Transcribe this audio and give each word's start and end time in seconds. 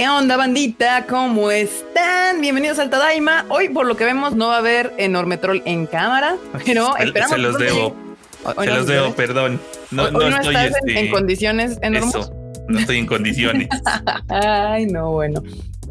¿Qué 0.00 0.08
onda, 0.08 0.38
bandita? 0.38 1.04
¿Cómo 1.06 1.50
están? 1.50 2.40
Bienvenidos 2.40 2.78
al 2.78 2.88
Tadaima. 2.88 3.44
Hoy, 3.50 3.68
por 3.68 3.84
lo 3.84 3.98
que 3.98 4.06
vemos, 4.06 4.34
no 4.34 4.48
va 4.48 4.54
a 4.54 4.58
haber 4.60 4.94
enorme 4.96 5.36
troll 5.36 5.60
en 5.66 5.84
cámara, 5.84 6.36
pero 6.64 6.94
Se- 6.96 7.04
esperamos. 7.04 7.34
Se 7.36 7.38
los 7.42 7.58
debo. 7.58 7.94
Se 8.58 8.66
los 8.66 8.86
debo, 8.86 9.14
perdón. 9.14 9.60
No, 9.90 10.04
Hoy- 10.04 10.12
no 10.12 10.18
hoy 10.20 10.30
no 10.30 10.36
estoy 10.36 10.54
estás 10.54 10.68
en- 10.68 10.88
este, 10.88 11.00
en 11.00 11.10
condiciones 11.10 11.78
enormes. 11.82 12.14
Eso. 12.14 12.32
No 12.66 12.78
estoy 12.78 12.96
en 12.96 13.06
condiciones. 13.06 13.68
Ay, 14.30 14.86
no, 14.86 15.10
bueno. 15.10 15.42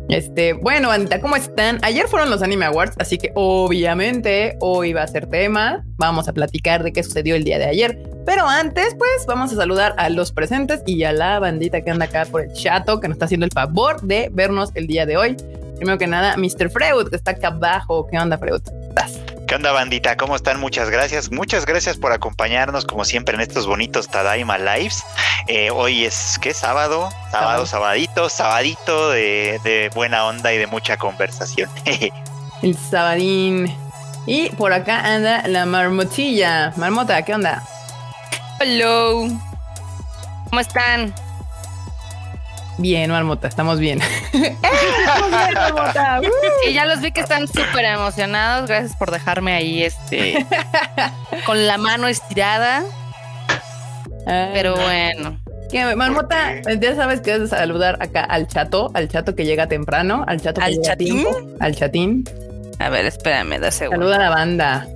Este, 0.09 0.53
bueno, 0.53 0.87
bandita, 0.87 1.21
¿cómo 1.21 1.35
están? 1.35 1.77
Ayer 1.83 2.07
fueron 2.07 2.31
los 2.31 2.41
Anime 2.41 2.65
Awards, 2.65 2.95
así 2.97 3.19
que 3.19 3.31
obviamente 3.35 4.57
hoy 4.59 4.91
va 4.91 5.03
a 5.03 5.07
ser 5.07 5.27
tema. 5.27 5.85
Vamos 5.97 6.27
a 6.27 6.33
platicar 6.33 6.83
de 6.83 6.91
qué 6.91 7.03
sucedió 7.03 7.35
el 7.35 7.43
día 7.43 7.59
de 7.59 7.65
ayer. 7.65 8.01
Pero 8.25 8.47
antes, 8.47 8.95
pues, 8.97 9.25
vamos 9.27 9.53
a 9.53 9.55
saludar 9.55 9.93
a 9.97 10.09
los 10.09 10.31
presentes 10.31 10.81
y 10.87 11.03
a 11.03 11.13
la 11.13 11.39
bandita 11.39 11.81
que 11.81 11.91
anda 11.91 12.05
acá 12.05 12.25
por 12.25 12.41
el 12.41 12.51
chato, 12.53 12.99
que 12.99 13.07
nos 13.07 13.15
está 13.15 13.25
haciendo 13.25 13.45
el 13.45 13.51
favor 13.51 14.01
de 14.01 14.29
vernos 14.31 14.71
el 14.73 14.87
día 14.87 15.05
de 15.05 15.17
hoy. 15.17 15.37
Primero 15.77 15.99
que 15.99 16.07
nada, 16.07 16.35
Mr. 16.37 16.71
Freud, 16.71 17.09
que 17.09 17.15
está 17.15 17.31
acá 17.31 17.49
abajo. 17.49 18.07
¿Qué 18.09 18.17
onda, 18.17 18.37
Freud? 18.37 18.61
¿Cómo 18.65 18.79
¿Estás? 18.89 19.19
¿Qué 19.49 19.55
onda, 19.55 19.71
bandita? 19.71 20.15
¿Cómo 20.15 20.35
están? 20.35 20.59
Muchas 20.59 20.91
gracias. 20.91 21.31
Muchas 21.31 21.65
gracias 21.65 21.97
por 21.97 22.11
acompañarnos, 22.11 22.85
como 22.85 23.03
siempre, 23.03 23.33
en 23.33 23.41
estos 23.41 23.65
bonitos 23.65 24.07
Tadaima 24.07 24.59
Lives. 24.59 25.03
Eh, 25.47 25.71
hoy 25.71 26.05
es, 26.05 26.37
¿qué? 26.39 26.53
Sábado. 26.53 27.09
Sábado. 27.09 27.31
Sábado, 27.31 27.65
sabadito, 27.65 28.29
sabadito 28.29 29.09
de, 29.09 29.59
de 29.63 29.89
buena 29.95 30.25
onda 30.27 30.53
y 30.53 30.59
de 30.59 30.67
mucha 30.67 30.97
conversación. 30.97 31.67
El 32.61 32.77
Sabadín. 32.77 33.75
Y 34.27 34.51
por 34.51 34.71
acá 34.71 34.99
anda 34.99 35.47
la 35.47 35.65
marmotilla. 35.65 36.71
Marmota, 36.75 37.25
¿qué 37.25 37.33
onda? 37.33 37.63
Hello. 38.59 39.29
¿Cómo 40.47 40.61
están? 40.61 41.11
Bien, 42.79 43.11
Marmota, 43.11 43.47
estamos 43.47 43.77
bien. 43.79 43.99
Estamos 44.33 45.29
bien, 45.31 45.53
Marmota. 45.53 46.21
Sí, 46.63 46.73
ya 46.73 46.85
los 46.85 47.01
vi 47.01 47.11
que 47.11 47.19
están 47.21 47.47
súper 47.47 47.85
emocionados. 47.85 48.67
Gracias 48.69 48.95
por 48.97 49.11
dejarme 49.11 49.53
ahí, 49.53 49.83
este, 49.83 50.45
con 51.45 51.67
la 51.67 51.77
mano 51.77 52.07
estirada. 52.07 52.83
Ay, 54.25 54.49
Pero 54.53 54.75
no. 54.75 54.81
bueno. 54.83 55.39
¿Qué, 55.71 55.95
Marmota, 55.95 56.61
ya 56.79 56.95
sabes 56.95 57.21
que 57.21 57.33
debes 57.33 57.51
saludar 57.51 57.97
acá 58.01 58.23
al 58.23 58.47
chato, 58.47 58.89
al 58.95 59.07
chato 59.07 59.35
que 59.35 59.45
llega 59.45 59.67
temprano, 59.67 60.23
al 60.27 60.41
chato 60.41 60.61
que 60.61 60.65
¿Al 60.65 60.71
llega 60.73 60.83
chatín? 60.83 61.21
tiempo, 61.21 61.37
al 61.59 61.75
chatín. 61.75 62.23
A 62.79 62.89
ver, 62.89 63.05
espérame, 63.05 63.59
da 63.59 63.69
segundo. 63.69 64.05
Saluda 64.07 64.15
a 64.15 64.19
la 64.19 64.29
banda. 64.29 64.87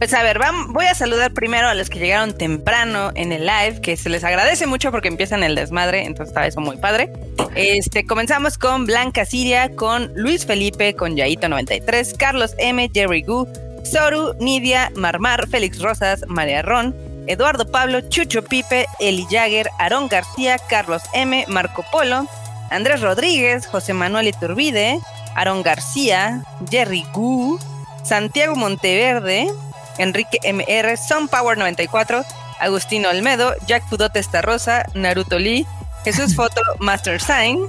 Pues 0.00 0.14
a 0.14 0.22
ver, 0.22 0.40
voy 0.68 0.86
a 0.86 0.94
saludar 0.94 1.34
primero 1.34 1.68
a 1.68 1.74
los 1.74 1.90
que 1.90 1.98
llegaron 1.98 2.32
temprano 2.32 3.10
en 3.16 3.32
el 3.32 3.44
live, 3.44 3.82
que 3.82 3.98
se 3.98 4.08
les 4.08 4.24
agradece 4.24 4.66
mucho 4.66 4.90
porque 4.90 5.08
empiezan 5.08 5.42
el 5.42 5.54
desmadre, 5.54 6.06
entonces 6.06 6.28
está 6.28 6.46
eso 6.46 6.62
muy 6.62 6.78
padre. 6.78 7.12
Este, 7.54 8.06
comenzamos 8.06 8.56
con 8.56 8.86
Blanca 8.86 9.26
Siria, 9.26 9.76
con 9.76 10.10
Luis 10.14 10.46
Felipe, 10.46 10.94
con 10.96 11.16
Yaito93, 11.16 12.16
Carlos 12.16 12.54
M, 12.56 12.90
Jerry 12.94 13.20
Gu, 13.20 13.46
Soru, 13.84 14.32
Nidia, 14.40 14.90
Marmar, 14.94 15.46
Félix 15.50 15.82
Rosas, 15.82 16.24
María 16.28 16.62
Ron, 16.62 16.96
Eduardo 17.26 17.70
Pablo, 17.70 18.00
Chucho 18.08 18.42
Pipe, 18.42 18.86
Eli 19.00 19.26
Jagger, 19.30 19.68
Aarón 19.78 20.08
García, 20.08 20.56
Carlos 20.70 21.02
M, 21.12 21.44
Marco 21.46 21.84
Polo, 21.92 22.26
Andrés 22.70 23.02
Rodríguez, 23.02 23.66
José 23.66 23.92
Manuel 23.92 24.28
Iturbide, 24.28 24.98
Aarón 25.34 25.62
García, 25.62 26.42
Jerry 26.70 27.04
Gu, 27.12 27.58
Santiago 28.02 28.56
Monteverde, 28.56 29.52
Enrique 29.98 30.38
MR, 30.42 30.96
Son 30.96 31.28
Power 31.28 31.58
94, 31.58 32.24
Agustino 32.60 33.08
Olmedo, 33.08 33.54
Jack 33.66 33.88
Pudote 33.88 34.22
Rosa, 34.42 34.84
Naruto 34.94 35.38
Lee, 35.38 35.66
Jesús 36.04 36.34
Foto, 36.36 36.60
Master 36.78 37.20
Sign, 37.20 37.66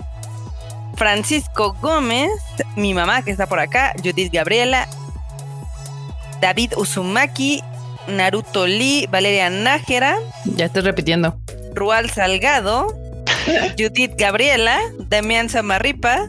Francisco 0.95 1.73
Gómez, 1.81 2.31
mi 2.75 2.93
mamá 2.93 3.21
que 3.23 3.31
está 3.31 3.47
por 3.47 3.59
acá, 3.59 3.93
Judith 4.03 4.31
Gabriela, 4.31 4.87
David 6.39 6.73
Uzumaki, 6.77 7.63
Naruto 8.07 8.67
Lee, 8.67 9.07
Valeria 9.09 9.49
Nájera, 9.49 10.17
Ya 10.45 10.65
estoy 10.65 10.81
repitiendo. 10.81 11.39
Rual 11.73 12.09
Salgado, 12.09 12.87
Judith 13.77 14.13
Gabriela, 14.17 14.79
Damián 14.99 15.49
Samarripa, 15.49 16.27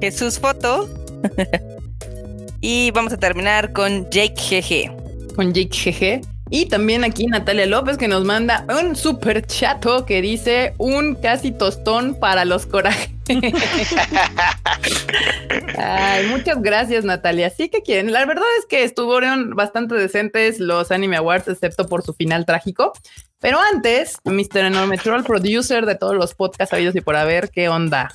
Jesús 0.00 0.38
Foto. 0.38 0.88
y 2.60 2.90
vamos 2.90 3.12
a 3.12 3.18
terminar 3.18 3.72
con 3.72 4.08
Jake 4.10 4.34
GG. 4.34 5.03
Con 5.34 5.52
Jake 5.52 5.70
GG. 5.70 6.34
Y 6.50 6.66
también 6.66 7.04
aquí 7.04 7.26
Natalia 7.26 7.66
López 7.66 7.96
que 7.96 8.06
nos 8.06 8.24
manda 8.24 8.66
un 8.68 8.94
super 8.96 9.46
chato 9.46 10.04
que 10.04 10.20
dice 10.20 10.74
un 10.78 11.14
casi 11.14 11.52
tostón 11.52 12.18
para 12.20 12.44
los 12.44 12.66
corajes. 12.66 13.10
Ay, 15.78 16.26
muchas 16.28 16.60
gracias 16.60 17.04
Natalia. 17.04 17.48
Sí 17.50 17.70
que 17.70 17.82
quieren. 17.82 18.12
La 18.12 18.26
verdad 18.26 18.44
es 18.58 18.66
que 18.66 18.84
estuvieron 18.84 19.56
bastante 19.56 19.94
decentes 19.94 20.60
los 20.60 20.90
Anime 20.90 21.16
Awards, 21.16 21.48
excepto 21.48 21.86
por 21.86 22.02
su 22.02 22.12
final 22.12 22.44
trágico. 22.44 22.92
Pero 23.40 23.58
antes, 23.72 24.18
Mr. 24.24 24.66
Enorme 24.66 24.98
Troll, 24.98 25.24
producer 25.24 25.86
de 25.86 25.94
todos 25.94 26.14
los 26.14 26.34
podcasts 26.34 26.74
habidos 26.74 26.94
y 26.94 27.00
por 27.00 27.16
haber, 27.16 27.50
¿qué 27.50 27.68
onda? 27.68 28.12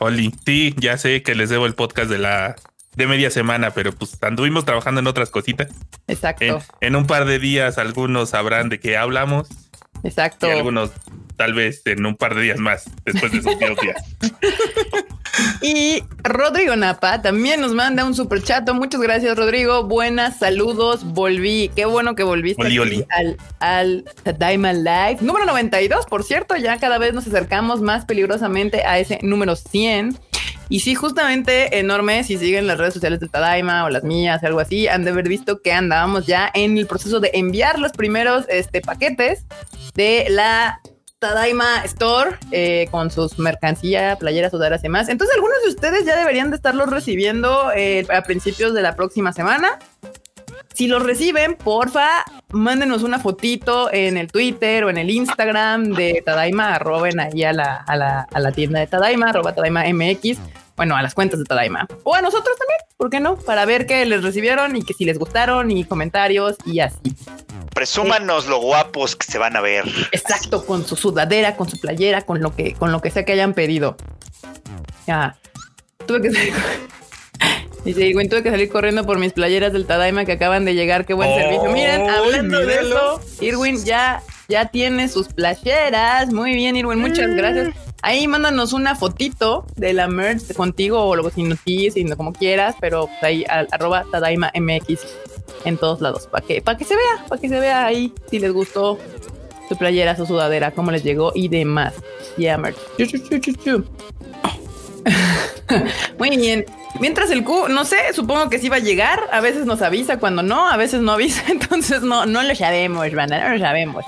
Oli, 0.00 0.34
sí, 0.44 0.74
ya 0.78 0.98
sé 0.98 1.22
que 1.22 1.34
les 1.34 1.50
debo 1.50 1.66
el 1.66 1.74
podcast 1.74 2.10
de 2.10 2.18
la 2.18 2.56
de 2.98 3.06
media 3.06 3.30
semana, 3.30 3.70
pero 3.70 3.92
pues 3.92 4.18
anduvimos 4.22 4.64
trabajando 4.64 5.00
en 5.00 5.06
otras 5.06 5.30
cositas. 5.30 5.68
Exacto, 6.08 6.44
En, 6.44 6.58
en 6.80 6.96
un 6.96 7.06
par 7.06 7.24
de 7.24 7.38
días 7.38 7.78
algunos 7.78 8.30
sabrán 8.30 8.68
de 8.68 8.80
qué 8.80 8.96
hablamos 8.96 9.48
exacto. 10.02 10.48
y 10.48 10.50
algunos 10.50 10.90
tal 11.36 11.54
vez 11.54 11.82
en 11.86 12.04
un 12.04 12.16
par 12.16 12.34
de 12.34 12.42
días 12.42 12.58
más 12.58 12.84
después 13.04 13.30
de 13.32 13.40
sus 13.40 13.58
dos 13.60 13.78
días. 13.80 14.04
Y 15.62 16.02
Rodrigo 16.24 16.74
Napa 16.74 17.22
también 17.22 17.60
nos 17.60 17.72
manda 17.72 18.04
un 18.04 18.14
super 18.14 18.42
chato. 18.42 18.74
Muchas 18.74 19.00
gracias, 19.00 19.36
Rodrigo. 19.36 19.84
Buenas, 19.84 20.38
saludos. 20.38 21.04
Volví. 21.04 21.70
Qué 21.76 21.84
bueno 21.84 22.16
que 22.16 22.24
volviste 22.24 22.62
Oli, 22.62 22.70
aquí 22.70 22.78
oli. 22.78 23.06
al, 23.10 23.36
al 23.60 24.04
Tadaima 24.24 24.72
Live. 24.72 25.18
Número 25.20 25.46
92, 25.46 26.06
por 26.06 26.24
cierto. 26.24 26.56
Ya 26.56 26.78
cada 26.78 26.98
vez 26.98 27.14
nos 27.14 27.26
acercamos 27.26 27.80
más 27.80 28.04
peligrosamente 28.04 28.84
a 28.84 28.98
ese 28.98 29.20
número 29.22 29.54
100. 29.54 30.18
Y 30.68 30.80
sí, 30.80 30.94
justamente 30.94 31.78
enorme, 31.78 32.24
si 32.24 32.36
siguen 32.36 32.66
las 32.66 32.78
redes 32.78 32.94
sociales 32.94 33.20
del 33.20 33.30
Tadaima 33.30 33.84
o 33.84 33.90
las 33.90 34.04
mías, 34.04 34.44
algo 34.44 34.60
así, 34.60 34.86
han 34.86 35.04
de 35.04 35.10
haber 35.10 35.28
visto 35.28 35.62
que 35.62 35.72
andábamos 35.72 36.26
ya 36.26 36.50
en 36.52 36.76
el 36.76 36.86
proceso 36.86 37.20
de 37.20 37.30
enviar 37.34 37.78
los 37.78 37.92
primeros 37.92 38.44
este, 38.48 38.82
paquetes 38.82 39.46
de 39.94 40.26
la 40.28 40.80
Tadaima 41.18 41.82
Store 41.84 42.36
eh, 42.52 42.86
con 42.90 43.10
sus 43.10 43.38
mercancía, 43.38 44.16
playeras, 44.16 44.50
sudaderas 44.50 44.80
y 44.80 44.84
demás. 44.84 45.08
Entonces, 45.08 45.34
algunos 45.34 45.56
de 45.64 45.70
ustedes 45.70 46.04
ya 46.04 46.16
deberían 46.16 46.50
de 46.50 46.56
estarlos 46.56 46.90
recibiendo 46.90 47.72
eh, 47.74 48.06
a 48.14 48.22
principios 48.22 48.74
de 48.74 48.82
la 48.82 48.94
próxima 48.94 49.32
semana. 49.32 49.78
Si 50.74 50.86
los 50.86 51.02
reciben, 51.02 51.56
porfa, 51.56 52.24
mándenos 52.50 53.02
una 53.02 53.18
fotito 53.18 53.92
en 53.92 54.16
el 54.16 54.30
Twitter 54.30 54.84
o 54.84 54.90
en 54.90 54.98
el 54.98 55.10
Instagram 55.10 55.92
de 55.92 56.22
Tadaima, 56.24 56.74
arroben 56.74 57.20
ahí 57.20 57.44
a 57.44 57.52
la, 57.52 57.76
a 57.76 57.96
la, 57.96 58.26
a 58.32 58.40
la 58.40 58.52
tienda 58.52 58.80
de 58.80 58.86
Tadaima, 58.86 59.30
arroba 59.30 59.54
Tadaima 59.54 59.84
MX, 59.92 60.38
bueno, 60.76 60.96
a 60.96 61.02
las 61.02 61.14
cuentas 61.14 61.38
de 61.38 61.44
Tadaima. 61.44 61.86
O 62.04 62.14
a 62.14 62.22
nosotros 62.22 62.56
también, 62.56 62.78
¿por 62.96 63.10
qué 63.10 63.20
no? 63.20 63.36
Para 63.36 63.64
ver 63.64 63.86
que 63.86 64.06
les 64.06 64.22
recibieron 64.22 64.76
y 64.76 64.84
que 64.84 64.94
si 64.94 65.04
les 65.04 65.18
gustaron 65.18 65.70
y 65.70 65.84
comentarios 65.84 66.56
y 66.64 66.80
así. 66.80 67.14
Presúmanos 67.74 68.46
lo 68.46 68.60
guapos 68.60 69.14
que 69.14 69.30
se 69.30 69.38
van 69.38 69.56
a 69.56 69.60
ver. 69.60 69.84
Exacto, 70.12 70.64
con 70.64 70.86
su 70.86 70.96
sudadera, 70.96 71.56
con 71.56 71.68
su 71.68 71.78
playera, 71.80 72.22
con 72.22 72.40
lo 72.40 72.54
que, 72.54 72.74
con 72.74 72.92
lo 72.92 73.00
que 73.00 73.10
sea 73.10 73.24
que 73.24 73.32
hayan 73.32 73.54
pedido. 73.54 73.96
Ya. 75.06 75.36
Tuve 76.06 76.22
que 76.22 76.52
Dice 77.84 78.06
Igwin, 78.06 78.28
tuve 78.28 78.42
que 78.42 78.50
salir 78.50 78.68
corriendo 78.68 79.04
por 79.04 79.18
mis 79.18 79.32
playeras 79.32 79.72
del 79.72 79.86
Tadaima 79.86 80.24
que 80.24 80.32
acaban 80.32 80.64
de 80.64 80.74
llegar. 80.74 81.06
Qué 81.06 81.14
buen 81.14 81.30
¡Ay, 81.30 81.42
servicio. 81.42 81.72
Miren, 81.72 82.08
hablando 82.08 82.58
de 82.58 82.74
eso, 82.74 83.20
Irwin 83.40 83.84
ya, 83.84 84.22
ya 84.48 84.66
tiene 84.66 85.08
sus 85.08 85.28
playeras. 85.28 86.32
Muy 86.32 86.54
bien, 86.54 86.76
Irwin, 86.76 86.98
muchas 86.98 87.34
gracias. 87.34 87.74
Ahí 88.02 88.28
mándanos 88.28 88.72
una 88.72 88.94
fotito 88.94 89.66
de 89.76 89.92
la 89.92 90.06
merch 90.06 90.54
contigo 90.54 91.02
o 91.02 91.14
luego 91.16 91.30
sin 91.30 91.48
noticias, 91.48 91.94
sin 91.94 92.08
como 92.14 92.32
quieras, 92.32 92.76
pero 92.80 93.06
pues 93.06 93.22
ahí 93.22 93.44
al, 93.48 93.66
arroba 93.72 94.04
Tadaima 94.10 94.52
MX 94.54 95.00
en 95.64 95.76
todos 95.76 96.00
lados 96.00 96.28
para 96.28 96.46
que, 96.46 96.62
para 96.62 96.78
que 96.78 96.84
se 96.84 96.94
vea, 96.94 97.26
para 97.28 97.40
que 97.40 97.48
se 97.48 97.58
vea 97.58 97.86
ahí 97.86 98.12
si 98.30 98.38
les 98.38 98.52
gustó 98.52 98.98
su 99.68 99.76
playera, 99.76 100.16
su 100.16 100.26
sudadera, 100.26 100.70
cómo 100.70 100.90
les 100.92 101.02
llegó 101.02 101.32
y 101.34 101.48
demás. 101.48 101.94
Ya, 102.36 102.56
merch. 102.56 102.76
Chu, 102.96 103.06
chu, 103.06 103.18
chu, 103.18 103.38
chu, 103.38 103.52
chu. 103.52 103.84
Muy 106.18 106.36
bien. 106.36 106.64
Mientras 107.00 107.30
el 107.30 107.44
Q, 107.44 107.68
no 107.68 107.84
sé, 107.84 108.12
supongo 108.12 108.50
que 108.50 108.58
sí 108.58 108.68
va 108.68 108.76
a 108.76 108.80
llegar. 108.80 109.20
A 109.32 109.40
veces 109.40 109.66
nos 109.66 109.82
avisa, 109.82 110.18
cuando 110.18 110.42
no, 110.42 110.68
a 110.68 110.76
veces 110.76 111.00
no 111.00 111.12
avisa. 111.12 111.42
Entonces 111.48 112.02
no, 112.02 112.26
no 112.26 112.42
lo 112.42 112.54
sabemos, 112.54 113.12
banda, 113.12 113.48
no 113.48 113.54
lo 113.56 113.60
sabemos. 113.60 114.04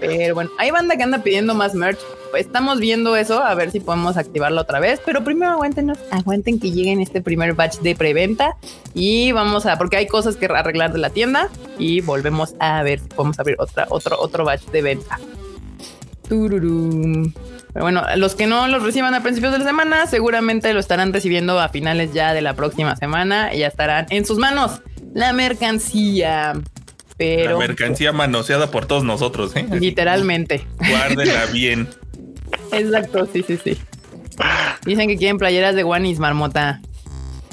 Pero 0.00 0.34
bueno, 0.34 0.50
hay 0.58 0.70
banda 0.70 0.96
que 0.96 1.02
anda 1.02 1.18
pidiendo 1.22 1.54
más 1.54 1.74
merch. 1.74 2.00
Estamos 2.36 2.80
viendo 2.80 3.14
eso, 3.14 3.42
a 3.42 3.54
ver 3.54 3.70
si 3.70 3.78
podemos 3.78 4.16
activarlo 4.16 4.62
otra 4.62 4.80
vez. 4.80 5.00
Pero 5.04 5.22
primero 5.22 5.52
aguántenos, 5.52 5.98
aguanten 6.10 6.58
que 6.58 6.72
lleguen 6.72 7.00
este 7.00 7.20
primer 7.20 7.54
batch 7.54 7.78
de 7.80 7.94
preventa. 7.94 8.56
Y 8.94 9.32
vamos 9.32 9.66
a, 9.66 9.76
porque 9.78 9.96
hay 9.96 10.06
cosas 10.06 10.36
que 10.36 10.46
arreglar 10.46 10.92
de 10.92 10.98
la 10.98 11.10
tienda. 11.10 11.50
Y 11.78 12.00
volvemos 12.00 12.54
a 12.58 12.82
ver 12.82 13.00
si 13.00 13.08
podemos 13.08 13.38
abrir 13.38 13.56
otra, 13.60 13.86
otro, 13.90 14.18
otro 14.18 14.44
batch 14.44 14.64
de 14.70 14.82
venta. 14.82 15.20
Tururum. 16.28 17.32
Pero 17.72 17.84
bueno, 17.84 18.02
los 18.16 18.34
que 18.34 18.46
no 18.46 18.68
los 18.68 18.82
reciban 18.82 19.14
a 19.14 19.22
principios 19.22 19.52
de 19.52 19.58
la 19.58 19.64
semana, 19.64 20.06
seguramente 20.06 20.72
lo 20.74 20.80
estarán 20.80 21.12
recibiendo 21.12 21.58
a 21.58 21.68
finales 21.68 22.12
ya 22.12 22.34
de 22.34 22.42
la 22.42 22.54
próxima 22.54 22.96
semana 22.96 23.54
y 23.54 23.58
ya 23.60 23.66
estarán 23.68 24.06
en 24.10 24.26
sus 24.26 24.38
manos 24.38 24.80
la 25.14 25.32
mercancía. 25.32 26.52
Pero 27.16 27.52
La 27.52 27.58
mercancía 27.58 28.12
manoseada 28.12 28.70
por 28.70 28.86
todos 28.86 29.04
nosotros, 29.04 29.54
¿eh? 29.56 29.66
literalmente. 29.70 30.66
Guárdenla 30.78 31.46
bien. 31.46 31.88
Exacto, 32.72 33.28
sí, 33.32 33.44
sí, 33.46 33.58
sí. 33.62 33.78
Dicen 34.84 35.08
que 35.08 35.16
quieren 35.16 35.38
playeras 35.38 35.74
de 35.74 35.82
Guanis, 35.82 36.18
marmota. 36.18 36.80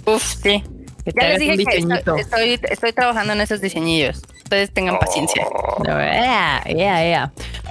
Uf, 0.05 0.23
sí. 0.41 0.63
Que 1.05 1.13
Ya 1.15 1.29
les 1.29 1.39
dije 1.39 1.65
que 1.65 2.19
estoy, 2.19 2.59
estoy 2.69 2.93
trabajando 2.93 3.33
en 3.33 3.41
esos 3.41 3.61
diseñillos. 3.61 4.21
Ustedes 4.49 4.71
tengan 4.73 4.97
paciencia. 4.97 5.45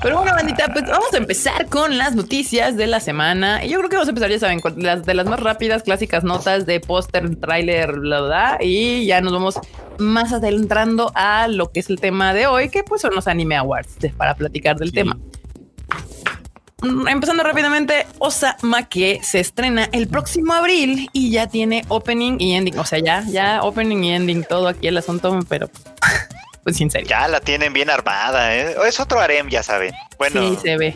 Pero 0.00 0.16
bueno, 0.18 0.32
bandita, 0.32 0.72
pues 0.72 0.86
vamos 0.86 1.12
a 1.12 1.16
empezar 1.16 1.66
con 1.66 1.98
las 1.98 2.14
noticias 2.14 2.76
de 2.76 2.86
la 2.86 3.00
semana. 3.00 3.64
Y 3.64 3.68
yo 3.70 3.78
creo 3.78 3.88
que 3.90 3.96
vamos 3.96 4.06
a 4.06 4.10
empezar, 4.12 4.30
ya 4.30 4.38
saben, 4.38 4.60
con 4.60 4.80
las 4.80 5.02
de 5.04 5.12
las 5.14 5.26
más 5.26 5.40
rápidas, 5.40 5.82
clásicas 5.82 6.22
notas 6.22 6.66
de 6.66 6.78
póster, 6.78 7.34
tráiler, 7.34 7.90
bla, 7.98 8.20
bla, 8.20 8.26
bla. 8.28 8.58
Y 8.60 9.06
ya 9.06 9.20
nos 9.20 9.32
vamos 9.32 9.58
más 9.98 10.32
adentrando 10.32 11.10
a 11.16 11.48
lo 11.48 11.72
que 11.72 11.80
es 11.80 11.90
el 11.90 11.98
tema 11.98 12.32
de 12.32 12.46
hoy, 12.46 12.68
que 12.68 12.84
pues 12.84 13.00
son 13.02 13.12
los 13.12 13.26
Anime 13.26 13.56
Awards, 13.56 13.98
de- 13.98 14.10
para 14.10 14.34
platicar 14.36 14.76
del 14.76 14.90
Sí. 14.90 14.94
tema. 14.94 15.18
Empezando 17.08 17.42
rápidamente, 17.42 18.06
Osama 18.20 18.84
que 18.88 19.18
se 19.24 19.40
estrena 19.40 19.88
el 19.90 20.06
próximo 20.06 20.52
abril 20.52 21.10
y 21.12 21.32
ya 21.32 21.48
tiene 21.48 21.84
opening 21.88 22.36
y 22.38 22.54
ending. 22.54 22.78
O 22.78 22.84
sea, 22.84 23.00
ya, 23.00 23.24
ya 23.28 23.64
opening 23.64 24.04
y 24.04 24.12
ending, 24.14 24.44
todo 24.44 24.68
aquí 24.68 24.86
el 24.86 24.96
asunto, 24.96 25.36
pero 25.48 25.68
pues 26.68 26.76
sin 26.76 26.90
serio. 26.90 27.08
Ya 27.08 27.28
la 27.28 27.40
tienen 27.40 27.72
bien 27.72 27.88
armada, 27.88 28.54
¿eh? 28.54 28.76
Es 28.86 29.00
otro 29.00 29.18
harem, 29.20 29.48
ya 29.48 29.62
saben. 29.62 29.92
Bueno, 30.18 30.40
sí, 30.50 30.58
se 30.62 30.76
ve. 30.76 30.94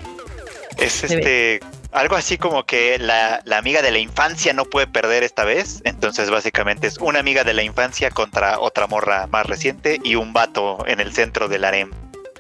es 0.78 0.92
se 0.92 1.06
este 1.06 1.60
algo 1.92 2.16
así 2.16 2.38
como 2.38 2.64
que 2.64 2.98
la, 2.98 3.42
la 3.44 3.58
amiga 3.58 3.82
de 3.82 3.90
la 3.90 3.98
infancia 3.98 4.52
no 4.52 4.64
puede 4.64 4.86
perder 4.86 5.22
esta 5.22 5.44
vez. 5.44 5.82
Entonces, 5.84 6.30
básicamente 6.30 6.86
es 6.86 6.98
una 6.98 7.20
amiga 7.20 7.44
de 7.44 7.54
la 7.54 7.62
infancia 7.62 8.10
contra 8.10 8.58
otra 8.58 8.86
morra 8.86 9.26
más 9.28 9.46
reciente 9.46 10.00
y 10.02 10.14
un 10.14 10.32
vato 10.32 10.84
en 10.86 11.00
el 11.00 11.12
centro 11.12 11.48
del 11.48 11.64
harem. 11.64 11.90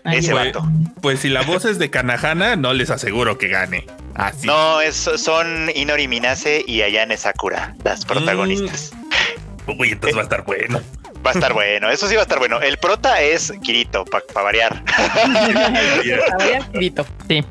Ay, 0.04 0.18
Ese 0.18 0.32
vato. 0.32 0.66
Pues 1.00 1.20
si 1.20 1.28
la 1.28 1.42
voz 1.42 1.64
es 1.64 1.78
de 1.78 1.90
Kanahana, 1.90 2.56
no 2.56 2.72
les 2.72 2.90
aseguro 2.90 3.38
que 3.38 3.48
gane. 3.48 3.86
Así. 4.14 4.46
No, 4.46 4.80
es, 4.80 4.96
son 4.96 5.70
Inori 5.74 6.08
Minase 6.08 6.64
y 6.66 6.82
Ayane 6.82 7.16
Sakura, 7.16 7.74
las 7.84 8.04
protagonistas. 8.04 8.92
Uy, 9.66 9.90
entonces 9.90 10.16
va 10.16 10.20
a 10.20 10.24
estar 10.24 10.44
bueno. 10.44 10.80
Va 11.24 11.30
a 11.30 11.34
estar 11.34 11.52
bueno, 11.52 11.88
eso 11.90 12.08
sí 12.08 12.14
va 12.14 12.22
a 12.22 12.24
estar 12.24 12.38
bueno. 12.38 12.60
El 12.60 12.78
prota 12.78 13.20
es 13.20 13.52
Kirito, 13.62 14.04
para 14.04 14.24
variar. 14.42 14.82
Escrito, 16.58 17.06
Sí. 17.28 17.44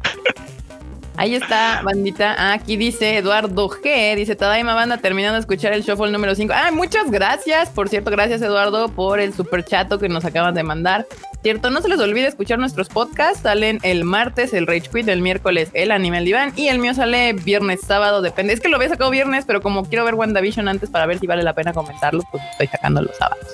Ahí 1.21 1.35
está, 1.35 1.83
bandita. 1.83 2.33
Ah, 2.35 2.53
aquí 2.53 2.77
dice 2.77 3.15
Eduardo 3.18 3.69
G. 3.69 4.15
Dice 4.15 4.35
Tadaima 4.35 4.73
Banda 4.73 4.97
terminando 4.97 5.35
de 5.35 5.41
escuchar 5.41 5.71
el 5.71 5.83
shuffle 5.83 6.09
número 6.09 6.33
5. 6.33 6.51
Ay, 6.51 6.73
muchas 6.73 7.12
gracias. 7.12 7.69
Por 7.69 7.89
cierto, 7.89 8.09
gracias 8.09 8.41
Eduardo 8.41 8.89
por 8.89 9.19
el 9.19 9.31
super 9.31 9.63
chato 9.63 10.00
que 10.00 10.09
nos 10.09 10.25
acaban 10.25 10.56
de 10.56 10.63
mandar. 10.63 11.06
Cierto, 11.44 11.69
no 11.69 11.79
se 11.83 11.89
les 11.89 12.00
olvide 12.00 12.25
escuchar 12.25 12.57
nuestros 12.57 12.89
podcasts. 12.89 13.44
Salen 13.44 13.77
el 13.83 14.03
martes 14.03 14.51
el 14.56 14.65
Rage 14.65 14.89
Quit, 14.91 15.07
el 15.09 15.21
miércoles 15.21 15.69
el 15.75 15.91
Anime 15.91 16.18
al 16.18 16.25
Diván 16.25 16.53
y 16.56 16.69
el 16.69 16.79
mío 16.79 16.95
sale 16.95 17.33
viernes, 17.33 17.81
sábado, 17.81 18.24
depende. 18.24 18.53
Es 18.53 18.59
que 18.59 18.69
lo 18.69 18.77
había 18.77 18.89
sacado 18.89 19.12
viernes, 19.12 19.45
pero 19.45 19.62
como 19.62 19.85
quiero 19.85 20.03
ver 20.06 20.15
WandaVision 20.15 20.67
antes 20.67 20.89
para 20.89 21.06
ver 21.06 21.19
si 21.19 21.27
vale 21.27 21.44
la 21.44 21.53
pena 21.53 21.71
comentarlo, 21.71 22.24
pues 22.31 22.41
estoy 22.53 22.65
sacando 22.65 23.00
los 23.00 23.15
sábados. 23.15 23.45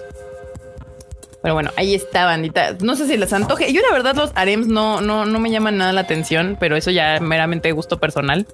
Pero 1.47 1.53
bueno, 1.53 1.71
ahí 1.77 1.95
está, 1.95 2.25
bandita. 2.25 2.75
No 2.81 2.97
sé 2.97 3.07
si 3.07 3.15
les 3.15 3.31
antoje. 3.31 3.71
Yo 3.71 3.79
la 3.81 3.93
verdad 3.93 4.13
los 4.15 4.33
harems 4.35 4.67
no, 4.67 4.99
no, 4.99 5.25
no 5.25 5.39
me 5.39 5.49
llaman 5.49 5.77
nada 5.77 5.93
la 5.93 6.01
atención, 6.01 6.57
pero 6.59 6.75
eso 6.75 6.91
ya 6.91 7.21
meramente 7.21 7.71
gusto 7.71 7.99
personal. 8.01 8.45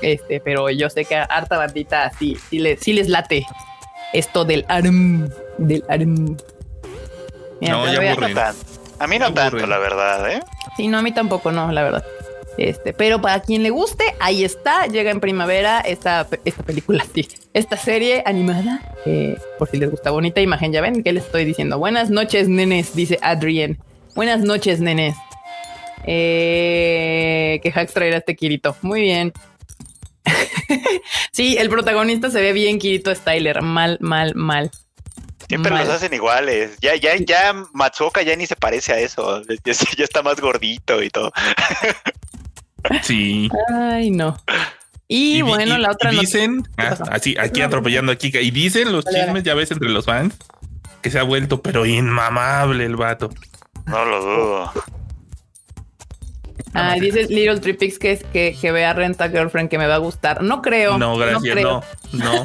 Este, 0.00 0.38
pero 0.38 0.70
yo 0.70 0.88
sé 0.90 1.04
que 1.06 1.16
a 1.16 1.24
harta 1.24 1.58
bandita 1.58 2.12
sí, 2.16 2.36
sí, 2.48 2.60
les, 2.60 2.78
sí 2.78 2.92
les 2.92 3.08
late 3.08 3.44
esto 4.12 4.44
del 4.44 4.64
harem, 4.68 5.28
del 5.58 5.82
harem. 5.88 6.36
Mira, 7.60 7.72
No, 7.72 7.92
ya 7.92 7.98
voy 7.98 8.06
a-. 8.06 8.14
No 8.14 8.32
tan- 8.32 8.54
A 9.00 9.06
mí 9.08 9.18
no 9.18 9.34
tanto, 9.34 9.66
la 9.66 9.78
verdad, 9.78 10.30
¿eh? 10.30 10.40
Sí, 10.76 10.86
no, 10.86 10.98
a 10.98 11.02
mí 11.02 11.10
tampoco, 11.10 11.50
no, 11.50 11.72
la 11.72 11.82
verdad. 11.82 12.04
Este, 12.60 12.92
pero 12.92 13.22
para 13.22 13.40
quien 13.40 13.62
le 13.62 13.70
guste, 13.70 14.04
ahí 14.20 14.44
está, 14.44 14.86
llega 14.86 15.10
en 15.10 15.18
primavera 15.18 15.80
esta, 15.80 16.28
esta 16.44 16.62
película, 16.62 17.06
sí, 17.14 17.26
esta 17.54 17.78
serie 17.78 18.22
animada, 18.26 18.94
eh, 19.06 19.38
por 19.58 19.70
si 19.70 19.78
les 19.78 19.90
gusta, 19.90 20.10
bonita 20.10 20.42
imagen, 20.42 20.70
ya 20.70 20.82
ven 20.82 21.02
que 21.02 21.14
les 21.14 21.24
estoy 21.24 21.46
diciendo. 21.46 21.78
Buenas 21.78 22.10
noches, 22.10 22.50
nenes, 22.50 22.94
dice 22.94 23.18
Adrien. 23.22 23.78
Buenas 24.14 24.40
noches, 24.40 24.78
nenes. 24.78 25.16
Eh, 26.04 27.60
que 27.62 27.72
hacks 27.74 27.94
traerá 27.94 28.18
este 28.18 28.36
Kirito. 28.36 28.76
Muy 28.82 29.00
bien. 29.00 29.32
sí, 31.32 31.56
el 31.56 31.70
protagonista 31.70 32.28
se 32.28 32.42
ve 32.42 32.52
bien 32.52 32.78
Kirito 32.78 33.14
Styler, 33.14 33.62
mal, 33.62 33.96
mal, 34.02 34.34
mal. 34.34 34.70
Siempre 35.48 35.72
Mal. 35.72 35.86
los 35.86 35.94
hacen 35.94 36.12
iguales. 36.12 36.76
Ya, 36.82 36.94
ya, 36.94 37.16
ya 37.16 37.54
Matsuoka 37.72 38.20
ya 38.20 38.36
ni 38.36 38.46
se 38.46 38.54
parece 38.54 38.92
a 38.92 38.98
eso. 38.98 39.40
Ya, 39.64 39.72
ya 39.72 40.04
está 40.04 40.22
más 40.22 40.38
gordito 40.40 41.02
y 41.02 41.08
todo. 41.08 41.32
Sí. 43.02 43.48
Ay, 43.72 44.10
no. 44.10 44.36
Y, 45.08 45.42
bueno, 45.42 45.76
la 45.78 45.90
otra 45.90 46.12
y 46.12 46.16
no- 46.16 46.20
dicen, 46.20 46.62
¿Qué 46.62 46.84
ah, 46.84 46.96
así, 47.10 47.34
aquí 47.38 47.62
atropellando 47.62 48.12
aquí, 48.12 48.30
y 48.32 48.50
dicen 48.52 48.92
los 48.92 49.04
chismes, 49.04 49.42
ya 49.42 49.54
ves, 49.54 49.72
entre 49.72 49.88
los 49.88 50.04
fans, 50.04 50.36
que 51.02 51.10
se 51.10 51.18
ha 51.18 51.24
vuelto, 51.24 51.62
pero 51.62 51.84
inmamable 51.84 52.84
el 52.84 52.94
vato. 52.96 53.30
No 53.86 54.04
lo 54.04 54.20
dudo. 54.20 54.72
Ah, 56.74 56.94
dice 57.00 57.24
Little 57.24 57.58
Tripix 57.58 57.98
que 57.98 58.12
es 58.12 58.24
que, 58.24 58.56
que 58.60 58.70
vea 58.70 58.92
Renta 58.92 59.28
Girlfriend 59.28 59.68
que 59.68 59.78
me 59.78 59.88
va 59.88 59.96
a 59.96 59.98
gustar. 59.98 60.42
No 60.42 60.62
creo. 60.62 60.98
No, 60.98 61.16
gracias, 61.16 61.54
creo. 61.54 61.82
no, 62.12 62.24
no, 62.24 62.44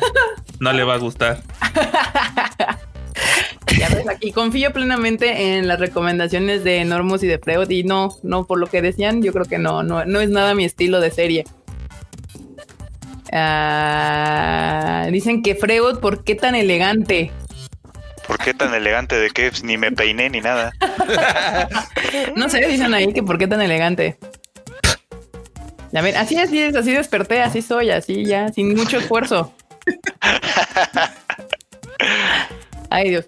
no 0.59 0.73
le 0.73 0.83
va 0.83 0.95
a 0.95 0.97
gustar. 0.97 1.43
Ya 3.77 3.89
ves, 3.89 4.07
aquí 4.07 4.31
confío 4.31 4.71
plenamente 4.71 5.57
en 5.57 5.67
las 5.67 5.79
recomendaciones 5.79 6.63
de 6.63 6.85
Normus 6.85 7.23
y 7.23 7.27
de 7.27 7.39
Freud 7.39 7.69
y 7.69 7.83
no, 7.83 8.15
no, 8.23 8.45
por 8.45 8.59
lo 8.59 8.67
que 8.67 8.81
decían, 8.81 9.21
yo 9.21 9.33
creo 9.33 9.45
que 9.45 9.57
no, 9.57 9.83
no, 9.83 10.05
no 10.05 10.21
es 10.21 10.29
nada 10.29 10.55
mi 10.55 10.65
estilo 10.65 11.01
de 11.01 11.11
serie. 11.11 11.45
Ah, 13.31 15.07
dicen 15.11 15.41
que 15.41 15.55
Freud, 15.55 15.97
¿por 15.97 16.23
qué 16.23 16.35
tan 16.35 16.55
elegante? 16.55 17.31
¿Por 18.27 18.37
qué 18.37 18.53
tan 18.53 18.73
elegante 18.73 19.15
de 19.15 19.29
que 19.29 19.49
pues, 19.49 19.63
ni 19.63 19.77
me 19.77 19.91
peiné 19.91 20.29
ni 20.29 20.41
nada? 20.41 20.71
No 22.35 22.49
sé, 22.49 22.65
dicen 22.65 22.93
ahí 22.93 23.11
que 23.11 23.23
por 23.23 23.37
qué 23.37 23.47
tan 23.47 23.61
elegante. 23.61 24.17
Ya 25.91 26.01
ven, 26.01 26.15
así, 26.15 26.37
así 26.37 26.59
es, 26.59 26.75
así 26.75 26.91
desperté, 26.91 27.41
así 27.41 27.61
soy, 27.61 27.89
así 27.89 28.25
ya, 28.25 28.51
sin 28.53 28.75
mucho 28.75 28.99
esfuerzo. 28.99 29.53
Ay, 32.89 33.09
Dios. 33.09 33.25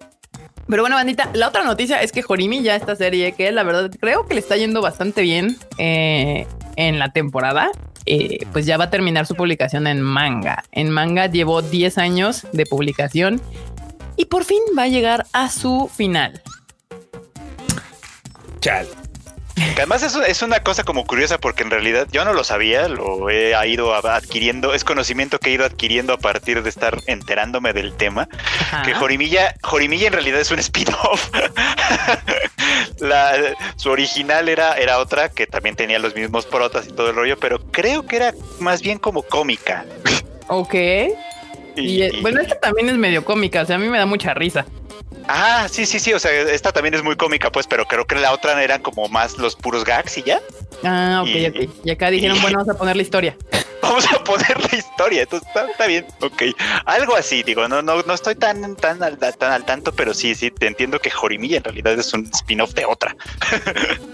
Pero 0.68 0.84
bueno, 0.84 0.96
bandita, 0.96 1.30
la 1.34 1.48
otra 1.48 1.64
noticia 1.64 2.02
es 2.02 2.12
que 2.12 2.24
Horimi 2.28 2.62
ya 2.62 2.76
esta 2.76 2.96
serie, 2.96 3.32
que 3.32 3.52
la 3.52 3.64
verdad 3.64 3.90
creo 4.00 4.26
que 4.28 4.34
le 4.34 4.42
está 4.42 4.58
yendo 4.58 4.82
bastante 4.82 5.22
bien 5.22 5.58
eh, 5.78 6.46
en 6.76 7.00
la 7.00 7.14
temporada, 7.14 7.72
eh, 8.06 8.46
pues 8.52 8.66
ya 8.66 8.78
va 8.78 8.86
a 8.86 8.90
terminar 8.90 9.26
su 9.26 9.36
publicación 9.36 9.88
en 9.88 10.02
manga. 10.02 10.64
En 10.72 10.90
manga 10.90 11.28
llevó 11.28 11.62
10 11.62 11.98
años 11.98 12.46
de 12.52 12.66
publicación 12.66 13.42
y 14.18 14.26
por 14.26 14.44
fin 14.44 14.60
va 14.78 14.84
a 14.84 14.88
llegar 14.88 15.26
a 15.32 15.50
su 15.50 15.90
final. 15.94 16.42
Chal. 18.60 18.88
Que 19.58 19.82
además 19.82 20.04
es, 20.04 20.16
es 20.16 20.42
una 20.44 20.60
cosa 20.62 20.84
como 20.84 21.06
curiosa 21.06 21.40
porque 21.40 21.64
en 21.64 21.72
realidad 21.72 22.08
yo 22.12 22.24
no 22.26 22.34
lo 22.34 22.44
sabía, 22.44 22.88
lo 22.88 23.30
he 23.30 23.54
ido 23.68 23.94
adquiriendo, 23.96 24.74
es 24.74 24.84
conocimiento 24.84 25.40
que 25.40 25.50
he 25.50 25.54
ido 25.54 25.66
adquiriendo 25.66 26.14
a 26.14 26.18
partir 26.18 26.62
de 26.62 26.70
estar 26.70 27.02
enterándome 27.08 27.74
del 27.74 27.94
tema. 27.96 28.28
Ajá. 28.60 28.84
Que 28.84 28.94
Jorimilla, 28.94 29.56
Jorimilla 29.64 30.08
en 30.08 30.14
realidad 30.14 30.40
es 30.40 30.52
un 30.52 30.60
spin-off. 30.68 31.30
La- 33.00 33.56
su 33.76 33.90
original 33.90 34.50
era, 34.50 34.74
era 34.74 35.00
otra 35.00 35.30
que 35.30 35.48
también 35.48 35.76
tenía 35.76 36.00
los 36.00 36.16
mismos 36.16 36.46
protas 36.46 36.88
y 36.88 36.92
todo 36.92 37.10
el 37.10 37.16
rollo, 37.16 37.38
pero 37.38 37.60
creo 37.72 38.06
que 38.06 38.16
era 38.18 38.34
más 38.60 38.82
bien 38.82 38.98
como 39.00 39.22
cómica. 39.24 39.86
Ok. 40.48 40.74
Y, 41.76 42.02
eh, 42.02 42.12
bueno, 42.22 42.42
esta 42.42 42.60
también 42.60 42.90
es 42.90 42.98
medio 42.98 43.24
cómica, 43.24 43.62
o 43.62 43.66
sea, 43.66 43.76
a 43.76 43.80
mí 43.80 43.88
me 43.88 43.98
da 44.00 44.06
mucha 44.06 44.34
risa. 44.34 44.66
Ah, 45.27 45.67
sí, 45.69 45.86
sí, 45.86 46.00
sí, 46.00 46.13
o 46.13 46.19
sea, 46.19 46.31
esta 46.31 46.72
también 46.72 46.93
es 46.93 47.03
muy 47.03 47.15
cómica, 47.15 47.51
pues, 47.51 47.67
pero 47.67 47.86
creo 47.86 48.05
que 48.05 48.15
la 48.15 48.31
otra 48.31 48.62
eran 48.63 48.81
como 48.81 49.07
más 49.10 49.38
los 49.38 49.55
puros 49.55 49.84
gags 49.84 50.17
y 50.17 50.24
ya. 50.24 50.39
Ah, 50.84 51.19
ok, 51.24 51.27
Y- 51.29 51.48
ok. 51.48 51.69
Y 51.84 51.91
acá 51.91 52.10
dijeron, 52.10 52.38
y- 52.38 52.39
bueno, 52.41 52.60
vamos 52.60 52.74
a 52.74 52.77
poner 52.77 52.96
la 52.96 53.01
historia. 53.01 53.36
Vamos 53.81 54.05
a 54.12 54.24
poner 54.24 54.60
la 54.72 54.77
historia, 54.77 55.24
entonces 55.24 55.48
está, 55.48 55.69
está 55.69 55.88
bien, 55.88 56.05
ok. 56.22 56.43
Algo 56.86 57.15
así, 57.15 57.43
digo, 57.43 57.67
no, 57.67 57.81
no, 57.81 58.01
no 58.01 58.13
estoy 58.13 58.36
tan, 58.36 58.75
tan, 58.75 59.01
al, 59.03 59.17
tan 59.17 59.51
al 59.51 59.65
tanto, 59.65 59.91
pero 59.93 60.13
sí, 60.13 60.36
sí, 60.36 60.51
te 60.51 60.67
entiendo 60.67 61.00
que 61.00 61.10
Jorimilla 61.10 61.57
en 61.57 61.63
realidad 61.63 61.93
es 61.93 62.13
un 62.13 62.25
spin-off 62.34 62.74
de 62.74 62.86
otra. 62.86 63.15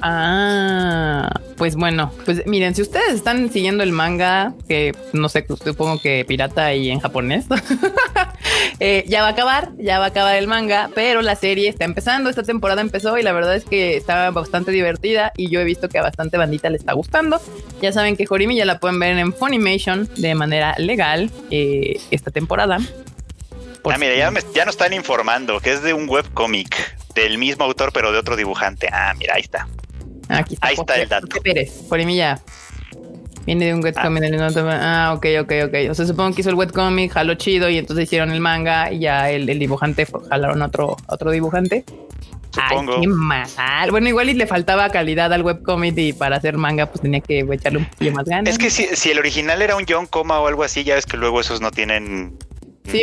Ah, 0.06 1.30
pues 1.56 1.76
bueno, 1.76 2.12
pues 2.26 2.46
miren, 2.46 2.76
si 2.76 2.82
ustedes 2.82 3.14
están 3.14 3.50
siguiendo 3.52 3.84
el 3.84 3.94
manga, 3.94 4.54
que 4.68 4.94
no 5.14 5.30
sé, 5.30 5.46
supongo 5.64 6.00
que 6.02 6.26
pirata 6.26 6.74
y 6.74 6.90
en 6.90 7.00
japonés, 7.00 7.46
Eh, 8.80 9.06
ya 9.08 9.22
va 9.22 9.30
a 9.30 9.32
acabar, 9.32 9.72
ya 9.78 10.00
va 10.00 10.06
a 10.06 10.08
acabar 10.10 10.36
el 10.36 10.48
manga, 10.48 10.90
pero 10.94 11.22
la 11.22 11.36
serie 11.36 11.70
está 11.70 11.86
empezando. 11.86 12.30
Esta 12.30 12.44
temporada 12.44 12.82
empezó 12.82 13.18
y 13.18 13.24
la 13.24 13.32
verdad 13.32 13.56
es 13.56 13.66
que 13.66 13.96
estaba 13.96 14.32
bastante 14.32 14.72
divertida 14.72 15.32
y 15.38 15.50
yo 15.50 15.60
he 15.60 15.64
visto 15.64 15.90
que 15.90 16.00
a 16.00 16.02
bastante 16.02 16.38
bandita 16.38 16.70
le 16.70 16.78
está 16.78 16.94
gustando. 16.94 17.40
Ya 17.82 17.92
saben 17.92 18.18
que 18.18 18.26
Horimi 18.30 18.56
ya 18.56 18.66
la 18.66 18.80
pueden 18.80 19.00
ver 19.00 19.18
en 19.18 19.20
Funimation 19.54 20.10
de 20.18 20.34
manera 20.34 20.74
legal 20.80 21.30
eh, 21.52 22.00
esta 22.10 22.32
temporada. 22.32 22.80
ah, 23.84 23.98
mira, 24.00 24.16
ya, 24.16 24.32
me, 24.32 24.42
ya 24.56 24.66
nos 24.66 24.74
están 24.74 24.94
informando 24.94 25.60
que 25.60 25.74
es 25.74 25.84
de 25.84 25.94
un 25.94 26.10
webcómic 26.10 26.98
del 27.14 27.38
mismo 27.38 27.64
autor, 27.64 27.92
pero 27.94 28.12
de 28.12 28.18
otro 28.18 28.36
dibujante. 28.36 28.90
Ah, 28.92 29.14
mira, 29.16 29.36
ahí 29.36 29.42
está. 29.42 29.68
Aquí 30.28 30.56
está, 30.56 30.68
ahí 30.68 30.74
está 30.74 30.96
el 30.96 31.08
dato. 31.08 31.28
Pérez, 31.44 31.84
Horimi 31.88 32.16
ya 32.16 32.42
Viene 33.46 33.66
de 33.66 33.74
un 33.76 33.84
webcomic. 33.84 34.24
Ah. 34.58 35.10
ah, 35.10 35.14
ok, 35.14 35.26
ok, 35.42 35.52
ok. 35.68 35.92
O 35.92 35.94
sea, 35.94 36.08
supongo 36.08 36.34
que 36.34 36.42
hizo 36.42 36.50
el 36.50 36.56
webcomic, 36.56 37.12
jaló 37.12 37.36
chido 37.36 37.70
y 37.70 37.78
entonces 37.78 38.06
hicieron 38.06 38.32
el 38.32 38.40
manga 38.40 38.92
y 38.92 39.02
ya 39.02 39.30
el, 39.30 39.46
dibujante 39.60 40.08
jalaron 40.30 40.64
otro, 40.64 40.98
otro 41.08 41.30
dibujante. 41.30 41.86
Supongo. 42.54 42.96
Ay, 42.96 43.02
qué 43.02 43.08
mal. 43.08 43.92
Bueno, 43.92 44.10
igual 44.10 44.30
y 44.30 44.34
le 44.34 44.46
faltaba 44.46 44.90
calidad 44.90 45.34
al 45.34 45.42
webcomic 45.42 45.98
y 45.98 46.14
para 46.14 46.38
hacer 46.38 46.58
manga 46.58 46.86
pues 46.86 47.02
tenía 47.02 47.20
que 47.20 47.40
echarle 47.40 47.80
un 47.80 47.86
poquito 47.86 48.12
más 48.12 48.26
ganas. 48.26 48.54
Es 48.54 48.60
que 48.60 48.70
si, 48.70 48.96
si, 48.96 49.10
el 49.12 49.20
original 49.20 49.62
era 49.62 49.76
un 49.76 49.86
John 49.88 50.06
Coma 50.06 50.40
o 50.40 50.48
algo 50.48 50.64
así, 50.64 50.84
ya 50.84 50.96
ves 50.96 51.06
que 51.06 51.18
luego 51.18 51.42
esos 51.42 51.62
no 51.62 51.72
tienen 51.72 52.38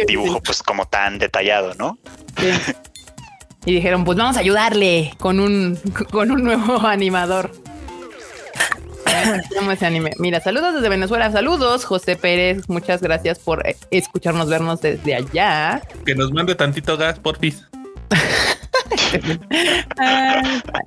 dibujo 0.06 0.40
pues 0.42 0.62
como 0.62 0.86
tan 0.86 1.18
detallado, 1.18 1.74
¿no? 1.74 1.98
Sí. 2.38 2.50
y 3.64 3.74
dijeron, 3.74 4.04
pues 4.04 4.16
vamos 4.18 4.36
a 4.36 4.40
ayudarle 4.40 5.12
con 5.18 5.40
un, 5.40 5.78
con 6.10 6.30
un 6.30 6.44
nuevo 6.44 6.78
animador. 6.86 7.50
ese 9.72 9.86
anime. 9.86 10.12
Mira, 10.18 10.40
saludos 10.40 10.74
desde 10.74 10.88
Venezuela. 10.88 11.30
Saludos, 11.32 11.84
José 11.84 12.16
Pérez. 12.16 12.68
Muchas 12.68 13.02
gracias 13.02 13.38
por 13.38 13.66
eh, 13.66 13.76
escucharnos, 13.90 14.48
vernos 14.48 14.80
desde 14.80 15.14
allá. 15.14 15.82
Que 16.06 16.14
nos 16.14 16.32
mande 16.32 16.54
tantito 16.54 16.96
gas, 16.96 17.18
porfis. 17.18 17.66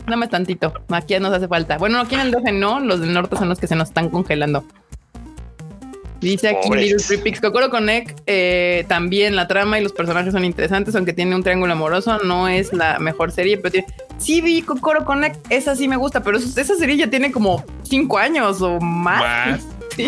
no 0.08 0.18
más 0.18 0.30
tantito. 0.30 0.74
Aquí 0.90 1.18
nos 1.20 1.34
hace 1.34 1.48
falta. 1.48 1.78
Bueno, 1.78 2.00
aquí 2.00 2.16
en 2.16 2.22
el 2.22 2.32
DF 2.32 2.52
no. 2.54 2.80
Los 2.80 3.00
del 3.00 3.14
norte 3.14 3.36
son 3.36 3.50
los 3.50 3.60
que 3.60 3.68
se 3.68 3.76
nos 3.76 3.90
están 3.90 4.10
congelando. 4.10 4.66
Dice 6.24 6.48
aquí 6.48 6.70
Little 6.70 7.04
Tripix 7.06 7.42
Kokoro 7.42 7.70
Connect. 7.70 8.22
Eh, 8.28 8.86
también 8.88 9.36
la 9.36 9.48
trama 9.48 9.78
y 9.78 9.84
los 9.84 9.92
personajes 9.92 10.32
son 10.32 10.46
interesantes, 10.46 10.96
aunque 10.96 11.12
tiene 11.12 11.36
un 11.36 11.44
triángulo 11.44 11.74
amoroso. 11.74 12.18
No 12.20 12.48
es 12.48 12.72
la 12.72 12.98
mejor 13.00 13.32
serie, 13.32 13.58
pero 13.58 13.72
tiene. 13.72 13.88
Sí, 14.18 14.40
vi 14.40 14.62
Kokoro 14.62 15.04
Connect. 15.04 15.46
Esa 15.52 15.76
sí 15.76 15.90
me 15.90 15.98
gusta, 15.98 16.24
pero 16.24 16.38
esa 16.38 16.76
serie 16.76 16.96
ya 16.96 17.10
tiene 17.10 17.32
como 17.32 17.64
cinco 17.84 18.18
años 18.18 18.62
o 18.62 18.80
más. 18.80 19.62
Sí, 19.96 20.08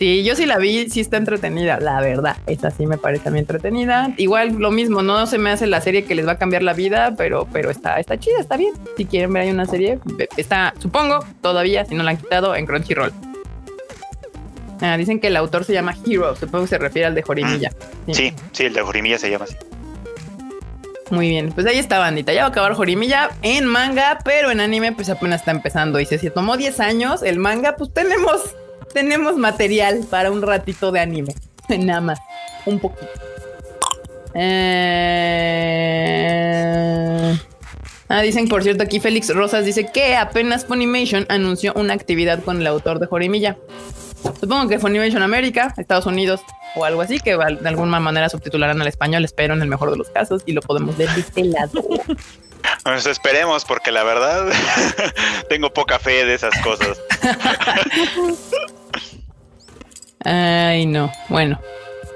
yo 0.00 0.36
sí 0.36 0.46
la 0.46 0.58
vi, 0.58 0.88
sí 0.88 1.00
está 1.00 1.16
entretenida, 1.16 1.80
la 1.80 2.00
verdad. 2.00 2.36
Esta 2.46 2.70
sí 2.70 2.86
me 2.86 2.98
parece 2.98 3.28
a 3.28 3.32
mí 3.32 3.40
entretenida. 3.40 4.12
Igual 4.16 4.54
lo 4.58 4.70
mismo, 4.70 5.02
no 5.02 5.26
se 5.26 5.38
me 5.38 5.50
hace 5.50 5.66
la 5.66 5.80
serie 5.80 6.04
que 6.04 6.14
les 6.14 6.26
va 6.26 6.32
a 6.32 6.38
cambiar 6.38 6.62
la 6.62 6.72
vida, 6.72 7.14
pero, 7.16 7.48
pero 7.52 7.70
está, 7.70 7.98
está 7.98 8.18
chida, 8.18 8.38
está 8.38 8.56
bien. 8.56 8.74
Si 8.96 9.06
quieren 9.06 9.32
ver 9.32 9.42
ahí 9.42 9.50
una 9.50 9.66
serie, 9.66 9.98
está, 10.36 10.74
supongo, 10.78 11.24
todavía, 11.40 11.84
si 11.84 11.94
no 11.94 12.04
la 12.04 12.10
han 12.10 12.16
quitado, 12.16 12.54
en 12.54 12.66
Crunchyroll. 12.66 13.12
Ah, 14.80 14.96
dicen 14.96 15.18
que 15.18 15.26
el 15.26 15.36
autor 15.36 15.64
se 15.64 15.72
llama 15.72 15.96
Hero, 16.06 16.36
supongo 16.36 16.64
que 16.64 16.68
se 16.68 16.78
refiere 16.78 17.06
al 17.06 17.14
de 17.14 17.22
Jorimilla. 17.22 17.72
Mm. 18.06 18.12
Sí. 18.12 18.32
sí, 18.52 18.64
el 18.64 18.74
de 18.74 18.82
Jorimilla 18.82 19.18
se 19.18 19.30
llama 19.30 19.44
así. 19.44 19.56
Muy 21.10 21.28
bien, 21.28 21.52
pues 21.52 21.66
ahí 21.66 21.78
está, 21.78 21.98
bandita. 21.98 22.32
Ya 22.32 22.42
va 22.42 22.48
a 22.48 22.50
acabar 22.50 22.74
Jorimilla 22.74 23.30
en 23.42 23.64
manga, 23.64 24.18
pero 24.24 24.50
en 24.50 24.60
anime, 24.60 24.92
pues 24.92 25.08
apenas 25.08 25.40
está 25.40 25.50
empezando. 25.50 25.98
Y 26.00 26.06
si 26.06 26.18
se 26.18 26.30
tomó 26.30 26.56
10 26.56 26.80
años 26.80 27.22
el 27.22 27.38
manga, 27.38 27.76
pues 27.76 27.92
tenemos, 27.92 28.54
tenemos 28.92 29.36
material 29.36 30.06
para 30.10 30.30
un 30.30 30.42
ratito 30.42 30.92
de 30.92 31.00
anime. 31.00 31.34
Nada 31.68 32.00
más, 32.00 32.18
un 32.66 32.78
poquito. 32.78 33.10
Eh... 34.34 35.08
Ah, 38.10 38.22
dicen, 38.22 38.48
por 38.48 38.62
cierto, 38.62 38.82
aquí 38.82 39.00
Félix 39.00 39.34
Rosas 39.34 39.66
dice 39.66 39.90
que 39.92 40.16
apenas 40.16 40.64
Funimation 40.64 41.26
anunció 41.28 41.74
una 41.74 41.92
actividad 41.92 42.42
con 42.42 42.60
el 42.60 42.66
autor 42.66 43.00
de 43.00 43.06
Jorimilla. 43.06 43.58
Supongo 44.40 44.68
que 44.68 44.78
Funimation 44.78 45.22
América, 45.22 45.74
Estados 45.76 46.06
Unidos 46.06 46.40
o 46.74 46.84
algo 46.84 47.02
así, 47.02 47.18
que 47.20 47.36
de 47.36 47.68
alguna 47.68 48.00
manera 48.00 48.28
subtitularán 48.30 48.80
al 48.80 48.88
español, 48.88 49.24
espero 49.24 49.54
en 49.54 49.62
el 49.62 49.68
mejor 49.68 49.90
de 49.90 49.98
los 49.98 50.08
casos, 50.08 50.42
y 50.46 50.52
lo 50.52 50.62
podemos 50.62 50.96
ver 50.96 51.10
de 51.10 51.20
este 51.20 51.44
lado. 51.44 51.84
Pues 52.82 53.06
esperemos, 53.06 53.64
porque 53.64 53.92
la 53.92 54.02
verdad 54.02 54.46
tengo 55.48 55.72
poca 55.72 55.98
fe 55.98 56.24
de 56.24 56.34
esas 56.34 56.58
cosas. 56.60 56.98
Ay, 60.24 60.86
no. 60.86 61.10
Bueno. 61.28 61.60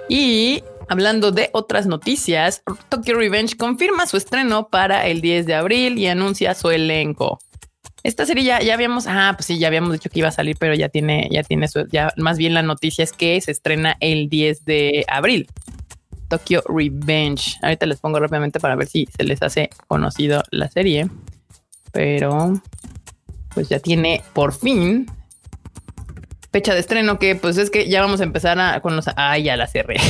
Y 0.09 0.63
hablando 0.89 1.33
de 1.33 1.51
otras 1.53 1.87
noticias, 1.87 2.63
Tokyo 2.89 3.17
Revenge 3.17 3.57
confirma 3.57 4.07
su 4.07 4.17
estreno 4.17 4.69
para 4.69 5.07
el 5.07 5.21
10 5.21 5.47
de 5.47 5.55
abril 5.55 5.99
y 5.99 6.07
anuncia 6.07 6.55
su 6.55 6.71
elenco. 6.71 7.39
Esta 8.03 8.27
serie 8.27 8.43
ya, 8.43 8.75
habíamos, 8.75 9.07
ah, 9.07 9.33
pues 9.37 9.47
sí, 9.47 9.59
ya 9.59 9.69
habíamos 9.69 9.93
dicho 9.93 10.11
que 10.11 10.19
iba 10.19 10.29
a 10.29 10.33
salir, 10.33 10.57
pero 10.59 10.75
ya 10.75 10.89
tiene, 10.89 11.29
ya 11.31 11.45
tiene 11.45 11.69
su, 11.69 11.87
ya 11.87 12.13
más 12.17 12.37
bien 12.37 12.53
la 12.53 12.63
noticia 12.63 13.05
es 13.05 13.13
que 13.13 13.41
se 13.41 13.53
estrena 13.53 13.97
el 14.01 14.29
10 14.29 14.65
de 14.65 15.05
abril. 15.09 15.49
Tokyo 16.29 16.63
Revenge. 16.67 17.59
Ahorita 17.63 17.87
les 17.87 18.01
pongo 18.01 18.19
rápidamente 18.19 18.59
para 18.59 18.75
ver 18.75 18.89
si 18.89 19.07
se 19.17 19.23
les 19.23 19.43
hace 19.43 19.71
conocido 19.87 20.43
la 20.51 20.69
serie. 20.69 21.09
Pero 21.93 22.61
pues 23.55 23.69
ya 23.69 23.79
tiene 23.81 24.23
por 24.33 24.55
fin 24.55 25.07
fecha 26.53 26.75
de 26.75 26.81
estreno 26.81 27.19
que 27.19 27.35
pues 27.35 27.57
es 27.57 27.71
que 27.71 27.89
ya 27.89 28.03
vamos 28.03 28.21
a 28.21 28.25
empezar 28.25 28.61
a, 28.61 28.81
con 28.81 28.95
los... 28.95 29.07
Ah, 29.17 29.39
ya 29.39 29.57
la 29.57 29.67
cerré. 29.67 29.97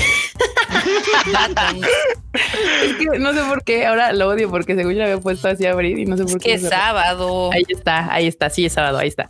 es 2.26 2.94
que 2.96 3.18
no 3.18 3.32
sé 3.32 3.40
por 3.49 3.62
qué, 3.62 3.87
ahora 3.87 4.12
lo 4.12 4.28
odio 4.28 4.50
porque 4.50 4.75
según 4.75 4.94
yo 4.94 5.04
había 5.04 5.18
puesto 5.18 5.49
así 5.49 5.66
a 5.66 5.72
abrir 5.72 5.99
y 5.99 6.04
no 6.04 6.16
sé 6.16 6.25
por 6.25 6.40
qué. 6.40 6.54
Es 6.54 6.68
sábado. 6.68 7.50
Ahí 7.52 7.64
está, 7.68 8.12
ahí 8.12 8.26
está, 8.26 8.50
sí 8.50 8.66
es 8.66 8.72
sábado, 8.72 8.99
ahí 8.99 9.08
está. 9.08 9.28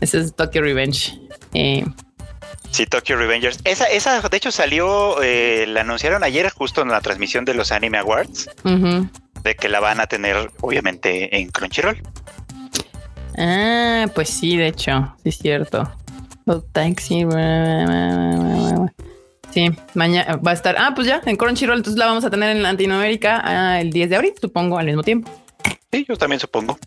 Ese 0.00 0.20
es 0.20 0.34
Tokyo 0.34 0.62
Revenge. 0.62 1.18
Eh, 1.54 1.84
sí, 2.70 2.86
Tokyo 2.86 3.16
Revengers. 3.16 3.58
Esa, 3.64 3.86
esa, 3.86 4.20
de 4.20 4.36
hecho, 4.36 4.52
salió, 4.52 5.20
eh, 5.22 5.66
la 5.66 5.80
anunciaron 5.80 6.22
ayer 6.22 6.48
justo 6.50 6.82
en 6.82 6.88
la 6.88 7.00
transmisión 7.00 7.44
de 7.44 7.54
los 7.54 7.72
Anime 7.72 7.98
Awards, 7.98 8.48
de 8.64 9.54
que 9.56 9.68
la 9.68 9.80
van 9.80 10.00
a 10.00 10.06
tener, 10.06 10.50
obviamente, 10.60 11.36
en 11.36 11.50
Crunchyroll. 11.50 12.00
Ah, 13.38 14.06
pues 14.14 14.28
sí, 14.28 14.56
de 14.56 14.68
hecho, 14.68 15.16
sí 15.22 15.30
es 15.30 15.38
cierto. 15.38 15.90
Taxi. 16.72 17.26
Sí, 19.52 19.70
mañana 19.94 20.36
va 20.36 20.52
a 20.52 20.54
estar. 20.54 20.76
Ah, 20.78 20.92
pues 20.94 21.06
ya, 21.06 21.20
en 21.26 21.36
Crunchyroll, 21.36 21.78
entonces 21.78 21.98
la 21.98 22.06
vamos 22.06 22.24
a 22.24 22.30
tener 22.30 22.56
en 22.56 22.62
Latinoamérica 22.62 23.42
ah, 23.44 23.80
el 23.80 23.90
10 23.90 24.10
de 24.10 24.16
abril, 24.16 24.32
supongo, 24.40 24.78
al 24.78 24.86
mismo 24.86 25.02
tiempo. 25.02 25.30
Sí, 25.92 26.06
yo 26.08 26.16
también 26.16 26.40
supongo. 26.40 26.78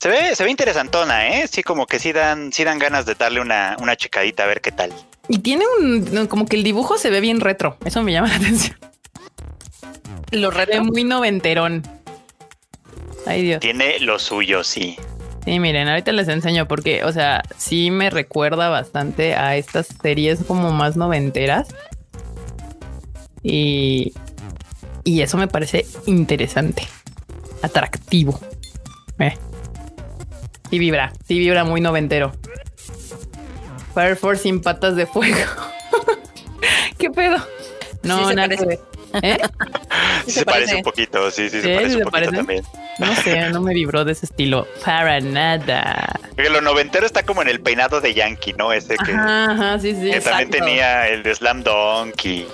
Se 0.00 0.08
ve, 0.08 0.34
se 0.34 0.44
ve 0.44 0.50
interesantona, 0.50 1.28
¿eh? 1.28 1.46
Sí, 1.46 1.62
como 1.62 1.86
que 1.86 1.98
sí 1.98 2.12
dan, 2.12 2.52
sí 2.52 2.64
dan 2.64 2.78
ganas 2.78 3.04
de 3.04 3.14
darle 3.14 3.40
una, 3.40 3.76
una 3.80 3.96
checadita 3.96 4.44
a 4.44 4.46
ver 4.46 4.62
qué 4.62 4.72
tal. 4.72 4.94
Y 5.28 5.40
tiene 5.40 5.64
un, 5.78 6.26
como 6.26 6.46
que 6.46 6.56
el 6.56 6.64
dibujo 6.64 6.96
se 6.96 7.10
ve 7.10 7.20
bien 7.20 7.40
retro. 7.40 7.76
Eso 7.84 8.02
me 8.02 8.12
llama 8.12 8.28
la 8.28 8.36
atención. 8.36 8.78
Lo 10.30 10.50
retro. 10.50 10.82
muy 10.84 11.04
noventerón. 11.04 11.82
Ay, 13.26 13.42
Dios. 13.42 13.60
Tiene 13.60 13.98
lo 14.00 14.18
suyo, 14.18 14.64
sí. 14.64 14.96
Sí, 15.44 15.58
miren, 15.58 15.88
ahorita 15.88 16.12
les 16.12 16.28
enseño 16.28 16.68
porque, 16.68 17.04
o 17.04 17.12
sea, 17.12 17.42
sí 17.56 17.90
me 17.90 18.10
recuerda 18.10 18.68
bastante 18.68 19.34
a 19.34 19.56
estas 19.56 19.88
series 20.02 20.44
como 20.44 20.70
más 20.70 20.96
noventeras. 20.96 21.68
Y, 23.42 24.12
y 25.04 25.22
eso 25.22 25.38
me 25.38 25.48
parece 25.48 25.86
interesante, 26.06 26.86
atractivo. 27.62 28.38
Eh. 29.18 29.36
Sí 30.70 30.78
vibra, 30.78 31.12
sí 31.26 31.38
vibra 31.38 31.64
muy 31.64 31.80
noventero. 31.80 32.32
Fire 33.94 34.16
Force 34.16 34.42
sin 34.42 34.60
patas 34.60 34.94
de 34.94 35.06
fuego. 35.06 35.38
¿Qué 36.98 37.10
pedo? 37.10 37.38
No, 38.02 38.32
nada 38.32 38.56
¿Eh? 39.22 39.38
se, 40.26 40.44
parece? 40.44 40.76
un 40.76 40.82
poquito, 40.82 41.30
sí, 41.30 41.48
sí, 41.50 41.60
se 41.60 41.74
parece 41.74 41.96
un 41.96 42.02
poquito 42.04 42.32
también. 42.32 42.64
No 42.98 43.14
sé, 43.16 43.50
no 43.50 43.60
me 43.60 43.74
vibró 43.74 44.04
de 44.04 44.12
ese 44.12 44.26
estilo 44.26 44.66
para 44.84 45.20
nada. 45.20 46.20
Porque 46.34 46.50
lo 46.50 46.60
noventero 46.60 47.06
está 47.06 47.22
como 47.22 47.42
en 47.42 47.48
el 47.48 47.60
peinado 47.60 48.00
de 48.00 48.14
Yankee, 48.14 48.52
¿no? 48.52 48.72
Ese 48.72 48.96
que, 48.96 49.12
ajá, 49.12 49.78
sí, 49.78 49.94
sí, 49.94 50.10
que 50.10 50.20
también 50.20 50.50
tenía 50.50 51.08
el 51.08 51.22
de 51.22 51.34
Slam 51.34 51.62
Dunk 51.62 52.24
y 52.24 52.46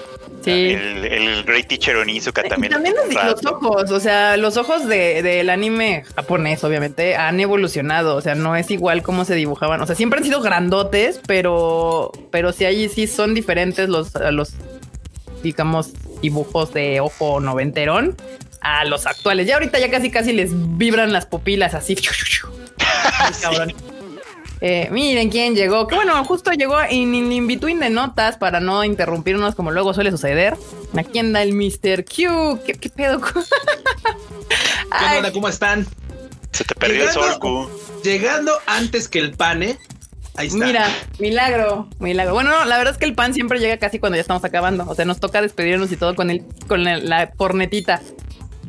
sí. 0.43 0.51
el, 0.51 1.05
el 1.05 1.45
Great 1.45 1.67
Teacher 1.67 1.97
Onizuka 1.97 2.43
también. 2.45 2.73
Y 2.73 2.75
también 2.75 2.95
los, 2.97 3.45
ojos, 3.47 3.91
o 3.91 4.01
sea, 4.01 4.37
los 4.37 4.57
ojos 4.57 4.87
del 4.87 5.23
de, 5.23 5.51
anime 5.51 6.05
japonés, 6.15 6.63
obviamente, 6.65 7.17
han 7.17 7.41
evolucionado. 7.41 8.17
O 8.17 8.21
sea, 8.21 8.35
no 8.35 8.57
es 8.57 8.71
igual 8.71 9.03
como 9.03 9.25
se 9.25 9.35
dibujaban. 9.35 9.81
O 9.81 9.87
sea, 9.87 9.97
siempre 9.97 10.19
han 10.19 10.25
sido 10.25 10.41
grandotes, 10.41 11.21
pero, 11.27 12.13
pero 12.31 12.53
sí, 12.53 12.65
ahí 12.65 12.89
sí 12.89 13.07
son 13.07 13.35
diferentes 13.35 13.89
los, 13.89 14.15
los 14.31 14.55
digamos, 15.43 15.93
dibujos 16.31 16.73
de 16.73 17.01
ojo 17.01 17.41
noventerón 17.41 18.17
a 18.61 18.85
los 18.85 19.07
actuales. 19.07 19.47
Ya 19.47 19.55
ahorita 19.55 19.79
ya 19.79 19.91
casi 19.91 20.11
casi 20.11 20.33
les 20.33 20.51
vibran 20.77 21.13
las 21.13 21.27
pupilas 21.27 21.75
así. 21.75 21.97
Eh, 24.63 24.89
miren 24.91 25.29
quién 25.29 25.55
llegó. 25.55 25.87
Que 25.87 25.97
bueno, 25.97 26.25
justo 26.25 26.51
llegó 26.53 26.81
en 26.81 27.15
in 27.15 27.47
between 27.47 27.79
de 27.79 27.91
notas 27.91 28.39
para 28.39 28.59
no 28.59 28.85
interrumpirnos 28.85 29.55
como 29.55 29.71
luego 29.71 29.93
suele 29.93 30.11
suceder. 30.11 30.57
Aquí 30.97 31.19
anda 31.19 31.43
el 31.43 31.53
Mr. 31.53 32.05
Q. 32.07 32.61
¿Qué, 32.65 32.73
qué 32.73 32.89
pedo? 32.89 33.21
¿Qué 33.21 35.17
onda? 35.19 35.31
¿Cómo 35.33 35.49
están? 35.49 35.87
Se 36.53 36.65
te 36.65 36.75
perdió 36.75 37.03
el 37.03 37.09
Llegando- 37.11 37.33
sol, 37.33 37.39
Q. 37.39 37.71
Llegando 38.03 38.53
antes 38.67 39.09
que 39.09 39.19
el 39.19 39.33
pane. 39.33 39.79
Ahí 40.37 40.49
está. 40.49 40.65
Mira, 40.67 40.87
milagro, 41.19 41.89
milagro. 41.99 42.35
Bueno, 42.35 42.51
no, 42.51 42.65
la 42.65 42.77
verdad 42.79 42.93
es 42.93 42.99
que 42.99 43.05
el 43.07 43.15
pan 43.15 43.33
siempre 43.35 43.59
llega 43.59 43.77
casi 43.79 43.99
cuando 43.99 44.17
ya 44.17 44.21
estamos 44.23 44.45
acabando. 44.45 44.85
O 44.89 44.95
sea, 44.95 45.05
nos 45.05 45.19
toca 45.21 45.41
despedirnos 45.43 45.91
y 45.93 45.97
todo 45.97 46.15
con 46.15 46.31
el, 46.31 46.45
con 46.69 46.87
el- 46.87 47.09
la 47.09 47.31
cornetita. 47.31 48.01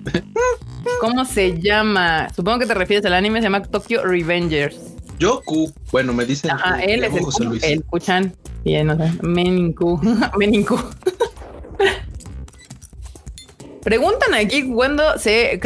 ¿Cómo 1.01 1.25
se 1.25 1.59
llama? 1.59 2.29
Supongo 2.35 2.59
que 2.59 2.65
te 2.65 2.73
refieres 2.73 3.05
al 3.05 3.13
anime, 3.13 3.39
se 3.39 3.43
llama 3.43 3.63
Tokyo 3.63 4.03
Revengers. 4.05 4.77
Yo, 5.19 5.41
Q. 5.43 5.73
Bueno, 5.91 6.13
me 6.13 6.25
dicen. 6.25 6.51
Ajá, 6.51 6.75
Q, 6.77 6.83
él 6.87 7.03
es 7.03 7.13
el, 7.15 7.23
José 7.23 7.43
Luis. 7.43 7.63
el 7.63 7.83
Kuchan. 7.83 8.33
Y 8.63 8.81
no 8.83 8.95
sé, 8.97 9.11
Meninku. 9.21 9.99
Meninku. 10.37 10.79
Preguntan 13.87 14.33
aquí 14.33 14.67
cuándo 14.67 15.17
se 15.17 15.61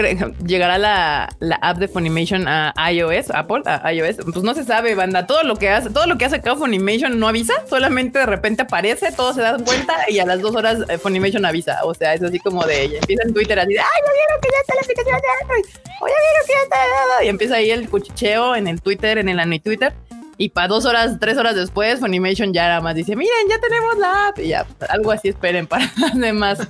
llegará 0.45 0.77
la, 0.77 1.35
la 1.39 1.55
app 1.55 1.79
de 1.79 1.87
Funimation 1.87 2.47
a 2.47 2.71
iOS, 2.91 3.31
Apple, 3.31 3.63
a 3.65 3.91
iOS. 3.91 4.17
Pues 4.31 4.43
no 4.43 4.53
se 4.53 4.63
sabe, 4.63 4.93
banda. 4.93 5.25
Todo 5.25 5.41
lo 5.41 5.55
que 5.55 5.69
hace, 5.69 5.89
todo 5.89 6.05
lo 6.05 6.19
que 6.19 6.25
hace 6.25 6.35
acá 6.35 6.55
Funimation 6.55 7.19
no 7.19 7.27
avisa, 7.27 7.65
solamente 7.67 8.19
de 8.19 8.27
repente 8.27 8.61
aparece, 8.61 9.11
todos 9.11 9.37
se 9.37 9.41
dan 9.41 9.63
cuenta 9.63 9.95
y 10.07 10.19
a 10.19 10.25
las 10.27 10.39
dos 10.39 10.55
horas 10.55 10.87
eh, 10.87 10.99
Funimation 10.99 11.43
avisa. 11.47 11.79
O 11.83 11.95
sea, 11.95 12.13
es 12.13 12.21
así 12.21 12.37
como 12.37 12.63
de 12.63 12.83
ella. 12.83 12.99
Empieza 12.99 13.23
en 13.23 13.33
Twitter 13.33 13.57
así 13.57 13.73
de, 13.73 13.79
ay, 13.79 13.85
ya 14.05 14.11
vieron 14.13 14.39
que 14.39 14.49
ya 14.51 14.59
está 14.61 14.75
la 14.75 14.81
aplicación 14.81 15.15
de 15.15 15.27
Android. 15.41 15.65
O 15.99 16.07
ya 16.07 16.13
vieron 16.13 16.45
que 16.45 16.53
ya 16.53 16.61
está. 16.61 17.23
Y 17.23 17.27
empieza 17.27 17.55
ahí 17.55 17.71
el 17.71 17.89
cuchicheo 17.89 18.55
en 18.55 18.67
el 18.67 18.83
Twitter, 18.83 19.17
en 19.17 19.29
el 19.29 19.39
Ani 19.39 19.59
Twitter. 19.59 19.93
Y 20.41 20.49
para 20.49 20.69
dos 20.69 20.85
horas, 20.85 21.19
tres 21.19 21.37
horas 21.37 21.55
después, 21.55 21.99
Funimation 21.99 22.51
ya 22.51 22.67
nada 22.67 22.81
más 22.81 22.95
dice, 22.95 23.15
miren, 23.15 23.47
ya 23.47 23.59
tenemos 23.59 23.95
la 23.99 24.29
app. 24.29 24.39
Y 24.39 24.47
ya, 24.47 24.65
algo 24.89 25.11
así 25.11 25.27
esperen 25.27 25.67
para 25.67 25.85
las 25.99 26.17
demás 26.17 26.67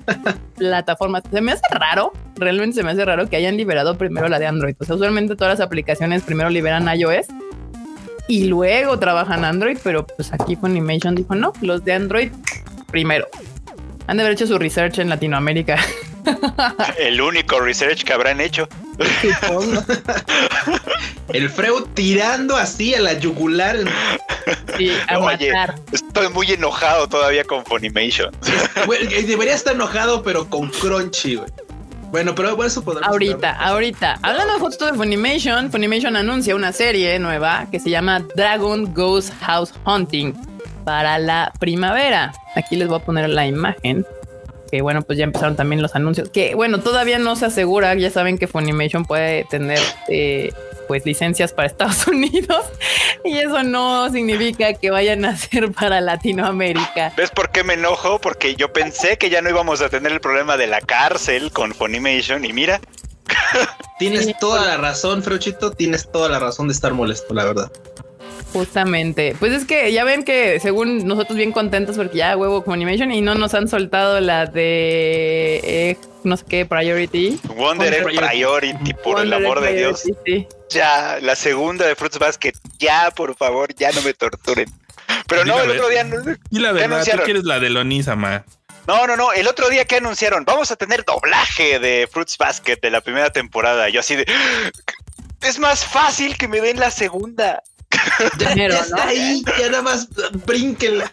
plataformas. 0.58 1.24
Se 1.32 1.40
me 1.40 1.54
hace 1.54 1.64
raro, 1.72 2.12
realmente 2.36 2.76
se 2.76 2.84
me 2.84 2.92
hace 2.92 3.06
raro 3.06 3.30
que 3.30 3.38
hayan 3.38 3.56
liberado 3.56 3.98
primero 3.98 4.28
la 4.28 4.40
de 4.40 4.48
Android. 4.48 4.76
O 4.78 4.84
sea, 4.84 4.96
usualmente 4.96 5.38
todas 5.38 5.58
las 5.58 5.66
aplicaciones 5.66 6.22
primero 6.24 6.50
liberan 6.50 6.86
iOS 6.94 7.28
y 8.28 8.48
luego 8.48 9.00
trabajan 9.00 9.46
Android, 9.46 9.78
pero 9.82 10.06
pues 10.06 10.34
aquí 10.34 10.58
Funimation 10.58 11.16
dijo, 11.16 11.34
no, 11.34 11.54
los 11.62 11.86
de 11.86 11.94
Android 11.94 12.30
primero. 12.88 13.26
Han 14.08 14.18
de 14.18 14.24
haber 14.24 14.34
hecho 14.34 14.48
su 14.48 14.60
research 14.60 15.00
en 15.00 15.08
Latinoamérica. 15.08 15.78
El 16.98 17.22
único 17.22 17.60
research 17.60 18.04
que 18.04 18.14
habrán 18.14 18.42
hecho. 18.42 18.68
El 21.34 21.50
Freud 21.50 21.84
tirando 21.94 22.56
así 22.58 22.94
a 22.94 23.00
la 23.00 23.14
yugular. 23.14 23.78
Sí, 24.78 24.92
a 25.08 25.20
Oye. 25.20 25.52
matar. 25.52 25.76
Estoy 25.92 26.30
muy 26.30 26.52
enojado 26.52 27.08
todavía 27.08 27.44
con 27.44 27.64
Funimation. 27.66 28.32
Eh, 29.12 29.24
debería 29.24 29.54
estar 29.54 29.76
enojado, 29.76 30.24
pero 30.24 30.50
con 30.50 30.70
Crunchy, 30.70 31.36
güey. 31.36 31.50
Bueno, 32.12 32.36
pero 32.36 32.56
bueno, 32.58 32.68
eso 32.68 32.84
podemos 32.84 33.08
Ahorita, 33.08 33.52
hablar. 33.52 33.68
ahorita. 33.70 34.20
Hablando 34.22 34.60
justo 34.60 34.86
de 34.86 34.94
Funimation, 34.94 35.72
Funimation 35.72 36.18
anuncia 36.18 36.54
una 36.56 36.74
serie 36.74 37.18
nueva 37.20 37.68
que 37.72 37.80
se 37.80 37.90
llama 37.90 38.22
Dragon 38.36 38.94
Ghost 38.94 39.32
House 39.42 39.74
Hunting 39.86 40.34
para 40.84 41.18
la 41.20 41.54
primavera. 41.60 42.34
Aquí 42.56 42.76
les 42.76 42.90
voy 42.90 43.00
a 43.00 43.06
poner 43.06 43.30
la 43.30 43.48
imagen. 43.48 44.06
Que 44.72 44.82
bueno, 44.82 45.02
pues 45.02 45.18
ya 45.18 45.26
empezaron 45.26 45.56
también 45.56 45.82
los 45.82 45.96
anuncios. 45.96 46.30
Que 46.30 46.56
bueno, 46.56 46.80
todavía 46.80 47.20
no 47.20 47.36
se 47.36 47.46
asegura. 47.46 47.94
Ya 47.96 48.10
saben 48.10 48.38
que 48.38 48.48
Funimation 48.48 49.06
puede 49.06 49.44
tener 49.46 49.80
eh, 50.08 50.54
pues 50.88 51.06
licencias 51.06 51.54
para 51.54 51.68
Estados 51.68 52.08
Unidos 52.08 52.66
y 53.26 53.38
eso 53.38 53.64
no 53.64 54.10
significa 54.10 54.74
que 54.74 54.90
vayan 54.90 55.26
a 55.26 55.36
ser 55.36 55.72
para 55.72 56.00
Latinoamérica. 56.02 57.14
¿Ves 57.18 57.32
por 57.32 57.52
qué 57.52 57.64
me 57.64 57.74
enojo? 57.74 58.20
Porque 58.20 58.56
yo 58.56 58.72
pensé 58.72 59.18
que 59.18 59.30
ya 59.30 59.42
no 59.42 59.50
íbamos 59.50 59.82
a 59.82 59.90
tener 59.90 60.12
el 60.12 60.22
problema 60.22 60.58
de 60.58 60.68
la 60.68 60.82
cárcel 60.82 61.52
con 61.52 61.74
Funimation 61.74 62.46
y 62.46 62.54
mira, 62.54 62.80
Tienes 64.00 64.38
toda 64.40 64.66
la 64.66 64.78
razón, 64.78 65.24
Freuchito. 65.24 65.72
Tienes 65.72 66.12
toda 66.12 66.30
la 66.30 66.40
razón 66.40 66.68
de 66.68 66.74
estar 66.74 66.94
molesto, 66.94 67.34
la 67.34 67.46
verdad. 67.46 67.72
Justamente. 68.54 69.36
Pues 69.40 69.54
es 69.54 69.66
que 69.66 69.92
ya 69.92 70.04
ven 70.04 70.24
que 70.24 70.60
según 70.60 71.08
nosotros 71.08 71.38
bien 71.38 71.52
contentos 71.52 71.96
porque 71.98 72.18
ya 72.18 72.36
huevo 72.36 72.64
con 72.64 72.74
Animation 72.76 73.12
y 73.12 73.22
no 73.22 73.36
nos 73.36 73.54
han 73.54 73.68
soltado 73.68 74.20
la 74.20 74.46
de 74.46 75.62
eh, 75.64 75.98
no 76.24 76.38
sé 76.38 76.46
qué 76.48 76.66
Priority. 76.66 77.40
Wonder 77.56 77.94
Egg 77.94 78.04
Priority, 78.04 78.94
por 79.04 79.22
el 79.22 79.34
amor 79.34 79.62
de 79.62 79.74
Dios. 79.74 80.02
Priority, 80.04 80.48
sí. 80.48 80.48
Ya, 80.70 81.18
la 81.22 81.36
segunda 81.36 81.86
de 81.86 81.96
Fruits 81.96 82.20
Basket, 82.20 82.54
ya, 82.80 83.12
por 83.12 83.36
favor, 83.36 83.74
ya 83.76 83.92
no 83.92 84.02
me 84.02 84.14
torturen. 84.14 84.70
Pero 85.28 85.46
no, 85.46 85.60
el 85.62 85.68
ver. 85.68 85.78
otro 85.78 85.90
día 85.90 86.04
no, 86.04 86.18
Y 86.50 86.60
la 86.60 86.70
¿Qué 86.74 86.88
verdad, 86.88 87.06
tú 87.06 87.24
quieres 87.24 87.44
la 87.44 87.60
de 87.60 87.70
Lonisama. 87.70 88.44
no, 88.88 89.08
no, 89.08 89.16
no, 89.18 89.34
el 89.34 89.48
otro 89.48 89.70
día 89.70 89.86
que 89.86 89.98
anunciaron, 89.98 90.46
vamos 90.46 90.72
a 90.72 90.76
tener 90.76 91.04
doblaje 91.06 91.80
de 91.80 92.08
Fruits 92.12 92.38
Basket 92.38 92.78
de 92.82 92.90
la 92.90 93.02
primera 93.02 93.30
temporada. 93.32 93.90
Yo 93.90 94.00
así 94.02 94.16
de, 94.16 94.26
es 95.42 95.60
más 95.60 95.86
fácil 95.86 96.38
que 96.38 96.48
me 96.48 96.62
den 96.62 96.80
la 96.80 96.92
segunda. 96.92 97.64
Ya, 98.56 98.66
está 98.68 99.08
ahí, 99.08 99.44
ya 99.60 99.70
nada 99.70 99.84
más 99.84 100.08
brínquenla. 100.46 101.12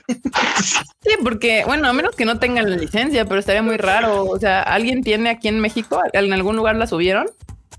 Sí, 1.02 1.10
porque 1.22 1.64
bueno, 1.64 1.88
a 1.88 1.92
menos 1.92 2.14
que 2.14 2.24
no 2.24 2.38
tengan 2.38 2.70
la 2.70 2.76
licencia, 2.76 3.24
pero 3.24 3.40
estaría 3.40 3.62
muy 3.62 3.76
raro. 3.76 4.24
O 4.24 4.38
sea, 4.38 4.62
¿alguien 4.62 5.02
tiene 5.02 5.30
aquí 5.30 5.48
en 5.48 5.60
México? 5.60 6.00
¿En 6.12 6.32
algún 6.32 6.56
lugar 6.56 6.76
la 6.76 6.86
subieron? 6.86 7.26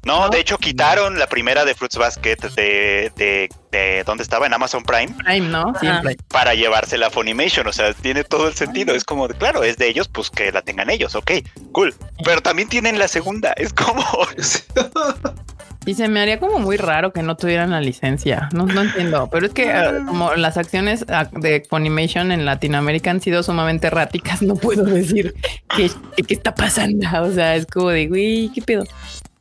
No, 0.04 0.22
¿No? 0.22 0.30
de 0.30 0.40
hecho 0.40 0.58
quitaron 0.58 1.20
la 1.20 1.28
primera 1.28 1.66
de 1.66 1.76
Fruits 1.76 1.98
Basket 1.98 2.38
de, 2.56 3.12
de, 3.18 3.50
de 3.70 4.04
donde 4.06 4.24
estaba 4.24 4.46
en 4.46 4.54
Amazon 4.54 4.82
Prime 4.84 5.14
Prime, 5.26 5.50
¿no? 5.50 5.74
Siempre. 5.80 6.16
para 6.30 6.54
llevársela 6.54 7.08
a 7.08 7.10
Funimation. 7.10 7.68
O 7.68 7.74
sea, 7.74 7.94
tiene 7.94 8.24
todo 8.24 8.48
el 8.48 8.54
sentido. 8.54 8.96
Es 8.96 9.04
como, 9.04 9.28
claro, 9.28 9.64
es 9.64 9.78
de 9.78 9.90
ellos, 9.90 10.08
pues 10.08 10.30
que 10.30 10.52
la 10.52 10.62
tengan 10.62 10.90
ellos, 10.90 11.16
ok, 11.16 11.32
cool. 11.74 11.94
Pero 12.24 12.42
también 12.42 12.70
tienen 12.70 12.98
la 12.98 13.08
segunda. 13.08 13.52
Es 13.58 13.74
como, 13.74 14.04
Y 15.86 15.94
se 15.94 16.08
me 16.08 16.20
haría 16.20 16.40
como 16.40 16.60
muy 16.60 16.78
raro 16.78 17.14
que 17.14 17.24
no 17.24 17.38
tuvieran 17.38 17.72
la 17.72 17.82
licencia. 17.82 18.50
No, 18.54 18.66
no 18.66 18.82
entiendo. 18.82 19.30
Pero 19.32 19.46
es 19.46 19.54
que 19.54 19.72
eh, 19.72 20.02
como 20.06 20.36
las 20.36 20.58
acciones 20.58 21.06
ah, 21.10 21.30
de 21.32 21.66
Funimation 21.70 22.32
en 22.32 22.46
Latinoamérica 22.46 23.12
han 23.12 23.22
sido 23.22 23.44
sumamente 23.44 23.88
erráticas, 23.88 24.42
no 24.42 24.56
puedo 24.56 24.84
decir 24.84 25.34
qué, 25.76 25.90
qué, 26.28 26.34
está 26.34 26.54
pasando. 26.54 27.08
O 27.22 27.32
sea, 27.32 27.56
es 27.56 27.66
como 27.66 27.90
de, 27.90 28.08
güey, 28.08 28.52
¿qué 28.54 28.62
pedo? 28.62 28.84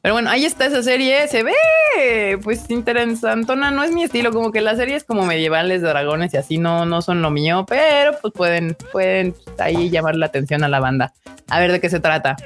Pero 0.00 0.14
bueno, 0.14 0.30
ahí 0.30 0.44
está 0.44 0.66
esa 0.66 0.82
serie. 0.82 1.26
Se 1.26 1.42
ve, 1.42 2.38
pues, 2.42 2.70
interesantona. 2.70 3.70
No 3.70 3.82
es 3.82 3.92
mi 3.92 4.04
estilo, 4.04 4.32
como 4.32 4.52
que 4.52 4.60
las 4.60 4.78
series 4.78 5.04
como 5.04 5.26
medievales 5.26 5.82
de 5.82 5.88
dragones 5.88 6.32
y 6.34 6.36
así 6.36 6.56
no, 6.56 6.86
no 6.86 7.02
son 7.02 7.20
lo 7.20 7.30
mío, 7.30 7.66
pero 7.68 8.12
pues 8.22 8.32
pueden, 8.32 8.76
pueden 8.92 9.34
ahí 9.58 9.90
llamar 9.90 10.14
la 10.14 10.26
atención 10.26 10.62
a 10.62 10.68
la 10.68 10.78
banda. 10.78 11.12
A 11.50 11.58
ver 11.58 11.72
de 11.72 11.80
qué 11.80 11.90
se 11.90 12.00
trata. 12.00 12.36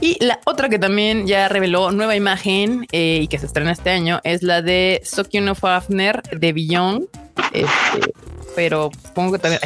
Y 0.00 0.22
la 0.24 0.40
otra 0.44 0.68
que 0.68 0.78
también 0.78 1.26
ya 1.26 1.48
reveló 1.48 1.90
nueva 1.90 2.14
imagen 2.14 2.86
eh, 2.92 3.20
y 3.22 3.28
que 3.28 3.38
se 3.38 3.46
estrena 3.46 3.72
este 3.72 3.90
año 3.90 4.20
es 4.24 4.42
la 4.42 4.62
de 4.62 5.00
Sokino 5.04 5.54
Fafner 5.54 6.22
de 6.22 6.52
Beyond. 6.52 7.08
Este, 7.52 8.12
pero 8.54 8.90
supongo 9.04 9.32
que 9.32 9.38
también. 9.38 9.60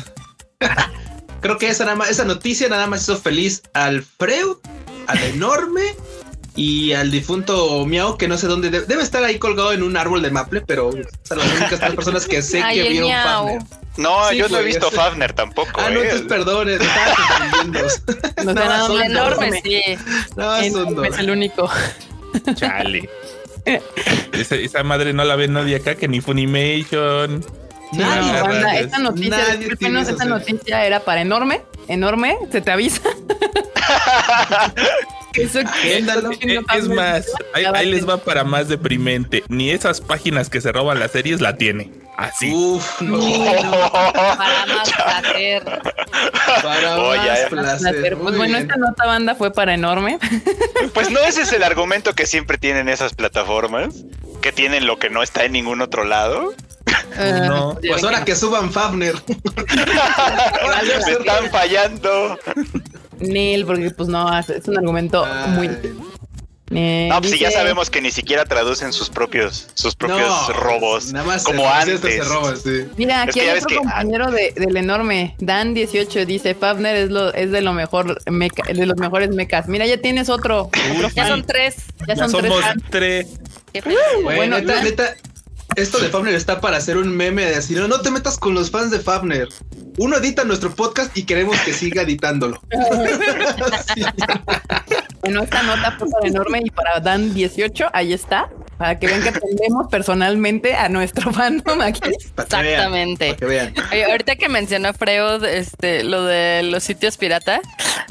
Creo 1.40 1.58
que 1.58 1.68
esa, 1.68 1.92
esa 2.08 2.24
noticia 2.24 2.68
nada 2.68 2.86
más 2.86 3.02
hizo 3.02 3.16
feliz 3.16 3.62
al 3.74 4.02
Freud, 4.02 4.58
al 5.08 5.18
enorme 5.24 5.82
y 6.54 6.92
al 6.92 7.10
difunto 7.10 7.84
Miau, 7.86 8.16
que 8.18 8.28
no 8.28 8.36
sé 8.36 8.46
dónde 8.46 8.70
debe, 8.70 8.86
debe 8.86 9.02
estar 9.02 9.24
ahí 9.24 9.38
colgado 9.38 9.72
en 9.72 9.82
un 9.82 9.96
árbol 9.96 10.20
de 10.22 10.30
maple, 10.30 10.60
pero 10.66 10.90
son 11.22 11.38
las 11.38 11.50
únicas 11.52 11.80
tres 11.80 11.94
personas 11.94 12.26
que 12.26 12.42
sé 12.42 12.62
Ay, 12.62 12.76
que 12.82 12.88
vieron 12.90 13.08
Miau. 13.08 13.46
Fafner. 13.46 13.62
no, 13.96 14.28
Sí, 14.28 14.36
yo 14.36 14.48
no 14.48 14.58
he 14.58 14.64
visto 14.64 14.90
Fafner 14.90 15.32
tampoco. 15.32 15.80
Ah, 15.80 15.88
no, 15.90 16.00
eh. 16.00 16.04
entonces 16.04 16.28
perdón, 16.28 16.68
estaba 16.68 17.16
confundiendo. 17.16 17.88
no 18.44 18.54
No, 18.54 18.86
son 18.86 19.02
Enorme, 19.02 19.60
sí. 19.62 19.80
No, 20.36 20.56
Enorme 20.56 21.08
es 21.08 21.18
el 21.18 21.30
único. 21.30 21.70
Chale. 22.54 23.08
esa, 24.32 24.54
esa 24.56 24.82
madre 24.82 25.12
no 25.12 25.24
la 25.24 25.36
ve 25.36 25.48
nadie 25.48 25.76
acá 25.76 25.94
que 25.94 26.08
ni 26.08 26.20
Funimation. 26.20 27.44
Nadie, 27.92 28.32
No, 28.32 28.42
Banda, 28.44 28.76
esta 28.78 28.98
noticia, 28.98 29.36
Nadie 29.36 30.00
esa 30.00 30.24
noticia 30.24 30.86
era 30.86 31.00
para 31.00 31.20
enorme, 31.20 31.62
enorme, 31.92 32.37
se 32.50 32.61
te 32.61 32.70
avisa. 32.70 33.02
Eso 35.35 35.61
que 35.81 35.98
es 36.76 36.88
más, 36.88 37.26
ahí, 37.55 37.64
ahí 37.64 37.90
les 37.90 38.07
va 38.07 38.18
para 38.18 38.44
más 38.44 38.68
deprimente. 38.68 39.42
Ni 39.48 39.70
esas 39.70 40.00
páginas 40.00 40.50
que 40.50 40.61
se 40.61 40.72
roban 40.72 40.98
las 40.98 41.12
series 41.12 41.40
la 41.40 41.57
tiene. 41.57 41.90
Así. 42.16 42.52
Uf, 42.52 43.00
no. 43.00 43.18
Para 43.92 44.66
más 44.66 44.92
placer. 44.92 45.62
Para 46.62 46.98
Oye, 46.98 47.18
más 47.18 47.40
placer. 47.48 48.16
Pues 48.18 48.22
Muy 48.22 48.37
bueno, 48.37 48.59
bien. 48.59 48.62
esta 48.62 48.76
nota 48.76 49.07
banda 49.07 49.35
fue 49.35 49.52
para 49.52 49.74
enorme. 49.74 50.18
Pues 50.94 51.11
no 51.11 51.20
ese 51.20 51.42
es 51.42 51.52
el 51.52 51.62
argumento 51.62 52.12
que 52.12 52.26
siempre 52.26 52.59
tienen 52.59 52.88
esas 52.88 53.14
plataformas, 53.14 53.94
que 54.42 54.52
tienen 54.52 54.85
lo 54.85 54.98
que 54.98 55.09
no 55.09 55.22
está 55.22 55.44
en 55.44 55.52
ningún 55.52 55.81
otro 55.81 56.05
lado. 56.05 56.52
No. 57.48 57.72
Eh, 57.83 57.88
Pues 57.88 58.05
ahora 58.05 58.25
que 58.25 58.35
suban 58.37 58.70
Fafner. 58.72 59.14
Me 59.27 61.12
están 61.12 61.51
fallando. 61.51 62.38
Nel, 63.18 63.64
porque 63.66 63.90
pues 63.90 64.09
no, 64.09 64.37
es- 64.38 64.66
un 64.66 64.79
argumento 64.79 65.25
muy. 65.48 65.68
Ay. 65.68 65.94
Eh, 66.75 67.09
No, 67.11 67.18
pues 67.20 67.33
si 67.33 67.38
ya 67.38 67.48
dice- 67.48 67.59
sabemos 67.61 67.90
que 67.90 68.01
ni 68.01 68.11
siquiera 68.11 68.46
traducen 68.46 68.94
sus 68.94 69.11
propios, 69.11 69.68
sus 69.75 69.94
propios 69.94 70.27
No, 70.27 70.48
robos. 70.55 71.12
Nada 71.12 71.27
más 71.27 71.44
como 71.44 71.68
antes. 71.68 72.01
se 72.01 72.22
roba, 72.25 72.57
sí. 72.57 72.87
Mira, 72.96 73.25
Es 73.25 73.29
aquí 73.29 73.40
hay 73.40 73.59
otro 73.59 73.66
que- 73.68 73.77
compañero 73.77 74.31
de, 74.31 74.53
del 74.57 74.77
enorme, 74.79 75.37
Dan18, 75.38 76.25
dice, 76.25 76.55
Fafner 76.55 76.96
es, 76.96 77.11
lo, 77.11 77.33
es 77.35 77.51
de 77.51 77.61
lo 77.61 77.75
mejor 77.75 78.18
meca, 78.31 78.62
de 78.72 78.87
los 78.87 78.96
mejores 78.96 79.29
mecas. 79.31 79.68
Mira, 79.68 79.85
ya 79.85 79.98
tienes 79.98 80.31
otro. 80.31 80.70
otro 80.94 81.09
Ya 81.14 81.29
son 81.29 81.44
tres. 81.44 81.77
Ya 82.09 82.14
Ya 82.14 82.27
son 82.29 82.40
tres 82.40 82.53
somos 82.53 82.64
tres. 82.88 83.27
Qué 83.75 83.81
Güey, 84.22 84.37
Bueno, 84.37 84.59
neta, 84.59 84.83
neta, 84.83 85.14
esto 85.76 85.98
de 85.98 86.08
Fafner 86.08 86.35
está 86.35 86.61
para 86.61 86.76
hacer 86.76 86.96
un 86.96 87.16
meme 87.16 87.44
de 87.44 87.56
decir, 87.56 87.78
no, 87.78 87.88
no 87.88 88.00
te 88.00 88.11
metas 88.11 88.38
con 88.38 88.54
los 88.54 88.70
fans 88.70 88.90
de 88.90 88.98
Fafner. 89.00 89.48
Uno 89.98 90.16
edita 90.16 90.44
nuestro 90.44 90.74
podcast 90.74 91.16
y 91.16 91.24
queremos 91.24 91.58
que 91.61 91.72
siga 91.72 92.02
editándolo. 92.02 92.61
Sí. 93.94 94.02
Bueno, 95.20 95.42
esta 95.42 95.62
nota 95.62 95.96
fue 95.98 96.08
enorme 96.24 96.62
y 96.64 96.70
para 96.70 97.00
Dan18, 97.00 97.90
ahí 97.92 98.12
está, 98.12 98.50
para 98.82 98.98
que 98.98 99.06
vean 99.06 99.22
que 99.22 99.28
atendemos 99.28 99.86
personalmente 99.88 100.74
a 100.74 100.88
nuestro 100.88 101.32
fandom 101.32 101.80
aquí. 101.82 102.00
Para 102.34 102.48
que 102.48 102.56
vean, 102.56 102.66
Exactamente. 102.66 103.36
que 103.36 103.44
vean. 103.44 103.74
Oye, 103.92 104.04
ahorita 104.06 104.34
que 104.34 104.48
mencionó 104.48 104.92
Freud, 104.92 105.44
este, 105.44 106.02
lo 106.02 106.24
de 106.24 106.64
los 106.64 106.82
sitios 106.82 107.16
pirata, 107.16 107.60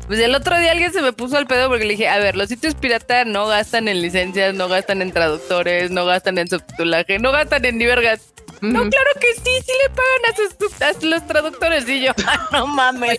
pues 0.08 0.18
el 0.20 0.34
otro 0.34 0.58
día 0.58 0.72
alguien 0.72 0.94
se 0.94 1.02
me 1.02 1.12
puso 1.12 1.36
al 1.36 1.46
pedo 1.46 1.68
porque 1.68 1.84
le 1.84 1.92
dije, 1.92 2.08
a 2.08 2.20
ver, 2.20 2.38
los 2.38 2.48
sitios 2.48 2.76
pirata 2.76 3.26
no 3.26 3.48
gastan 3.48 3.90
en 3.90 4.02
licencias, 4.02 4.54
no 4.56 4.70
gastan 4.70 5.02
en 5.02 5.12
traductores, 5.12 5.92
no 5.92 6.06
gastan 6.06 6.38
en 6.38 6.48
subtitulaje, 6.48 7.20
no 7.20 7.34
gastan 7.34 7.66
en 7.66 7.78
ni 7.78 7.86
vergas. 7.86 8.22
No, 8.62 8.80
claro 8.90 9.10
que 9.20 9.34
sí, 9.34 9.42
sí 9.66 9.72
le 9.84 9.90
pagan 9.90 10.22
a, 10.30 10.36
sus, 10.38 10.82
a 11.04 11.06
los 11.06 11.28
traductores 11.28 11.90
y 11.90 12.02
yo, 12.02 12.14
"Ah, 12.26 12.48
no 12.54 12.68
mames. 12.68 13.18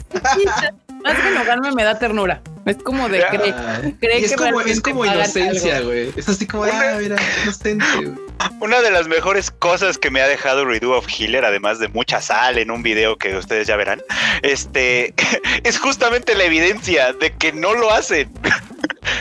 Más 1.03 1.19
que 1.19 1.29
enojarme 1.29 1.73
me 1.73 1.85
da 1.85 1.99
ternura. 1.99 2.43
Es 2.65 2.77
como 2.77 3.09
de 3.09 3.25
cree. 3.31 3.53
Ay, 3.53 3.97
cree 4.01 4.25
es 4.25 4.31
que 4.31 4.37
como, 4.37 4.61
es 4.61 4.81
como 4.81 5.05
inocencia, 5.05 5.81
güey. 5.81 6.13
Es 6.17 6.29
así 6.29 6.47
como, 6.47 6.65
ah, 6.65 6.97
mira, 6.99 7.17
inocente, 7.43 7.85
güey. 7.97 8.13
Una 8.61 8.81
de 8.81 8.91
las 8.91 9.09
mejores 9.09 9.51
cosas 9.51 9.99
que 9.99 10.11
me 10.11 10.21
ha 10.21 10.29
dejado 10.29 10.65
Redo 10.65 10.93
of 10.93 11.07
Healer, 11.09 11.45
además 11.45 11.79
de 11.81 11.89
mucha 11.89 12.21
sal 12.21 12.59
en 12.59 12.71
un 12.71 12.83
video 12.83 13.17
que 13.17 13.37
ustedes 13.37 13.67
ya 13.67 13.77
verán, 13.77 14.01
este 14.43 15.15
es 15.65 15.79
justamente 15.79 16.35
la 16.35 16.45
evidencia 16.45 17.13
de 17.13 17.33
que 17.37 17.53
no 17.53 17.75
lo 17.75 17.91
hacen. 17.93 18.31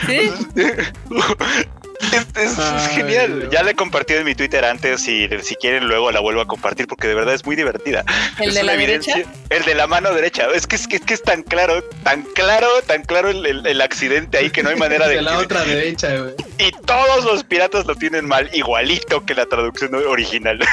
¿Sí? 0.06 0.30
Es, 2.12 2.26
es- 2.42 2.58
Ay, 2.58 2.96
genial. 2.96 3.40
Dios. 3.40 3.52
Ya 3.52 3.62
la 3.62 3.70
he 3.70 3.74
compartido 3.74 4.20
en 4.20 4.26
mi 4.26 4.34
Twitter 4.34 4.64
antes 4.64 5.06
y 5.08 5.28
si 5.42 5.54
quieren 5.56 5.86
luego 5.86 6.10
la 6.10 6.20
vuelvo 6.20 6.40
a 6.40 6.46
compartir 6.46 6.86
porque 6.86 7.06
de 7.08 7.14
verdad 7.14 7.34
es 7.34 7.44
muy 7.46 7.56
divertida. 7.56 8.04
¿El 8.40 8.48
Es 8.48 8.54
de 8.54 8.62
una 8.62 8.72
la 8.72 8.78
derecha? 8.78 9.14
El 9.50 9.62
de 9.64 9.74
la 9.74 9.86
mano 9.86 10.12
derecha. 10.12 10.46
Es 10.54 10.66
que 10.66 10.76
es, 10.76 10.86
que, 10.88 10.96
es 10.96 11.02
que 11.02 11.14
es 11.14 11.22
tan 11.22 11.42
claro, 11.42 11.82
tan 12.02 12.22
claro, 12.22 12.66
tan 12.86 13.02
claro 13.02 13.30
el, 13.30 13.46
el- 13.46 13.66
el 13.66 13.80
accidente 13.80 14.38
ahí 14.38 14.50
que 14.50 14.62
no 14.62 14.70
hay 14.70 14.76
manera 14.76 15.06
de... 15.08 15.16
De 15.22 15.22
la 15.22 15.32
que- 15.32 15.44
otra 15.44 15.64
derecha, 15.64 16.16
güey. 16.16 16.34
Y 16.58 16.70
todos 16.86 17.24
los 17.24 17.44
piratas 17.44 17.86
lo 17.86 17.94
tienen 17.96 18.26
mal, 18.26 18.48
igualito 18.52 19.24
que 19.24 19.34
la 19.34 19.46
traducción 19.46 19.94
original. 19.94 20.58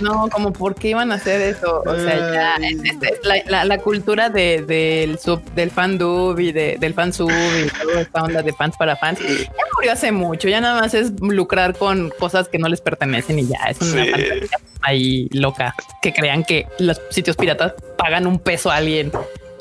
No, 0.00 0.28
como 0.30 0.52
por 0.52 0.74
qué 0.74 0.88
iban 0.88 1.10
a 1.12 1.16
hacer 1.16 1.40
eso. 1.40 1.82
O 1.84 1.94
sea, 1.96 2.32
ya 2.32 2.54
Ay. 2.56 2.74
es, 2.74 2.80
es- 3.02 3.12
es 3.12 3.18
la, 3.24 3.36
la- 3.46 3.64
la 3.64 3.78
cultura 3.78 4.28
de, 4.28 4.62
del 4.62 5.18
sub, 5.18 5.42
del 5.54 5.70
fan 5.70 5.98
dub 5.98 6.38
y 6.38 6.52
de- 6.52 6.76
del 6.78 6.94
fan 6.94 7.12
sub 7.12 7.30
y 7.30 7.68
toda 7.82 8.00
esta 8.02 8.22
onda 8.22 8.42
de 8.42 8.52
fans 8.52 8.76
para 8.76 8.96
fans. 8.96 9.18
Ya 9.58 9.64
murió 9.74 9.92
hace 9.92 10.12
mucho. 10.12 10.48
Ya 10.48 10.60
nada 10.60 10.80
más 10.80 10.94
es 10.94 11.12
lucrar 11.20 11.76
con 11.76 12.10
cosas 12.18 12.48
que 12.48 12.58
no 12.58 12.68
les 12.68 12.80
pertenecen 12.80 13.38
y 13.40 13.48
ya 13.48 13.58
es 13.68 13.80
una 13.82 14.04
Sí. 14.04 14.10
fantasía 14.10 14.58
ahí 14.82 15.28
loca 15.32 15.74
que 16.00 16.12
crean 16.12 16.44
que 16.44 16.66
los 16.78 17.00
sitios 17.10 17.36
piratas 17.36 17.74
pagan 17.96 18.26
un 18.26 18.38
peso 18.38 18.70
a 18.70 18.76
alguien. 18.76 19.10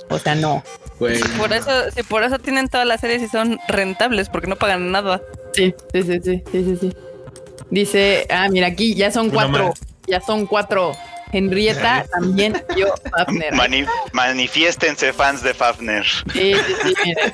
O 0.09 0.19
sea, 0.19 0.35
no. 0.35 0.63
Por 0.99 1.11
eso, 1.53 1.69
sí, 1.95 2.01
por 2.03 2.23
eso 2.23 2.39
tienen 2.39 2.69
todas 2.69 2.87
las 2.87 3.01
series 3.01 3.21
y 3.23 3.27
son 3.27 3.59
rentables, 3.67 4.29
porque 4.29 4.47
no 4.47 4.55
pagan 4.55 4.91
nada. 4.91 5.21
Sí, 5.53 5.73
sí, 5.93 6.01
sí, 6.03 6.19
sí, 6.23 6.43
sí, 6.51 6.63
sí, 6.63 6.77
sí. 6.79 6.93
Dice, 7.69 8.25
ah, 8.29 8.47
mira, 8.49 8.67
aquí 8.67 8.95
ya 8.95 9.11
son 9.11 9.29
cuatro. 9.29 9.73
Ya 10.07 10.21
son 10.21 10.45
cuatro. 10.45 10.93
Henrietta 11.31 12.05
también 12.11 12.61
yo 12.75 12.93
Fafner. 13.11 13.53
Mani- 13.53 13.85
manifiéstense 14.13 15.13
fans 15.13 15.43
de 15.43 15.53
Fafner. 15.53 16.05
Sí, 16.33 16.53
sí, 16.53 16.73
sí, 16.83 16.93
mira. 17.05 17.33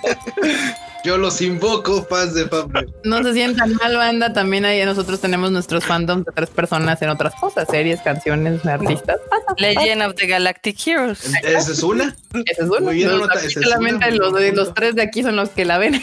Yo 1.06 1.17
los 1.17 1.41
invoco, 1.41 2.06
fans 2.06 2.34
de 2.34 2.47
Fafner. 2.47 2.88
No 3.03 3.21
se 3.23 3.34
sientan 3.34 3.73
mal, 3.75 3.97
banda. 3.97 4.32
También 4.32 4.63
ahí 4.65 4.84
nosotros 4.86 5.19
tenemos 5.19 5.51
nuestros 5.51 5.84
fandoms 5.84 6.25
de 6.25 6.32
tres 6.32 6.49
personas 6.49 7.01
en 7.01 7.10
otras 7.10 7.36
cosas, 7.36 7.67
series, 7.69 7.99
canciones, 8.01 8.65
artistas. 8.65 9.17
Legend 9.58 10.01
of 10.03 10.15
the 10.15 10.27
Galactic 10.27 10.77
Heroes. 10.88 11.25
Esa 11.43 11.71
es 11.71 11.84
una. 11.84 12.15
Ese 12.45 12.63
es 12.63 12.69
uno. 12.69 12.79
Muy 12.82 12.95
bien, 12.95 13.10
esa 13.10 13.45
es 13.45 13.53
solamente 13.53 14.08
una. 14.08 14.15
los, 14.15 14.34
de 14.34 14.51
los 14.53 14.73
tres 14.73 14.95
de 14.95 15.01
aquí 15.01 15.23
son 15.23 15.36
los 15.36 15.49
que 15.49 15.65
la 15.65 15.77
ven. 15.77 16.01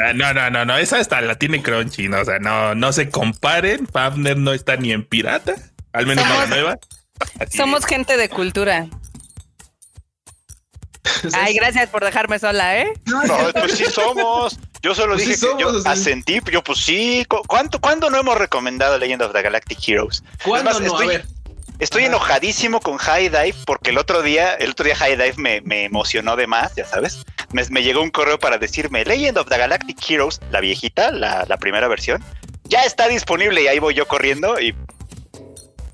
Ah, 0.00 0.12
no, 0.14 0.32
no, 0.34 0.50
no, 0.50 0.64
no. 0.64 0.76
Esa 0.78 0.98
hasta 0.98 1.20
la 1.20 1.36
tiene 1.36 1.62
Crunchy, 1.62 2.08
¿no? 2.08 2.20
O 2.20 2.24
sea, 2.24 2.38
no, 2.38 2.74
no 2.74 2.92
se 2.92 3.10
comparen. 3.10 3.86
Fafner 3.86 4.36
no 4.38 4.52
está 4.52 4.76
ni 4.76 4.90
en 4.92 5.04
pirata. 5.04 5.54
Al 5.96 6.06
menos 6.06 6.24
no 6.26 6.30
la 6.34 6.40
Somos- 6.40 6.48
nueva. 6.48 6.78
Somos 7.50 7.84
gente 7.86 8.16
de 8.16 8.28
cultura. 8.28 8.86
Ay, 11.34 11.54
gracias 11.54 11.88
por 11.88 12.04
dejarme 12.04 12.38
sola, 12.38 12.78
¿eh? 12.78 12.92
No, 13.06 13.22
pues 13.52 13.76
sí 13.78 13.84
somos. 13.86 14.58
Yo 14.82 14.94
solo 14.94 15.14
Pues 15.14 15.24
dije 15.26 15.36
sí 15.38 15.46
que 15.56 15.62
yo 15.62 15.68
somos, 15.68 15.82
sí. 15.84 15.88
asentí, 15.88 16.40
yo 16.52 16.62
pues 16.62 16.78
sí. 16.80 17.24
¿Cu- 17.28 17.42
¿Cuánto, 17.46 17.80
¿Cuándo 17.80 18.10
no 18.10 18.18
hemos 18.18 18.36
recomendado 18.36 18.98
Legend 18.98 19.22
of 19.22 19.32
the 19.32 19.42
Galactic 19.42 19.78
Heroes? 19.88 20.22
¿Cuándo 20.44 20.70
Es 20.70 20.80
más, 20.80 20.82
no? 20.86 20.96
A 20.98 21.00
estoy- 21.02 21.08
ver. 21.08 21.26
Estoy 21.78 22.04
enojadísimo 22.06 22.80
con 22.80 22.96
High 22.96 23.28
Dive 23.28 23.54
porque 23.66 23.90
el 23.90 23.98
otro 23.98 24.22
día, 24.22 24.54
el 24.54 24.70
otro 24.70 24.86
día 24.86 24.96
High 24.96 25.16
Dive 25.16 25.34
me, 25.36 25.60
me 25.60 25.84
emocionó 25.84 26.34
de 26.34 26.46
más, 26.46 26.74
ya 26.74 26.86
sabes. 26.86 27.18
Me, 27.52 27.64
me 27.68 27.82
llegó 27.82 28.00
un 28.00 28.08
correo 28.10 28.38
para 28.38 28.56
decirme 28.56 29.04
Legend 29.04 29.36
of 29.36 29.48
the 29.50 29.58
Galactic 29.58 29.98
Heroes, 30.08 30.40
la 30.50 30.60
viejita, 30.60 31.12
la, 31.12 31.44
la 31.46 31.56
primera 31.58 31.86
versión, 31.86 32.24
ya 32.64 32.84
está 32.84 33.08
disponible 33.08 33.62
y 33.62 33.66
ahí 33.68 33.78
voy 33.78 33.92
yo 33.92 34.08
corriendo 34.08 34.58
y 34.58 34.74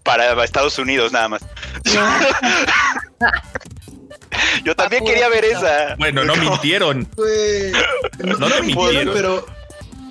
para 0.03 0.43
Estados 0.45 0.79
Unidos 0.79 1.13
nada 1.13 1.29
más. 1.29 1.43
yo 4.65 4.75
también 4.75 5.05
quería 5.05 5.29
ver 5.29 5.45
esa. 5.45 5.95
Bueno, 5.99 6.25
no 6.25 6.35
mintieron. 6.37 7.09
Güey. 7.17 7.73
No, 8.19 8.33
No 8.35 8.39
no 8.39 8.47
te 8.49 8.63
mintieron, 8.63 8.87
mintieron. 9.07 9.15
pero. 9.15 9.47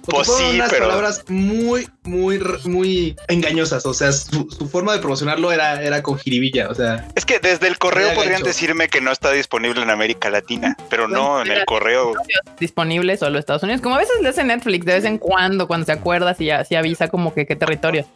Pues 0.04 0.27
sí, 0.36 0.56
unas 0.56 0.71
pero- 0.71 0.88
palabras 0.88 1.23
muy, 1.27 1.88
muy, 2.04 2.38
r- 2.38 2.58
muy 2.65 3.15
engañosas. 3.27 3.86
O 3.86 3.93
sea, 3.93 4.12
su, 4.12 4.49
su 4.49 4.67
forma 4.67 4.93
de 4.93 4.99
promocionarlo 4.99 5.51
era, 5.51 5.80
era 5.84 6.01
con 6.01 6.17
jiribilla. 6.17 6.69
O 6.69 6.75
sea, 6.75 7.08
Es 7.13 7.23
que 7.23 7.38
desde 7.38 7.67
el 7.67 7.77
correo 7.77 8.12
podrían 8.15 8.41
decirme 8.41 8.89
que 8.89 8.99
no 8.99 9.12
está 9.12 9.30
disponible 9.32 9.84
en 9.84 9.91
América 9.91 10.32
Latina, 10.32 10.75
pero 10.89 11.08
no 11.08 11.39
en 11.43 11.51
el 11.51 11.65
correo. 11.65 12.13
Disponible 12.60 13.15
solo 13.15 13.38
Estados 13.38 13.62
Unidos. 13.62 13.82
Como 13.82 13.93
a 13.93 13.99
veces 13.99 14.15
le 14.23 14.30
hace 14.30 14.43
Netflix 14.43 14.88
de 14.88 14.93
vez 14.95 15.06
en 15.06 15.19
cuando, 15.19 15.67
cuando 15.67 15.86
se 15.86 15.91
acuerda, 15.91 16.34
si, 16.34 16.49
si 16.67 16.75
avisa 16.75 17.08
como 17.10 17.32
que 17.36 17.45
qué 17.45 17.56
territorio. 17.56 18.08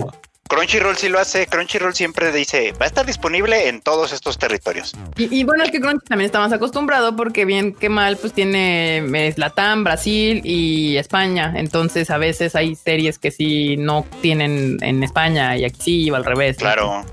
Crunchyroll 0.47 0.95
sí 0.95 1.09
lo 1.09 1.19
hace. 1.19 1.47
Crunchyroll 1.47 1.95
siempre 1.95 2.31
dice, 2.31 2.71
va 2.73 2.85
a 2.85 2.87
estar 2.87 3.05
disponible 3.05 3.67
en 3.67 3.81
todos 3.81 4.13
estos 4.13 4.37
territorios. 4.37 4.93
Y, 5.17 5.39
y 5.39 5.43
bueno, 5.43 5.63
es 5.63 5.71
que 5.71 5.79
Crunchy 5.79 6.05
también 6.07 6.27
está 6.27 6.39
más 6.39 6.53
acostumbrado 6.53 7.15
porque 7.15 7.45
bien 7.45 7.73
que 7.73 7.89
mal, 7.89 8.17
pues 8.17 8.33
tiene 8.33 9.27
es 9.27 9.37
Latam, 9.37 9.83
Brasil 9.83 10.41
y 10.43 10.97
España. 10.97 11.53
Entonces 11.55 12.11
a 12.11 12.17
veces 12.17 12.55
hay 12.55 12.75
series 12.75 13.17
que 13.17 13.31
sí 13.31 13.75
no 13.77 14.05
tienen 14.21 14.77
en 14.81 15.03
España 15.03 15.57
y 15.57 15.65
aquí 15.65 15.81
sí 15.81 16.11
o 16.11 16.15
al 16.15 16.25
revés. 16.25 16.57
Claro. 16.57 17.03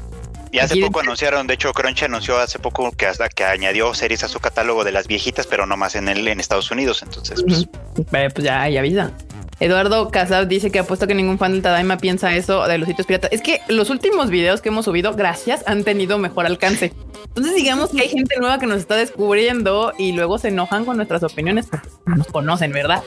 Y 0.53 0.59
hace 0.59 0.77
poco 0.77 1.01
anunciaron, 1.01 1.47
de 1.47 1.55
hecho, 1.55 1.73
Crunchy 1.73 2.05
anunció 2.05 2.37
hace 2.37 2.59
poco 2.59 2.93
que 2.93 3.07
hasta 3.07 3.31
que 3.31 3.43
añadió 3.43 3.95
series 3.95 4.23
a 4.23 4.29
su 4.29 4.39
catálogo 4.39 4.85
de 4.85 4.93
las 4.93 5.07
viejitas, 5.07 5.47
pero 5.47 5.65
no 5.65 5.79
más 5.79 5.95
en 5.95 6.09
el 6.09 6.29
en 6.29 6.41
Estados 6.41 6.71
Unidos. 6.71 7.03
Entonces, 7.03 7.43
pues. 7.43 7.67
Eh, 8.13 8.29
pues 8.35 8.45
ya, 8.45 8.69
ya 8.69 8.81
avisa. 8.81 9.13
Eduardo 9.61 10.11
Casab 10.11 10.49
dice 10.49 10.71
que 10.71 10.81
apuesto 10.81 11.07
que 11.07 11.15
ningún 11.15 11.39
fan 11.39 11.53
del 11.53 11.63
Tadaima 11.63 11.99
piensa 11.99 12.35
eso 12.35 12.67
de 12.67 12.79
los 12.79 12.89
sitios 12.89 13.07
piratas. 13.07 13.33
Es 13.33 13.43
que 13.43 13.61
los 13.69 13.91
últimos 13.91 14.31
videos 14.31 14.61
que 14.61 14.71
hemos 14.71 14.85
subido, 14.85 15.15
gracias, 15.15 15.63
han 15.67 15.85
tenido 15.85 16.19
mejor 16.19 16.47
alcance. 16.47 16.93
Entonces, 17.29 17.55
digamos 17.55 17.91
que 17.91 18.03
hay 18.03 18.09
gente 18.09 18.37
nueva 18.39 18.59
que 18.59 18.67
nos 18.67 18.79
está 18.79 18.95
descubriendo 18.97 19.93
y 19.99 20.13
luego 20.13 20.39
se 20.39 20.49
enojan 20.49 20.85
con 20.85 20.97
nuestras 20.97 21.23
opiniones, 21.23 21.67
porque 21.67 21.89
no 22.05 22.17
nos 22.17 22.27
conocen, 22.27 22.73
¿verdad? 22.73 23.03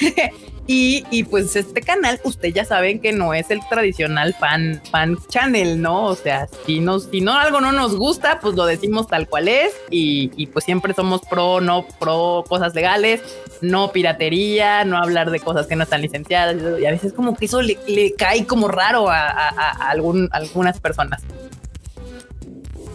y, 0.66 1.04
y 1.10 1.24
pues 1.24 1.56
este 1.56 1.80
canal, 1.80 2.20
ustedes 2.24 2.52
ya 2.52 2.64
saben 2.66 3.00
que 3.00 3.12
no 3.12 3.32
es 3.32 3.50
el 3.50 3.60
tradicional 3.70 4.34
fan, 4.34 4.82
fan 4.90 5.16
channel, 5.28 5.80
¿no? 5.80 6.04
O 6.04 6.16
sea, 6.16 6.48
si, 6.66 6.80
nos, 6.80 7.04
si 7.04 7.22
no 7.22 7.32
algo 7.32 7.62
no 7.62 7.72
nos 7.72 7.96
gusta, 7.96 8.40
pues 8.40 8.56
lo 8.56 8.66
decimos 8.66 9.06
tal 9.06 9.26
cual 9.26 9.48
es 9.48 9.72
y, 9.90 10.30
y 10.36 10.48
pues 10.48 10.66
siempre 10.66 10.92
somos 10.92 11.22
pro, 11.22 11.62
no 11.62 11.86
pro 11.98 12.44
cosas 12.46 12.74
legales 12.74 13.22
no 13.62 13.92
piratería, 13.92 14.84
no 14.84 14.98
hablar 14.98 15.30
de 15.30 15.40
cosas 15.40 15.66
que 15.66 15.76
no 15.76 15.86
están 15.92 16.02
licenciadas. 16.02 16.56
Y 16.80 16.86
a 16.86 16.90
veces 16.90 17.12
como 17.12 17.36
que 17.36 17.44
eso 17.44 17.60
le, 17.60 17.78
le 17.86 18.14
cae 18.14 18.46
como 18.46 18.68
raro 18.68 19.10
a, 19.10 19.28
a- 19.28 19.48
a- 19.48 19.70
a 19.86 19.90
algún, 19.90 20.28
a 20.32 20.36
algunas 20.38 20.80
personas. 20.80 21.22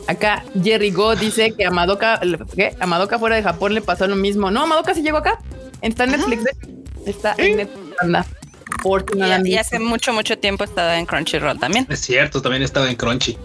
Acá 0.07 0.43
Jerry 0.63 0.91
Go 0.91 1.15
dice 1.15 1.51
que 1.53 1.65
a 1.65 1.69
Madoka, 1.71 2.19
¿qué? 2.55 2.75
A 2.79 2.85
Madoka 2.87 3.19
fuera 3.19 3.35
de 3.35 3.43
Japón 3.43 3.73
le 3.73 3.81
pasó 3.81 4.07
lo 4.07 4.15
mismo. 4.15 4.49
No, 4.51 4.65
Madoka 4.65 4.93
sí 4.93 5.01
llegó 5.01 5.17
acá. 5.17 5.39
Está 5.81 6.05
en 6.05 6.11
Netflix. 6.11 6.43
hecho. 6.47 6.67
Está 7.05 7.35
en 7.37 7.57
Netflix. 7.57 7.95
Anda. 7.99 8.25
Y, 9.43 9.55
hace 9.57 9.79
mucho, 9.79 10.13
mucho 10.13 10.37
tiempo 10.37 10.63
estaba 10.63 10.97
en 10.97 11.05
Crunchyroll 11.05 11.59
también. 11.59 11.85
es 11.89 11.99
cierto, 12.01 12.41
también 12.41 12.63
estaba 12.63 12.89
en 12.89 12.95
Crunchy. 12.95 13.37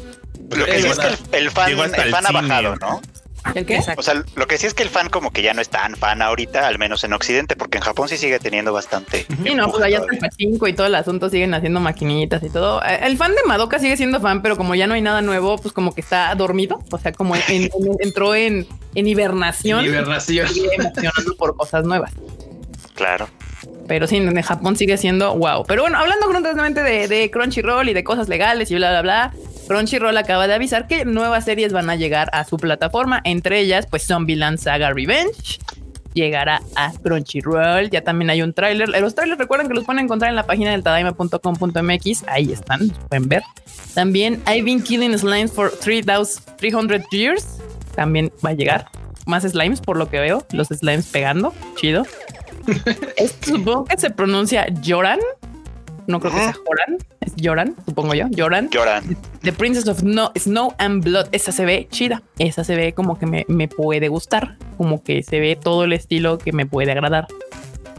Lo 0.51 0.65
que 0.65 0.77
Es 0.77 0.83
sí 0.83 0.89
es 0.91 0.99
que 0.99 1.07
el, 1.07 1.45
el 1.45 1.51
fan, 1.51 1.71
el 1.73 1.79
el 1.81 2.11
fan 2.11 2.27
ha 2.27 2.33
bajado, 2.33 2.77
¿no? 2.77 3.01
¿El 3.55 3.67
qué? 3.67 3.81
O 3.97 4.03
sea, 4.03 4.23
lo 4.37 4.47
que 4.47 4.57
sí 4.59 4.67
es 4.67 4.75
que 4.75 4.83
el 4.83 4.89
fan 4.89 5.09
como 5.09 5.31
que 5.33 5.43
ya 5.43 5.53
no 5.53 5.61
es 5.61 5.69
tan 5.69 5.97
fan 5.97 6.23
ahorita, 6.23 6.67
al 6.67 6.79
menos 6.79 7.03
en 7.05 7.13
Occidente, 7.13 7.57
porque 7.57 7.79
en 7.79 7.85
Japón 7.85 8.09
sí 8.09 8.17
sigue 8.17 8.39
teniendo 8.39 8.73
bastante. 8.73 9.27
Sí, 9.45 9.55
no, 9.55 9.69
pues 9.71 9.83
allá 9.83 9.99
está 9.99 10.13
el 10.13 10.19
pachinko 10.19 10.69
y 10.69 10.73
todo 10.75 10.87
el 10.87 10.95
asunto, 10.95 11.29
siguen 11.29 11.53
haciendo 11.55 11.81
maquinitas 11.81 12.43
y 12.43 12.51
todo. 12.51 12.83
Eh, 12.85 13.01
El 13.03 13.17
fan 13.17 13.33
de 13.33 13.43
Madoka 13.47 13.79
sigue 13.79 13.97
siendo 13.97 14.21
fan, 14.21 14.43
pero 14.43 14.57
como 14.57 14.75
ya 14.75 14.87
no 14.87 14.95
hay 14.95 15.03
nada 15.03 15.23
nuevo, 15.23 15.59
pues 15.59 15.73
como 15.75 15.95
que 15.95 16.01
está 16.01 16.35
dormido. 16.35 16.83
O 16.91 16.99
sea, 16.99 17.13
como 17.13 17.35
en- 17.37 17.43
en- 17.49 17.71
entró 18.01 18.35
en, 18.35 18.67
en 18.95 19.07
hibernación. 19.07 19.85
Hibernación. 19.85 20.47
y 20.49 20.55
sigue 20.55 20.75
emocionando 20.79 21.35
por 21.37 21.57
cosas 21.57 21.85
nuevas. 21.85 22.13
Claro. 22.95 23.29
Pero 23.89 24.07
sí, 24.07 24.17
en 24.19 24.41
Japón 24.43 24.77
sigue 24.77 24.97
siendo 24.97 25.35
wow. 25.37 25.65
Pero 25.67 25.83
bueno, 25.83 25.99
hablando 25.99 26.27
constantemente 26.27 26.83
de, 26.83 27.09
de 27.09 27.31
Crunchyroll 27.31 27.89
y 27.89 27.95
de 27.95 28.05
cosas 28.05 28.29
legales 28.29 28.71
y 28.71 28.77
bla, 28.77 28.91
bla, 28.91 29.03
bla. 29.03 29.33
Crunchyroll 29.67 30.17
acaba 30.17 30.47
de 30.47 30.55
avisar 30.55 30.87
que 30.87 31.05
nuevas 31.05 31.45
series 31.45 31.73
van 31.73 31.91
a 31.91 31.97
llegar 31.97 32.29
a 32.33 32.45
su 32.45 32.57
plataforma. 32.57 33.21
Entre 33.25 33.61
ellas, 33.61 33.87
pues 33.89 34.07
Zombieland 34.07 34.59
Saga 34.59 34.93
Revenge 34.93 35.59
llegará 36.15 36.63
a 36.77 36.93
Crunchyroll. 36.93 37.91
Ya 37.91 38.03
también 38.03 38.31
hay 38.31 38.43
un 38.43 38.53
tráiler. 38.53 38.89
Los 38.89 39.15
trailers 39.15 39.39
recuerden 39.39 39.69
que 39.69 39.75
los 39.75 39.85
pueden 39.85 40.05
encontrar 40.05 40.31
en 40.31 40.37
la 40.37 40.45
página 40.45 40.71
del 40.73 40.83
tadaima.com.mx. 40.83 42.25
Ahí 42.27 42.53
están, 42.53 42.91
pueden 43.09 43.29
ver. 43.29 43.43
También 43.95 44.43
I've 44.47 44.65
been 44.65 44.83
killing 44.83 45.17
slimes 45.17 45.53
for 45.53 45.71
3000 45.71 46.43
300 46.59 47.03
years. 47.11 47.59
También 47.95 48.33
va 48.45 48.51
a 48.51 48.55
llegar. 48.55 48.89
Más 49.27 49.45
slimes 49.45 49.81
por 49.81 49.97
lo 49.97 50.09
que 50.09 50.19
veo. 50.19 50.47
Los 50.53 50.69
slimes 50.69 51.07
pegando. 51.07 51.55
Chido. 51.77 52.05
Supongo 53.45 53.85
que 53.85 53.99
se 53.99 54.11
pronuncia 54.11 54.67
Joran. 54.85 55.19
No 56.07 56.19
creo 56.21 56.33
que 56.33 56.39
sea 56.41 56.53
Joran. 56.53 56.99
Es 57.21 57.33
Joran, 57.43 57.77
supongo 57.87 58.15
yo. 58.15 58.27
Joran. 58.37 58.69
Lloran. 58.71 59.17
The 59.43 59.53
Princess 59.53 59.87
of 59.89 60.03
No- 60.03 60.33
Snow 60.37 60.75
and 60.79 61.05
Blood. 61.05 61.29
Esa 61.33 61.53
se 61.53 61.65
ve 61.65 61.87
chida. 61.91 62.23
Esa 62.39 62.65
se 62.65 62.75
ve 62.77 62.93
como 62.93 63.19
que 63.19 63.27
me, 63.27 63.45
me 63.49 63.69
puede 63.69 64.09
gustar. 64.09 64.57
Como 64.77 65.03
que 65.05 65.23
se 65.23 65.39
ve 65.41 65.57
todo 65.57 65.85
el 65.85 65.93
estilo 65.93 66.39
que 66.39 66.53
me 66.53 66.67
puede 66.67 66.91
agradar. 66.93 67.27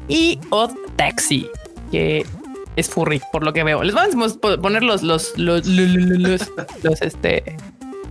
Y 0.08 0.40
Odd 0.50 0.72
Taxi, 0.98 1.50
que 1.92 2.26
es 2.76 2.90
furry, 2.90 3.22
por 3.32 3.44
lo 3.44 3.54
que 3.54 3.64
veo. 3.64 3.84
Les 3.84 3.94
vamos 3.96 4.34
a 4.36 4.40
po- 4.40 4.60
poner 4.62 4.84
los, 4.84 5.02
los, 5.04 5.38
los, 5.38 5.66
los, 5.66 5.88
los, 5.90 6.20
los- 6.20 6.52
los, 6.84 7.02
este. 7.02 7.56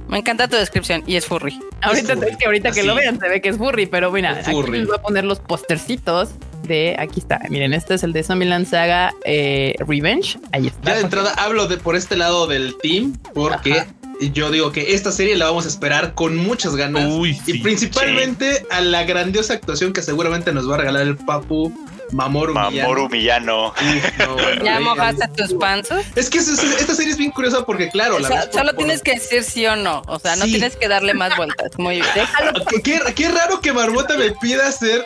Me 0.09 0.19
encanta 0.19 0.47
tu 0.49 0.57
descripción 0.57 1.03
y 1.07 1.17
es 1.17 1.27
furry. 1.27 1.59
Ahorita, 1.81 2.15
furry. 2.15 2.31
es 2.31 2.37
que 2.37 2.45
ahorita 2.47 2.71
que 2.73 2.83
lo 2.83 2.95
vean 2.95 3.19
se 3.19 3.29
ve 3.29 3.41
que 3.41 3.49
es 3.51 3.57
furry, 3.57 3.87
pero 3.87 4.11
mira, 4.13 4.39
Es 4.41 4.47
aquí 4.49 4.57
furry. 4.57 4.79
les 4.81 4.87
voy 4.87 4.97
a 4.99 5.03
poner 5.03 5.25
los 5.25 5.41
postercitos 5.41 6.31
de 6.63 6.97
aquí 6.99 7.21
está. 7.21 7.41
Miren, 7.51 7.73
este 7.75 7.95
es 7.95 8.03
el 8.03 8.13
de 8.13 8.23
Zombieland 8.23 8.67
Saga 8.67 9.15
eh, 9.25 9.75
Revenge. 9.87 10.39
Ahí 10.53 10.67
está. 10.67 10.91
Ya 10.91 10.97
de 10.97 11.03
entrada 11.03 11.35
hablo 11.39 11.67
de 11.67 11.77
por 11.77 11.97
este 11.97 12.17
lado 12.17 12.47
del 12.47 12.77
team, 12.83 13.19
porque 13.35 13.73
Ajá. 13.73 13.87
yo 14.33 14.51
digo 14.51 14.73
que 14.73 14.95
esta 14.95 15.13
serie 15.13 15.37
la 15.37 15.47
vamos 15.47 15.65
a 15.65 15.69
esperar 15.69 16.15
con 16.15 16.37
muchas 16.37 16.77
ganas. 16.77 17.13
Uy, 17.13 17.31
y 17.47 17.53
sí. 17.53 17.59
principalmente 17.59 18.65
a 18.71 18.81
la 18.81 19.05
grandiosa 19.05 19.55
actuación 19.55 19.93
que 19.93 20.03
seguramente 20.03 20.53
nos 20.53 20.69
va 20.69 20.75
a 20.75 20.79
regalar 20.79 21.03
el 21.03 21.17
Papu 21.17 21.73
Mamoru. 22.13 22.53
Mamoru 22.55 23.09
Miyano. 23.09 23.69
Uf, 23.69 24.19
no, 24.19 24.37
¿Ya 24.65 24.81
mojaste 24.81 25.29
tus 25.37 25.55
panzos? 25.55 26.05
Es 26.15 26.29
que 26.31 26.39
es- 26.39 26.49
es- 26.49 26.63
esta 26.81 26.95
serie 26.95 27.13
es 27.13 27.19
bien 27.19 27.31
curiosa 27.31 27.65
porque, 27.65 27.89
claro, 27.91 28.19
la 28.19 28.29
por- 28.29 28.53
solo 28.53 28.67
por- 28.73 28.77
tienes 28.77 29.03
que 29.03 29.13
decir 29.15 29.43
sí 29.45 29.67
o 29.67 29.77
no. 29.77 30.03
O 30.07 30.19
sea, 30.19 30.37
no 30.37 30.45
Sí. 30.45 30.53
tienes 30.53 30.77
que 30.77 30.89
darle 30.89 31.15
más 31.15 31.37
vueltas. 31.37 31.71
Muy 31.79 31.97
bien. 31.97 32.07
Qué, 32.69 32.83
qué- 32.83 33.15
qué 33.15 33.29
raro 33.31 33.61
que 33.61 33.73
Marmota 33.73 34.17
me 34.17 34.31
pida 34.33 34.71
ser 34.73 35.05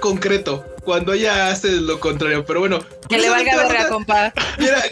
concreto 0.00 0.64
cuando 0.84 1.12
ella 1.14 1.48
hace 1.48 1.72
lo 1.72 1.98
contrario, 1.98 2.44
pero 2.44 2.60
bueno. 2.60 2.78
Que 3.08 3.18
le 3.18 3.28
valga 3.28 3.56
verga, 3.56 3.88
compa. 3.88 4.32
Mira, 4.58 4.82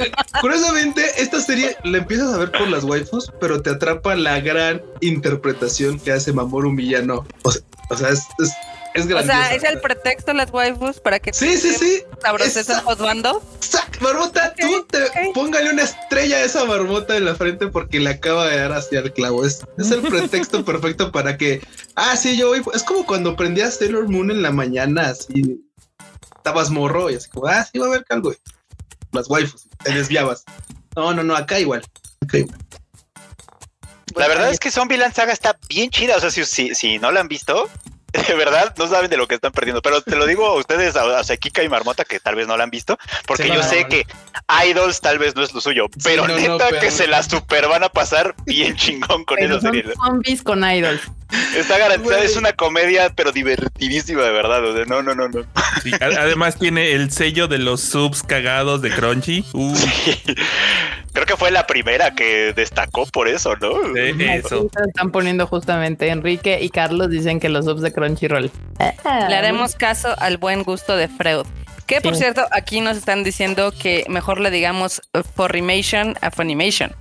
curiosamente, 0.41 1.05
esta 1.19 1.41
serie 1.41 1.77
la 1.85 1.99
empiezas 1.99 2.35
a 2.35 2.39
ver 2.39 2.51
por 2.51 2.69
las 2.69 2.83
waifus, 2.85 3.31
pero 3.41 3.63
te 3.63 3.71
atrapa 3.71 4.17
la 4.17 4.41
gran 4.41 4.83
interpretación 5.01 6.01
que 6.01 6.11
hace 6.13 6.33
Mamoru 6.33 6.73
Miyano. 6.73 7.25
O 7.43 7.51
sea, 7.53 7.63
o 7.91 7.97
sea, 7.97 8.09
es, 8.09 8.25
es, 8.43 8.51
es 8.95 9.07
O 9.07 9.23
sea, 9.25 9.55
es 9.55 9.65
el 9.65 9.81
pretexto 9.81 10.33
las 10.33 10.51
waifus 10.53 11.01
para 11.01 11.19
que 11.19 11.33
Sí, 11.33 11.57
sí, 11.59 11.73
sí. 11.73 12.03
sabroses 12.23 12.57
Esa- 12.57 12.81
juzgando. 12.83 13.43
Sac, 13.61 14.01
Marmota, 14.01 14.55
tú 14.59 14.87
te 14.89 14.99
póngale 15.35 15.71
una 15.71 15.83
estrella 15.83 16.37
a 16.37 16.41
esa 16.43 16.65
marmota 16.65 17.17
en 17.17 17.25
la 17.25 17.35
frente 17.35 17.67
porque 17.69 17.99
le 18.01 18.11
acaba 18.11 18.47
de 18.49 18.57
dar 18.59 18.73
hacia 18.73 19.01
el 19.01 19.13
clavo. 19.13 19.45
Es, 19.45 19.61
es 19.79 19.91
el 19.91 20.01
pretexto 20.03 20.65
perfecto 20.65 21.11
para 21.13 21.37
que. 21.37 21.61
Ah, 21.97 22.17
sí, 22.17 22.37
yo 22.37 22.49
voy. 22.49 22.63
Es 22.73 22.83
como 22.85 23.05
cuando 23.05 23.35
prendías 23.37 23.75
Sailor 23.77 24.09
Moon 24.09 24.31
en 24.31 24.43
la 24.43 24.51
mañana, 24.53 25.09
así. 25.09 25.61
Estabas 26.37 26.71
morro 26.71 27.11
y 27.11 27.15
así 27.17 27.29
como, 27.31 27.47
ah, 27.47 27.65
sí, 27.65 27.79
va 27.79 27.87
a 27.87 27.89
haber 27.89 28.05
algo. 28.11 28.33
Las 29.13 29.29
waifus, 29.31 29.67
te 29.83 29.93
desviabas. 29.93 30.45
No, 30.95 31.13
no, 31.15 31.23
no, 31.23 31.35
acá 31.35 31.59
igual. 31.59 31.83
Acá 32.23 32.39
igual. 32.39 32.59
La 34.15 34.29
verdad 34.29 34.51
es 34.51 34.61
que 34.61 34.71
Zombieland 34.71 35.15
Saga 35.15 35.33
está 35.33 35.59
bien 35.69 35.91
chida. 35.91 36.17
O 36.17 36.21
sea, 36.21 36.31
si, 36.31 36.45
si, 36.45 36.75
si 36.75 36.99
no 36.99 37.11
la 37.11 37.21
han 37.21 37.29
visto, 37.29 37.69
de 38.29 38.35
verdad 38.35 38.75
no 38.79 38.87
saben 38.89 39.11
de 39.11 39.17
lo 39.17 39.27
que 39.27 39.35
están 39.35 39.53
perdiendo. 39.53 39.83
Pero 39.83 40.01
te 40.03 40.17
lo 40.17 40.27
digo 40.27 40.47
a 40.47 40.55
ustedes, 40.55 40.97
a, 40.97 41.19
a 41.21 41.37
Kika 41.37 41.63
y 41.63 41.69
Marmota, 41.69 42.05
que 42.05 42.21
tal 42.21 42.35
vez 42.37 42.47
no 42.47 42.57
la 42.57 42.65
han 42.65 42.71
visto, 42.71 42.97
porque 43.27 43.43
Sí, 43.45 43.49
yo 43.51 43.57
no, 43.57 43.63
sé 43.63 43.83
no. 43.83 43.89
que 43.89 44.07
Idols 44.69 45.01
tal 45.01 45.19
vez 45.19 45.35
no 45.35 45.43
es 45.43 45.53
lo 45.53 45.61
suyo. 45.61 45.87
Pero 46.03 46.27
no, 46.29 46.35
neta 46.37 46.69
pero- 46.69 46.81
que 46.81 46.91
se 46.91 47.07
la 47.07 47.23
super 47.23 47.67
van 47.69 47.85
a 47.85 47.89
pasar 47.89 48.35
bien 48.47 48.77
chingón 48.77 49.25
con 49.25 49.37
Pero 49.39 49.57
esa 49.57 49.63
son 49.67 49.75
serie. 49.75 49.95
zombies 49.95 50.43
con 50.43 50.65
idols. 50.65 51.03
Está 51.57 51.79
garantizada, 51.79 52.23
es 52.23 52.37
una 52.37 52.53
comedia, 52.53 53.13
pero 53.15 53.33
divertidísima, 53.33 54.23
de 54.23 54.31
verdad. 54.33 54.65
O 54.65 54.75
sea, 54.77 54.85
no, 54.85 55.03
no, 55.03 55.15
no, 55.15 55.29
no. 55.29 55.43
Sí, 55.83 55.91
además 56.01 56.57
tiene 56.59 56.93
el 56.93 57.11
sello 57.11 57.49
de 57.49 57.59
los 57.59 57.81
subs 57.81 58.23
cagados 58.23 58.83
de 58.83 58.91
Crunchy. 58.91 59.45
Uh, 59.55 59.75
Creo 61.13 61.27
que 61.27 61.37
fue 61.37 61.53
la 61.53 61.65
primera 61.67 62.13
que 62.15 62.53
destacó 62.55 63.07
por 63.07 63.29
eso, 63.29 63.55
¿no? 63.61 63.93
de 63.93 64.11
eso. 64.37 64.69
Están 64.89 65.13
poniendo 65.13 65.47
justamente 65.47 66.09
Enrique 66.09 66.59
y 66.61 66.71
Carlos 66.71 67.09
dicen 67.09 67.39
que 67.39 67.49
los 67.49 67.67
subs 67.67 67.83
de 67.83 67.93
Crunchyroll. 67.93 68.51
Le 69.29 69.35
haremos 69.37 69.77
caso 69.77 70.15
al 70.19 70.39
buen 70.39 70.65
gusto 70.65 70.97
de 70.97 71.07
Freud. 71.07 71.47
Que 71.87 72.01
por 72.01 72.15
Sí. 72.15 72.23
cierto, 72.23 72.47
aquí 72.51 72.81
nos 72.81 72.97
están 72.97 73.23
diciendo 73.23 73.73
que 73.79 74.05
mejor 74.09 74.41
le 74.41 74.51
digamos 74.51 75.03
uh, 75.13 75.21
Forrimation 75.37 76.17
a 76.21 76.31
Funimation. 76.33 76.93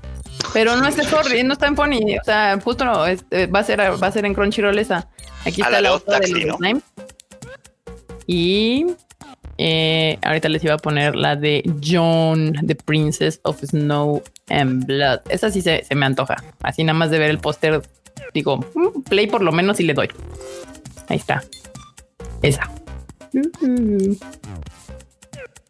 Pero 0.53 0.75
no 0.75 0.87
está 0.87 1.03
Forry, 1.03 1.43
no 1.43 1.53
está 1.53 1.67
en 1.67 1.75
Pony. 1.75 2.17
O 2.21 2.23
sea, 2.23 2.59
justo 2.63 2.85
no, 2.85 3.05
este, 3.05 3.47
va 3.47 3.59
a 3.59 3.63
ser 3.63 3.79
va 3.81 4.07
a 4.07 4.11
ser 4.11 4.25
en 4.25 4.33
Crunchyroll 4.33 4.77
esa. 4.77 5.07
Aquí 5.45 5.61
A 5.61 5.65
está 5.65 5.81
la 5.81 5.89
de 5.89 5.95
otra 5.95 6.19
de 6.19 6.27
los. 6.29 6.57
Y 8.27 8.85
eh, 9.57 10.17
ahorita 10.21 10.49
les 10.49 10.63
iba 10.63 10.75
a 10.75 10.77
poner 10.77 11.15
la 11.15 11.35
de 11.35 11.63
John, 11.83 12.53
The 12.65 12.75
Princess 12.75 13.39
of 13.43 13.61
Snow 13.61 14.21
and 14.49 14.85
Blood. 14.85 15.21
Esa 15.29 15.51
sí 15.51 15.61
se, 15.61 15.83
se 15.83 15.95
me 15.95 16.05
antoja. 16.05 16.35
Así 16.61 16.83
nada 16.83 16.97
más 16.97 17.11
de 17.11 17.19
ver 17.19 17.29
el 17.29 17.39
póster, 17.39 17.81
digo, 18.33 18.59
play 19.09 19.27
por 19.27 19.41
lo 19.41 19.51
menos 19.51 19.79
y 19.79 19.83
le 19.83 19.93
doy. 19.93 20.09
Ahí 21.09 21.17
está. 21.17 21.43
Esa. 22.41 22.69
Ujú. 23.33 24.17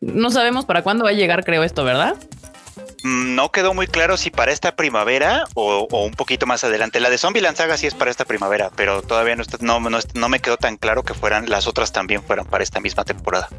No 0.02 0.32
sabemos 0.32 0.66
para 0.66 0.84
cuándo 0.84 1.06
va 1.06 1.12
a 1.12 1.14
llegar, 1.14 1.46
creo, 1.46 1.64
esto, 1.64 1.84
¿verdad? 1.84 2.16
Mm, 3.04 3.36
No 3.36 3.52
quedó 3.52 3.74
muy 3.74 3.88
claro 3.88 4.18
si 4.18 4.30
para 4.30 4.52
esta 4.52 4.76
primavera 4.76 5.44
o, 5.54 5.88
un 5.92 6.12
poquito 6.14 6.46
más 6.46 6.64
adelante. 6.64 7.00
La 7.00 7.10
de 7.10 7.18
Zombieland 7.18 7.58
Saga 7.58 7.78
sí 7.78 7.88
es 7.88 7.94
para 7.94 8.12
esta 8.12 8.26
primavera, 8.26 8.72
pero 8.76 9.02
todavía 9.02 9.36
no, 9.36 9.42
está- 9.42 9.58
no, 9.62 9.80
no, 9.80 10.30
me 10.30 10.40
quedó 10.40 10.58
tan 10.58 10.78
claro 10.78 11.04
que 11.04 11.14
fueran 11.14 11.50
las 11.50 11.68
otras 11.68 11.92
también 11.92 12.24
fueran 12.24 12.46
para 12.46 12.64
esta 12.64 12.80
misma 12.80 13.04
temporada. 13.04 13.50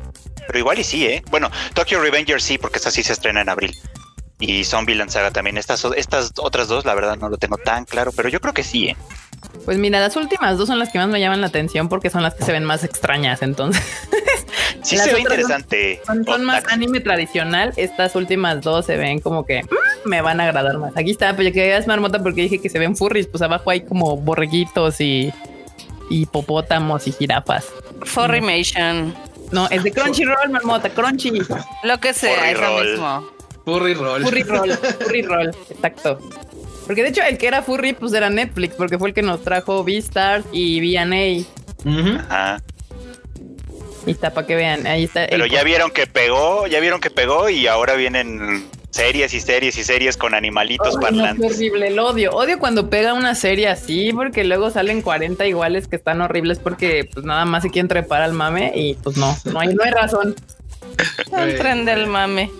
Pero 0.46 0.58
igual 0.58 0.78
y 0.78 0.84
sí, 0.84 1.06
¿eh? 1.06 1.22
Bueno, 1.30 1.50
Tokyo 1.74 2.00
Revenger 2.00 2.40
sí, 2.40 2.58
porque 2.58 2.78
esta 2.78 2.90
sí 2.90 3.02
se 3.02 3.12
estrena 3.12 3.40
en 3.42 3.48
abril. 3.48 3.76
Y 4.40 4.64
Zombieland 4.64 5.10
Saga 5.10 5.30
también. 5.30 5.56
Estas, 5.58 5.84
estas 5.96 6.32
otras 6.38 6.66
dos, 6.68 6.84
la 6.84 6.94
verdad, 6.94 7.16
no 7.16 7.28
lo 7.28 7.36
tengo 7.38 7.56
tan 7.56 7.84
claro, 7.84 8.12
pero 8.12 8.28
yo 8.28 8.40
creo 8.40 8.52
que 8.52 8.64
sí, 8.64 8.88
¿eh? 8.88 8.96
Pues 9.64 9.78
mira, 9.78 10.00
las 10.00 10.16
últimas 10.16 10.58
dos 10.58 10.66
son 10.68 10.78
las 10.78 10.90
que 10.90 10.98
más 10.98 11.08
me 11.08 11.20
llaman 11.20 11.40
la 11.40 11.46
atención 11.46 11.88
porque 11.88 12.10
son 12.10 12.22
las 12.22 12.34
que 12.34 12.44
se 12.44 12.52
ven 12.52 12.64
más 12.64 12.82
extrañas. 12.82 13.42
Entonces, 13.42 13.82
Sí 14.84 14.96
Las 14.96 15.06
se 15.06 15.14
ve 15.14 15.20
interesante. 15.20 16.00
son, 16.06 16.24
son 16.24 16.44
más 16.44 16.62
anime 16.70 17.00
tradicional. 17.00 17.72
Estas 17.76 18.14
últimas 18.14 18.60
dos 18.60 18.84
se 18.84 18.96
ven 18.96 19.18
como 19.18 19.46
que 19.46 19.62
mm, 19.62 20.08
me 20.08 20.20
van 20.20 20.40
a 20.40 20.44
agradar 20.44 20.78
más. 20.78 20.96
Aquí 20.96 21.10
está, 21.10 21.34
pues 21.34 21.48
ya 21.48 21.52
que 21.52 21.76
es 21.76 21.86
marmota 21.86 22.22
porque 22.22 22.42
dije 22.42 22.60
que 22.60 22.68
se 22.68 22.78
ven 22.78 22.94
furries. 22.94 23.26
Pues 23.26 23.42
abajo 23.42 23.70
hay 23.70 23.80
como 23.80 24.16
borreguitos 24.18 25.00
y 25.00 25.32
hipopótamos 26.10 27.06
y 27.08 27.12
jirafas. 27.12 27.66
Forrimation. 28.02 29.14
No, 29.52 29.68
es 29.70 29.82
de 29.82 29.92
Crunchyroll, 29.92 30.50
marmota, 30.50 30.90
Crunchy. 30.90 31.30
Lo 31.82 31.98
que 31.98 32.12
sea, 32.12 32.50
es 32.50 32.60
lo 32.60 32.80
mismo. 32.80 33.26
Furry 33.64 33.94
roll. 33.94 34.22
Furry 34.24 34.42
roll, 34.42 34.70
furry 35.00 35.22
roll, 35.22 35.48
exacto. 35.70 36.18
Porque 36.86 37.02
de 37.02 37.08
hecho 37.08 37.22
el 37.22 37.38
que 37.38 37.46
era 37.46 37.62
furry 37.62 37.94
pues 37.94 38.12
era 38.12 38.28
Netflix 38.28 38.74
porque 38.74 38.98
fue 38.98 39.08
el 39.08 39.14
que 39.14 39.22
nos 39.22 39.42
trajo 39.42 39.82
Beastars 39.84 40.44
y 40.52 40.80
V&A. 40.80 41.88
Ujú. 41.88 42.18
Ajá. 42.28 42.62
Ahí 44.06 44.12
está, 44.12 44.32
para 44.34 44.46
que 44.46 44.54
vean. 44.54 44.86
Ahí 44.86 45.04
está. 45.04 45.24
el 45.24 45.30
Pero 45.30 45.46
ya 45.46 45.62
vieron 45.64 45.90
que 45.90 46.06
pegó, 46.06 46.66
ya 46.66 46.80
vieron 46.80 47.00
que 47.00 47.10
pegó 47.10 47.48
y 47.48 47.66
ahora 47.66 47.94
vienen 47.94 48.66
series 48.90 49.34
y 49.34 49.40
series 49.40 49.76
y 49.76 49.82
series 49.82 50.16
con 50.16 50.34
animalitos 50.34 50.94
no, 50.94 51.00
parlantes. 51.00 51.48
qué 51.48 51.54
horrible, 51.54 51.88
el 51.88 51.98
odio. 51.98 52.30
Odio 52.32 52.58
cuando 52.58 52.88
pega 52.90 53.12
una 53.14 53.34
serie 53.34 53.66
así, 53.68 54.12
porque 54.12 54.44
luego 54.44 54.70
salen 54.70 55.02
40 55.02 55.46
iguales 55.46 55.88
que 55.88 55.96
están 55.96 56.20
horribles 56.20 56.58
porque 56.60 57.08
pues 57.12 57.24
nada 57.26 57.44
más 57.44 57.62
se 57.64 57.70
quieren 57.70 57.88
trepar 57.88 58.22
al 58.22 58.32
mame 58.34 58.72
y 58.74 58.94
pues 58.94 59.16
no, 59.16 59.36
no 59.46 59.58
hay, 59.60 59.74
no 59.74 59.82
hay 59.82 59.90
razón. 59.90 60.36
El 61.36 61.58
tren 61.58 61.84
del 61.84 62.06
mame. 62.06 62.50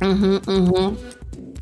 Ujú. 0.00 0.96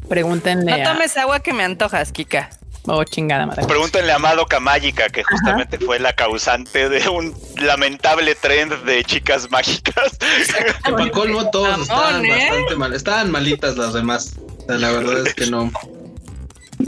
Pregúntenle. 0.08 0.76
No 0.76 0.90
a- 0.90 0.92
tomes 0.92 1.16
agua 1.16 1.40
que 1.40 1.52
me 1.52 1.62
antojas, 1.62 2.12
Kika. 2.12 2.50
Oh, 2.86 3.04
chingada 3.04 3.46
madre. 3.46 3.66
Pregúntenle 3.66 4.12
a 4.12 4.18
Madoka 4.18 4.58
Mágica, 4.58 5.08
que 5.08 5.22
justamente 5.22 5.78
fue 5.78 5.98
la 5.98 6.14
causante 6.14 6.88
de 6.88 7.08
un 7.08 7.34
lamentable 7.56 8.34
trend 8.34 8.72
de 8.84 9.04
chicas 9.04 9.50
mágicas. 9.50 10.16
Que 10.84 10.92
para 10.92 11.10
colmo 11.10 11.50
todos 11.50 11.82
estaban 11.82 12.24
¿eh? 12.24 12.30
bastante 12.30 12.76
mal. 12.76 12.94
Estaban 12.94 13.30
malitas 13.30 13.76
las 13.76 13.92
demás. 13.92 14.34
O 14.38 14.66
sea, 14.66 14.78
la 14.78 14.90
verdad 14.92 15.26
es 15.26 15.34
que 15.34 15.46
no. 15.46 15.70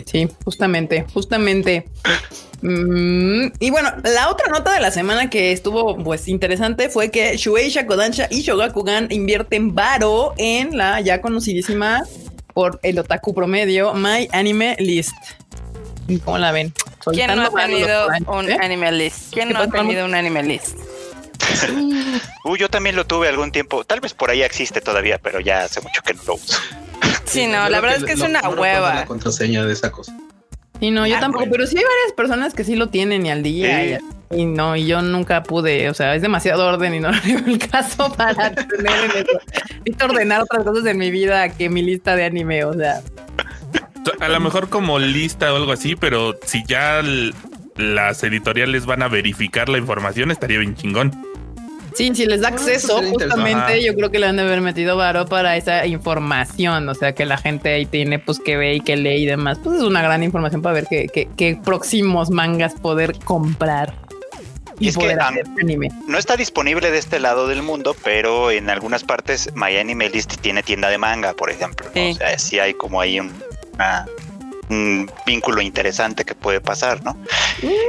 Sí, 0.06 0.28
justamente, 0.44 1.04
justamente. 1.12 1.86
Mm, 2.62 3.46
y 3.58 3.70
bueno, 3.70 3.90
la 4.04 4.30
otra 4.30 4.48
nota 4.48 4.72
de 4.72 4.80
la 4.80 4.90
semana 4.90 5.28
que 5.28 5.52
estuvo 5.52 5.96
pues 5.98 6.28
interesante 6.28 6.88
fue 6.88 7.10
que 7.10 7.36
Shueisha 7.36 7.86
Kodansha 7.86 8.28
y 8.30 8.42
Shogakukan 8.42 9.10
invierten 9.10 9.74
varo 9.74 10.32
en 10.38 10.76
la 10.76 11.00
ya 11.00 11.20
conocidísima 11.20 12.04
por 12.54 12.78
el 12.82 12.98
otaku 12.98 13.34
promedio 13.34 13.94
My 13.94 14.28
Anime 14.32 14.76
List. 14.78 15.14
¿Cómo 16.24 16.38
la 16.38 16.52
ven? 16.52 16.72
¿Quién 17.12 17.34
no 17.34 17.42
ha 17.42 17.50
tenido 17.50 18.08
un 18.28 18.50
¿eh? 18.50 18.58
anime 18.60 18.92
list? 18.92 19.32
¿Quién 19.32 19.48
¿Qué 19.48 19.54
no 19.54 19.60
ha 19.60 19.68
tenido 19.68 20.04
un 20.04 20.14
anime 20.14 20.42
list? 20.42 20.76
Uh, 22.44 22.56
yo 22.56 22.68
también 22.68 22.96
lo 22.96 23.06
tuve 23.06 23.28
algún 23.28 23.52
tiempo. 23.52 23.84
Tal 23.84 24.00
vez 24.00 24.14
por 24.14 24.30
ahí 24.30 24.42
existe 24.42 24.80
todavía, 24.80 25.18
pero 25.18 25.38
ya 25.40 25.62
hace 25.64 25.80
mucho 25.80 26.02
que 26.02 26.12
no 26.14 26.22
lo 26.26 26.34
uso. 26.34 26.58
Sí, 27.24 27.46
no, 27.46 27.64
Yo 27.64 27.68
la 27.70 27.80
verdad 27.80 27.98
es 27.98 28.04
que 28.04 28.12
es 28.12 28.18
no- 28.18 28.26
una 28.26 28.48
hueva. 28.48 28.94
La 28.94 29.04
contraseña 29.06 29.64
de 29.64 29.72
esa 29.72 29.90
cosa. 29.92 30.14
Sí, 30.80 30.90
no, 30.90 31.06
yo 31.06 31.16
Ah, 31.16 31.20
tampoco, 31.20 31.40
bueno. 31.44 31.52
pero 31.52 31.66
sí 31.68 31.76
hay 31.78 31.84
varias 31.84 32.12
personas 32.16 32.52
que 32.54 32.64
sí 32.64 32.74
lo 32.74 32.88
tienen 32.88 33.24
y 33.24 33.30
al 33.30 33.42
día. 33.44 33.98
Sí. 34.00 34.04
Y, 34.36 34.40
y 34.40 34.44
no, 34.44 34.74
y 34.76 34.86
yo 34.86 35.00
nunca 35.02 35.42
pude, 35.44 35.88
o 35.88 35.94
sea, 35.94 36.14
es 36.16 36.22
demasiado 36.22 36.66
orden 36.66 36.94
y 36.94 37.00
no 37.00 37.10
le 37.24 37.36
veo 37.36 37.46
el 37.46 37.58
caso 37.58 38.12
para 38.12 38.52
tener 38.54 39.04
en 39.04 39.26
eso. 39.26 40.04
Ordenar 40.04 40.42
otras 40.42 40.64
cosas 40.64 40.84
en 40.86 40.98
mi 40.98 41.10
vida 41.12 41.48
que 41.50 41.68
mi 41.70 41.82
lista 41.82 42.16
de 42.16 42.24
anime, 42.24 42.64
o 42.64 42.74
sea. 42.74 43.02
A 44.20 44.28
lo 44.28 44.40
mejor 44.40 44.68
como 44.68 44.98
lista 44.98 45.52
o 45.52 45.56
algo 45.56 45.72
así, 45.72 45.96
pero 45.96 46.36
si 46.44 46.64
ya 46.66 47.02
las 47.76 48.22
editoriales 48.22 48.86
van 48.86 49.02
a 49.02 49.08
verificar 49.08 49.68
la 49.68 49.78
información, 49.78 50.30
estaría 50.30 50.58
bien 50.58 50.74
chingón. 50.74 51.12
Sí, 51.94 52.10
si 52.14 52.26
les 52.26 52.40
da 52.40 52.48
Ah, 52.48 52.54
eso 52.54 52.96
acceso, 52.96 53.02
justamente 53.02 53.82
yo 53.84 53.94
creo 53.94 54.10
que 54.10 54.18
le 54.18 54.26
han 54.26 54.36
de 54.36 54.42
haber 54.42 54.60
metido 54.60 54.96
varo 54.96 55.26
para 55.26 55.56
esa 55.56 55.86
información, 55.86 56.88
o 56.88 56.94
sea, 56.94 57.14
que 57.14 57.26
la 57.26 57.36
gente 57.36 57.74
ahí 57.74 57.86
tiene 57.86 58.18
pues 58.18 58.38
que 58.38 58.56
ve 58.56 58.74
y 58.74 58.80
que 58.80 58.96
lee 58.96 59.22
y 59.22 59.26
demás. 59.26 59.58
Pues 59.62 59.78
es 59.78 59.82
una 59.82 60.02
gran 60.02 60.22
información 60.22 60.62
para 60.62 60.74
ver 60.74 60.86
qué, 60.88 61.08
qué, 61.12 61.28
qué 61.36 61.58
próximos 61.62 62.30
mangas 62.30 62.74
poder 62.74 63.18
comprar 63.24 63.94
y, 64.78 64.86
Y 64.86 64.88
es 64.88 64.96
que, 64.96 65.04
poder 65.04 65.20
hacer 65.20 65.46
anime. 65.60 65.90
No 66.06 66.18
está 66.18 66.36
disponible 66.36 66.90
de 66.90 66.98
este 66.98 67.20
lado 67.20 67.46
del 67.46 67.62
mundo, 67.62 67.94
pero 68.02 68.50
en 68.50 68.70
algunas 68.70 69.04
partes 69.04 69.50
My 69.54 69.76
Anime 69.76 70.08
List 70.08 70.36
tiene 70.40 70.62
tienda 70.62 70.88
de 70.88 70.98
manga, 70.98 71.34
por 71.34 71.50
ejemplo. 71.50 71.86
¿no? 71.86 71.92
Sí. 71.92 72.12
O 72.12 72.14
sea, 72.14 72.38
sí 72.38 72.58
hay 72.58 72.74
como 72.74 73.00
ahí 73.00 73.20
un, 73.20 73.32
una- 73.74 74.06
un 74.72 75.10
vínculo 75.26 75.60
interesante 75.60 76.24
que 76.24 76.34
puede 76.34 76.60
pasar, 76.60 77.02
¿no? 77.02 77.16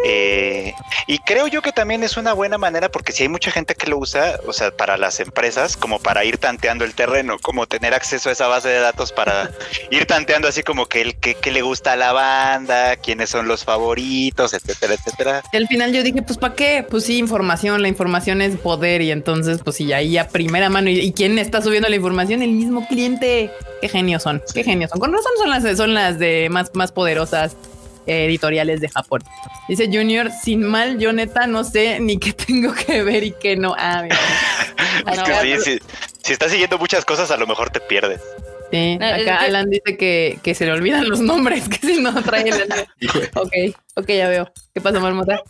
Eh, 0.06 0.74
y 1.08 1.18
creo 1.20 1.48
yo 1.48 1.62
que 1.62 1.72
también 1.72 2.04
es 2.04 2.18
una 2.18 2.34
buena 2.34 2.58
manera 2.58 2.90
porque 2.90 3.12
si 3.12 3.24
hay 3.24 3.30
mucha 3.30 3.52
gente 3.52 3.76
que 3.76 3.90
lo 3.90 3.98
usa, 3.98 4.40
o 4.48 4.54
sea, 4.54 4.72
para 4.72 4.98
las 4.98 5.20
empresas, 5.20 5.78
como 5.78 6.00
para 6.00 6.24
ir 6.26 6.38
tanteando 6.38 6.86
el 6.86 6.94
terreno, 6.94 7.38
como 7.40 7.66
tener 7.68 7.94
acceso 7.94 8.30
a 8.30 8.34
esa 8.34 8.48
base 8.48 8.70
de 8.70 8.80
datos 8.80 9.12
para 9.12 9.52
ir 9.90 10.06
tanteando 10.06 10.48
así 10.48 10.64
como 10.64 10.86
que 10.88 11.02
el 11.02 11.16
que, 11.16 11.36
que 11.36 11.52
le 11.52 11.62
gusta 11.62 11.94
a 11.94 11.96
la 11.96 12.12
banda, 12.12 12.96
quiénes 12.98 13.30
son 13.30 13.48
los 13.48 13.64
favoritos, 13.64 14.54
etcétera, 14.54 14.94
etcétera. 14.94 15.44
Y 15.52 15.58
al 15.58 15.68
final 15.68 15.94
yo 15.94 16.04
dije, 16.04 16.22
pues 16.22 16.38
¿para 16.38 16.56
qué? 16.56 16.86
Pues 16.90 17.06
sí, 17.06 17.18
información, 17.18 17.82
la 17.82 17.88
información 17.88 18.42
es 18.42 18.58
poder 18.58 19.02
y 19.02 19.12
entonces 19.12 19.60
pues 19.64 19.78
sí, 19.78 19.94
ahí 19.94 20.18
a 20.18 20.28
primera 20.28 20.70
mano. 20.70 20.90
¿Y, 20.90 21.00
y 21.00 21.14
quién 21.14 21.40
está 21.40 21.62
subiendo 21.62 21.90
la 21.90 21.96
información? 21.96 22.42
El 22.42 22.52
mismo 22.52 22.88
cliente. 22.88 23.52
Qué 23.82 23.90
genios 23.90 24.24
son, 24.24 24.42
qué 24.54 24.64
genios 24.64 24.92
son. 24.92 25.00
Con 25.02 25.12
razón 25.12 25.32
son 25.38 25.50
las, 25.50 25.78
son 25.78 25.94
las 25.94 26.18
de 26.18 26.48
más, 26.50 26.73
más 26.74 26.92
poderosas 26.92 27.56
editoriales 28.06 28.82
de 28.82 28.90
Japón. 28.90 29.24
Dice 29.70 29.86
Junior, 29.92 30.30
sin 30.32 30.64
mal, 30.64 31.00
yo 31.00 31.14
neta 31.14 31.48
no 31.48 31.64
sé 31.64 32.00
ni 32.02 32.18
qué 32.20 32.34
tengo 32.48 32.74
que 32.74 33.02
ver 33.04 33.24
y 33.24 33.32
qué 33.40 33.56
no. 33.56 33.76
Ah, 33.78 34.02
mira. 34.04 34.18
Es 35.12 35.20
Acá- 35.20 35.42
que 35.42 35.58
sí, 35.60 35.72
sí, 35.80 35.80
si 36.22 36.34
estás 36.34 36.52
siguiendo 36.52 36.78
muchas 36.78 37.04
cosas, 37.06 37.32
a 37.32 37.38
lo 37.38 37.48
mejor 37.48 37.70
te 37.72 37.80
pierdes. 37.80 38.22
sí, 38.72 38.98
No, 38.98 39.06
acá 39.08 39.24
que- 39.24 39.32
Alan 39.32 39.70
dice 39.70 39.98
que, 39.98 40.38
que 40.44 40.54
se 40.54 40.66
le 40.66 40.72
olvidan 40.74 41.10
los 41.10 41.20
nombres, 41.20 41.68
que 41.70 41.78
si 41.88 42.00
no 42.02 42.14
trae 42.24 42.50
el... 42.50 42.62
ok, 43.34 43.54
ok, 43.96 44.08
ya 44.10 44.28
veo. 44.30 44.52
¿Qué 44.74 44.82
pasa, 44.82 45.00
Marmota? 45.00 45.42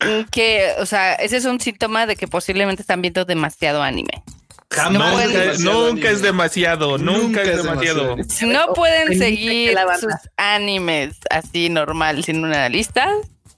Mm, 0.00 0.24
Que, 0.30 0.72
o 0.78 0.84
sea, 0.86 1.14
ese 1.14 1.36
es 1.38 1.44
un 1.46 1.58
síntoma 1.60 2.06
de 2.06 2.16
que 2.16 2.28
posiblemente 2.28 2.82
están 2.82 3.00
viendo 3.00 3.24
demasiado 3.24 3.82
anime. 3.82 4.22
Jamás 4.70 5.24
es 5.24 5.60
nunca, 5.60 6.10
es 6.10 6.22
demasiado, 6.22 6.96
nunca, 6.96 7.20
Nunca 7.22 7.42
es 7.42 7.56
demasiado. 7.56 8.16
demasiado. 8.16 8.28
Si 8.36 8.46
no 8.46 8.72
pueden 8.72 9.18
seguir 9.18 9.76
sus 9.98 10.12
animes 10.36 11.16
así 11.28 11.68
normal 11.68 12.22
sin 12.24 12.44
una 12.44 12.68
lista, 12.68 13.12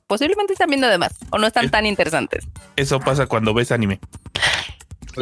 posiblemente 0.06 0.54
están 0.54 0.68
viendo 0.70 0.88
de 0.88 0.96
más 0.96 1.12
o 1.30 1.38
no 1.38 1.46
están 1.46 1.66
Es- 1.66 1.70
tan 1.70 1.84
interesantes. 1.86 2.46
Eso 2.76 2.98
pasa 2.98 3.26
cuando 3.26 3.52
ves 3.52 3.72
anime. 3.72 4.00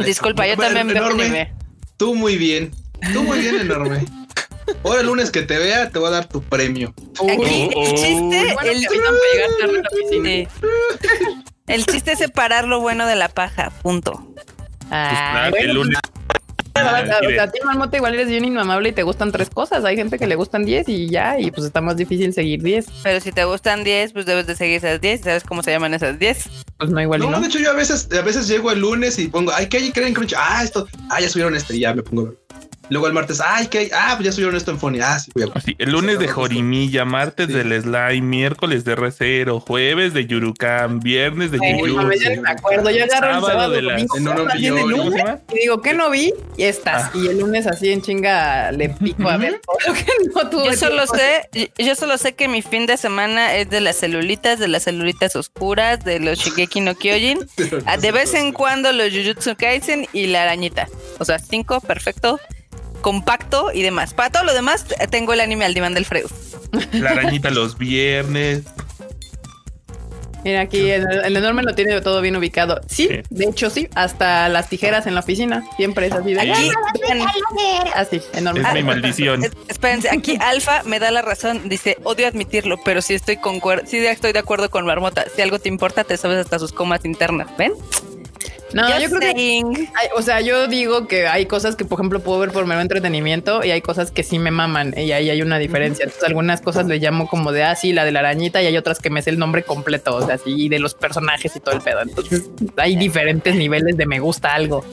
Disculpa, 0.05 0.47
yo 0.47 0.55
también 0.55 0.87
veo 0.87 0.97
enorme. 0.97 1.23
anime. 1.25 1.53
Tú 1.97 2.15
muy 2.15 2.37
bien. 2.37 2.71
Tú 3.13 3.23
muy 3.23 3.39
bien, 3.39 3.59
enorme. 3.59 4.05
Ahora 4.85 5.01
el 5.01 5.07
lunes 5.07 5.29
que 5.31 5.41
te 5.41 5.57
vea, 5.57 5.89
te 5.89 5.99
voy 5.99 6.07
a 6.07 6.11
dar 6.11 6.25
tu 6.27 6.41
premio. 6.41 6.93
Aquí 7.15 7.19
Oh, 7.19 7.43
el 7.43 7.69
oh. 7.75 7.95
chiste, 7.95 8.53
Bueno, 8.53 8.61
el, 8.61 8.77
el 11.67 11.85
chiste 11.85 12.11
es 12.13 12.19
separar 12.19 12.65
lo 12.67 12.79
bueno 12.79 13.05
de 13.07 13.15
la 13.15 13.27
paja, 13.27 13.69
punto. 13.81 14.25
Pues, 14.91 15.11
Ah, 15.13 15.49
el 15.57 15.73
lunes. 15.73 15.97
Sea, 16.73 17.43
a 17.43 17.51
ti, 17.51 17.59
Marmota, 17.63 17.97
igual 17.97 18.13
eres 18.13 18.27
bien 18.27 18.45
inmamable 18.45 18.89
y 18.89 18.91
te 18.91 19.03
gustan 19.03 19.31
tres 19.31 19.49
cosas. 19.49 19.83
Hay 19.85 19.95
gente 19.95 20.17
que 20.17 20.27
le 20.27 20.35
gustan 20.35 20.65
10 20.65 20.87
y 20.89 21.09
ya, 21.09 21.39
y 21.39 21.51
pues 21.51 21.65
está 21.67 21.81
más 21.81 21.95
difícil 21.97 22.33
seguir 22.33 22.61
10. 22.61 22.87
Pero 23.03 23.19
si 23.19 23.31
te 23.31 23.43
gustan 23.45 23.83
10, 23.83 24.13
pues 24.13 24.25
debes 24.25 24.47
de 24.47 24.55
seguir 24.55 24.77
esas 24.77 24.99
10. 24.99 25.21
¿Sabes 25.21 25.43
cómo 25.43 25.63
se 25.63 25.71
llaman 25.71 25.93
esas 25.93 26.17
10? 26.19 26.49
Pues 26.77 26.89
no, 26.89 27.01
igual 27.01 27.19
No, 27.21 27.29
no. 27.29 27.39
de 27.39 27.47
hecho, 27.47 27.59
yo 27.59 27.71
a 27.71 27.73
veces, 27.73 28.09
a 28.17 28.21
veces 28.21 28.47
llego 28.47 28.71
el 28.71 28.79
lunes 28.79 29.19
y 29.19 29.27
pongo, 29.27 29.51
ay, 29.53 29.67
¿qué 29.67 29.77
hay 29.77 29.91
creen 29.91 30.13
Crunchy? 30.13 30.35
Ah, 30.37 30.61
esto, 30.63 30.87
ah, 31.09 31.19
ya 31.21 31.29
subieron 31.29 31.55
este, 31.55 31.75
y 31.75 31.81
ya 31.81 31.93
me 31.93 32.03
pongo. 32.03 32.33
Luego 32.91 33.07
el 33.07 33.13
martes, 33.13 33.41
ay, 33.43 33.67
¿qué 33.67 33.77
hay? 33.79 33.89
Ah, 33.93 34.13
pues 34.17 34.25
ya 34.25 34.31
subieron 34.33 34.55
esto 34.55 34.69
en 34.71 34.77
Funny. 34.79 34.99
Ah, 35.01 35.17
sí, 35.17 35.31
voy 35.33 35.43
a. 35.43 35.57
Así, 35.57 35.75
el 35.79 35.91
lunes 35.91 36.19
de 36.19 36.27
Jorimilla, 36.27 37.05
martes 37.05 37.47
Sí. 37.47 37.53
del 37.53 37.81
Slime, 37.81 38.21
miércoles 38.21 38.83
de 38.83 38.95
Recero, 38.95 39.59
jueves 39.61 40.13
de 40.13 40.25
Yurukan, 40.27 40.99
viernes 40.99 41.51
de 41.51 41.57
ni 41.59 41.81
me 41.81 42.49
acuerdo. 42.51 42.89
Yo 42.91 43.03
agarro 43.05 43.27
el 43.27 43.33
Sábado 43.33 43.47
sábado, 43.47 43.71
de 43.71 43.81
las- 43.81 43.93
domingo, 43.95 44.17
en 44.17 44.27
un 44.27 44.35
cosas 44.35 44.59
bien 44.59 44.75
de 44.75 44.83
millón, 44.83 44.91
¿Cómo 44.91 45.03
se 45.03 45.09
lunes, 45.17 45.25
llama? 45.25 45.39
y 45.53 45.59
digo 45.59 45.81
que 45.81 45.93
no 45.93 46.09
vi 46.11 46.33
y 46.57 46.63
estás. 46.63 47.03
Ah. 47.05 47.11
Y 47.17 47.27
el 47.27 47.39
lunes 47.39 47.65
así 47.67 47.91
en 47.91 48.01
chinga 48.01 48.71
le 48.73 48.89
pico 48.89 49.29
a 49.29 49.37
ver 49.37 49.61
todo 49.65 49.77
lo 49.87 49.93
que 49.93 50.05
no 50.35 50.49
tuve. 50.49 50.65
Yo 50.65 50.73
solo 50.73 51.05
tiempo. 51.07 51.15
sé, 51.15 51.71
yo 51.77 51.95
solo 51.95 52.17
sé 52.17 52.33
que 52.35 52.47
mi 52.47 52.61
fin 52.61 52.85
de 52.87 52.97
semana 52.97 53.55
es 53.55 53.69
de 53.69 53.79
las 53.81 53.95
celulitas, 53.97 54.59
de 54.59 54.67
las 54.67 54.83
celulitas 54.83 55.35
oscuras, 55.37 56.03
de 56.03 56.19
los 56.19 56.39
Shigeki 56.39 56.81
no 56.81 56.95
Kyojin, 56.95 57.39
de 58.01 58.11
vez 58.11 58.33
en 58.33 58.51
cuando 58.51 58.91
los 58.91 59.09
Jujutsu 59.11 59.55
Kaisen 59.55 60.07
y 60.11 60.27
la 60.27 60.43
arañita. 60.43 60.87
O 61.19 61.25
sea, 61.25 61.39
cinco, 61.39 61.79
perfecto, 61.81 62.39
compacto 63.01 63.71
y 63.73 63.81
demás. 63.81 64.13
Para 64.13 64.29
todo 64.29 64.43
lo 64.43 64.53
demás, 64.53 64.85
tengo 65.09 65.33
el 65.33 65.41
anime 65.41 65.65
al 65.65 65.73
diván 65.73 65.93
del 65.93 66.05
Freud. 66.05 66.25
La 66.93 67.11
arañita 67.11 67.49
los 67.49 67.77
viernes. 67.77 68.63
Mira, 70.43 70.61
aquí 70.61 70.89
el, 70.89 71.05
el 71.23 71.37
enorme 71.37 71.61
lo 71.61 71.75
tiene 71.75 72.01
todo 72.01 72.19
bien 72.19 72.35
ubicado. 72.35 72.81
Sí, 72.87 73.07
Sí. 73.07 73.21
de 73.29 73.45
hecho 73.45 73.69
sí, 73.69 73.87
hasta 73.93 74.49
las 74.49 74.69
tijeras 74.69 75.05
en 75.05 75.13
la 75.13 75.19
oficina. 75.19 75.63
Siempre 75.77 76.07
es 76.07 76.13
así 76.13 76.33
de 76.33 76.41
Aquí, 76.41 76.71
así, 77.93 78.21
enorme. 78.33 78.61
Es 78.67 78.73
mi 78.73 78.81
maldición. 78.81 79.43
es- 79.43 79.51
espérense, 79.67 80.09
aquí 80.09 80.39
Alfa 80.41 80.81
me 80.83 80.97
da 80.97 81.11
la 81.11 81.21
razón, 81.21 81.69
dice, 81.69 81.97
odio 82.03 82.27
admitirlo, 82.27 82.79
pero 82.83 83.03
sí 83.03 83.13
estoy, 83.13 83.37
concuer- 83.37 83.85
sí 83.85 84.03
estoy 84.03 84.33
de 84.33 84.39
acuerdo 84.39 84.71
con 84.71 84.83
Marmota. 84.83 85.25
Si 85.35 85.43
algo 85.43 85.59
te 85.59 85.69
importa, 85.69 86.03
te 86.05 86.17
sabes 86.17 86.39
hasta 86.39 86.57
sus 86.57 86.71
comas 86.73 87.05
internas, 87.05 87.47
¿ven? 87.59 87.73
No, 88.73 88.87
Just 88.87 89.01
yo 89.01 89.09
creo 89.09 89.19
que 89.19 89.31
saying. 89.31 89.89
Ay, 89.95 90.07
o 90.15 90.21
sea, 90.21 90.39
yo 90.41 90.67
digo 90.67 91.07
que 91.07 91.27
hay 91.27 91.45
cosas 91.45 91.75
que, 91.75 91.83
por 91.83 91.99
ejemplo, 91.99 92.21
puedo 92.21 92.39
ver 92.39 92.51
por 92.51 92.65
mero 92.65 92.81
entretenimiento 92.81 93.63
y 93.63 93.71
hay 93.71 93.81
cosas 93.81 94.11
que 94.11 94.23
sí 94.23 94.39
me 94.39 94.51
maman 94.51 94.93
y 94.97 95.11
ahí 95.11 95.29
hay 95.29 95.41
una 95.41 95.59
diferencia. 95.59 96.03
Entonces, 96.03 96.27
algunas 96.27 96.61
cosas 96.61 96.87
le 96.87 96.97
llamo 96.99 97.27
como 97.27 97.51
de, 97.51 97.63
ah, 97.63 97.75
sí, 97.75 97.91
la 97.91 98.05
de 98.05 98.11
la 98.11 98.19
arañita 98.19 98.61
y 98.61 98.67
hay 98.67 98.77
otras 98.77 98.99
que 98.99 99.09
me 99.09 99.21
sé 99.21 99.31
el 99.31 99.39
nombre 99.39 99.63
completo, 99.63 100.15
o 100.15 100.25
sea, 100.25 100.37
sí, 100.37 100.69
de 100.69 100.79
los 100.79 100.93
personajes 100.93 101.55
y 101.55 101.59
todo 101.59 101.75
el 101.75 101.81
pedo. 101.81 102.01
Entonces, 102.01 102.49
hay 102.77 102.95
diferentes 102.95 103.55
niveles 103.55 103.97
de 103.97 104.05
me 104.05 104.19
gusta 104.19 104.53
algo. 104.53 104.85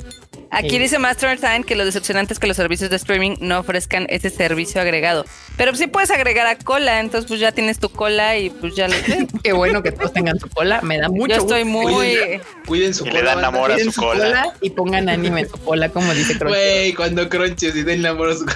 Aquí 0.50 0.70
Sí. 0.70 0.78
dice 0.78 0.98
Master 0.98 1.38
Time 1.38 1.62
que 1.64 1.74
lo 1.76 1.84
decepcionante 1.84 2.32
es 2.32 2.38
que 2.40 2.46
los 2.46 2.56
servicios 2.56 2.88
de 2.88 2.96
streaming 2.96 3.36
no 3.40 3.58
ofrezcan 3.58 4.06
ese 4.08 4.30
servicio 4.30 4.80
agregado. 4.80 5.26
Pero 5.58 5.74
sí 5.74 5.86
puedes 5.88 6.10
agregar 6.10 6.46
a 6.46 6.56
cola, 6.56 7.00
entonces 7.00 7.28
pues 7.28 7.38
ya 7.38 7.52
tienes 7.52 7.78
tu 7.78 7.90
cola 7.90 8.36
y 8.38 8.48
pues 8.48 8.74
ya 8.74 8.88
lo 8.88 8.94
Qué 9.44 9.52
bueno 9.52 9.82
que 9.82 9.92
todos 9.92 10.12
tengan 10.12 10.38
su 10.38 10.48
cola, 10.48 10.80
me 10.80 10.98
da 10.98 11.08
mucho 11.10 11.34
Yo 11.34 11.40
estoy 11.42 11.64
gusto. 11.64 11.78
muy... 11.78 11.94
Cuiden, 11.94 12.40
cuiden 12.66 12.94
su 12.94 13.06
Y 13.06 13.10
le 13.10 13.22
dan 13.22 13.34
banda. 13.42 13.48
amor 13.48 13.70
a 13.72 13.74
Cuiden 13.74 13.92
su 13.92 14.00
cola. 14.00 14.52
y 14.62 14.70
pongan 14.70 15.08
anime 15.10 15.40
en 15.42 15.48
su 15.50 15.58
cola, 15.58 15.88
como 15.90 16.14
dice 16.14 16.38
Crunchy. 16.38 16.56
Güey, 16.58 16.92
cuando 16.94 17.28
crunches 17.28 17.76
y 17.76 17.82
den 17.82 18.06
amor 18.06 18.30
a 18.30 18.34
su 18.34 18.46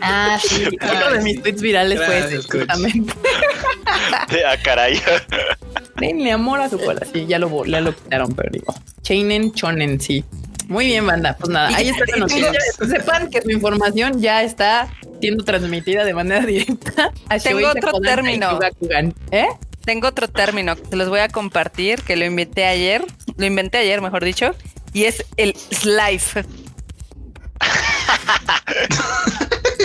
Ah, 0.00 0.38
sí. 0.42 0.64
Otro 0.82 1.12
de 1.12 1.20
mis 1.22 1.40
tweets 1.42 1.62
virales 1.62 2.00
fue 2.04 2.18
ese, 2.18 2.48
Crunchy. 2.48 3.06
Ah, 3.86 4.56
caray. 4.62 5.00
Denle 5.96 6.32
amor 6.32 6.60
a 6.60 6.68
su 6.68 6.78
cola. 6.78 7.00
Sí, 7.12 7.24
ya 7.26 7.38
lo, 7.38 7.64
ya 7.64 7.80
lo 7.80 7.94
quitaron, 7.94 8.34
pero 8.34 8.50
digo. 8.52 8.74
Chainen 9.02 9.52
Chonen, 9.52 10.00
sí. 10.00 10.24
Muy 10.68 10.86
bien, 10.86 11.06
banda. 11.06 11.36
Pues 11.38 11.50
nada, 11.50 11.68
ahí 11.76 11.88
está 11.88 12.04
la 12.10 12.16
noticia. 12.18 12.52
Sepan 12.88 13.30
que 13.30 13.42
su 13.42 13.50
información 13.50 14.20
ya 14.20 14.42
está 14.42 14.88
siendo 15.20 15.44
transmitida 15.44 16.04
de 16.04 16.14
manera 16.14 16.44
directa 16.44 17.12
a 17.28 17.38
Tengo 17.38 17.68
otro 17.68 18.00
término. 18.00 18.58
¿Eh? 19.30 19.46
Tengo 19.84 20.08
otro 20.08 20.28
término 20.28 20.76
que 20.76 20.86
se 20.86 20.96
los 20.96 21.08
voy 21.08 21.20
a 21.20 21.28
compartir, 21.28 22.02
que 22.02 22.16
lo 22.16 22.24
inventé 22.24 22.64
ayer, 22.64 23.04
lo 23.36 23.46
inventé 23.46 23.78
ayer, 23.78 24.00
mejor 24.00 24.24
dicho, 24.24 24.54
y 24.92 25.04
es 25.04 25.24
el 25.36 25.54
slife. 25.56 26.44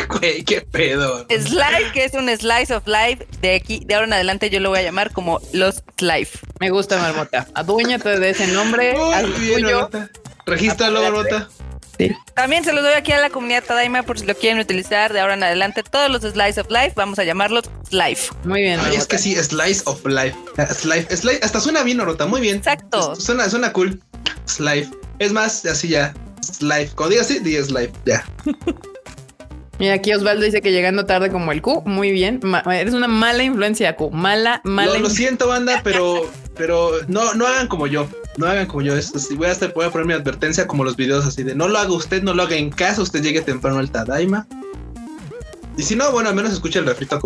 Güey, 0.09 0.43
qué 0.43 0.61
pedo. 0.61 1.27
Slife, 1.29 1.91
que 1.93 2.03
es 2.03 2.13
un 2.13 2.29
slice 2.35 2.73
of 2.73 2.87
life, 2.87 3.25
de 3.41 3.55
aquí, 3.55 3.83
de 3.85 3.93
ahora 3.93 4.07
en 4.07 4.13
adelante 4.13 4.49
yo 4.49 4.59
lo 4.59 4.69
voy 4.69 4.79
a 4.79 4.81
llamar 4.81 5.11
como 5.11 5.39
los 5.53 5.83
slife. 5.97 6.39
Me 6.59 6.71
gusta 6.71 6.97
Marmota. 6.97 7.47
Aduéñate 7.53 8.19
de 8.19 8.29
ese 8.31 8.47
nombre. 8.47 8.97
Muy 8.97 9.39
bien, 9.39 9.61
tuyo. 9.61 9.81
Marmota. 9.81 10.09
Regístralo. 10.49 11.01
Marmota. 11.01 11.49
Sí. 11.97 12.15
También 12.33 12.63
se 12.63 12.71
los 12.71 12.81
doy 12.81 12.93
aquí 12.93 13.11
a 13.11 13.19
la 13.19 13.29
comunidad 13.29 13.61
Tadaima 13.63 14.03
por 14.03 14.17
si 14.17 14.25
lo 14.25 14.33
quieren 14.33 14.57
utilizar 14.59 15.11
de 15.11 15.19
ahora 15.19 15.33
en 15.33 15.43
adelante. 15.43 15.83
Todos 15.83 16.09
los 16.09 16.21
slice 16.21 16.61
of 16.61 16.67
life, 16.69 16.93
vamos 16.95 17.19
a 17.19 17.25
llamarlos 17.25 17.65
slife. 17.89 18.31
Muy 18.45 18.61
bien. 18.61 18.79
Ay, 18.79 18.95
es 18.95 19.05
que 19.05 19.17
sí, 19.17 19.35
Slice 19.35 19.81
of 19.85 20.05
Life. 20.05 20.35
Slice, 20.73 21.17
Slice, 21.17 21.39
hasta 21.43 21.59
suena 21.59 21.83
bien, 21.83 21.97
Marmota. 21.97 22.25
Muy 22.25 22.39
bien. 22.39 22.57
Exacto. 22.57 23.13
Es- 23.13 23.23
Suena, 23.25 23.49
suena 23.49 23.73
cool. 23.73 24.01
Slife. 24.45 24.89
Es 25.19 25.33
más, 25.33 25.65
así 25.65 25.89
ya. 25.89 26.13
Slife. 26.41 26.95
Cuando 26.95 27.11
digas 27.15 27.25
así, 27.29 27.39
di 27.39 27.55
Slife. 27.61 27.91
Ya. 28.05 28.23
Mira, 29.79 29.93
aquí 29.93 30.13
Osvaldo 30.13 30.43
dice 30.43 30.61
que 30.61 30.71
llegando 30.73 31.05
tarde 31.05 31.29
como 31.31 31.51
el 31.53 31.61
Q. 31.61 31.83
Muy 31.85 32.11
bien. 32.11 32.39
Ma- 32.43 32.63
eres 32.71 32.93
una 32.93 33.07
mala 33.07 33.43
influencia, 33.43 33.95
Q. 33.95 34.09
Mala, 34.11 34.59
mala. 34.65 34.93
Lo, 34.93 34.99
lo 34.99 35.09
siento, 35.09 35.47
banda, 35.47 35.79
pero, 35.83 36.29
pero 36.55 36.91
no, 37.07 37.33
no 37.33 37.47
hagan 37.47 37.67
como 37.67 37.87
yo. 37.87 38.09
No 38.39 38.47
hagan 38.47 38.67
como 38.67 38.81
yo. 38.81 38.95
Esto 38.95 39.19
sí, 39.19 39.35
voy 39.35 39.47
a 39.47 39.51
hacer, 39.51 39.73
voy 39.75 39.85
a 39.85 39.91
poner 39.91 40.07
mi 40.07 40.13
advertencia 40.13 40.65
como 40.65 40.85
los 40.85 40.95
videos 40.95 41.25
así 41.25 41.43
de 41.43 41.55
no 41.55 41.67
lo 41.67 41.77
haga 41.77 41.91
usted, 41.91 42.23
no 42.23 42.33
lo 42.33 42.43
haga 42.43 42.55
en 42.55 42.69
casa, 42.69 43.01
usted 43.01 43.21
llegue 43.21 43.41
temprano 43.41 43.79
al 43.79 43.91
Tadaima. 43.91 44.47
Y 45.75 45.83
si 45.83 45.97
no, 45.97 46.09
bueno, 46.13 46.29
al 46.29 46.35
menos 46.35 46.53
escuche 46.53 46.79
el 46.79 46.85
refrito. 46.85 47.19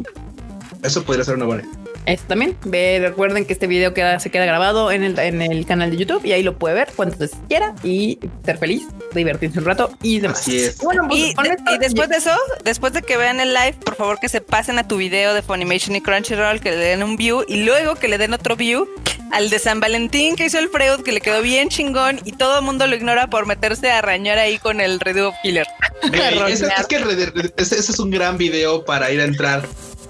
Eso 0.82 1.04
podría 1.04 1.24
ser 1.24 1.36
una 1.36 1.46
buena 1.46 1.62
idea. 1.62 1.83
Esto 2.06 2.26
también. 2.28 2.58
Ve, 2.66 3.00
recuerden 3.02 3.46
que 3.46 3.54
este 3.54 3.68
video 3.68 3.94
queda, 3.94 4.20
se 4.20 4.30
queda 4.30 4.46
grabado 4.46 4.92
en 4.92 5.04
el, 5.04 5.18
en 5.20 5.42
el 5.42 5.66
canal 5.66 5.92
de 5.92 5.98
YouTube 5.98 6.26
y 6.26 6.34
ahí 6.34 6.44
lo 6.44 6.58
puede 6.58 6.76
ver 6.76 6.90
cuantas 6.96 7.18
veces 7.20 7.38
quiera 7.48 7.74
y 7.84 8.20
ser 8.46 8.58
feliz, 8.58 8.84
divertirse 9.14 9.60
un 9.60 9.66
rato 9.66 9.92
y 10.02 10.20
demás. 10.20 10.40
Así 10.40 10.58
es. 10.60 10.78
Bueno, 10.80 11.06
pues, 11.08 11.20
Y, 11.20 11.34
con 11.34 11.46
de- 11.46 11.52
esto- 11.52 11.74
y 11.76 11.78
después 11.78 12.10
de 12.10 12.18
eso, 12.18 12.32
después 12.64 12.94
de 12.94 13.02
que 13.04 13.16
vean 13.18 13.40
el 13.40 13.54
live, 13.54 13.74
por 13.86 13.96
favor 13.96 14.20
que 14.20 14.28
se 14.30 14.42
pasen 14.42 14.80
a 14.80 14.88
tu 14.88 14.98
video 14.98 15.34
de 15.34 15.42
Funimation 15.42 15.96
y 15.96 16.02
Crunchyroll, 16.02 16.60
que 16.60 16.72
le 16.72 16.78
den 16.78 17.04
un 17.04 17.16
view 17.16 17.44
y 17.48 17.64
luego 17.64 17.96
que 17.96 18.08
le 18.08 18.18
den 18.18 18.34
otro 18.34 18.56
view 18.56 18.88
al 19.32 19.50
de 19.50 19.58
San 19.58 19.80
Valentín 19.80 20.36
que 20.36 20.46
hizo 20.46 20.60
el 20.60 20.70
Freud, 20.70 21.02
que 21.04 21.12
le 21.12 21.22
quedó 21.22 21.42
bien 21.42 21.70
chingón 21.70 22.20
y 22.24 22.34
todo 22.34 22.60
el 22.60 22.66
mundo 22.66 22.86
lo 22.86 22.96
ignora 22.96 23.28
por 23.30 23.48
meterse 23.48 23.90
a 23.90 23.98
arañar 24.00 24.38
ahí 24.38 24.58
con 24.60 24.80
el 24.82 25.00
Redo 25.00 25.30
of 25.30 25.36
Killer. 25.42 25.66
Ese, 26.50 26.68
es 26.68 26.88
que 26.88 26.98
el 26.98 27.04
Red- 27.06 27.54
ese, 27.58 27.76
ese 27.80 27.92
es 27.94 28.00
un 28.00 28.12
gran 28.12 28.38
video 28.38 28.84
para 28.84 29.10
ir 29.12 29.22
a 29.22 29.24
entrar 29.24 29.64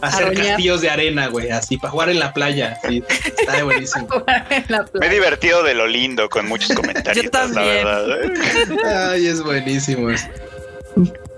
hacer 0.08 0.34
castillos 0.34 0.82
de 0.82 0.90
arena, 0.90 1.28
güey, 1.28 1.52
así, 1.52 1.78
para 1.78 1.92
jugar 1.92 2.10
en 2.10 2.20
la 2.20 2.34
playa. 2.34 2.80
Sí, 2.88 3.04
está 3.10 3.64
buenísimo. 3.64 4.08
en 4.50 4.66
la 4.70 4.86
Me 4.94 5.08
he 5.08 5.10
divertido 5.10 5.64
de 5.64 5.74
lo 5.74 5.88
lindo 5.88 6.30
con 6.30 6.48
muchos 6.48 6.72
comentarios. 6.76 7.26
Yo 7.26 7.32
también. 7.32 7.86
La 7.86 8.00
verdad. 8.00 9.12
Ay, 9.12 9.28
es 9.28 9.42
buenísimo. 9.42 10.10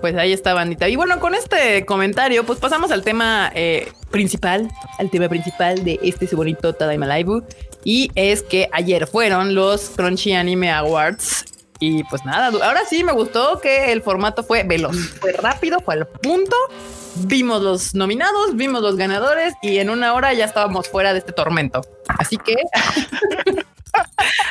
Pues 0.00 0.16
ahí 0.16 0.32
está, 0.32 0.54
bandita. 0.54 0.88
Y 0.88 0.96
bueno, 0.96 1.18
con 1.20 1.34
este 1.34 1.84
comentario, 1.86 2.44
pues 2.44 2.58
pasamos 2.58 2.90
al 2.90 3.02
tema 3.02 3.50
eh, 3.54 3.90
principal, 4.10 4.70
al 4.98 5.10
tema 5.10 5.28
principal 5.28 5.84
de 5.84 5.98
este 6.02 6.26
su 6.26 6.36
bonito 6.36 6.74
Tadaima 6.74 7.06
Live. 7.16 7.42
Y 7.84 8.10
es 8.14 8.42
que 8.42 8.68
ayer 8.72 9.06
fueron 9.06 9.54
los 9.54 9.90
Crunchy 9.90 10.32
Anime 10.32 10.70
Awards. 10.72 11.44
Y 11.78 12.04
pues 12.04 12.24
nada, 12.24 12.46
ahora 12.46 12.80
sí 12.88 13.04
me 13.04 13.12
gustó 13.12 13.60
que 13.60 13.92
el 13.92 14.02
formato 14.02 14.42
fue 14.42 14.62
veloz, 14.62 14.96
fue 15.20 15.32
rápido, 15.32 15.78
fue 15.80 15.94
al 15.94 16.06
punto. 16.06 16.56
Vimos 17.24 17.62
los 17.62 17.94
nominados, 17.94 18.54
vimos 18.56 18.82
los 18.82 18.96
ganadores 18.96 19.54
y 19.62 19.78
en 19.78 19.90
una 19.90 20.12
hora 20.14 20.32
ya 20.34 20.44
estábamos 20.44 20.88
fuera 20.88 21.12
de 21.12 21.20
este 21.20 21.32
tormento. 21.32 21.80
Así 22.08 22.36
que 22.36 22.54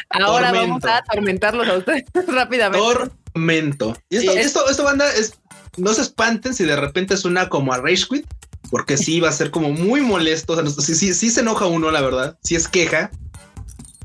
ahora 0.10 0.50
Tormento. 0.52 0.68
vamos 0.68 0.86
a 0.86 0.98
atormentarlos 0.98 1.68
a 1.68 1.78
ustedes 1.78 2.04
rápidamente. 2.28 2.86
Tormento. 3.34 3.98
Y 4.10 4.18
esto, 4.18 4.32
Sí. 4.32 4.38
esto, 4.40 4.70
esto, 4.70 4.84
banda, 4.84 5.12
es, 5.14 5.40
no 5.78 5.94
se 5.94 6.02
espanten 6.02 6.54
si 6.54 6.64
de 6.64 6.76
repente 6.76 7.18
suena 7.18 7.50
como 7.50 7.74
a 7.74 7.78
Rage 7.78 8.06
Quit, 8.10 8.26
porque 8.72 8.98
sí 8.98 9.20
va 9.20 9.30
a 9.30 9.34
ser 9.34 9.52
como 9.52 9.70
muy 9.72 10.02
molesto. 10.02 10.54
O 10.54 10.56
sea, 10.56 10.66
sí, 10.86 10.96
sí, 10.96 11.14
sí 11.14 11.30
se 11.30 11.42
enoja 11.42 11.66
uno, 11.68 11.92
la 11.92 12.02
verdad. 12.02 12.38
Sí 12.44 12.56
es 12.56 12.68
queja. 12.68 13.12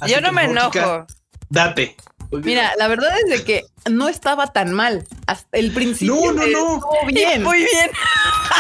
Así 0.01 0.13
Yo 0.13 0.19
que, 0.19 0.23
no 0.23 0.33
me 0.33 0.43
chica, 0.43 0.51
enojo. 0.53 1.07
date. 1.49 1.97
Mira, 2.33 2.73
la 2.79 2.87
verdad 2.89 3.11
es 3.25 3.39
de 3.39 3.45
que 3.45 3.65
no 3.91 4.09
estaba 4.09 4.49
tan 4.53 4.73
mal. 4.73 5.05
Hasta 5.27 5.59
el 5.59 5.73
principio 5.73 6.15
No, 6.15 6.33
no, 6.33 6.47
no. 6.47 6.75
estuvo 6.77 7.07
bien, 7.07 7.43
Muy 7.43 7.59
bien. 7.59 7.91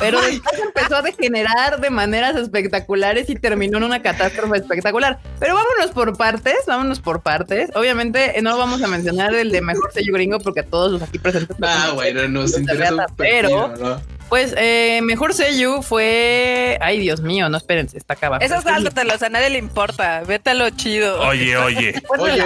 pero 0.00 0.20
después 0.20 0.58
empezó 0.60 0.96
a 0.96 1.02
degenerar 1.02 1.80
de 1.80 1.90
maneras 1.90 2.34
espectaculares 2.36 3.30
y 3.30 3.36
terminó 3.36 3.78
en 3.78 3.84
una 3.84 4.02
catástrofe 4.02 4.58
espectacular. 4.58 5.20
Pero 5.38 5.54
vámonos 5.54 5.90
por 5.92 6.16
partes, 6.16 6.56
vámonos 6.66 7.00
por 7.00 7.20
partes. 7.22 7.70
Obviamente 7.74 8.38
eh, 8.38 8.42
no 8.42 8.56
vamos 8.58 8.82
a 8.82 8.88
mencionar 8.88 9.34
el 9.34 9.50
de 9.52 9.60
mejor 9.62 9.92
sello 9.92 10.12
gringo 10.14 10.38
porque 10.40 10.62
todos 10.62 10.90
los 10.92 11.02
aquí 11.02 11.18
presentes. 11.18 11.56
Ah, 11.62 11.92
bueno, 11.94 12.26
nos 12.28 12.58
interesa 12.58 13.06
Pero-. 13.16 14.00
Pues 14.30 14.54
eh, 14.56 15.00
mejor 15.02 15.34
sello 15.34 15.82
fue, 15.82 16.78
ay 16.80 17.00
Dios 17.00 17.20
mío, 17.20 17.48
no 17.48 17.56
espérense, 17.56 17.98
está 17.98 18.14
acá 18.14 18.28
abajo. 18.28 18.44
Eso 18.44 18.60
sáltatelos, 18.62 19.20
a 19.24 19.28
nadie 19.28 19.50
le 19.50 19.58
importa. 19.58 20.22
Vete 20.24 20.50
a 20.50 20.54
lo 20.54 20.70
chido. 20.70 21.20
Oye, 21.20 21.56
oye. 21.58 22.00
¿Puedes 22.06 22.40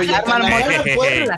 Oye, 0.97 1.29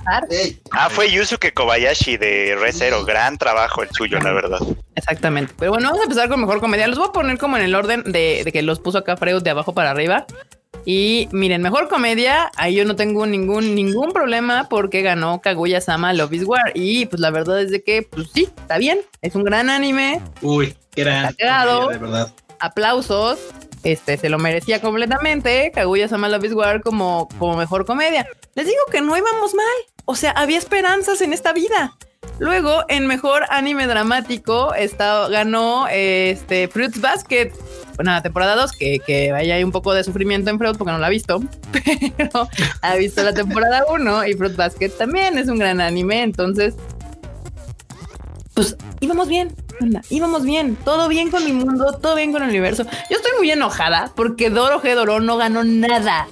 Ah, 0.70 0.88
fue 0.88 1.10
Yusuke 1.10 1.52
Kobayashi 1.52 2.16
de 2.16 2.56
Re 2.60 2.72
Zero. 2.72 3.04
Gran 3.04 3.38
trabajo 3.38 3.82
el 3.82 3.90
suyo, 3.90 4.20
la 4.20 4.32
verdad. 4.32 4.60
Exactamente. 4.94 5.52
Pero 5.58 5.72
bueno, 5.72 5.88
vamos 5.88 6.00
a 6.00 6.04
empezar 6.04 6.28
con 6.28 6.40
mejor 6.40 6.60
comedia. 6.60 6.86
Los 6.86 6.98
voy 6.98 7.08
a 7.08 7.12
poner 7.12 7.38
como 7.38 7.56
en 7.56 7.64
el 7.64 7.74
orden 7.74 8.04
de, 8.04 8.42
de 8.44 8.52
que 8.52 8.62
los 8.62 8.78
puso 8.78 8.98
acá 8.98 9.16
Freud 9.16 9.42
de 9.42 9.50
abajo 9.50 9.74
para 9.74 9.90
arriba. 9.90 10.26
Y 10.88 11.28
miren, 11.32 11.62
mejor 11.62 11.88
comedia, 11.88 12.52
ahí 12.54 12.76
yo 12.76 12.84
no 12.84 12.94
tengo 12.94 13.26
ningún, 13.26 13.74
ningún 13.74 14.12
problema 14.12 14.68
porque 14.68 15.02
ganó 15.02 15.40
Kaguya 15.40 15.80
Sama 15.80 16.12
Love 16.12 16.32
is 16.34 16.44
War. 16.44 16.70
Y 16.74 17.06
pues 17.06 17.18
la 17.18 17.30
verdad 17.30 17.60
es 17.60 17.72
de 17.72 17.82
que, 17.82 18.02
pues 18.02 18.28
sí, 18.32 18.44
está 18.44 18.78
bien. 18.78 19.00
Es 19.20 19.34
un 19.34 19.42
gran 19.42 19.68
anime. 19.68 20.22
Uy, 20.42 20.76
gran. 20.94 21.34
Cagado. 21.34 21.88
De 21.88 21.98
verdad. 21.98 22.32
Aplausos. 22.60 23.40
Este 23.82 24.16
se 24.16 24.28
lo 24.28 24.38
merecía 24.38 24.80
completamente. 24.80 25.72
Kaguya 25.74 26.06
Sama 26.06 26.28
Love 26.28 26.44
is 26.44 26.52
War 26.52 26.80
como, 26.80 27.28
como 27.36 27.56
mejor 27.56 27.84
comedia. 27.84 28.24
Les 28.54 28.66
digo 28.66 28.78
que 28.92 29.00
no 29.00 29.16
íbamos 29.16 29.54
mal. 29.54 29.95
O 30.06 30.14
sea, 30.14 30.30
había 30.30 30.56
esperanzas 30.56 31.20
en 31.20 31.32
esta 31.32 31.52
vida. 31.52 31.96
Luego, 32.38 32.84
en 32.88 33.06
mejor 33.06 33.42
anime 33.50 33.86
dramático, 33.86 34.72
está, 34.74 35.28
ganó 35.28 35.86
este 35.88 36.68
Fruits 36.68 37.00
Basket. 37.00 37.52
Bueno, 37.96 38.20
temporada 38.22 38.56
2, 38.56 38.72
que, 38.72 38.98
que 39.00 39.32
vaya 39.32 39.56
hay 39.56 39.64
un 39.64 39.72
poco 39.72 39.94
de 39.94 40.04
sufrimiento 40.04 40.50
en 40.50 40.58
Fruit 40.58 40.76
porque 40.76 40.92
no 40.92 40.98
la 40.98 41.06
ha 41.06 41.10
visto, 41.10 41.40
pero 42.16 42.48
ha 42.82 42.96
visto 42.96 43.22
la 43.22 43.32
temporada 43.32 43.84
1 43.88 44.26
y 44.26 44.34
Fruit 44.34 44.54
Basket 44.54 44.90
también 44.90 45.38
es 45.38 45.48
un 45.48 45.58
gran 45.58 45.80
anime. 45.80 46.22
Entonces, 46.22 46.74
pues 48.54 48.76
íbamos 49.00 49.28
bien, 49.28 49.54
íbamos 50.10 50.44
bien, 50.44 50.76
todo 50.76 51.08
bien 51.08 51.30
con 51.30 51.44
mi 51.44 51.52
mundo, 51.52 51.98
todo 52.00 52.14
bien 52.14 52.32
con 52.32 52.42
el 52.42 52.50
universo. 52.50 52.84
Yo 53.10 53.16
estoy 53.16 53.32
muy 53.38 53.50
enojada 53.50 54.12
porque 54.14 54.50
Doro 54.50 54.82
Hedoro 54.84 55.20
no 55.20 55.36
ganó 55.36 55.64
nada. 55.64 56.28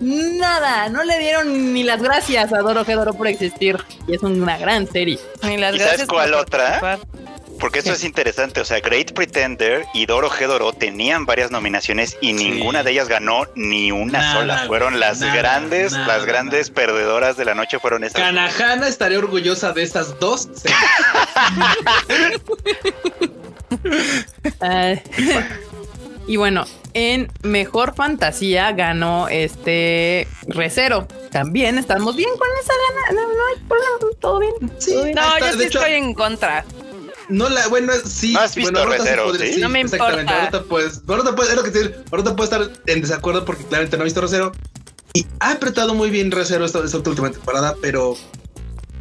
Nada, 0.00 0.88
no 0.88 1.04
le 1.04 1.18
dieron 1.18 1.72
ni 1.72 1.82
las 1.82 2.02
gracias 2.02 2.52
a 2.52 2.58
Doro 2.58 2.84
Hedoro 2.86 3.14
por 3.14 3.26
existir. 3.28 3.76
Y 4.06 4.14
es 4.14 4.22
una 4.22 4.56
gran 4.58 4.86
serie. 4.90 5.18
Ni 5.42 5.56
las 5.56 5.74
¿Y 5.74 5.78
sabes 5.78 5.90
gracias 5.92 6.08
cuál 6.08 6.30
por 6.30 6.40
otra? 6.40 6.80
participar. 6.80 7.28
Porque 7.58 7.80
esto 7.80 7.92
es 7.92 8.04
interesante. 8.04 8.60
O 8.60 8.64
sea, 8.64 8.78
Great 8.78 9.12
Pretender 9.14 9.84
y 9.92 10.06
Doro 10.06 10.30
Hedoro 10.32 10.72
tenían 10.72 11.26
varias 11.26 11.50
nominaciones 11.50 12.16
y 12.20 12.32
ninguna 12.32 12.84
de 12.84 12.92
ellas 12.92 13.08
ganó 13.08 13.46
ni 13.56 13.90
una 13.90 14.20
Nada, 14.20 14.32
sola. 14.40 14.64
Fueron 14.68 15.00
las 15.00 15.18
nada, 15.18 15.34
grandes, 15.34 15.90
nada, 15.92 16.06
las 16.06 16.24
grandes 16.24 16.70
perdedoras 16.70 17.36
de 17.36 17.44
la 17.44 17.56
noche 17.56 17.80
fueron 17.80 18.04
esas. 18.04 18.20
Kanahana 18.22 18.86
estaría 18.86 19.18
orgullosa 19.18 19.72
de 19.72 19.82
estas 19.82 20.20
dos. 20.20 20.48
series. 20.54 20.78
Ah, 24.60 24.94
y 26.26 26.36
bueno, 26.36 26.64
en 26.98 27.30
mejor 27.42 27.94
fantasía 27.94 28.72
ganó 28.72 29.28
este 29.28 30.26
Recero. 30.48 31.06
También 31.30 31.78
estamos 31.78 32.16
bien 32.16 32.30
con 32.36 32.48
esa 32.62 32.72
gana. 32.88 33.20
No, 33.22 33.28
no 33.28 33.46
hay 33.46 33.62
problema, 33.68 34.16
todo 34.20 34.38
bien. 34.40 34.52
Sí, 34.78 34.92
todo 34.92 35.04
bien. 35.04 35.14
No, 35.14 35.22
Hasta, 35.22 35.50
yo 35.52 35.58
sí 35.58 35.64
hecho, 35.64 35.78
estoy 35.78 35.94
en 35.94 36.14
contra. 36.14 36.64
No 37.28 37.48
la, 37.48 37.68
bueno, 37.68 37.92
sí. 38.04 38.32
¿No 38.32 38.40
has 38.40 38.54
visto 38.54 38.72
bueno, 38.72 38.86
ahorita 38.86 39.04
Recero, 39.04 39.24
podría- 39.26 39.52
sí? 39.54 39.60
No 39.60 39.68
me 39.68 39.80
Exactamente. 39.82 40.22
importa. 40.22 40.40
Ahorita 40.40 40.62
puedes, 40.64 41.00
ahorita 41.06 41.36
puedes, 41.36 41.50
es 41.52 41.56
lo 41.56 41.62
que 41.62 41.70
te 41.70 41.82
digo, 41.82 41.94
ahorita 42.10 42.36
puedes 42.36 42.52
estar 42.52 42.70
en 42.86 43.00
desacuerdo 43.02 43.44
porque 43.44 43.64
claramente 43.64 43.96
no 43.96 44.02
ha 44.02 44.04
visto 44.04 44.20
Recero. 44.20 44.52
Y 45.14 45.26
ha 45.40 45.52
apretado 45.52 45.94
muy 45.94 46.10
bien 46.10 46.30
Recero 46.30 46.64
esta, 46.64 46.80
esta 46.84 46.96
última 46.98 47.30
temporada, 47.30 47.74
pero 47.80 48.16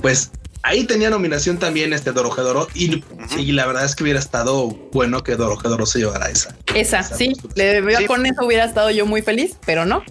pues 0.01 0.31
ahí 0.63 0.85
tenía 0.85 1.09
nominación 1.09 1.57
también 1.57 1.93
este 1.93 2.11
Dorojedoro. 2.11 2.67
Y, 2.73 3.03
y 3.37 3.51
la 3.51 3.65
verdad 3.65 3.85
es 3.85 3.95
que 3.95 4.03
hubiera 4.03 4.19
estado 4.19 4.67
bueno 4.91 5.23
que 5.23 5.35
Dorojedoro 5.35 5.85
se 5.85 5.99
llevara 5.99 6.29
esa. 6.29 6.55
Esa, 6.73 6.99
Esa 6.99 7.15
sí. 7.15 7.33
Le, 7.55 7.97
Sí. 7.97 8.05
con 8.05 8.25
eso 8.25 8.45
hubiera 8.45 8.65
estado 8.65 8.91
yo 8.91 9.05
muy 9.05 9.21
feliz, 9.21 9.55
pero 9.65 9.85
no. 9.85 10.03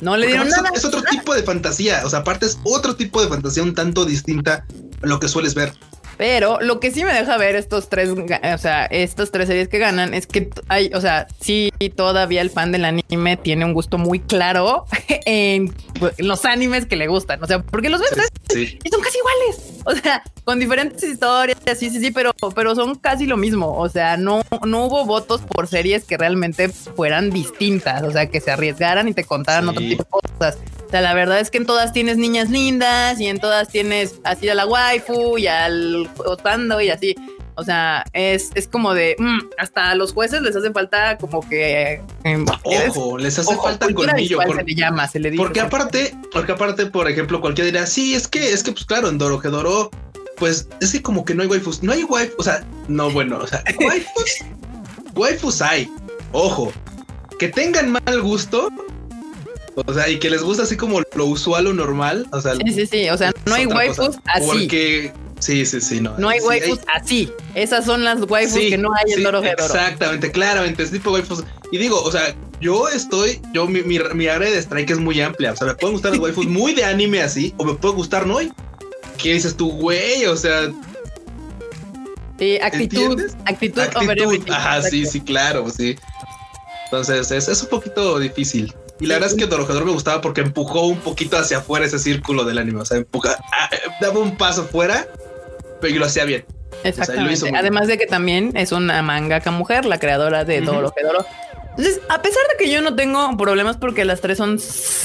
No 0.00 0.16
le 0.16 0.26
dieron 0.26 0.48
nada. 0.48 0.70
es, 0.72 0.80
es 0.80 0.84
otro 0.84 1.02
tipo 1.02 1.32
de 1.34 1.42
fantasía. 1.44 2.02
O 2.04 2.10
sea, 2.10 2.20
aparte 2.20 2.46
es 2.46 2.58
otro 2.64 2.96
tipo 2.96 3.22
de 3.22 3.28
fantasía 3.28 3.62
un 3.62 3.74
tanto 3.74 4.04
distinta 4.04 4.66
a 5.02 5.06
lo 5.06 5.20
que 5.20 5.28
sueles 5.28 5.54
ver. 5.54 5.72
Pero 6.22 6.60
lo 6.60 6.78
que 6.78 6.92
sí 6.92 7.04
me 7.04 7.12
deja 7.12 7.36
ver 7.36 7.56
estos 7.56 7.88
tres, 7.88 8.08
o 8.10 8.58
sea, 8.58 8.84
estas 8.86 9.32
tres 9.32 9.48
series 9.48 9.66
que 9.66 9.80
ganan 9.80 10.14
es 10.14 10.28
que 10.28 10.50
hay, 10.68 10.88
o 10.94 11.00
sea, 11.00 11.26
sí 11.40 11.72
todavía 11.96 12.42
el 12.42 12.50
fan 12.50 12.70
del 12.70 12.84
anime 12.84 13.36
tiene 13.36 13.64
un 13.64 13.72
gusto 13.74 13.98
muy 13.98 14.20
claro 14.20 14.86
en, 15.26 15.74
los 16.18 16.44
animes 16.44 16.86
que 16.86 16.94
le 16.94 17.08
gustan. 17.08 17.42
O 17.42 17.46
sea, 17.48 17.60
porque 17.60 17.90
los 17.90 18.00
ves 18.00 18.12
y 18.54 18.88
son 18.88 19.00
casi 19.00 19.18
iguales. 19.18 19.82
O 19.84 19.96
sea, 19.96 20.22
con 20.44 20.60
diferentes 20.60 21.02
historias, 21.02 21.58
sí, 21.76 21.90
sí, 21.90 21.98
sí, 21.98 22.12
pero, 22.12 22.30
pero 22.54 22.76
son 22.76 22.94
casi 22.94 23.26
lo 23.26 23.36
mismo. 23.36 23.76
O 23.76 23.88
sea, 23.88 24.16
no, 24.16 24.42
no 24.64 24.86
hubo 24.86 25.04
votos 25.04 25.40
por 25.40 25.66
series 25.66 26.04
que 26.04 26.16
realmente 26.16 26.68
fueran 26.68 27.30
distintas. 27.30 28.04
O 28.04 28.12
sea, 28.12 28.30
que 28.30 28.40
se 28.40 28.52
arriesgaran 28.52 29.08
y 29.08 29.12
te 29.12 29.24
contaran 29.24 29.68
otro 29.68 29.80
tipo 29.80 30.04
de 30.22 30.28
cosas. 30.38 30.58
O 30.92 30.94
sea, 30.94 31.00
la 31.00 31.14
verdad 31.14 31.40
es 31.40 31.50
que 31.50 31.56
en 31.56 31.64
todas 31.64 31.94
tienes 31.94 32.18
niñas 32.18 32.50
lindas 32.50 33.18
y 33.18 33.26
en 33.26 33.40
todas 33.40 33.68
tienes 33.68 34.16
así 34.24 34.50
a 34.50 34.54
la 34.54 34.66
waifu 34.66 35.38
y 35.38 35.46
al 35.46 36.06
otando 36.18 36.82
y 36.82 36.90
así. 36.90 37.16
O 37.54 37.64
sea, 37.64 38.04
es, 38.12 38.50
es 38.54 38.68
como 38.68 38.92
de 38.92 39.16
mm, 39.18 39.38
hasta 39.56 39.92
a 39.92 39.94
los 39.94 40.12
jueces 40.12 40.42
les 40.42 40.54
hace 40.54 40.70
falta 40.70 41.16
como 41.16 41.48
que 41.48 42.02
em, 42.24 42.44
ojo, 42.64 43.16
les 43.16 43.38
hace 43.38 43.56
falta 43.56 43.86
el 43.86 43.94
colmillo. 43.94 44.38
se 44.42 44.64
le 44.64 44.74
llama, 44.74 45.08
se 45.08 45.18
le 45.18 45.30
dice. 45.30 45.42
Porque 45.42 45.60
aparte, 45.60 46.14
porque 46.30 46.52
aparte, 46.52 46.84
por 46.84 47.08
ejemplo, 47.08 47.40
cualquiera 47.40 47.70
dirá, 47.70 47.86
sí, 47.86 48.14
es 48.14 48.28
que, 48.28 48.52
es 48.52 48.62
que, 48.62 48.72
pues 48.72 48.84
claro, 48.84 49.08
en 49.08 49.16
Doro 49.16 49.90
pues 50.36 50.68
es 50.82 50.92
que 50.92 51.00
como 51.00 51.24
que 51.24 51.34
no 51.34 51.42
hay 51.42 51.48
waifus, 51.48 51.82
no 51.82 51.92
hay 51.92 52.04
waifus, 52.04 52.36
o 52.38 52.42
sea, 52.42 52.62
no, 52.88 53.10
bueno, 53.10 53.38
o 53.38 53.46
sea, 53.46 53.64
waifus, 53.80 54.44
waifus 55.14 55.62
hay, 55.62 55.90
ojo, 56.32 56.70
que 57.38 57.48
tengan 57.48 57.92
mal 57.92 58.20
gusto, 58.20 58.68
o 59.74 59.94
sea, 59.94 60.08
y 60.08 60.18
que 60.18 60.30
les 60.30 60.42
gusta 60.42 60.64
así 60.64 60.76
como 60.76 61.00
lo 61.14 61.26
usual 61.26 61.66
o 61.66 61.72
normal. 61.72 62.26
O 62.32 62.40
sea, 62.40 62.54
sí, 62.56 62.72
sí, 62.72 62.86
sí. 62.86 63.08
O 63.10 63.16
sea, 63.16 63.32
no 63.46 63.54
hay 63.54 63.66
waifus 63.66 64.18
así. 64.26 64.46
Porque 64.46 65.12
Sí, 65.42 65.66
sí, 65.66 65.80
sí, 65.80 66.00
no. 66.00 66.16
No 66.18 66.28
hay 66.28 66.38
waifus 66.38 66.78
así. 66.94 67.28
Esas 67.56 67.84
son 67.84 68.04
las 68.04 68.20
waifus 68.30 68.60
que 68.60 68.78
no 68.78 68.90
hay 68.94 69.12
en 69.12 69.24
Doro 69.24 69.42
Exactamente, 69.42 70.30
claramente, 70.30 70.84
ese 70.84 70.92
tipo 70.92 71.10
waifus. 71.10 71.42
Y 71.72 71.78
digo, 71.78 72.00
o 72.00 72.12
sea, 72.12 72.32
yo 72.60 72.88
estoy, 72.88 73.40
yo, 73.52 73.66
mi, 73.66 73.82
mi, 73.82 73.98
mi 74.14 74.28
área 74.28 74.48
de 74.48 74.58
strike 74.58 74.90
es 74.90 75.00
muy 75.00 75.20
amplia. 75.20 75.52
O 75.52 75.56
sea, 75.56 75.66
me 75.66 75.74
pueden 75.74 75.94
gustar 75.94 76.12
las 76.12 76.20
waifus 76.20 76.46
muy 76.48 76.74
de 76.74 76.84
anime 76.84 77.22
así, 77.22 77.52
o 77.56 77.64
me 77.64 77.74
puede 77.74 77.94
gustar 77.94 78.24
no. 78.24 78.38
¿Qué 79.18 79.32
dices 79.32 79.56
tú, 79.56 79.72
güey? 79.72 80.26
O 80.26 80.36
sea. 80.36 80.70
Sí, 82.38 82.58
actitud, 82.62 83.20
actitud, 83.44 83.80
actitud. 83.80 84.48
Ajá, 84.48 84.82
sí, 84.82 85.06
sí, 85.06 85.20
claro, 85.20 85.68
sí. 85.70 85.96
Entonces, 86.84 87.32
es, 87.32 87.48
es 87.48 87.62
un 87.62 87.68
poquito 87.68 88.20
difícil. 88.20 88.72
Y 89.02 89.06
la 89.06 89.14
verdad 89.14 89.30
es 89.30 89.36
que 89.36 89.46
Dorohedoro 89.46 89.84
me 89.84 89.92
gustaba 89.92 90.20
porque 90.20 90.40
empujó 90.40 90.86
un 90.86 90.98
poquito 90.98 91.36
hacia 91.36 91.58
afuera 91.58 91.84
ese 91.84 91.98
círculo 91.98 92.44
del 92.44 92.58
anime. 92.58 92.80
O 92.80 92.84
sea, 92.84 92.98
empuja, 92.98 93.36
ah, 93.52 93.68
daba 94.00 94.20
un 94.20 94.36
paso 94.36 94.64
fuera 94.64 95.06
pero 95.82 95.98
lo 95.98 96.06
hacía 96.06 96.24
bien. 96.24 96.44
Exactamente. 96.84 97.52
Además 97.54 97.88
de 97.88 97.98
que 97.98 98.06
también 98.06 98.52
es 98.56 98.72
una 98.72 99.02
mangaka 99.02 99.50
mujer, 99.50 99.84
la 99.84 99.98
creadora 99.98 100.44
de 100.44 100.62
todo 100.62 100.80
lo 100.80 100.92
que 100.92 101.02
Doro. 101.02 101.26
Entonces, 101.76 102.00
a 102.10 102.20
pesar 102.20 102.42
de 102.50 102.62
que 102.62 102.70
yo 102.70 102.82
no 102.82 102.94
tengo 102.94 103.34
problemas 103.38 103.78
porque 103.78 104.04
las 104.04 104.20
tres 104.20 104.36
son 104.36 104.58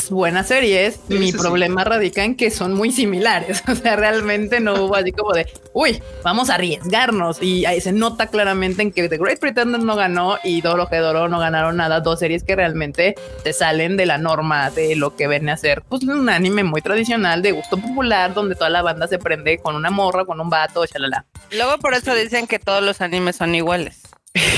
buenas 0.09 0.47
series, 0.47 0.99
mi 1.07 1.31
problema 1.31 1.85
radica 1.85 2.25
en 2.25 2.35
que 2.35 2.51
son 2.51 2.73
muy 2.73 2.91
similares. 2.91 3.63
O 3.77 3.79
sea, 3.79 3.95
realmente 3.95 4.59
no 4.59 4.73
hubo 4.85 4.95
así 4.95 5.11
como 5.11 5.33
de, 5.33 5.45
uy, 5.73 6.01
vamos 6.23 6.49
a 6.49 6.55
arriesgarnos. 6.55 7.41
Y 7.41 7.65
ahí 7.65 7.79
se 7.79 7.91
nota 7.91 8.27
claramente 8.27 8.81
en 8.81 8.91
que 8.91 9.07
The 9.07 9.17
Great 9.17 9.39
Pretender 9.39 9.81
no 9.81 9.95
ganó 9.95 10.37
y 10.43 10.61
Doro 10.61 10.87
Doro 10.89 11.27
no 11.27 11.39
ganaron 11.39 11.77
nada. 11.77 11.99
Dos 11.99 12.19
series 12.19 12.43
que 12.43 12.55
realmente 12.55 13.15
te 13.43 13.53
salen 13.53 13.97
de 13.97 14.05
la 14.05 14.17
norma 14.17 14.71
de 14.71 14.95
lo 14.95 15.15
que 15.15 15.27
ven 15.27 15.47
a 15.49 15.57
ser 15.57 15.83
pues, 15.83 16.03
un 16.03 16.27
anime 16.29 16.63
muy 16.63 16.81
tradicional 16.81 17.41
de 17.41 17.51
gusto 17.51 17.77
popular 17.77 18.33
donde 18.33 18.55
toda 18.55 18.69
la 18.69 18.81
banda 18.81 19.07
se 19.07 19.19
prende 19.19 19.59
con 19.59 19.75
una 19.75 19.91
morra, 19.91 20.25
con 20.25 20.39
un 20.41 20.49
vato, 20.49 20.85
chalala. 20.85 21.25
Luego 21.51 21.77
por 21.77 21.93
eso 21.93 22.15
dicen 22.15 22.47
que 22.47 22.59
todos 22.59 22.81
los 22.83 23.01
animes 23.01 23.35
son 23.35 23.53
iguales. 23.53 24.06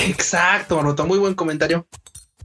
Exacto, 0.08 0.78
Maroto, 0.78 1.06
muy 1.06 1.20
buen 1.20 1.36
comentario. 1.36 1.88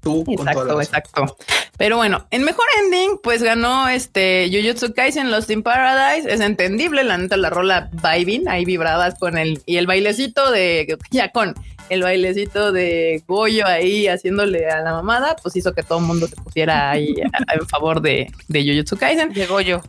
Tú 0.01 0.25
exacto, 0.29 0.81
exacto. 0.81 1.37
Pero 1.79 1.97
bueno, 1.97 2.27
en 2.31 2.45
mejor 2.45 2.67
ending, 2.83 3.19
pues 3.23 3.43
ganó 3.43 3.89
este 3.89 4.51
Jujutsu 4.53 4.93
Kaisen 4.93 5.31
Lost 5.31 5.51
in 5.51 5.63
Paradise. 5.63 6.31
Es 6.31 6.41
entendible, 6.41 7.05
la 7.05 7.17
neta, 7.17 7.37
la 7.37 7.51
rola 7.51 7.91
vibing, 7.91 8.49
ahí 8.49 8.65
vibradas 8.65 9.19
con 9.19 9.39
el 9.39 9.63
y 9.67 9.79
el 9.79 9.87
bailecito 9.87 10.51
de 10.51 10.99
ya 11.11 11.33
con 11.33 11.55
el 11.89 12.03
bailecito 12.03 12.73
de 12.73 13.23
Goyo 13.27 13.67
ahí 13.67 14.09
haciéndole 14.09 14.69
a 14.69 14.81
la 14.81 14.93
mamada, 14.93 15.37
pues 15.43 15.57
hizo 15.57 15.73
que 15.75 15.83
todo 15.83 15.99
el 15.99 16.05
mundo 16.05 16.27
se 16.27 16.37
pusiera 16.37 16.91
ahí 16.91 17.15
en 17.19 17.69
favor 17.69 18.01
de, 18.01 18.31
de 18.49 18.65
Jujutsu 18.65 18.97
Kaisen. 18.97 19.33
De 19.33 19.47
Goyo. 19.47 19.81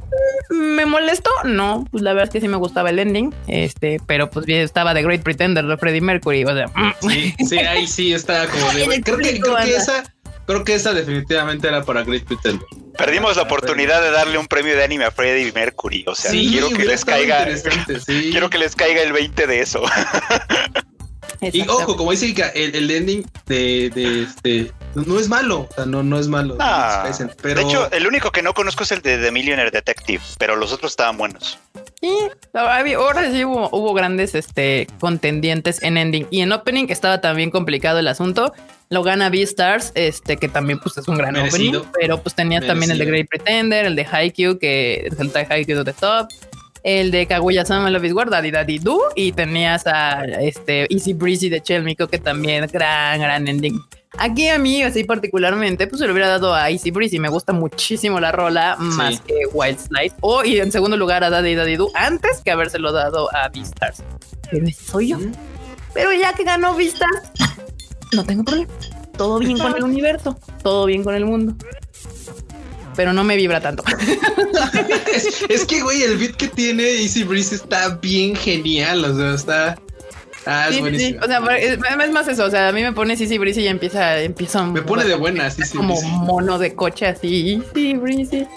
¿Me 0.50 0.86
molestó? 0.86 1.30
No, 1.44 1.88
pues 1.92 2.04
la 2.04 2.14
verdad 2.14 2.28
es 2.28 2.34
que 2.34 2.42
sí 2.42 2.48
me 2.48 2.58
gustaba 2.58 2.90
el 2.90 3.00
ending, 3.00 3.34
este, 3.48 4.00
pero 4.06 4.30
pues 4.30 4.46
bien 4.46 4.62
estaba 4.62 4.94
The 4.94 5.04
Great 5.04 5.24
Pretender 5.24 5.66
de 5.66 5.78
Freddie 5.78 6.02
Mercury, 6.02 6.44
o 6.46 6.54
sea. 6.54 6.68
Sí, 7.02 7.34
sí, 7.48 7.58
ahí 7.60 7.88
sí 7.88 8.14
está 8.14 8.48
como 8.48 8.72
de... 8.72 9.02
creo, 9.04 9.18
que, 9.18 9.40
creo 9.40 9.56
que 9.58 9.76
esa... 9.76 10.04
Creo 10.46 10.64
que 10.64 10.76
esa 10.76 10.94
definitivamente 10.94 11.68
era 11.68 11.84
para 11.84 12.04
Great 12.04 12.24
Pretender. 12.24 12.68
Perdimos 12.96 13.36
la 13.36 13.44
oportunidad 13.44 14.00
de 14.02 14.12
darle 14.12 14.38
un 14.38 14.46
premio 14.46 14.76
de 14.76 14.84
anime 14.84 15.06
a 15.06 15.12
Freddie 15.12 15.52
Mercury. 15.52 16.06
O 16.08 16.14
sea, 16.14 16.30
quiero 16.30 16.70
que 16.70 16.86
les 16.86 17.04
caiga. 17.04 17.48
Quiero 18.06 18.50
que 18.52 18.60
les 18.60 18.76
caiga 18.76 19.02
el 19.02 19.12
20 19.12 19.48
de 19.48 19.60
eso. 19.60 19.82
Y 21.54 21.62
ojo, 21.68 21.96
como 21.96 22.12
dice 22.12 22.28
Ika, 22.28 22.50
el, 22.50 22.90
ending 22.90 23.26
de, 23.46 23.90
de, 23.94 24.24
este 24.24 24.72
no 24.96 25.20
es 25.20 25.28
malo, 25.28 25.68
o 25.70 25.74
sea, 25.74 25.86
no, 25.86 26.04
no 26.04 26.20
es 26.20 26.28
malo. 26.28 26.56
Ah, 26.60 27.10
pero... 27.42 27.62
De 27.62 27.68
hecho, 27.68 27.92
el 27.92 28.08
único 28.08 28.32
que 28.32 28.42
no 28.42 28.54
conozco 28.54 28.84
es 28.84 28.92
el 28.92 29.02
de 29.02 29.18
The 29.18 29.32
Millionaire 29.32 29.72
Detective, 29.72 30.22
pero 30.38 30.56
los 30.56 30.72
otros 30.72 30.94
estaban 30.94 31.18
buenos. 31.18 31.60
Sí, 32.00 32.14
ahora 32.54 33.32
sí 33.32 33.44
hubo, 33.44 33.70
hubo 33.72 33.94
grandes 33.94 34.36
este, 34.36 34.88
contendientes 35.00 35.82
en 35.84 35.98
ending 35.98 36.28
y 36.30 36.42
en 36.42 36.52
opening 36.52 36.88
estaba 36.90 37.22
también 37.22 37.52
complicado 37.52 38.00
el 38.00 38.08
asunto. 38.08 38.54
Lo 38.90 39.02
gana 39.02 39.30
Beastars, 39.30 39.92
este, 39.96 40.38
que 40.38 40.48
también 40.48 40.80
pues, 40.80 40.98
es 40.98 41.08
un 41.08 41.18
gran 41.18 41.36
opening, 41.36 41.82
pero 42.00 42.22
pues 42.22 42.36
tenía 42.36 42.62
también 42.62 42.92
el 42.92 43.00
de 43.00 43.06
Great 43.06 43.28
Pretender, 43.28 43.86
el 43.86 43.96
de 43.96 44.06
Haikyuu, 44.06 44.60
que 44.60 45.08
es 45.08 45.20
el 45.20 45.34
de 45.34 45.48
Haikyuu 45.50 45.84
de 45.84 45.94
Top 45.94 46.28
el 46.86 47.10
de 47.10 47.26
Kaguya-sama 47.26 47.90
Love 47.90 48.06
is 48.06 48.14
War, 48.14 48.30
Daddy 48.30 48.52
Daddy 48.52 48.78
Do, 48.78 49.00
y 49.16 49.32
tenías 49.32 49.88
a 49.88 50.24
este 50.24 50.86
Easy 50.94 51.14
Breezy 51.14 51.50
de 51.50 51.60
Chelmico, 51.60 52.08
que 52.08 52.20
también 52.20 52.68
gran, 52.72 53.20
gran 53.20 53.48
ending. 53.48 53.82
Aquí 54.20 54.48
a 54.50 54.60
mí, 54.60 54.84
así 54.84 55.04
particularmente, 55.04 55.88
pues 55.88 56.00
se 56.00 56.06
lo 56.06 56.14
hubiera 56.14 56.30
dado 56.30 56.54
a 56.54 56.70
Easy 56.70 56.92
Breezy. 56.92 57.18
Me 57.18 57.28
gusta 57.28 57.54
muchísimo 57.54 58.20
la 58.20 58.32
rola, 58.32 58.76
más 58.78 59.20
que 59.22 59.34
Wild 59.52 59.80
Slide. 59.80 60.14
O, 60.22 60.46
y 60.46 60.60
en 60.60 60.72
segundo 60.72 60.96
lugar, 60.96 61.24
a 61.24 61.32
Daddy 61.32 61.56
Daddy 61.56 61.76
Do, 61.76 61.90
antes 61.96 62.42
que 62.46 62.52
habérselo 62.52 62.92
dado 62.92 63.36
a 63.36 63.50
Beastars. 63.50 64.04
Pero 64.52 64.68
soy 64.70 65.10
yo. 65.10 65.18
Pero 65.92 66.14
ya 66.14 66.34
que 66.34 66.44
ganó 66.44 66.76
Beastars, 66.76 67.32
no 68.14 68.24
tengo 68.24 68.44
problema. 68.44 68.72
Todo 69.18 69.40
bien 69.40 69.58
con 69.58 69.76
el 69.76 69.84
universo, 69.84 70.38
todo 70.62 70.86
bien 70.86 71.04
con 71.04 71.16
el 71.16 71.26
mundo 71.26 71.56
pero 72.96 73.14
no 73.14 73.24
me 73.24 73.36
vibra 73.36 73.62
tanto. 73.62 73.84
es, 75.50 75.66
que, 75.66 75.82
güey, 75.82 76.04
el 76.04 76.18
beat 76.18 76.36
que 76.36 76.48
tiene 76.48 76.84
Easy 76.84 77.24
Breeze 77.24 77.56
está 77.56 77.90
bien 78.02 78.36
genial. 78.36 79.04
O 79.06 79.16
sea, 79.16 79.34
está. 79.34 79.82
Ah, 80.46 80.68
es 80.70 80.80
buenísimo. 80.80 81.20
O 81.24 81.28
sea, 81.28 81.40
es, 81.58 81.80
más 82.12 82.28
eso. 82.28 82.46
O 82.46 82.50
sea, 82.50 82.70
a 82.70 82.72
mí 82.72 82.82
me 82.82 82.94
pone 82.94 83.14
Easy 83.14 83.38
Breezy 83.38 83.62
y 83.62 83.68
empieza, 83.68 84.20
empieza 84.20 84.64
Me 84.64 84.82
pone 84.82 85.04
de 85.04 85.16
buena, 85.16 85.50
sí, 85.50 85.64
sí. 85.64 85.78
Como 85.78 86.00
mono 86.02 86.58
de 86.58 86.76
coche 86.76 87.08
así, 87.08 87.62
Easy 87.74 87.94
Breezy. 87.94 88.48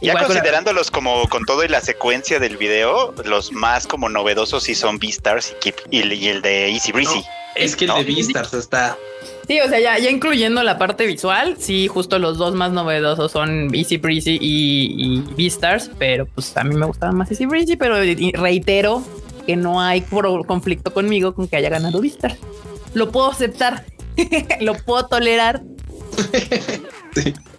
Ya 0.00 0.18
considerándolos 0.18 0.90
como 0.90 1.28
con 1.28 1.44
todo 1.44 1.62
y 1.64 1.68
la 1.68 1.80
secuencia 1.80 2.40
del 2.40 2.56
video, 2.56 3.14
los 3.24 3.52
más 3.52 3.86
como 3.86 4.08
novedosos 4.08 4.64
sí 4.64 4.74
son 4.74 4.98
Beastars 4.98 5.54
y, 5.90 5.96
y, 5.96 6.28
el 6.28 6.42
de 6.42 6.70
Easy 6.70 6.90
Breezy. 6.90 7.24
es 7.54 7.76
que 7.76 7.84
el 7.84 7.94
de 7.94 8.04
Beastars 8.04 8.52
está 8.52 8.98
Sí, 9.46 9.60
o 9.60 9.68
sea, 9.68 9.80
ya, 9.80 9.98
ya 9.98 10.10
incluyendo 10.10 10.62
la 10.62 10.78
parte 10.78 11.06
visual, 11.06 11.56
sí, 11.58 11.88
justo 11.88 12.18
los 12.18 12.38
dos 12.38 12.54
más 12.54 12.72
novedosos 12.72 13.32
son 13.32 13.74
Easy 13.74 13.96
Breezy 13.96 14.38
y, 14.40 14.94
y 14.96 15.24
Beastars, 15.36 15.90
pero 15.98 16.26
pues 16.26 16.56
a 16.56 16.64
mí 16.64 16.74
me 16.74 16.86
gustaba 16.86 17.12
más 17.12 17.30
Easy 17.30 17.46
Breezy, 17.46 17.76
pero 17.76 17.96
reitero 18.34 19.02
que 19.46 19.56
no 19.56 19.80
hay 19.80 20.02
conflicto 20.02 20.92
conmigo 20.92 21.34
con 21.34 21.48
que 21.48 21.56
haya 21.56 21.68
ganado 21.68 22.00
Beastars. 22.00 22.36
Lo 22.94 23.10
puedo 23.10 23.30
aceptar, 23.30 23.84
lo 24.60 24.74
puedo 24.74 25.06
tolerar. 25.06 25.62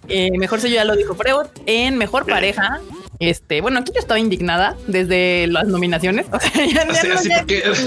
Eh, 0.08 0.30
mejor 0.36 0.60
si 0.60 0.68
yo 0.68 0.74
ya 0.74 0.84
lo 0.84 0.96
dijo 0.96 1.14
Freud. 1.14 1.46
En 1.64 1.96
mejor 1.96 2.26
pareja, 2.26 2.80
este, 3.28 3.60
bueno, 3.60 3.80
aquí 3.80 3.92
yo 3.94 4.00
estaba 4.00 4.18
indignada 4.18 4.76
desde 4.86 5.46
las 5.46 5.66
nominaciones. 5.66 6.26
O 6.30 6.40
sea, 6.40 6.66
ya, 6.66 6.84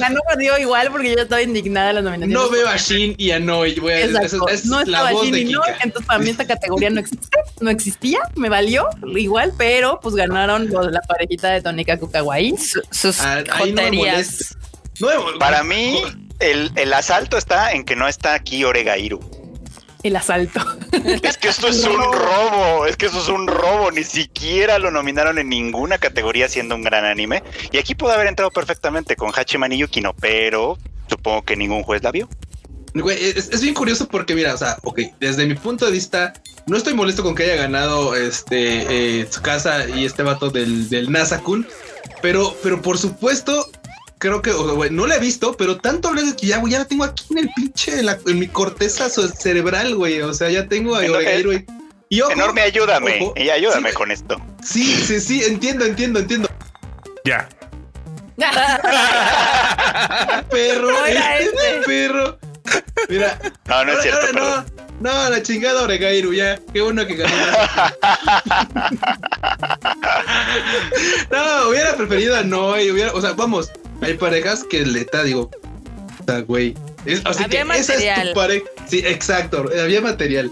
no, 0.09 0.19
me 0.29 0.43
dio 0.43 0.57
igual 0.57 0.89
porque 0.91 1.15
yo 1.15 1.21
estaba 1.21 1.41
indignada 1.41 1.87
de 1.87 1.93
las 1.93 2.03
nominaciones. 2.03 2.33
No 2.33 2.49
veo 2.49 2.67
a 2.67 2.77
Shin 2.77 3.15
y 3.17 3.31
a 3.31 3.39
Noi. 3.39 3.75
no 4.65 4.81
estaba 4.81 5.11
Shin 5.13 5.35
y 5.35 5.45
Noi, 5.45 5.69
entonces 5.81 6.05
para 6.05 6.19
mí 6.19 6.29
esta 6.29 6.45
categoría 6.45 6.89
no 6.89 6.99
existe, 6.99 7.37
no 7.59 7.69
existía, 7.69 8.19
me 8.35 8.49
valió 8.49 8.87
igual, 9.15 9.53
pero 9.57 9.99
pues 10.01 10.15
ganaron 10.15 10.69
la 10.69 11.01
parejita 11.01 11.51
de 11.51 11.61
Tonika 11.61 11.97
Kukawai. 11.97 12.55
Sus 12.91 13.19
ah, 13.21 13.43
joterías. 13.57 14.55
para 15.39 15.63
mí, 15.63 16.01
el, 16.39 16.71
el, 16.75 16.93
asalto 16.93 17.37
está 17.37 17.71
en 17.71 17.83
que 17.83 17.95
no 17.95 18.07
está 18.07 18.33
aquí 18.33 18.63
Oregairu. 18.63 19.36
El 20.07 20.15
asalto. 20.15 20.61
Es 21.23 21.37
que 21.37 21.49
esto 21.49 21.67
es 21.67 21.83
un 21.83 21.97
robo, 21.97 22.85
es 22.85 22.95
que 22.95 23.07
eso 23.07 23.21
es 23.21 23.27
un 23.27 23.45
robo, 23.45 23.91
ni 23.91 24.03
siquiera 24.03 24.79
lo 24.79 24.89
nominaron 24.89 25.37
en 25.37 25.49
ninguna 25.49 25.97
categoría 25.97 26.47
siendo 26.47 26.75
un 26.75 26.81
gran 26.81 27.05
anime. 27.05 27.43
Y 27.71 27.77
aquí 27.77 27.93
pudo 27.93 28.11
haber 28.11 28.27
entrado 28.27 28.51
perfectamente 28.51 29.15
con 29.15 29.31
Hachiman 29.35 29.71
y 29.73 29.79
Yukino, 29.79 30.13
pero 30.13 30.77
supongo 31.09 31.43
que 31.43 31.55
ningún 31.55 31.83
juez 31.83 32.03
la 32.03 32.11
vio. 32.11 32.29
Güey, 32.93 33.21
es, 33.21 33.49
es 33.51 33.61
bien 33.61 33.73
curioso 33.73 34.07
porque, 34.07 34.33
mira, 34.33 34.53
o 34.53 34.57
sea, 34.57 34.77
ok, 34.83 35.01
desde 35.19 35.45
mi 35.45 35.55
punto 35.55 35.85
de 35.85 35.91
vista, 35.91 36.33
no 36.65 36.77
estoy 36.77 36.93
molesto 36.93 37.21
con 37.21 37.35
que 37.35 37.43
haya 37.43 37.55
ganado 37.55 38.15
este 38.15 39.19
eh, 39.19 39.25
Tsukasa 39.25 39.89
y 39.89 40.05
este 40.05 40.23
vato 40.23 40.49
del, 40.49 40.89
del 40.89 41.11
NASA-kun, 41.11 41.67
pero, 42.21 42.55
pero 42.63 42.81
por 42.81 42.97
supuesto, 42.97 43.69
creo 44.19 44.41
que, 44.41 44.51
o 44.51 44.63
sea, 44.65 44.73
güey, 44.73 44.89
no 44.89 45.05
la 45.07 45.15
he 45.15 45.19
visto, 45.19 45.55
pero 45.57 45.77
tanto 45.77 46.07
hablé 46.09 46.23
de 46.23 46.35
que 46.35 46.47
ya, 46.47 46.57
güey, 46.59 46.73
ya 46.73 46.79
la 46.79 46.85
tengo 46.85 47.03
aquí 47.03 47.25
en 47.31 47.37
el 47.39 47.49
pinche, 47.55 47.99
en, 47.99 48.05
la- 48.07 48.17
en 48.25 48.39
mi 48.39 48.47
corteza 48.47 49.09
cerebral, 49.09 49.95
güey, 49.95 50.21
o 50.21 50.33
sea, 50.33 50.49
ya 50.49 50.67
tengo 50.67 50.95
a 50.95 50.99
Oregairo, 50.99 51.49
güey. 51.51 51.65
Y 52.09 52.21
ojo, 52.21 52.31
Enorme, 52.31 52.61
ayúdame, 52.61 53.19
ojo, 53.21 53.33
y 53.35 53.49
ayúdame 53.49 53.89
sí, 53.89 53.95
con 53.95 54.11
esto. 54.11 54.41
Sí, 54.63 54.83
sí, 54.95 55.19
sí, 55.19 55.43
entiendo, 55.43 55.83
entiendo, 55.85 56.19
entiendo. 56.19 56.49
Ya. 57.25 57.49
Perro, 60.49 60.91
No 60.91 61.05
era 61.05 61.39
este 61.39 61.81
perro. 61.85 62.37
Mira, 63.09 63.37
No, 63.65 63.83
no 63.83 63.91
es 63.91 63.97
ahora- 63.97 64.01
cierto, 64.03 64.19
ahora 64.19 64.31
perdón. 64.31 64.65
no, 64.99 65.23
no, 65.23 65.29
la 65.29 65.41
chingada 65.43 65.81
Oregairu, 65.83 66.33
ya. 66.33 66.59
Qué 66.73 66.81
bueno 66.81 67.05
que 67.07 67.15
ganó. 67.15 67.35
no, 71.31 71.69
hubiera 71.69 71.95
preferido 71.95 72.35
a 72.35 72.43
Noé, 72.43 72.91
hubiera, 72.91 73.13
o 73.13 73.21
sea, 73.21 73.31
vamos, 73.33 73.71
hay 74.01 74.13
parejas 74.15 74.63
que 74.63 74.85
neta 74.85 75.23
digo, 75.23 75.49
o 76.21 76.23
sea, 76.25 76.39
güey. 76.41 76.75
es- 77.05 77.25
o 77.25 77.33
sea, 77.33 77.45
Había 77.45 77.63
que 77.63 77.71
esa 77.79 77.93
es 77.93 77.99
material. 77.99 78.27
tu 78.29 78.33
pareja. 78.33 78.65
Sí, 78.87 78.99
exacto, 79.05 79.65
había 79.81 80.01
material. 80.01 80.51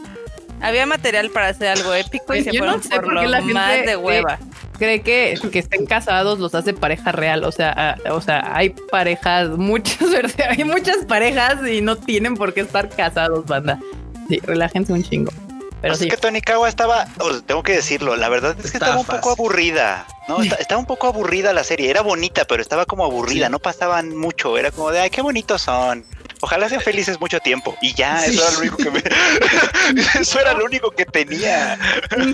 Había 0.62 0.86
material 0.86 1.30
para 1.32 1.50
hacer 1.50 1.68
algo 1.68 1.94
épico 1.94 2.34
y 2.34 2.40
Eh, 2.40 2.44
se 2.46 2.52
yo 2.54 2.60
fueron 2.60 2.78
no 2.78 2.84
sé 2.84 2.90
por 2.90 3.04
por 3.04 3.14
lo 3.14 3.24
la 3.26 3.38
gente, 3.40 3.54
más 3.54 3.72
de 3.86 3.92
eh, 3.92 3.98
hueva. 3.98 4.40
Cree 4.80 5.02
que, 5.02 5.38
que 5.52 5.60
estén 5.60 5.86
casados 5.86 6.40
los 6.40 6.56
hace 6.56 6.74
pareja 6.74 7.12
real. 7.12 7.44
O 7.44 7.52
sea, 7.52 7.74
ah, 8.06 8.14
o 8.14 8.22
sea, 8.22 8.56
hay 8.56 8.70
parejas, 8.92 9.50
muchas, 9.58 10.00
hay 10.50 10.64
muchas 10.64 11.06
parejas 11.06 11.66
y 11.68 11.82
no 11.82 11.98
tienen 11.98 12.36
por 12.36 12.54
qué 12.54 12.62
estar 12.62 12.90
casados, 12.90 13.46
banda. 13.46 13.80
Sí, 14.30 14.40
relájense 14.40 14.92
un 14.94 15.04
chingo. 15.04 15.32
Pero 15.86 15.94
Pues 15.94 16.00
sí. 16.00 16.08
Es 16.08 16.16
que 16.16 16.18
Tonikawa 16.20 16.68
estaba, 16.68 17.06
tengo 17.46 17.62
que 17.62 17.74
decirlo, 17.74 18.16
la 18.16 18.28
verdad 18.28 18.56
es 18.58 18.72
que 18.72 18.78
Está 18.78 18.78
estaba 18.88 19.00
un 19.00 19.06
poco 19.06 19.30
aburrida, 19.30 20.08
¿no? 20.28 20.42
Está- 20.42 20.56
estaba 20.60 20.80
un 20.80 20.88
poco 20.88 21.06
aburrida 21.06 21.54
la 21.54 21.64
serie, 21.64 21.92
era 21.92 22.02
bonita, 22.02 22.46
pero 22.46 22.60
estaba 22.64 22.88
como 22.88 23.06
aburrida, 23.06 23.46
Sí. 23.46 23.52
no 23.52 23.60
pasaban 23.60 24.18
mucho, 24.18 24.58
era 24.58 24.72
como 24.72 24.90
de, 24.90 25.02
ay, 25.02 25.12
qué 25.12 25.22
bonitos 25.22 25.62
son. 25.62 26.04
Ojalá 26.42 26.70
sean 26.70 26.82
felices 26.82 27.20
mucho 27.20 27.40
tiempo. 27.40 27.76
Y 27.82 27.94
ya, 27.94 28.20
Sí. 28.20 28.32
eso 28.38 28.42
era 28.48 28.52
lo 28.52 28.60
único 28.60 28.78
que 28.78 28.92
me... 28.92 29.04
eso 30.22 30.40
era 30.40 30.54
lo 30.54 30.66
único 30.66 30.92
que 30.92 31.06
tenía. 31.06 31.78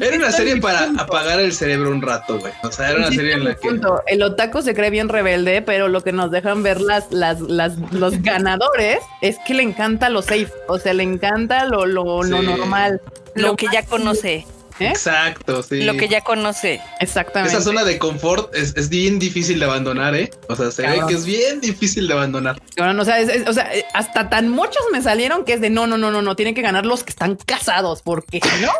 Era 0.01 0.15
una 0.17 0.31
serie 0.31 0.57
para 0.57 0.89
apagar 0.97 1.39
el 1.39 1.53
cerebro 1.53 1.91
un 1.91 2.01
rato, 2.01 2.39
güey. 2.39 2.53
O 2.63 2.71
sea, 2.71 2.89
era 2.89 2.99
una 2.99 3.09
serie 3.11 3.33
en 3.33 3.43
la 3.45 3.55
que. 3.55 3.69
El 4.07 4.23
otaku 4.23 4.61
se 4.61 4.73
cree 4.73 4.89
bien 4.89 5.09
rebelde, 5.09 5.61
pero 5.61 5.87
lo 5.87 6.01
que 6.01 6.11
nos 6.11 6.31
dejan 6.31 6.63
ver 6.63 6.81
las, 6.81 7.11
las, 7.11 7.39
las, 7.41 7.77
los 7.91 8.21
ganadores 8.21 8.99
es 9.21 9.37
que 9.45 9.53
le 9.53 9.63
encanta 9.63 10.09
lo 10.09 10.21
safe. 10.21 10.51
O 10.67 10.77
sea, 10.79 10.93
le 10.93 11.03
encanta 11.03 11.65
lo, 11.65 11.85
lo, 11.85 12.23
lo 12.23 12.41
normal. 12.41 13.01
Lo 13.35 13.55
que 13.55 13.67
ya 13.71 13.83
conoce. 13.85 14.45
¿Eh? 14.79 14.87
Exacto, 14.89 15.61
sí. 15.63 15.81
Lo 15.81 15.95
que 15.97 16.07
ya 16.07 16.21
conoce. 16.21 16.81
Exactamente. 16.99 17.55
Esa 17.55 17.63
zona 17.63 17.83
de 17.83 17.97
confort 17.99 18.53
es, 18.55 18.73
es 18.75 18.89
bien 18.89 19.19
difícil 19.19 19.59
de 19.59 19.65
abandonar, 19.65 20.15
¿eh? 20.15 20.31
O 20.49 20.55
sea, 20.55 20.71
se 20.71 20.83
ve 20.83 20.99
que 21.07 21.13
es 21.13 21.25
bien 21.25 21.61
difícil 21.61 22.07
de 22.07 22.13
abandonar. 22.13 22.61
O 22.77 23.05
sea, 23.05 23.19
es- 23.19 23.29
es- 23.29 23.47
o 23.47 23.53
sea, 23.53 23.69
hasta 23.93 24.29
tan 24.29 24.49
muchos 24.49 24.81
me 24.91 25.01
salieron 25.01 25.45
que 25.45 25.53
es 25.53 25.61
de 25.61 25.69
no, 25.69 25.87
no, 25.87 25.97
no, 25.97 26.11
no, 26.11 26.21
no, 26.21 26.35
tienen 26.35 26.55
que 26.55 26.61
ganar 26.61 26.85
los 26.85 27.03
que 27.03 27.11
están 27.11 27.35
casados, 27.45 28.01
porque 28.01 28.39
no, 28.61 28.71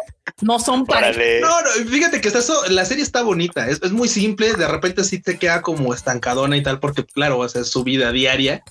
no 0.42 0.60
son 0.60 0.86
pareja. 0.88 1.22
No, 1.42 1.62
no, 1.62 1.89
fíjate 1.89 2.22
que 2.22 2.28
está 2.28 2.39
eso, 2.39 2.64
la 2.70 2.86
serie 2.86 3.04
está 3.04 3.22
bonita, 3.22 3.68
es, 3.68 3.82
es 3.84 3.92
muy 3.92 4.08
simple, 4.08 4.54
de 4.54 4.68
repente 4.68 5.04
sí 5.04 5.20
te 5.20 5.38
queda 5.38 5.62
como 5.62 5.94
estancadona 5.94 6.58
y 6.58 6.64
tal, 6.64 6.80
porque 6.80 7.06
claro, 7.06 7.39
o 7.39 7.50
sea, 7.50 7.62
es 7.62 7.70
su 7.70 7.84
vida 7.84 8.12
diaria. 8.12 8.64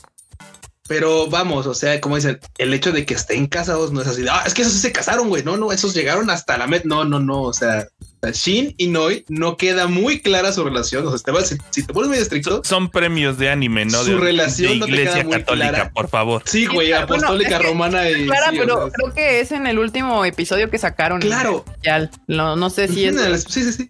Pero 0.91 1.29
vamos, 1.29 1.69
o 1.69 1.75
sea, 1.75 2.01
como 2.01 2.17
dicen, 2.17 2.41
el 2.59 2.75
hecho 2.75 2.91
de 2.91 3.07
que 3.07 3.15
estén 3.15 3.47
casados 3.47 3.93
no 3.93 4.03
es 4.03 4.09
así. 4.09 4.23
de, 4.23 4.31
Ah, 4.31 4.43
es 4.45 4.55
que 4.55 4.63
esos 4.63 4.75
sí 4.75 4.81
se 4.81 4.91
casaron, 4.91 5.29
güey. 5.29 5.45
No, 5.45 5.57
no, 5.57 5.71
esos 5.71 5.95
llegaron 5.95 6.29
hasta 6.31 6.59
la 6.59 6.67
met. 6.67 6.85
No, 6.85 7.05
no, 7.05 7.21
no. 7.21 7.43
O 7.43 7.53
sea, 7.53 7.87
Shin 8.33 8.75
y 8.77 8.89
Noi 8.89 9.25
no 9.29 9.57
queda 9.57 9.87
muy 9.87 10.21
clara 10.21 10.53
su 10.53 10.65
relación. 10.65 11.07
O 11.07 11.11
sea, 11.13 11.21
te 11.21 11.31
vas- 11.31 11.47
si, 11.47 11.57
si 11.71 11.87
te 11.87 11.93
pones 11.95 12.09
muy 12.09 12.19
estricto, 12.19 12.63
Son 12.65 12.91
premios 12.91 13.39
de 13.39 13.51
anime, 13.51 13.85
¿no? 13.85 14.03
Su 14.03 14.15
de, 14.15 14.19
relación 14.19 14.73
de 14.73 14.79
no 14.81 14.87
te 14.87 14.91
iglesia 14.91 15.15
queda 15.15 15.25
muy 15.27 15.33
católica, 15.35 15.69
clara. 15.69 15.91
por 15.93 16.09
favor. 16.09 16.43
sí, 16.45 16.67
güey, 16.67 16.89
bueno, 16.89 17.05
apostólica 17.05 17.51
es 17.51 17.61
que- 17.61 17.67
romana 17.69 18.11
y. 18.11 18.27
Clara, 18.27 18.51
sí, 18.51 18.57
o 18.59 18.61
pero 18.63 18.77
sea, 18.83 18.91
creo 18.93 19.15
que 19.15 19.41
es 19.41 19.53
en 19.53 19.67
el 19.69 19.79
último 19.79 20.25
episodio 20.25 20.71
que 20.71 20.79
sacaron. 20.79 21.21
Claro. 21.21 21.65
Ya, 21.85 22.11
no, 22.27 22.57
no 22.57 22.69
sé 22.69 22.89
si 22.89 23.05
es. 23.05 23.15
Sí, 23.49 23.63
sí, 23.63 23.73
sí. 23.73 23.89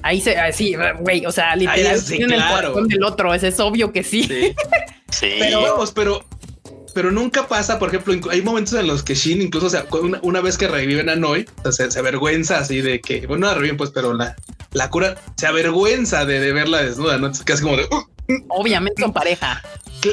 Ahí 0.00 0.22
se, 0.22 0.38
ah, 0.38 0.50
sí, 0.50 0.74
güey, 1.00 1.26
o 1.26 1.32
sea, 1.32 1.54
literal, 1.56 1.96
es, 1.96 2.06
sí, 2.06 2.16
tienen 2.16 2.36
claro. 2.38 2.56
el 2.56 2.62
corazón 2.72 2.88
del 2.88 3.02
otro, 3.04 3.34
ese 3.34 3.48
es 3.48 3.60
obvio 3.60 3.92
que 3.92 4.02
sí. 4.02 4.22
sí. 4.22 4.54
Sí. 5.18 5.36
Pero 5.38 5.62
vamos, 5.62 5.92
pero, 5.92 6.24
pero 6.94 7.10
nunca 7.10 7.46
pasa, 7.48 7.78
por 7.78 7.88
ejemplo, 7.88 8.14
hay 8.30 8.42
momentos 8.42 8.74
en 8.74 8.86
los 8.86 9.02
que 9.02 9.14
Shin 9.14 9.42
incluso, 9.42 9.66
o 9.66 9.70
sea, 9.70 9.84
cu- 9.84 9.98
una, 9.98 10.20
una 10.22 10.40
vez 10.40 10.56
que 10.58 10.68
reviven 10.68 11.08
a 11.08 11.16
Noi, 11.16 11.44
o 11.64 11.72
sea, 11.72 11.86
se, 11.86 11.90
se 11.92 11.98
avergüenza 11.98 12.58
así 12.58 12.80
de 12.80 13.00
que, 13.00 13.26
bueno, 13.26 13.46
no 13.46 13.46
la 13.48 13.54
reviven 13.54 13.76
pues, 13.76 13.90
pero 13.90 14.14
la, 14.14 14.36
la 14.72 14.90
cura 14.90 15.16
se 15.36 15.46
avergüenza 15.46 16.24
de, 16.24 16.40
de 16.40 16.52
verla 16.52 16.82
desnuda, 16.82 17.18
¿no? 17.18 17.26
Entonces, 17.26 17.44
casi 17.44 17.62
como 17.62 17.76
de, 17.76 17.84
"Uh, 17.84 18.04
Obviamente 18.48 19.00
son 19.02 19.12
pareja. 19.12 19.62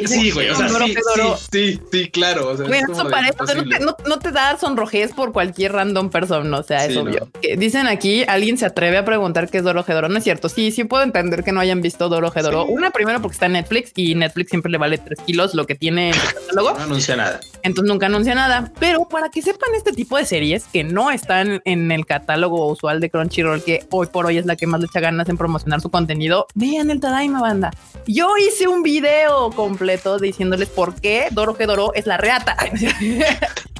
Sí, 0.05 0.31
güey, 0.31 0.49
o 0.49 0.55
sea, 0.55 0.67
Doro, 0.67 0.85
sí, 0.85 0.95
Doro. 1.15 1.37
sí, 1.37 1.47
sí, 1.51 1.81
sí, 1.91 2.09
claro. 2.09 2.49
O 2.49 2.55
sea, 2.57 2.65
es 2.65 2.69
Bueno, 2.69 2.87
como 2.87 2.97
son 2.99 3.07
de 3.07 3.11
pareja, 3.11 3.33
no 3.39 3.63
te, 3.69 3.79
no, 3.79 3.95
no 4.07 4.19
te 4.19 4.31
da 4.31 4.57
sonrojez 4.57 5.13
por 5.13 5.31
cualquier 5.33 5.73
random 5.73 6.09
person, 6.09 6.53
o 6.53 6.63
sea, 6.63 6.85
es 6.85 6.93
Sí, 6.93 6.99
obvio. 6.99 7.29
no. 7.33 7.57
Dicen 7.59 7.87
aquí, 7.87 8.23
alguien 8.27 8.57
se 8.57 8.65
atreve 8.65 8.97
a 8.97 9.05
preguntar 9.05 9.49
qué 9.49 9.57
es 9.59 9.63
Doro 9.63 9.83
Hedoro. 9.87 10.09
No 10.09 10.17
es 10.17 10.23
cierto. 10.23 10.49
Sí, 10.49 10.71
sí 10.71 10.83
puedo 10.83 11.03
entender 11.03 11.43
que 11.43 11.51
no 11.51 11.59
hayan 11.59 11.81
visto 11.81 12.09
Doro 12.09 12.31
Hedoro. 12.35 12.65
Sí. 12.65 12.73
Una, 12.73 12.91
primero 12.91 13.21
porque 13.21 13.33
está 13.35 13.45
en 13.45 13.53
Netflix 13.53 13.91
y 13.95 14.15
Netflix 14.15 14.49
siempre 14.49 14.71
le 14.71 14.77
vale 14.77 14.97
3 14.97 15.19
kilos 15.25 15.53
lo 15.55 15.65
que 15.65 15.75
tiene 15.75 16.09
en 16.09 16.13
su 16.15 16.25
catálogo. 16.33 16.71
No 16.77 16.83
anuncia 16.83 17.15
nada. 17.15 17.39
Entonces 17.63 17.89
nunca 17.89 18.07
anuncia 18.07 18.35
nada. 18.35 18.71
Pero 18.79 19.07
para 19.07 19.29
que 19.29 19.41
sepan 19.41 19.69
este 19.75 19.91
tipo 19.93 20.17
de 20.17 20.25
series 20.25 20.65
que 20.65 20.83
no 20.83 21.11
están 21.11 21.61
en 21.65 21.91
el 21.91 22.05
catálogo 22.05 22.67
usual 22.71 22.99
de 22.99 23.09
Crunchyroll, 23.09 23.63
que 23.63 23.85
hoy 23.91 24.07
por 24.07 24.25
hoy 24.25 24.37
es 24.37 24.45
la 24.45 24.55
que 24.55 24.67
más 24.67 24.79
le 24.81 24.87
echa 24.87 24.99
ganas 24.99 25.29
en 25.29 25.37
promocionar 25.37 25.81
su 25.81 25.89
contenido, 25.89 26.47
vean 26.53 26.91
el 26.91 26.99
Tadaima 26.99 27.41
Banda. 27.41 27.71
Yo 28.07 28.29
hice 28.37 28.67
un 28.67 28.83
video 28.83 29.49
completo 29.51 29.84
diciéndoles 30.21 30.69
por 30.69 30.99
qué 30.99 31.27
Doro 31.31 31.55
Hedoro 31.57 31.93
es 31.93 32.05
la 32.05 32.17
reata. 32.17 32.55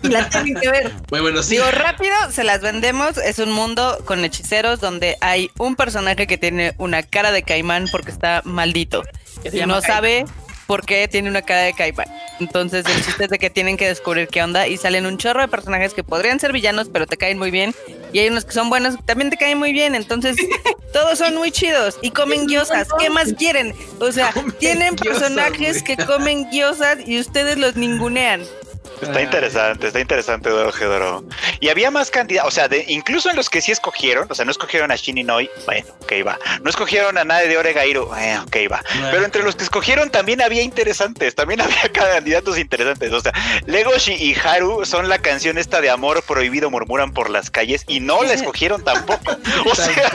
y 0.04 0.08
la 0.08 0.30
tienen 0.30 0.56
que 0.56 0.70
ver. 0.70 0.92
Muy 1.12 1.22
bueno, 1.22 1.42
sí. 1.44 1.56
Digo, 1.56 1.70
rápido, 1.72 2.14
se 2.32 2.44
las 2.44 2.62
vendemos. 2.62 3.18
Es 3.18 3.40
un 3.40 3.52
mundo 3.52 4.02
con 4.06 4.24
hechiceros 4.24 4.80
donde 4.80 5.18
hay 5.22 5.50
un 5.58 5.76
personaje 5.76 6.28
que 6.28 6.38
tiene 6.38 6.74
una 6.78 7.04
cara 7.04 7.32
de 7.32 7.44
caimán 7.44 7.88
porque 7.92 8.12
está 8.12 8.42
maldito. 8.46 9.04
Que 9.44 9.52
se 9.52 9.58
Y 9.58 9.60
llama 9.62 9.76
no 9.76 9.82
Kai. 9.82 9.92
sabe 9.92 10.26
por 10.68 10.86
qué 10.86 11.08
tiene 11.08 11.30
una 11.30 11.42
cara 11.42 11.62
de 11.62 11.74
caimán. 11.74 12.08
Entonces, 12.40 12.86
el 12.86 13.06
chiste 13.06 13.26
es 13.26 13.30
de 13.30 13.40
que 13.40 13.50
tienen 13.50 13.78
que 13.78 13.88
descubrir 13.88 14.28
qué 14.28 14.44
onda 14.44 14.68
y 14.68 14.78
salen 14.78 15.06
un 15.06 15.18
chorro 15.18 15.42
de 15.42 15.48
personajes 15.48 15.94
que 15.94 16.04
podrían 16.04 16.40
ser 16.40 16.52
villanos, 16.52 16.90
pero 16.92 17.08
te 17.08 17.18
caen 17.18 17.38
muy 17.38 17.52
bien. 17.52 17.74
Y 18.12 18.20
hay 18.20 18.30
unos 18.30 18.46
que 18.46 18.54
son 18.54 18.70
buenos 18.70 18.98
que 18.98 19.04
también 19.04 19.30
te 19.30 19.38
caen 19.38 19.58
muy 19.58 19.72
bien. 19.72 19.96
Entonces, 19.96 20.38
todos 20.94 21.18
son 21.18 21.36
muy 21.36 21.52
chidos 21.52 21.98
y 22.02 22.12
comen 22.12 22.48
guiosas. 22.48 22.88
¿Qué 23.00 23.10
más 23.10 23.34
quieren? 23.34 23.74
O 24.00 24.12
sea, 24.12 24.34
tienen 24.60 24.96
personajes 24.96 25.84
que 25.84 25.98
comen 25.98 26.50
guiosas 26.50 27.00
y 27.06 27.20
ustedes 27.20 27.58
los 27.58 27.76
ningunean. 27.76 28.42
Está 29.02 29.22
interesante, 29.22 29.88
está 29.88 30.00
interesante 30.00 30.50
Doro 30.50 30.72
Hedoro. 30.76 31.24
Y 31.60 31.70
había 31.70 31.92
más 31.92 32.10
candidatos, 32.10 32.54
o 32.54 32.56
sea, 32.56 32.68
de, 32.68 32.86
incluso 32.88 33.30
en 33.30 33.36
los 33.36 33.50
que 33.50 33.62
sí 33.62 33.72
escogieron, 33.72 34.28
o 34.30 34.36
sea, 34.36 34.46
no 34.46 34.52
escogieron 34.52 34.92
a 34.92 34.96
Shin 34.96 35.18
y 35.18 35.24
Noi, 35.24 35.50
bueno, 35.66 35.86
ok, 36.02 36.14
va. 36.26 36.40
No 36.62 36.70
escogieron 36.70 37.18
a 37.18 37.24
nadie 37.24 37.48
de 37.48 37.58
Oregairu, 37.58 38.08
bueno, 38.08 38.44
ok, 38.44 38.56
va. 38.72 38.84
Pero 39.12 39.26
entre 39.26 39.44
los 39.44 39.56
que 39.56 39.64
escogieron 39.64 40.10
también 40.10 40.42
había 40.42 40.62
interesantes, 40.62 41.36
también 41.36 41.62
había 41.62 41.90
candidatos 41.92 42.58
interesantes. 42.58 43.12
O 43.12 43.22
sea, 43.22 43.34
Legoshi 43.66 44.14
y 44.14 44.36
Haru 44.36 44.86
son 44.86 45.10
la 45.10 45.20
canción 45.20 45.58
esta 45.58 45.82
de 45.82 45.90
amor 45.90 46.24
prohibido 46.24 46.70
murmuran 46.70 47.14
por 47.14 47.30
las 47.30 47.50
calles 47.50 47.84
y 47.88 48.00
no 48.00 48.24
la 48.24 48.34
escogieron 48.34 48.84
tampoco. 48.84 49.36
O 49.66 49.76
sea. 49.76 50.12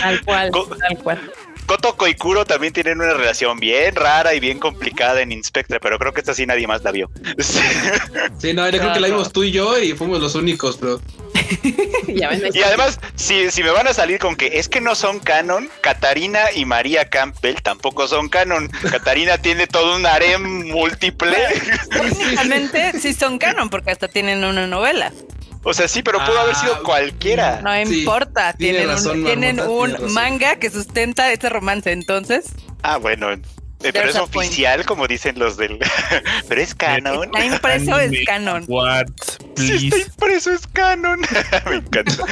Tal 0.00 0.24
cual, 0.24 0.50
tal 0.52 0.98
cual. 1.02 1.32
Kotoko 1.66 2.06
y 2.06 2.14
Kuro 2.14 2.44
también 2.44 2.72
tienen 2.72 3.00
una 3.00 3.14
relación 3.14 3.58
bien 3.58 3.94
rara 3.94 4.34
y 4.34 4.40
bien 4.40 4.58
complicada 4.58 5.22
en 5.22 5.32
Inspectre, 5.32 5.80
pero 5.80 5.98
creo 5.98 6.12
que 6.12 6.20
esta 6.20 6.34
sí 6.34 6.46
nadie 6.46 6.66
más 6.66 6.82
la 6.82 6.92
vio. 6.92 7.10
Sí, 8.38 8.52
no, 8.52 8.68
yo 8.68 8.78
creo 8.78 8.92
que 8.92 9.00
la 9.00 9.08
vimos 9.08 9.32
tú 9.32 9.44
y 9.44 9.52
yo 9.52 9.78
y 9.78 9.92
fuimos 9.94 10.20
los 10.20 10.34
únicos, 10.34 10.76
pero 10.76 11.00
Ya 12.08 12.30
Y 12.52 12.62
además, 12.62 13.00
si, 13.14 13.50
si 13.50 13.62
me 13.62 13.70
van 13.70 13.86
a 13.88 13.94
salir 13.94 14.18
con 14.18 14.36
que 14.36 14.58
es 14.58 14.68
que 14.68 14.80
no 14.80 14.94
son 14.94 15.20
canon, 15.20 15.68
Katarina 15.80 16.52
y 16.54 16.64
María 16.64 17.08
Campbell 17.08 17.56
tampoco 17.62 18.08
son 18.08 18.28
canon. 18.28 18.68
Katarina 18.90 19.38
tiene 19.38 19.66
todo 19.66 19.96
un 19.96 20.06
harem 20.06 20.68
múltiple. 20.68 21.36
Técnicamente 21.90 22.98
sí 23.00 23.12
son 23.12 23.38
canon 23.38 23.70
porque 23.70 23.90
hasta 23.90 24.08
tienen 24.08 24.44
una 24.44 24.66
novela. 24.66 25.12
O 25.64 25.72
sea, 25.74 25.88
sí, 25.88 26.02
pero 26.02 26.18
pudo 26.24 26.38
haber 26.38 26.54
sido 26.54 26.74
Ah, 26.76 26.80
cualquiera. 26.84 27.60
No 27.62 27.72
Sí, 27.86 28.00
importa, 28.00 28.52
tiene 28.52 28.78
tienen 28.78 28.94
razón, 28.94 29.18
un, 29.18 29.24
tienen 29.24 29.56
Marmota, 29.56 29.72
un 29.78 29.86
tiene 29.88 29.98
razón. 29.98 30.12
manga 30.14 30.56
que 30.56 30.70
sustenta 30.70 31.32
este 31.32 31.48
romance. 31.48 31.90
Entonces, 31.90 32.46
Ah, 32.82 32.98
bueno. 32.98 33.28
pero 33.80 33.92
There's 33.92 34.14
es 34.14 34.20
point. 34.30 34.36
oficial, 34.50 34.84
como 34.84 35.06
dicen 35.06 35.38
los 35.38 35.56
del. 35.56 35.78
pero 36.48 36.60
es 36.60 36.74
canon. 36.74 37.24
Está 37.24 37.44
impreso, 37.44 37.98
es 37.98 38.24
canon. 38.26 38.64
What? 38.68 39.06
Sí, 39.56 39.88
está 39.88 39.96
Please. 39.96 39.96
impreso, 40.10 40.50
es 40.52 40.66
canon. 40.66 41.20
Me 41.68 41.76
encanta. 41.76 42.24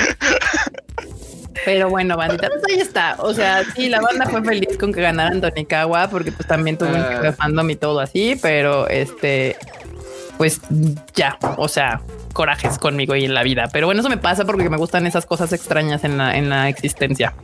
Pero 1.64 1.88
bueno, 1.90 2.16
bandita, 2.16 2.48
pues 2.48 2.62
ahí 2.70 2.80
está. 2.80 3.16
O 3.18 3.32
sea, 3.34 3.62
sí, 3.76 3.88
la 3.88 4.00
banda 4.00 4.26
fue 4.28 4.42
feliz 4.42 4.76
con 4.78 4.92
que 4.92 5.00
ganara 5.00 5.30
Antonikawa 5.30 6.08
porque 6.08 6.32
pues 6.32 6.48
también 6.48 6.76
tuvo 6.78 6.88
un 6.90 6.96
Ah. 6.96 7.32
fandom 7.36 7.68
y 7.70 7.76
todo 7.76 8.00
así, 8.00 8.38
pero 8.40 8.88
este, 8.88 9.56
pues 10.38 10.60
ya, 11.14 11.38
o 11.56 11.68
sea, 11.68 12.00
corajes 12.32 12.78
conmigo 12.78 13.14
y 13.16 13.24
en 13.24 13.34
la 13.34 13.42
vida. 13.42 13.68
Pero 13.72 13.86
bueno, 13.86 14.00
eso 14.00 14.08
me 14.10 14.16
pasa 14.18 14.44
porque 14.44 14.68
me 14.70 14.76
gustan 14.76 15.06
esas 15.06 15.26
cosas 15.26 15.52
extrañas 15.52 16.04
en 16.04 16.18
la, 16.18 16.36
en 16.36 16.48
la 16.48 16.68
existencia. 16.68 17.34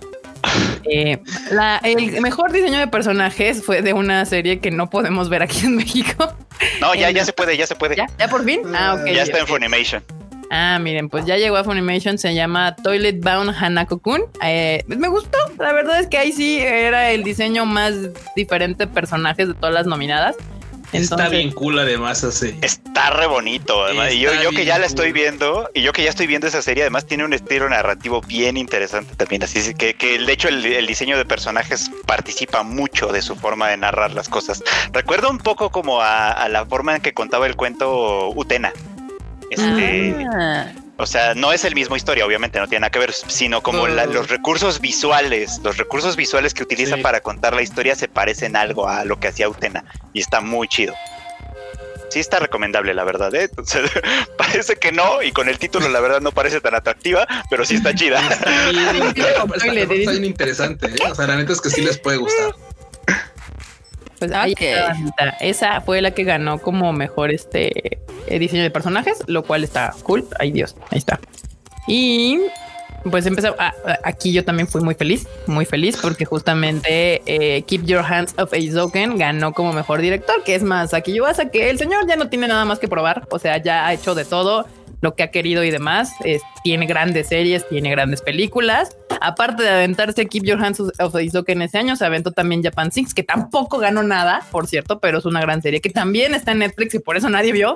Eh, 0.91 1.19
la- 1.51 1.77
el 1.85 2.21
mejor 2.23 2.51
diseño 2.53 2.79
de 2.79 2.87
personajes 2.87 3.63
fue 3.63 3.83
de 3.83 3.93
una 3.93 4.25
serie 4.25 4.61
que 4.61 4.71
no 4.71 4.89
podemos 4.89 5.29
ver 5.29 5.43
aquí 5.43 5.67
en 5.67 5.77
México. 5.77 6.33
No, 6.81 6.95
ya, 6.95 7.11
ya 7.11 7.25
se 7.25 7.33
puede, 7.35 7.57
ya 7.57 7.67
se 7.67 7.75
puede. 7.75 7.95
¿Ya? 7.97 8.07
¿Ya 8.19 8.29
por 8.29 8.43
fin? 8.45 8.61
Ah, 8.75 8.97
ok. 8.99 9.07
Ya 9.13 9.23
está 9.25 9.39
en. 9.41 9.47
Funimation. 9.47 10.03
Ah, 10.51 10.79
miren, 10.81 11.11
pues 11.11 11.27
ya 11.27 11.37
llegó 11.37 11.57
a 11.59 11.65
Funimation, 11.65 12.17
se 12.17 12.35
llama 12.35 12.75
Toilet 12.77 13.21
Bound 13.23 13.51
Hanako-kun. 13.61 14.23
Eh, 14.43 14.83
pues 14.87 14.99
me 14.99 15.09
gustó, 15.09 15.37
la 15.59 15.73
verdad 15.75 16.01
es 16.01 16.07
que 16.07 16.17
ahí 16.17 16.33
sí 16.33 16.59
era 16.61 17.11
el 17.11 17.23
diseño 17.23 17.67
más 17.67 17.95
diferente 18.35 18.87
de 18.87 18.93
personajes 18.93 19.49
de 19.49 19.55
todas 19.55 19.75
las 19.75 19.87
nominadas. 19.87 20.37
Está 20.93 21.29
bien 21.29 21.51
cool 21.53 21.79
además 21.79 22.25
así. 22.25 22.57
Está 22.63 23.11
re 23.11 23.27
bonito, 23.27 23.85
además. 23.85 24.13
Y 24.13 24.21
yo, 24.21 24.31
yo 24.43 24.51
que 24.51 24.65
ya 24.65 24.79
la 24.79 24.87
estoy 24.87 25.13
viendo, 25.13 25.69
y 25.75 25.83
yo 25.83 25.93
que 25.93 26.03
ya 26.03 26.11
estoy 26.11 26.27
viendo 26.27 26.47
esa 26.47 26.63
serie, 26.63 26.83
además 26.85 27.07
tiene 27.07 27.25
un 27.25 27.33
estilo 27.33 27.69
narrativo 27.69 28.21
bien 28.23 28.57
interesante 28.57 29.15
también. 29.15 29.43
Así 29.43 29.59
es 29.59 29.75
que, 29.75 29.95
que 29.95 30.19
de 30.19 30.33
hecho 30.33 30.49
el, 30.49 30.65
el 30.65 30.87
diseño 30.87 31.17
de 31.19 31.25
personajes 31.25 31.91
participa 32.07 32.63
mucho 32.63 33.09
de 33.09 33.23
su 33.23 33.37
forma 33.37 33.69
de 33.69 33.77
narrar 33.77 34.13
las 34.13 34.29
cosas. 34.29 34.63
Recuerda 34.93 35.29
un 35.29 35.39
poco 35.39 35.71
como 35.71 36.01
a, 36.01 36.31
a 36.31 36.49
la 36.49 36.65
forma 36.65 36.97
en 36.97 37.03
que 37.03 37.13
contaba 37.13 37.47
el 37.47 37.57
cuento 37.57 38.31
Utena. 38.31 38.73
Este, 39.51 40.27
Ah, 40.35 40.73
O 41.01 41.07
sea, 41.07 41.35
no 41.35 41.53
es 41.53 41.65
el 41.65 41.75
mismo 41.77 41.95
historia, 41.97 42.27
obviamente, 42.27 42.59
no 42.59 42.67
tiene 42.67 42.81
nada 42.81 42.91
que 42.91 42.99
ver, 42.99 43.13
sino 43.13 43.63
como 43.63 43.87
No. 43.87 43.95
la- 43.95 44.07
los 44.07 44.29
recursos 44.29 44.81
visuales, 44.81 45.61
los 45.63 45.77
recursos 45.77 46.17
visuales 46.17 46.55
que 46.55 46.65
utiliza 46.65 46.97
Sí. 46.97 47.03
para 47.03 47.21
contar 47.21 47.55
la 47.55 47.63
historia 47.63 47.95
se 47.95 48.09
parecen 48.09 48.57
algo 48.57 48.89
a 48.89 49.05
lo 49.05 49.21
que 49.21 49.29
hacía 49.29 49.49
Utena 49.49 49.85
y 50.13 50.21
está 50.21 50.41
muy 50.41 50.67
chido. 50.67 50.95
Sí 52.11 52.21
está 52.21 52.39
recomendable, 52.41 52.95
la 52.95 53.05
verdad, 53.05 53.33
¿eh? 53.35 53.45
Entonces, 53.45 53.91
parece 54.39 54.77
que 54.77 54.91
no, 54.93 55.23
y 55.23 55.31
con 55.31 55.49
el 55.49 55.59
título 55.59 55.89
la 55.89 56.01
verdad 56.01 56.21
no 56.21 56.33
parece 56.33 56.61
tan 56.61 56.75
atractiva, 56.75 57.27
pero 57.51 57.65
sí 57.65 57.77
está 57.77 57.95
chida. 57.95 58.19
Está 58.29 58.71
bien, 58.71 58.97
está- 59.07 60.11
bien 60.11 60.25
interesante. 60.25 60.87
¿eh? 60.87 60.97
O 61.11 61.15
sea, 61.15 61.27
la 61.29 61.37
neta 61.37 61.53
es 61.53 61.61
que 61.61 61.71
sí 61.71 61.83
les 61.83 61.99
puede 61.99 62.17
gustar. 62.17 62.55
Pues 64.19 64.33
ahí 64.33 64.53
Ok. 64.53 64.61
está, 64.61 64.89
bandita. 64.89 65.29
Esa 65.41 65.81
fue 65.81 66.01
la 66.01 66.11
que 66.13 66.25
ganó 66.25 66.59
como 66.59 66.93
mejor 66.93 67.31
este 67.31 67.99
eh, 68.27 68.39
diseño 68.39 68.63
de 68.63 68.71
personajes, 68.71 69.19
lo 69.27 69.43
cual 69.45 69.65
está 69.65 69.95
cool. 70.03 70.27
Ay 70.39 70.51
Dios, 70.53 70.77
ahí 70.91 70.99
está. 70.99 71.19
Y 71.87 72.41
pues 73.11 73.25
empezó. 73.27 73.55
ah, 73.59 73.73
ah, 73.87 73.99
aquí 74.05 74.33
yo 74.33 74.45
también 74.45 74.67
fui 74.69 74.83
muy 74.83 74.95
feliz, 74.95 75.27
muy 75.47 75.65
feliz 75.65 75.97
porque 76.03 76.25
justamente 76.25 77.23
eh, 77.27 77.63
Keep 77.63 77.85
Your 77.85 78.05
Hands 78.05 78.35
Off 78.39 78.53
Aizoken 78.53 79.17
ganó 79.19 79.53
como 79.53 79.73
mejor 79.73 80.01
director, 80.01 80.43
que 80.45 80.55
es 80.55 80.63
más 80.63 80.93
aquí 80.95 81.13
Yuasa, 81.15 81.49
que 81.51 81.71
el 81.71 81.79
señor 81.79 82.07
ya 82.07 82.17
no 82.17 82.29
tiene 82.29 82.49
nada 82.49 82.65
más 82.65 82.79
que 82.79 82.89
probar. 82.89 83.27
O 83.31 83.39
sea, 83.39 83.57
ya 83.63 83.87
ha 83.87 83.93
hecho 83.95 84.15
de 84.15 84.25
todo 84.25 84.67
lo 85.01 85.15
que 85.15 85.23
ha 85.23 85.31
querido 85.31 85.63
y 85.65 85.71
demás. 85.71 86.11
Es- 86.25 86.43
tiene 86.65 86.87
grandes 86.87 87.29
series, 87.29 87.67
tiene 87.69 87.89
grandes 87.91 88.21
películas. 88.21 88.97
Aparte 89.21 89.63
de 89.63 89.71
aventarse 89.71 90.27
Keep 90.27 90.45
Your 90.45 90.65
Hands 90.65 90.81
Off 90.99 91.15
Aizoken 91.15 91.63
ese 91.63 91.79
año, 91.79 91.97
se 91.97 92.05
aventó 92.05 92.33
también 92.33 92.63
Japan 92.63 92.93
Six, 92.93 93.15
que 93.15 93.23
tampoco 93.23 93.79
ganó 93.79 94.03
nada, 94.03 94.43
por 94.51 94.67
cierto, 94.67 94.99
pero 95.01 95.19
es 95.19 95.25
una 95.25 95.41
gran 95.41 95.63
serie 95.63 95.81
que 95.81 95.91
también 95.91 96.35
está 96.35 96.53
en 96.53 96.59
Netflix 96.61 96.95
y 96.95 96.99
por 96.99 97.17
eso 97.17 97.29
nadie 97.29 97.53
vio. 97.53 97.75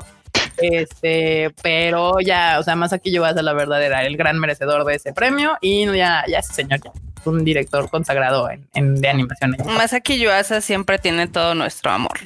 Este, 0.59 1.51
pero 1.63 2.21
ya, 2.21 2.59
o 2.59 2.63
sea, 2.63 2.77
más 2.77 2.93
aquí 2.93 3.11
yo 3.13 3.23
vas 3.23 3.37
a 3.37 3.43
la 3.43 3.53
verdad 3.53 3.83
era 3.83 4.05
el 4.05 4.17
gran 4.17 4.39
merecedor 4.39 4.85
de 4.85 4.95
ese 4.97 5.13
premio 5.13 5.57
y 5.61 5.87
ya, 5.87 6.25
ya 6.29 6.39
ese 6.39 6.53
señor 6.55 6.81
ya 6.85 6.91
es 7.21 7.27
un 7.27 7.45
director 7.45 7.89
consagrado 7.91 8.51
en, 8.51 8.69
en- 8.75 9.01
de 9.01 9.09
animación. 9.09 9.57
Masaki 9.77 10.19
Yuasa 10.19 10.61
siempre 10.61 10.99
tiene 10.99 11.27
todo 11.27 11.55
nuestro 11.55 11.91
amor. 11.91 12.19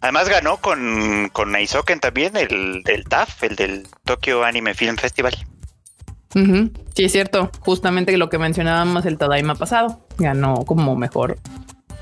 Además 0.00 0.28
ganó 0.28 0.58
con, 0.58 1.30
con 1.32 1.54
Aizoken 1.54 1.98
también, 1.98 2.36
el 2.36 2.82
del 2.84 3.04
TAF, 3.04 3.42
el 3.44 3.56
del 3.56 3.86
Tokyo 4.04 4.44
Anime 4.44 4.74
Film 4.74 4.96
Festival. 4.96 5.34
Ujú. 6.34 6.70
Sí, 6.94 7.04
es 7.04 7.12
cierto. 7.12 7.50
Justamente 7.60 8.16
lo 8.16 8.28
que 8.28 8.38
mencionábamos 8.38 9.04
el 9.06 9.18
Tadaima 9.18 9.54
pasado 9.54 10.06
ganó 10.18 10.64
como 10.64 10.96
mejor 10.96 11.38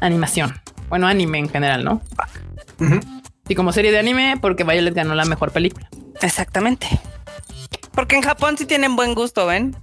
animación. 0.01 0.55
Bueno, 0.89 1.07
anime 1.07 1.39
en 1.39 1.49
general, 1.49 1.85
¿no? 1.85 2.03
Y 3.49 3.55
como 3.55 3.73
serie 3.73 3.93
de 3.93 3.99
anime, 3.99 4.39
porque 4.41 4.65
Violet 4.65 4.95
ganó 4.95 5.15
la 5.15 5.25
mejor 5.25 5.53
película. 5.53 5.89
Exactamente. 6.21 6.87
Porque 7.93 8.17
en 8.17 8.23
Japón 8.23 8.57
sí 8.57 8.67
tienen 8.67 8.97
buen 8.97 9.15
gusto, 9.15 9.47
¿ven? 9.47 9.77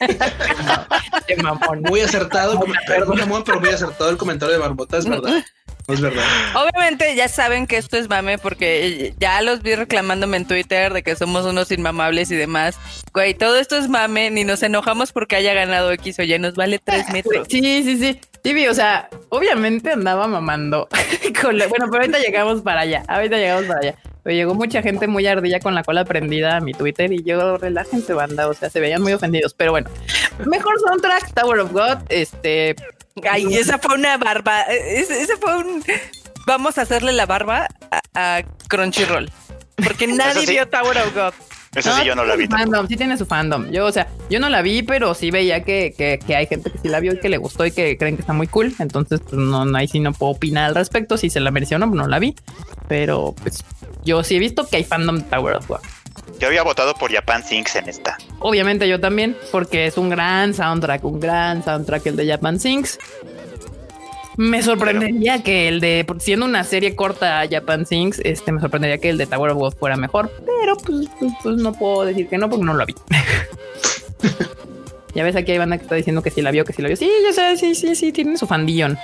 Muy 1.88 2.00
acertado. 2.00 2.60
Perdón, 2.86 3.18
pero 3.44 3.60
muy 3.60 3.70
acertado 3.70 4.10
el 4.10 4.16
comentario 4.16 4.54
de 4.54 4.60
Barbota. 4.60 4.98
Es 4.98 5.06
verdad. 5.06 5.44
Es 5.88 6.00
verdad. 6.02 6.22
Obviamente 6.54 7.14
ya 7.16 7.28
saben 7.28 7.66
que 7.66 7.78
esto 7.78 7.96
es 7.96 8.08
mame 8.08 8.36
porque 8.38 9.14
ya 9.18 9.40
los 9.40 9.62
vi 9.62 9.74
reclamándome 9.74 10.36
en 10.36 10.46
Twitter 10.46 10.92
de 10.92 11.02
que 11.02 11.16
somos 11.16 11.46
unos 11.46 11.70
inmamables 11.72 12.30
y 12.30 12.36
demás. 12.36 12.78
Güey, 13.14 13.34
todo 13.34 13.58
esto 13.58 13.76
es 13.76 13.88
mame, 13.88 14.30
ni 14.30 14.44
nos 14.44 14.62
enojamos 14.62 15.12
porque 15.12 15.36
haya 15.36 15.54
ganado 15.54 15.90
X 15.92 16.18
o 16.18 16.22
Y, 16.22 16.38
nos 16.38 16.54
vale 16.54 16.78
tres 16.78 17.08
metros. 17.10 17.46
Sí, 17.50 17.82
sí, 17.82 17.96
sí. 17.98 18.20
Vi, 18.54 18.66
o 18.68 18.74
sea, 18.74 19.08
obviamente 19.30 19.90
andaba 19.92 20.26
mamando. 20.26 20.88
con 21.42 21.56
la- 21.58 21.66
bueno, 21.68 21.86
pero 21.90 22.02
ahorita 22.02 22.18
llegamos 22.18 22.62
para 22.62 22.80
allá. 22.82 23.02
Ahorita 23.08 23.36
llegamos 23.36 23.64
para 23.66 23.80
allá. 23.80 23.94
Pero 24.22 24.36
llegó 24.36 24.54
mucha 24.54 24.82
gente 24.82 25.06
muy 25.06 25.26
ardilla 25.26 25.58
con 25.60 25.74
la 25.74 25.82
cola 25.82 26.04
prendida 26.04 26.56
a 26.56 26.60
mi 26.60 26.72
Twitter 26.74 27.12
y 27.12 27.22
yo, 27.22 27.56
relájense, 27.56 28.12
banda. 28.12 28.48
O 28.48 28.54
sea, 28.54 28.68
se 28.70 28.80
veían 28.80 29.00
muy 29.02 29.12
ofendidos. 29.14 29.54
Pero 29.54 29.70
bueno, 29.72 29.88
mejor 30.46 30.78
soundtrack, 30.80 31.32
Tower 31.34 31.60
of 31.60 31.72
God. 31.72 31.98
Este, 32.10 32.74
Ay, 33.30 33.54
esa 33.56 33.78
fue 33.78 33.94
una 33.94 34.16
barba. 34.16 34.62
Ese, 34.62 35.22
ese 35.22 35.36
fue 35.36 35.56
un. 35.58 35.82
Vamos 36.46 36.78
a 36.78 36.82
hacerle 36.82 37.12
la 37.12 37.26
barba 37.26 37.68
a, 37.90 38.38
a 38.38 38.42
Crunchyroll. 38.68 39.30
Porque 39.76 40.06
nadie 40.06 40.46
sí. 40.46 40.52
vio 40.52 40.68
Tower 40.68 40.96
of 40.98 41.14
God. 41.14 41.32
Eso 41.74 41.94
sí, 41.94 42.04
yo 42.04 42.14
no 42.14 42.24
la 42.24 42.34
vi. 42.34 42.46
fandom, 42.46 42.88
sí 42.88 42.96
tiene 42.96 43.16
su 43.18 43.26
fandom. 43.26 43.70
Yo, 43.70 43.84
o 43.84 43.92
sea, 43.92 44.08
yo 44.30 44.40
no 44.40 44.48
la 44.48 44.62
vi, 44.62 44.82
pero 44.82 45.14
sí 45.14 45.30
veía 45.30 45.62
que, 45.62 45.94
que, 45.96 46.18
que 46.26 46.34
hay 46.34 46.46
gente 46.46 46.70
que 46.70 46.78
sí 46.78 46.88
la 46.88 46.98
vio 46.98 47.12
y 47.12 47.20
que 47.20 47.28
le 47.28 47.36
gustó 47.36 47.66
y 47.66 47.70
que 47.70 47.96
creen 47.98 48.16
que 48.16 48.22
está 48.22 48.32
muy 48.32 48.46
cool. 48.46 48.74
Entonces, 48.78 49.20
pues 49.20 49.34
no, 49.34 49.64
ahí 49.76 49.86
sí 49.86 50.00
no 50.00 50.12
puedo 50.12 50.32
opinar 50.32 50.64
al 50.64 50.74
respecto. 50.74 51.18
Si 51.18 51.30
se 51.30 51.40
la 51.40 51.50
mereció 51.50 51.76
o 51.76 51.80
no, 51.80 51.86
no 51.86 52.08
la 52.08 52.18
vi. 52.18 52.34
Pero 52.88 53.34
pues 53.42 53.64
yo 54.02 54.24
sí 54.24 54.36
he 54.36 54.38
visto 54.38 54.66
que 54.66 54.76
hay 54.76 54.84
fandom 54.84 55.18
de 55.18 55.24
Tower 55.24 55.56
of 55.56 55.68
God. 55.68 55.80
Yo 56.38 56.48
había 56.48 56.62
votado 56.62 56.94
por 56.94 57.12
Japan 57.12 57.42
Sinks 57.42 57.76
en 57.76 57.88
esta. 57.88 58.16
Obviamente 58.38 58.88
yo 58.88 59.00
también, 59.00 59.36
porque 59.50 59.86
es 59.86 59.98
un 59.98 60.08
gran 60.08 60.54
soundtrack, 60.54 61.04
un 61.04 61.20
gran 61.20 61.64
soundtrack 61.64 62.06
el 62.06 62.16
de 62.16 62.28
Japan 62.28 62.60
Sings. 62.60 62.98
Me 64.36 64.62
sorprendería 64.62 65.42
que 65.42 65.66
el 65.66 65.80
de, 65.80 66.06
siendo 66.20 66.46
una 66.46 66.62
serie 66.62 66.94
corta 66.94 67.42
Japan 67.50 67.86
Sings, 67.86 68.20
este, 68.20 68.52
me 68.52 68.60
sorprendería 68.60 68.98
que 68.98 69.10
el 69.10 69.18
de 69.18 69.26
Tower 69.26 69.50
of 69.50 69.58
God 69.58 69.74
fuera 69.74 69.96
mejor, 69.96 70.30
pero 70.46 70.76
pues, 70.76 71.08
pues, 71.18 71.32
pues, 71.42 71.56
no 71.56 71.72
puedo 71.72 72.04
decir 72.04 72.28
que 72.28 72.38
no 72.38 72.48
porque 72.48 72.64
no 72.64 72.74
lo 72.74 72.86
vi. 72.86 72.94
ya 75.14 75.24
ves 75.24 75.34
aquí 75.34 75.50
hay 75.50 75.58
banda 75.58 75.76
que 75.76 75.82
está 75.82 75.96
diciendo 75.96 76.22
que 76.22 76.30
sí 76.30 76.40
la 76.40 76.52
vio, 76.52 76.64
que 76.64 76.72
sí 76.72 76.82
la 76.82 76.88
vio. 76.88 76.96
Sí, 76.96 77.10
yo 77.24 77.32
sé, 77.32 77.56
sí, 77.56 77.74
sí, 77.74 77.96
sí, 77.96 78.12
tiene 78.12 78.38
su 78.38 78.46
fandillón. 78.46 78.96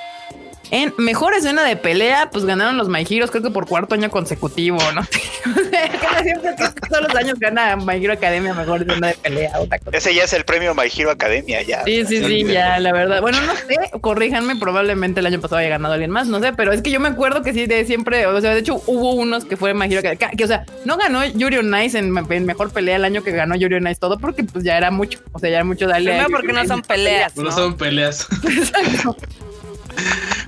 En 0.71 0.93
mejor 0.99 1.35
escena 1.35 1.63
de 1.65 1.77
pelea, 1.77 2.31
pues 2.31 2.45
ganaron 2.45 2.77
los 2.77 2.89
My 2.89 3.07
Heroes, 3.09 3.31
creo 3.31 3.43
que 3.43 3.51
por 3.51 3.67
cuarto 3.67 3.95
año 3.95 4.11
consecutivo, 4.11 4.79
¿no? 4.95 5.03
O 5.45 5.71
sea, 5.71 5.89
casi 5.89 6.25
siempre 6.25 6.53
todos 6.89 7.03
los 7.03 7.15
años 7.15 7.39
gana 7.39 7.77
My 7.77 8.03
Hero 8.03 8.15
Academia 8.15 8.55
mejor 8.55 8.83
escena 8.83 9.09
de 9.09 9.15
pelea, 9.15 9.53
otra 9.59 9.79
cosa. 9.79 9.97
Ese 9.97 10.15
ya 10.15 10.25
es 10.25 10.33
el 10.33 10.45
premio 10.45 10.75
My 10.75 10.91
Hero 10.95 11.11
Academia, 11.11 11.63
ya. 11.63 11.85
Sí, 11.85 12.05
sí, 12.07 12.25
sí, 12.25 12.45
ya, 12.45 12.79
la 12.81 12.93
verdad. 12.93 13.21
Bueno, 13.21 13.39
no 13.43 13.55
sé, 13.55 13.77
corríjanme, 14.01 14.57
probablemente 14.57 15.21
el 15.21 15.27
año 15.27 15.41
pasado 15.41 15.59
haya 15.59 15.69
ganado 15.69 15.95
alguien 15.95 16.11
más, 16.11 16.29
no 16.29 16.41
sé, 16.41 16.53
pero 16.55 16.73
es 16.73 16.81
que 16.81 16.91
yo 16.91 16.99
me 16.99 17.09
acuerdo 17.09 17.43
que 17.43 17.53
sí, 17.53 17.67
de 17.67 17.85
siempre, 17.85 18.27
o 18.27 18.41
sea, 18.41 18.55
de 18.55 18.61
hecho 18.61 18.83
hubo 18.87 19.13
unos 19.13 19.45
que 19.45 19.57
fue 19.57 19.75
My 19.75 19.87
Hero 19.87 19.99
Academia, 19.99 20.31
que, 20.31 20.45
o 20.45 20.49
sea, 20.49 20.65
no 20.85 20.97
ganó 20.97 21.25
Yuri 21.27 21.59
on 21.59 21.83
Ice 21.83 21.99
en, 21.99 22.17
en 22.17 22.47
mejor 22.47 22.71
pelea 22.73 22.97
el 22.97 23.05
año 23.05 23.23
que 23.23 23.33
ganó 23.33 23.55
Yuri 23.55 23.77
on 23.77 23.87
Ice 23.89 24.01
todo, 24.01 24.19
porque 24.19 24.45
pues 24.45 24.65
ya 24.65 24.77
era 24.79 24.91
mucho, 24.91 25.19
o 25.33 25.39
sea, 25.39 25.51
ya 25.51 25.57
era 25.57 25.65
mucho 25.65 25.87
darle. 25.87 26.13
Primero 26.13 26.31
porque 26.31 26.53
no 26.53 26.67
son 26.67 26.83
peleas. 26.83 27.37
No, 27.37 27.45
¿no? 27.45 27.53
son 27.53 27.77
peleas. 27.77 28.27
Exacto. 28.45 29.17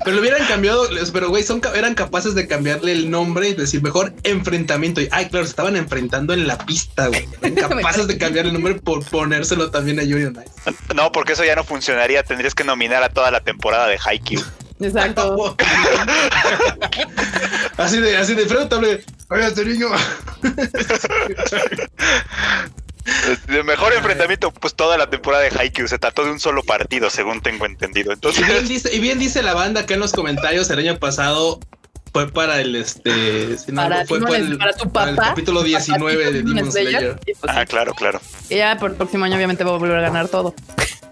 Pero 0.04 0.16
lo 0.16 0.22
hubieran 0.22 0.46
cambiado, 0.46 0.86
pero 1.12 1.30
güey, 1.30 1.42
son, 1.42 1.60
eran 1.74 1.94
capaces 1.94 2.34
de 2.34 2.46
cambiarle 2.46 2.92
el 2.92 3.10
nombre 3.10 3.48
y 3.48 3.54
decir 3.54 3.82
mejor 3.82 4.14
enfrentamiento. 4.22 5.00
Y, 5.00 5.08
ay, 5.10 5.28
claro, 5.28 5.44
se 5.44 5.50
estaban 5.50 5.76
enfrentando 5.76 6.32
en 6.32 6.46
la 6.46 6.58
pista, 6.58 7.08
güey. 7.08 7.28
Eran 7.42 7.54
capaces 7.68 8.06
de 8.06 8.16
cambiar 8.16 8.46
el 8.46 8.52
nombre 8.52 8.74
por 8.74 9.04
ponérselo 9.04 9.70
también 9.70 9.98
a 9.98 10.04
Yuri. 10.04 10.32
No, 10.94 11.10
porque 11.10 11.32
eso 11.32 11.44
ya 11.44 11.56
no 11.56 11.64
funcionaría. 11.64 12.22
Tendrías 12.22 12.54
que 12.54 12.64
nominar 12.64 13.02
a 13.02 13.08
toda 13.08 13.30
la 13.30 13.40
temporada 13.40 13.88
de 13.88 13.98
Haikyuu. 14.02 14.42
Exacto. 14.80 15.56
así 17.76 18.00
de, 18.00 18.16
así 18.16 18.34
de 18.34 18.46
pregúntale. 18.46 19.04
Oiga, 19.28 19.48
este 19.48 19.64
niño. 19.64 19.88
El 23.48 23.64
mejor 23.64 23.92
enfrentamiento, 23.92 24.52
pues 24.52 24.74
toda 24.74 24.96
la 24.98 25.08
temporada 25.08 25.44
de 25.44 25.50
Haikyuu 25.50 25.88
se 25.88 25.98
trató 25.98 26.24
de 26.24 26.30
un 26.30 26.40
solo 26.40 26.62
partido, 26.62 27.10
según 27.10 27.40
tengo 27.40 27.66
entendido. 27.66 28.10
Y 28.10 28.14
Entonces, 28.14 28.46
bien, 28.46 28.68
dice, 28.68 28.94
y 28.94 29.00
bien 29.00 29.18
dice 29.18 29.42
la 29.42 29.54
banda 29.54 29.86
que 29.86 29.94
en 29.94 30.00
los 30.00 30.12
comentarios 30.12 30.68
el 30.70 30.78
año 30.80 30.98
pasado 30.98 31.60
fue 32.12 32.32
para 32.32 32.60
el 32.60 32.74
este 32.76 33.58
si 33.58 33.72
no, 33.72 33.82
Para 33.82 34.06
fue 34.06 34.20
para 34.20 34.36
el, 34.38 34.56
para 34.56 34.72
tu 34.72 34.90
para 34.90 35.10
el 35.10 35.16
papá, 35.16 35.28
capítulo 35.30 35.60
tu 35.62 35.70
papá 35.70 35.84
19 35.84 36.32
de 36.32 36.42
Demon 36.42 36.72
Slayer. 36.72 37.20
y 37.26 37.34
pues, 37.34 37.54
ah, 37.54 37.66
claro, 37.66 37.92
claro. 37.92 38.20
y 38.48 38.56
ya 38.56 38.78
por 38.78 38.92
el 38.92 38.96
próximo 38.96 39.26
año 39.26 39.36
obviamente 39.36 39.64
va 39.64 39.74
a 39.74 39.78
volver 39.78 39.98
a 39.98 40.00
ganar 40.00 40.28
todo. 40.28 40.54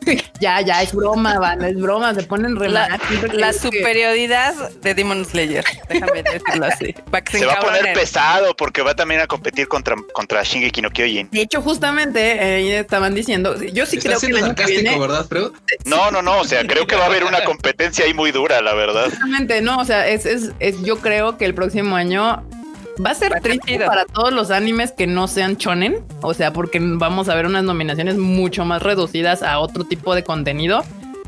ya, 0.40 0.60
ya, 0.60 0.82
es 0.82 0.92
broma, 0.94 1.38
van, 1.38 1.64
es 1.64 1.78
broma, 1.80 2.14
se 2.14 2.22
ponen 2.24 2.56
re 2.56 2.68
La, 2.68 2.98
la 3.32 3.52
que- 3.52 3.58
superioridad 3.58 4.54
de 4.82 4.94
Demon 4.94 5.24
Slayer. 5.24 5.64
Déjame 5.88 6.22
decirlo 6.22 6.66
así. 6.66 6.94
Se, 7.30 7.38
Se 7.38 7.46
va 7.46 7.54
a 7.54 7.60
poner 7.60 7.92
pesado 7.94 8.54
porque 8.56 8.82
va 8.82 8.94
también 8.94 9.20
a 9.20 9.26
competir 9.26 9.68
contra, 9.68 9.96
contra 10.12 10.42
Shingeki 10.42 10.82
no 10.82 10.90
Kyojin. 10.90 11.28
De 11.30 11.40
hecho, 11.42 11.60
justamente 11.62 12.20
eh, 12.20 12.78
estaban 12.80 13.14
diciendo, 13.14 13.54
yo 13.62 13.86
sí 13.86 13.98
creo 13.98 14.18
que 14.20 14.26
el 14.26 14.32
siendo 14.32 14.36
año 14.38 14.54
que 14.54 14.62
sarcástico, 14.62 14.82
viene, 14.82 14.98
¿verdad, 14.98 15.26
Freud? 15.28 15.52
No, 15.84 16.10
no, 16.10 16.22
no. 16.22 16.38
O 16.40 16.44
sea, 16.44 16.66
creo 16.66 16.86
que 16.86 16.96
va 16.96 17.04
a 17.04 17.06
haber 17.06 17.24
una 17.24 17.44
competencia 17.44 18.04
ahí 18.04 18.14
muy 18.14 18.30
dura, 18.32 18.60
la 18.62 18.74
verdad. 18.74 19.06
Justamente, 19.10 19.60
no, 19.62 19.78
o 19.78 19.84
sea, 19.84 20.06
es, 20.08 20.26
es, 20.26 20.50
es- 20.60 20.80
yo 20.82 20.98
creo 20.98 21.36
que 21.38 21.44
el 21.44 21.54
próximo 21.54 21.96
año 21.96 22.44
va 23.04 23.10
a 23.10 23.14
ser 23.14 23.32
Va 23.32 23.40
triste 23.40 23.78
para 23.80 24.04
todos 24.04 24.32
los 24.32 24.50
animes 24.50 24.92
que 24.92 25.06
no 25.06 25.28
sean 25.28 25.56
shonen, 25.56 26.04
o 26.22 26.34
sea, 26.34 26.52
porque 26.52 26.78
vamos 26.80 27.28
a 27.28 27.34
ver 27.34 27.46
unas 27.46 27.64
nominaciones 27.64 28.16
mucho 28.16 28.64
más 28.64 28.82
reducidas 28.82 29.42
a 29.42 29.58
otro 29.58 29.84
tipo 29.84 30.14
de 30.14 30.24
contenido. 30.24 30.82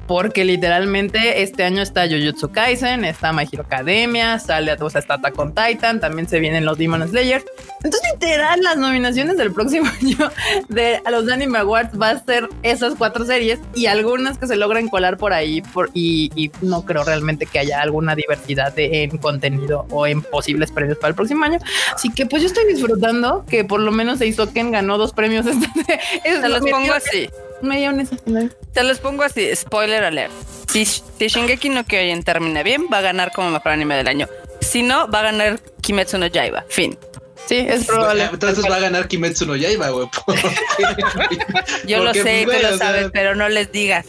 Porque 0.06 0.44
literalmente 0.44 1.42
este 1.42 1.64
año 1.64 1.82
está 1.82 2.06
Jujutsu 2.06 2.50
Kaisen, 2.52 3.04
está 3.04 3.32
My 3.32 3.44
Hero 3.50 3.64
Academia, 3.64 4.38
sale, 4.38 4.72
o 4.80 4.90
sea, 4.90 5.00
está 5.00 5.14
Attack 5.14 5.38
on 5.38 5.54
Titan, 5.54 6.00
también 6.00 6.28
se 6.28 6.40
vienen 6.40 6.64
los 6.64 6.78
Demon 6.78 7.06
Slayer. 7.08 7.44
Entonces, 7.82 8.02
literal, 8.12 8.62
las 8.62 8.76
nominaciones 8.76 9.36
del 9.36 9.52
próximo 9.52 9.90
año 10.00 10.30
de 10.68 11.00
a 11.04 11.10
los 11.10 11.28
Anime 11.28 11.58
Awards 11.58 12.00
va 12.00 12.10
a 12.10 12.24
ser 12.24 12.48
esas 12.62 12.94
cuatro 12.94 13.24
series 13.24 13.58
y 13.74 13.86
algunas 13.86 14.38
que 14.38 14.46
se 14.46 14.56
logran 14.56 14.88
colar 14.88 15.16
por 15.16 15.32
ahí 15.32 15.62
por, 15.62 15.90
y, 15.94 16.30
y 16.34 16.50
no 16.62 16.84
creo 16.84 17.04
realmente 17.04 17.46
que 17.46 17.58
haya 17.58 17.80
alguna 17.80 18.14
diversidad 18.14 18.72
de, 18.74 19.04
en 19.04 19.18
contenido 19.18 19.86
o 19.90 20.06
en 20.06 20.22
posibles 20.22 20.70
premios 20.70 20.98
para 20.98 21.10
el 21.10 21.14
próximo 21.14 21.44
año. 21.44 21.58
Así 21.94 22.10
que 22.10 22.26
pues 22.26 22.42
yo 22.42 22.48
estoy 22.48 22.66
disfrutando 22.66 23.44
que 23.48 23.64
por 23.64 23.80
lo 23.80 23.92
menos 23.92 24.20
Eisoken 24.20 24.70
ganó 24.70 24.98
dos 24.98 25.12
premios. 25.12 25.46
Este, 25.56 26.00
es, 26.24 26.40
Se 26.40 26.48
los 26.48 26.60
pongo 26.60 26.92
así. 26.92 27.28
Me 27.62 27.78
dio 27.78 27.90
honesta, 27.90 28.16
¿no? 28.26 28.48
Se 28.74 28.82
los 28.82 28.98
pongo 28.98 29.22
así. 29.22 29.54
Spoiler 29.54 30.04
alert. 30.04 30.32
Si, 30.70 30.84
si 30.84 31.02
Shingeki 31.28 31.68
no 31.68 31.84
Kyojin 31.84 32.22
termina 32.22 32.62
bien, 32.62 32.86
va 32.92 32.98
a 32.98 33.02
ganar 33.02 33.32
como 33.32 33.50
mejor 33.50 33.72
anime 33.72 33.96
del 33.96 34.08
año. 34.08 34.28
Si 34.60 34.82
no, 34.82 35.10
va 35.10 35.20
a 35.20 35.22
ganar 35.22 35.60
Kimetsu 35.80 36.18
no 36.18 36.26
Yaiba. 36.26 36.64
Fin. 36.68 36.98
Sí, 37.46 37.58
es 37.68 37.86
probable. 37.86 38.24
Entonces 38.24 38.64
va 38.68 38.76
a 38.76 38.80
ganar 38.80 39.06
Kimetsu 39.08 39.46
no 39.46 39.56
Yaiba, 39.56 39.90
güey. 39.90 40.08
Yo 41.86 42.02
lo 42.02 42.12
sé, 42.12 42.42
pues, 42.44 42.58
tú 42.58 42.66
lo 42.66 42.74
o 42.74 42.78
sea, 42.78 42.86
sabes, 42.86 43.10
pero 43.12 43.34
no 43.34 43.48
les 43.48 43.70
digas. 43.70 44.06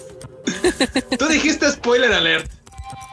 Tú 1.18 1.28
dijiste 1.28 1.70
spoiler 1.72 2.12
alert. 2.12 2.50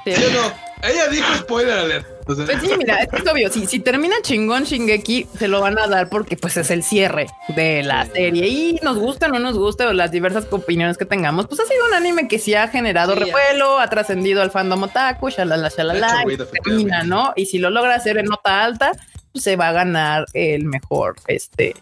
Sí. 0.05 0.13
¿Sí 0.13 0.25
o 0.25 0.31
no? 0.31 0.53
Ella 0.83 1.09
dijo 1.09 1.35
spoiler 1.37 1.79
alert. 1.79 2.14
O 2.27 2.35
sea, 2.35 2.47
Pues 2.47 2.61
sí, 2.61 2.71
mira, 2.79 2.97
es 3.03 3.09
es 3.13 3.31
obvio, 3.31 3.51
si, 3.51 3.67
si 3.67 3.81
termina 3.81 4.15
chingón 4.23 4.65
Shingeki, 4.65 5.27
se 5.39 5.49
lo 5.49 5.61
van 5.61 5.79
a 5.79 5.87
dar 5.87 6.09
porque 6.09 6.37
pues 6.37 6.57
es 6.57 6.71
el 6.71 6.83
cierre 6.83 7.27
de 7.55 7.83
la 7.83 8.07
serie 8.07 8.47
y 8.49 8.81
nos 8.83 8.99
gusta 8.99 9.27
o 9.27 9.29
no 9.31 9.39
nos 9.39 9.57
gusta 9.59 9.89
o 9.89 9.93
las 9.93 10.11
diversas 10.11 10.47
opiniones 10.51 10.97
que 10.97 11.05
tengamos, 11.05 11.47
pues 11.47 11.61
ha 11.61 11.65
sido 11.67 11.87
un 11.87 11.95
anime 11.95 12.27
que 12.29 12.39
sí 12.39 12.55
ha 12.55 12.69
generado 12.69 13.15
Sí, 13.15 13.21
ya. 13.21 13.27
revuelo, 13.27 13.79
ha 13.79 13.89
trascendido 13.91 14.43
al 14.43 14.51
fandom 14.51 14.83
otaku, 14.85 15.29
shalala, 15.31 15.67
Ha 15.67 15.71
shalala, 15.71 16.25
hecho 16.29 16.47
termina, 16.47 17.03
¿no? 17.03 17.33
Y 17.37 17.47
si 17.47 17.59
lo 17.59 17.71
logra 17.71 17.95
hacer 17.95 18.19
en 18.19 18.27
nota 18.27 18.65
alta, 18.65 18.93
pues 19.33 19.45
se 19.45 19.57
va 19.57 19.69
a 19.69 19.73
ganar 19.73 20.27
el 20.33 20.65
mejor 20.65 21.17
este 21.27 21.75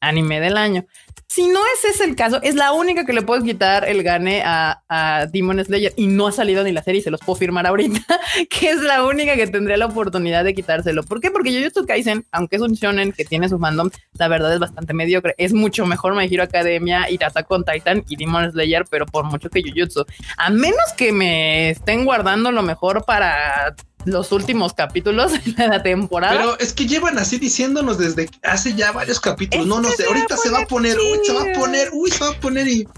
anime 0.00 0.40
del 0.40 0.56
año. 0.56 0.86
Si 1.30 1.46
no 1.46 1.60
ese 1.76 1.90
es 1.90 2.00
el 2.00 2.16
caso, 2.16 2.40
es 2.42 2.56
la 2.56 2.72
única 2.72 3.04
que 3.04 3.12
le 3.12 3.22
puedes 3.22 3.44
quitar 3.44 3.88
el 3.88 4.02
gane 4.02 4.42
a, 4.44 4.82
a 4.88 5.26
Demon 5.26 5.64
Slayer 5.64 5.92
y 5.94 6.08
no 6.08 6.26
ha 6.26 6.32
salido 6.32 6.64
ni 6.64 6.72
la 6.72 6.82
serie, 6.82 7.02
se 7.02 7.10
los 7.12 7.20
puedo 7.20 7.38
firmar 7.38 7.68
ahorita, 7.68 8.00
que 8.50 8.70
es 8.70 8.82
la 8.82 9.04
única 9.04 9.36
que 9.36 9.46
tendría 9.46 9.76
la 9.76 9.86
oportunidad 9.86 10.42
de 10.42 10.54
quitárselo. 10.54 11.04
¿Por 11.04 11.20
qué? 11.20 11.30
Porque 11.30 11.56
Jujutsu 11.56 11.86
Kaisen, 11.86 12.26
aunque 12.32 12.56
es 12.56 12.62
un 12.62 12.72
shonen 12.72 13.12
que 13.12 13.24
tiene 13.24 13.48
su 13.48 13.60
fandom, 13.60 13.90
la 14.14 14.26
verdad 14.26 14.52
es 14.52 14.58
bastante 14.58 14.92
mediocre. 14.92 15.36
Es 15.38 15.52
mucho 15.52 15.86
mejor 15.86 16.16
My 16.16 16.24
Hero 16.24 16.42
Academia 16.42 17.08
y 17.08 17.22
Attack 17.22 17.48
on 17.48 17.64
Titan 17.64 18.02
y 18.08 18.16
Demon 18.16 18.50
Slayer, 18.50 18.84
pero 18.90 19.06
por 19.06 19.22
mucho 19.22 19.50
que 19.50 19.62
Jujutsu. 19.62 20.04
A 20.36 20.50
menos 20.50 20.92
que 20.96 21.12
me 21.12 21.70
estén 21.70 22.06
guardando 22.06 22.50
lo 22.50 22.62
mejor 22.62 23.04
para 23.04 23.76
los 24.04 24.32
últimos 24.32 24.72
capítulos 24.74 25.32
de 25.56 25.68
la 25.68 25.82
temporada. 25.82 26.36
Pero 26.36 26.58
es 26.58 26.72
que 26.72 26.86
llevan 26.86 27.18
así 27.18 27.38
diciéndonos 27.38 27.98
desde 27.98 28.28
hace 28.42 28.74
ya 28.74 28.92
varios 28.92 29.20
capítulos. 29.20 29.66
Es 29.66 29.68
No, 29.68 29.80
no 29.80 29.90
que 29.90 29.96
sé, 29.96 30.04
ahorita 30.04 30.36
se 30.36 30.50
va 30.50 30.60
a 30.60 30.66
poner, 30.66 30.98
uy, 30.98 31.20
se 31.24 31.32
va 31.32 31.42
a 31.42 31.52
poner, 31.58 31.90
uy, 31.92 32.10
se 32.10 32.24
va 32.24 32.30
a 32.30 32.40
poner 32.40 32.68
y 32.68 32.88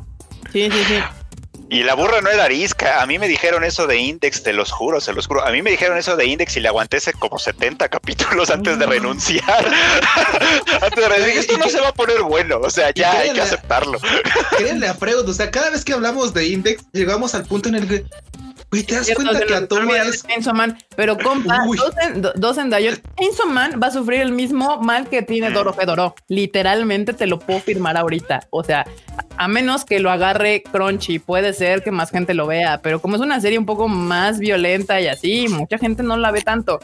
sí, 0.53 0.71
sí, 0.71 0.85
sí. 0.89 0.95
Y 1.73 1.85
la 1.85 1.95
burra 1.95 2.21
no 2.21 2.29
era 2.29 2.45
arisca. 2.45 3.01
A 3.01 3.07
mí 3.07 3.19
me 3.19 3.27
dijeron 3.27 3.65
eso 3.65 3.87
de 3.87 3.97
Index, 3.97 4.43
te 4.43 4.53
los 4.53 4.71
juro, 4.71 5.01
se 5.01 5.15
los 5.15 5.27
juro. 5.27 5.43
A 5.43 5.51
mí 5.51 5.63
me 5.63 5.71
dijeron 5.71 5.97
eso 5.97 6.17
de 6.17 6.27
Index 6.27 6.55
y 6.59 6.61
le 6.61 6.69
aguanté 6.69 6.99
ese 6.99 7.15
como 7.15 7.39
70 7.39 7.89
capítulos 7.89 8.51
antes 8.51 8.79
de 8.79 8.85
renunciar. 8.85 9.43
antes 10.83 10.97
de 10.97 11.09
renunciar. 11.09 11.39
Esto 11.39 11.57
no 11.57 11.71
se 11.71 11.81
va 11.81 11.89
a 11.89 11.95
poner 11.95 12.21
bueno. 12.25 12.59
O 12.59 12.69
sea, 12.69 12.93
ya 12.93 13.21
hay 13.21 13.33
que 13.33 13.41
aceptarlo. 13.41 13.99
créanle 14.59 14.87
a 14.87 14.93
Freud. 14.93 15.27
O 15.27 15.33
sea, 15.33 15.51
cada 15.51 15.71
vez 15.71 15.83
que 15.83 15.95
hablamos 15.95 16.35
de 16.35 16.47
Index, 16.49 16.85
llegamos 16.93 17.35
al 17.35 17.47
punto 17.47 17.71
en 17.71 17.77
el 17.77 17.89
que, 17.89 18.05
güey, 18.73 18.83
te 18.83 18.97
das 18.97 19.11
cuenta 19.15 19.39
que 19.39 19.53
nos 19.53 19.63
a 19.63 19.67
toma 19.69 19.97
es 19.99 20.23
Chainsaw 20.27 20.55
Man, 20.55 20.79
pero 20.97 21.17
compa, 21.17 21.65
dos 22.35 22.59
en. 22.59 22.73
Chainsaw 23.19 23.47
Man 23.47 23.79
va 23.81 23.87
a 23.87 23.91
sufrir 23.93 24.23
el 24.23 24.33
mismo 24.33 24.79
mal 24.81 25.09
que 25.09 25.23
tiene 25.23 25.51
Mm. 25.51 25.55
Doro 25.55 25.73
Fedoro. 25.75 26.15
Literalmente 26.29 27.13
te 27.13 27.27
lo 27.27 27.39
puedo 27.39 27.61
firmar 27.61 27.97
ahorita. 27.97 28.49
O 28.51 28.65
sea, 28.65 28.87
a 29.37 29.49
menos 29.49 29.85
que 29.85 30.01
lo 30.01 30.11
agarre 30.11 30.63
Crunchy, 30.63 31.19
puede 31.19 31.53
ser 31.53 31.83
que 31.83 31.91
más 31.91 32.11
gente 32.11 32.35
lo 32.35 32.47
vea, 32.47 32.81
pero 32.83 33.01
como 33.01 33.17
es 33.17 33.23
una 33.23 33.41
serie 33.41 33.59
un 33.59 33.67
poco 33.67 33.89
más 33.89 34.39
violenta 34.39 35.01
y 35.01 35.09
así, 35.09 35.47
mucha 35.49 35.79
gente 35.79 36.03
no 36.03 36.17
la 36.17 36.31
ve 36.31 36.41
tanto. 36.41 36.81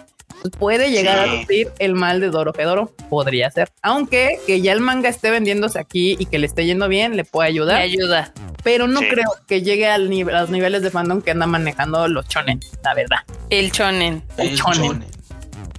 Puede 0.59 0.91
llegar 0.91 1.25
Sí. 1.29 1.35
a 1.35 1.41
sufrir 1.41 1.69
el 1.79 1.95
mal 1.95 2.21
de 2.21 2.29
Doro 2.31 2.53
Fedoro, 2.53 2.93
podría 3.11 3.51
ser. 3.51 3.71
Aunque 3.83 4.39
que 4.47 4.61
ya 4.61 4.73
el 4.73 4.81
manga 4.81 5.09
esté 5.09 5.31
vendiéndose 5.31 5.79
aquí 5.79 6.17
y 6.19 6.27
que 6.27 6.39
le 6.39 6.47
esté 6.47 6.65
yendo 6.67 6.89
bien, 6.89 7.17
le 7.17 7.25
puede 7.25 7.49
ayudar 7.49 7.81
ayuda. 7.81 8.33
pero 8.65 8.87
no 8.87 9.01
Sí. 9.01 9.09
creo 9.09 9.31
que 9.47 9.63
llegue 9.63 9.87
al 9.89 10.11
nivel, 10.11 10.35
a 10.35 10.43
los 10.43 10.51
niveles 10.51 10.83
de 10.83 10.91
fandom 10.91 11.23
que 11.23 11.31
andan 11.31 11.51
manejando 11.51 12.07
los 12.09 12.27
chonen, 12.29 12.61
la 12.83 12.95
verdad. 12.95 13.19
El 13.51 13.71
shonen. 13.71 14.23
el 14.37 14.57
chonen. 14.57 14.83
chonen. 14.83 15.18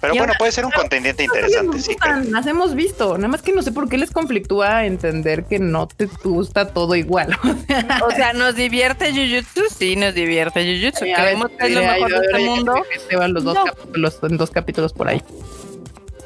Pero 0.01 0.13
Y 0.13 0.17
bueno, 0.17 0.31
ahora- 0.31 0.37
puede 0.39 0.51
ser 0.53 0.65
un 0.65 0.71
contendiente 0.71 1.23
interesante. 1.25 1.75
Nos 1.75 1.85
Sí, 1.85 1.91
gustan, 1.93 2.31
las 2.31 2.47
hemos 2.47 2.73
visto, 2.73 3.17
nada 3.17 3.27
más 3.27 3.41
que 3.41 3.51
no 3.51 3.61
sé 3.61 3.71
por 3.73 3.89
qué 3.89 3.97
les 3.97 4.11
conflictúa 4.11 4.85
entender 4.85 5.43
que 5.45 5.59
no 5.59 5.87
te 5.87 6.07
gusta 6.23 6.69
todo 6.73 6.95
igual. 6.95 7.37
O 8.05 8.11
sea, 8.11 8.31
nos 8.33 8.55
divierte 8.55 9.11
Jujutsu, 9.11 9.63
sí, 9.77 9.95
nos 9.97 10.13
divierte 10.13 10.61
Jujutsu. 10.63 11.05
Creemos 11.05 11.49
que 11.51 11.65
es 11.67 11.71
lo 11.73 11.81
mejor 11.81 12.09
de 12.11 12.17
este 12.25 12.39
mundo. 12.39 12.73
que 12.91 12.99
se 12.99 13.15
van 13.17 13.33
los 13.33 13.43
dos 13.43 13.55
No. 13.55 13.65
capítulos, 13.65 14.19
en 14.23 14.37
dos 14.37 14.51
capítulos 14.51 14.93
por 14.93 15.07
ahí. 15.09 15.21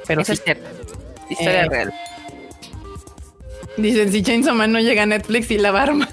Pero 0.07 0.21
Eso 0.21 0.33
sí, 0.33 0.39
es 0.39 0.43
cierto. 0.43 0.69
Historia 1.29 1.63
Eh, 1.63 1.69
real. 1.69 1.93
dicen 3.77 4.11
si 4.11 4.21
Chainsaw 4.21 4.53
Man 4.53 4.71
no 4.71 4.79
llega 4.79 5.03
a 5.03 5.05
Netflix 5.07 5.49
y 5.51 5.57
la 5.57 5.71
va 5.71 5.79
a 5.79 5.83
armar. 5.83 6.09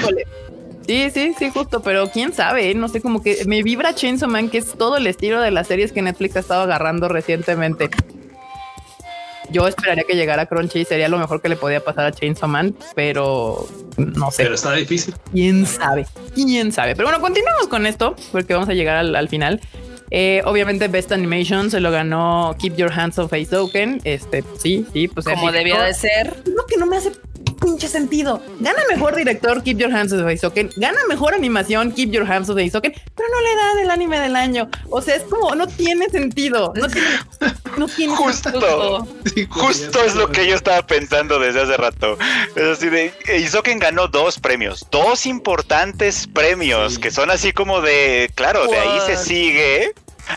Híjole. 0.00 0.24
Sí, 0.86 1.10
sí, 1.12 1.34
sí, 1.38 1.50
justo, 1.50 1.82
pero 1.82 2.08
quién 2.10 2.32
sabe, 2.32 2.74
no 2.74 2.88
sé, 2.88 3.00
como 3.00 3.22
que 3.22 3.44
me 3.46 3.62
vibra 3.62 3.94
Chainsaw 3.94 4.28
Man, 4.28 4.48
que 4.48 4.58
es 4.58 4.76
todo 4.78 4.96
el 4.98 5.06
estilo 5.06 5.40
de 5.40 5.50
las 5.50 5.66
series 5.66 5.92
que 5.92 6.00
Netflix 6.02 6.36
ha 6.36 6.40
estado 6.40 6.62
agarrando 6.62 7.08
recientemente. 7.08 7.90
Yo 9.50 9.66
esperaría 9.68 10.04
que 10.04 10.14
llegara 10.16 10.46
Crunchy, 10.46 10.84
sería 10.84 11.08
lo 11.08 11.18
mejor 11.18 11.40
que 11.40 11.48
le 11.48 11.56
podía 11.56 11.82
pasar 11.84 12.06
a 12.06 12.12
Chainsaw 12.12 12.48
Man, 12.48 12.74
pero 12.94 13.66
no 13.96 14.30
sé. 14.30 14.42
Pero 14.42 14.54
está 14.56 14.72
difícil. 14.72 15.14
quién 15.32 15.66
sabe, 15.66 16.06
quién 16.34 16.72
sabe. 16.72 16.96
Pero 16.96 17.08
bueno, 17.08 17.20
continuamos 17.20 17.68
con 17.68 17.86
esto, 17.86 18.16
porque 18.32 18.54
vamos 18.54 18.68
a 18.68 18.74
llegar 18.74 18.96
al, 18.96 19.14
al 19.14 19.28
final. 19.28 19.60
Eh, 20.10 20.42
obviamente, 20.44 20.88
Best 20.88 21.10
Animation 21.12 21.70
se 21.70 21.80
lo 21.80 21.90
ganó 21.90 22.54
Keep 22.58 22.76
Your 22.76 22.92
Hands 22.92 23.18
Off 23.18 23.32
Aizoken. 23.32 24.00
Este, 24.04 24.44
sí, 24.58 24.86
sí, 24.92 25.08
pues 25.08 25.26
Como 25.26 25.50
debía 25.50 25.82
de 25.82 25.94
ser. 25.94 26.42
lo 26.46 26.64
que 26.66 26.76
no 26.76 26.86
me 26.86 26.96
hace 26.96 27.12
pinche 27.56 27.88
sentido. 27.88 28.42
Gana 28.60 28.78
mejor 28.88 29.14
director 29.16 29.62
Keep 29.62 29.78
Your 29.78 29.92
Hands 29.94 30.12
Off 30.12 30.26
Aizoken, 30.26 30.70
gana 30.76 30.98
mejor 31.08 31.34
animación 31.34 31.92
Keep 31.92 32.10
Your 32.10 32.30
Hands 32.30 32.48
Off 32.48 32.56
Aizoken, 32.58 32.92
pero 33.14 33.28
no 33.28 33.40
le 33.40 33.56
dan 33.56 33.78
el 33.84 33.90
anime 33.90 34.20
del 34.20 34.36
año. 34.36 34.68
O 34.90 35.00
sea, 35.02 35.16
es 35.16 35.22
como 35.24 35.54
no 35.54 35.66
tiene 35.66 36.08
sentido. 36.08 36.72
No 36.76 36.88
tiene, 36.88 37.08
no 37.76 37.86
tiene 37.88 38.14
Justo. 38.16 38.50
sentido. 38.50 39.08
Sí, 39.34 39.46
Justo 39.50 40.02
es 40.04 40.14
lo 40.14 40.30
que 40.30 40.46
yo 40.46 40.54
estaba 40.54 40.86
pensando 40.86 41.38
desde 41.38 41.62
hace 41.62 41.76
rato. 41.76 42.16
Es 42.54 42.62
así 42.78 42.88
de. 42.88 43.12
Isoken 43.38 43.78
ganó 43.78 44.08
dos 44.08 44.38
premios, 44.38 44.86
dos 44.90 45.26
importantes 45.26 46.26
premios 46.32 46.94
Sí. 46.94 47.00
que 47.00 47.10
son 47.10 47.30
así 47.30 47.52
como 47.52 47.80
de. 47.80 48.30
Claro, 48.34 48.66
de 48.66 48.76
ahí 48.78 49.00
se 49.06 49.16
sigue 49.16 49.92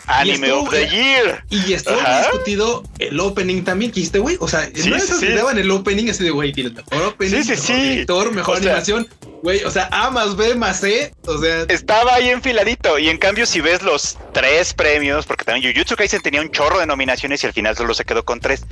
Anime 0.07 0.47
estuvo- 0.47 0.63
of 0.63 0.69
the 0.71 0.87
Year. 0.89 1.43
Y 1.49 1.73
estuvo 1.73 1.99
Ajá. 1.99 2.21
discutido 2.21 2.83
el 2.99 3.19
opening 3.19 3.63
también, 3.63 3.91
que 3.91 3.95
dijiste, 3.95 4.19
güey, 4.19 4.37
o 4.39 4.47
sea, 4.47 4.69
Sí, 4.73 4.89
no 4.89 4.99
sí, 4.99 5.13
sí. 5.19 5.27
daban 5.29 5.57
el 5.57 5.69
opening 5.71 6.09
así 6.09 6.23
de, 6.23 6.31
güey, 6.31 6.51
tienes 6.53 6.73
mejor 6.73 7.01
opening, 7.03 7.31
Sí, 7.37 7.43
sí, 7.43 7.49
mejor 7.51 7.65
sí. 7.65 7.73
director, 7.89 8.31
mejor 8.33 8.57
O 8.57 8.59
sea, 8.61 8.71
animación. 8.71 9.07
Güey, 9.41 9.63
o 9.63 9.71
sea, 9.71 9.87
A 9.93 10.09
más 10.11 10.35
B 10.35 10.53
más 10.55 10.81
C, 10.81 11.13
o 11.25 11.37
sea, 11.37 11.61
Estaba 11.69 12.15
ahí 12.15 12.29
enfiladito. 12.29 12.99
Y 12.99 13.07
en 13.07 13.17
cambio, 13.17 13.45
si 13.45 13.61
ves 13.61 13.81
los 13.83 14.17
tres 14.33 14.73
premios, 14.73 15.25
porque 15.25 15.45
también 15.45 15.71
Jujutsu 15.73 15.95
Kaisen 15.95 16.21
tenía 16.21 16.41
un 16.41 16.51
chorro 16.51 16.77
de 16.79 16.85
nominaciones 16.85 17.41
y 17.43 17.47
al 17.47 17.53
final 17.53 17.77
solo 17.77 17.93
se 17.93 18.03
quedó 18.03 18.25
con 18.25 18.41
tres. 18.41 18.63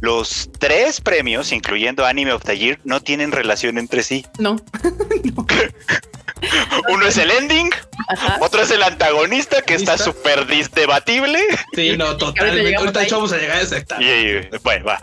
Los 0.00 0.50
tres 0.58 1.00
premios, 1.00 1.52
incluyendo 1.52 2.04
Anime 2.04 2.32
of 2.32 2.42
the 2.42 2.58
Year, 2.58 2.80
no 2.82 3.00
tienen 3.00 3.30
relación 3.30 3.78
entre 3.78 4.02
sí. 4.02 4.26
No. 4.40 4.56
Uno 6.88 7.06
es 7.06 7.18
el 7.18 7.30
ending, 7.30 7.70
Ajá. 8.08 8.38
otro 8.40 8.62
es 8.62 8.70
el 8.70 8.82
antagonista, 8.82 9.62
que 9.62 9.74
está 9.74 9.92
¿Lista? 9.92 10.04
súper 10.12 10.46
dis- 10.46 10.70
debatible. 10.70 11.38
sí, 11.74 11.96
no, 11.96 12.16
totalmente. 12.16 12.76
Ahorita 12.76 13.00
ahí. 13.00 13.04
de 13.04 13.06
hecho 13.06 13.16
vamos 13.16 13.32
a 13.32 13.36
llegar 13.38 13.58
a 13.58 13.60
ese 13.60 13.84
Y, 14.00 14.04
y- 14.04 14.58
bueno, 14.62 14.86
va. 14.86 15.00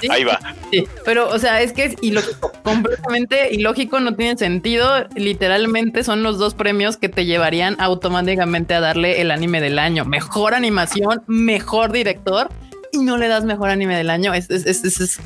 Sí. 0.00 0.08
Ahí 0.10 0.24
va. 0.24 0.38
Sí, 0.72 0.84
pero, 1.04 1.28
o 1.28 1.38
sea, 1.38 1.60
es 1.62 1.72
que 1.72 1.84
es 1.84 1.94
ilógico, 2.00 2.52
completamente 2.62 3.52
ilógico, 3.52 4.00
no 4.00 4.14
tiene 4.14 4.36
sentido. 4.38 5.06
Literalmente 5.14 6.02
son 6.04 6.22
los 6.22 6.38
dos 6.38 6.54
premios 6.54 6.96
que 6.96 7.08
te 7.08 7.24
llevarían 7.26 7.76
automáticamente 7.80 8.74
a 8.74 8.80
darle 8.80 9.20
el 9.20 9.30
anime 9.30 9.60
del 9.60 9.78
año. 9.78 10.04
Mejor 10.04 10.54
animación, 10.54 11.22
mejor 11.26 11.92
director. 11.92 12.48
Y 12.92 12.98
no 12.98 13.16
le 13.18 13.28
das 13.28 13.44
mejor 13.44 13.70
anime 13.70 13.96
del 13.96 14.10
año. 14.10 14.34
Es, 14.34 14.50
es, 14.50 14.66
es, 14.66 15.20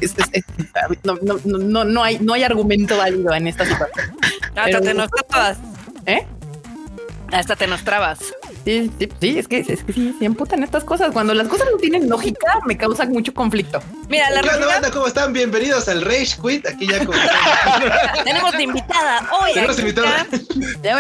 no, 1.03 1.85
no 1.85 2.03
hay, 2.05 2.19
no 2.19 2.35
hay 2.35 2.43
argumento 2.43 2.97
válido 2.99 3.33
en 3.35 3.47
esta 3.47 3.65
situación. 3.65 4.15
Hasta 4.57 4.65
Pero- 4.65 4.81
te 4.83 4.95
nos 4.95 5.11
trabas. 5.11 5.59
¿Eh? 6.07 6.27
Hasta 7.33 7.57
te 7.57 7.67
nos 7.67 7.83
trabas. 7.83 8.19
Sí, 8.65 8.91
sí, 8.99 9.09
sí, 9.21 9.39
es 9.39 9.49
que, 9.49 9.59
es 9.59 9.83
que 9.85 9.93
sí, 9.93 10.15
se 10.19 10.25
emputan 10.25 10.63
estas 10.63 10.85
cosas. 10.85 11.11
Cuando 11.13 11.35
las 11.35 11.49
cosas 11.49 11.67
no 11.71 11.77
tienen 11.79 12.09
lógica, 12.09 12.61
me 12.65 12.77
causa 12.77 13.05
mucho 13.07 13.35
conflicto. 13.35 13.81
Mira, 14.09 14.31
la 14.31 14.41
¿Qué 14.41 14.47
onda, 14.49 14.53
realidad 14.53 14.69
banda? 14.83 14.91
¿Cómo 14.93 15.07
están? 15.07 15.33
Bienvenidos 15.33 15.89
al 15.89 16.03
Rage 16.03 16.37
Quit. 16.41 16.67
Aquí 16.67 16.87
ya 16.87 16.99
tenemos 18.25 18.53
de 18.53 18.63
invitada 18.63 19.29
hoy. 19.41 19.53
Tenemos 19.53 19.79
invitada. 19.81 20.27
Ya 20.83 20.97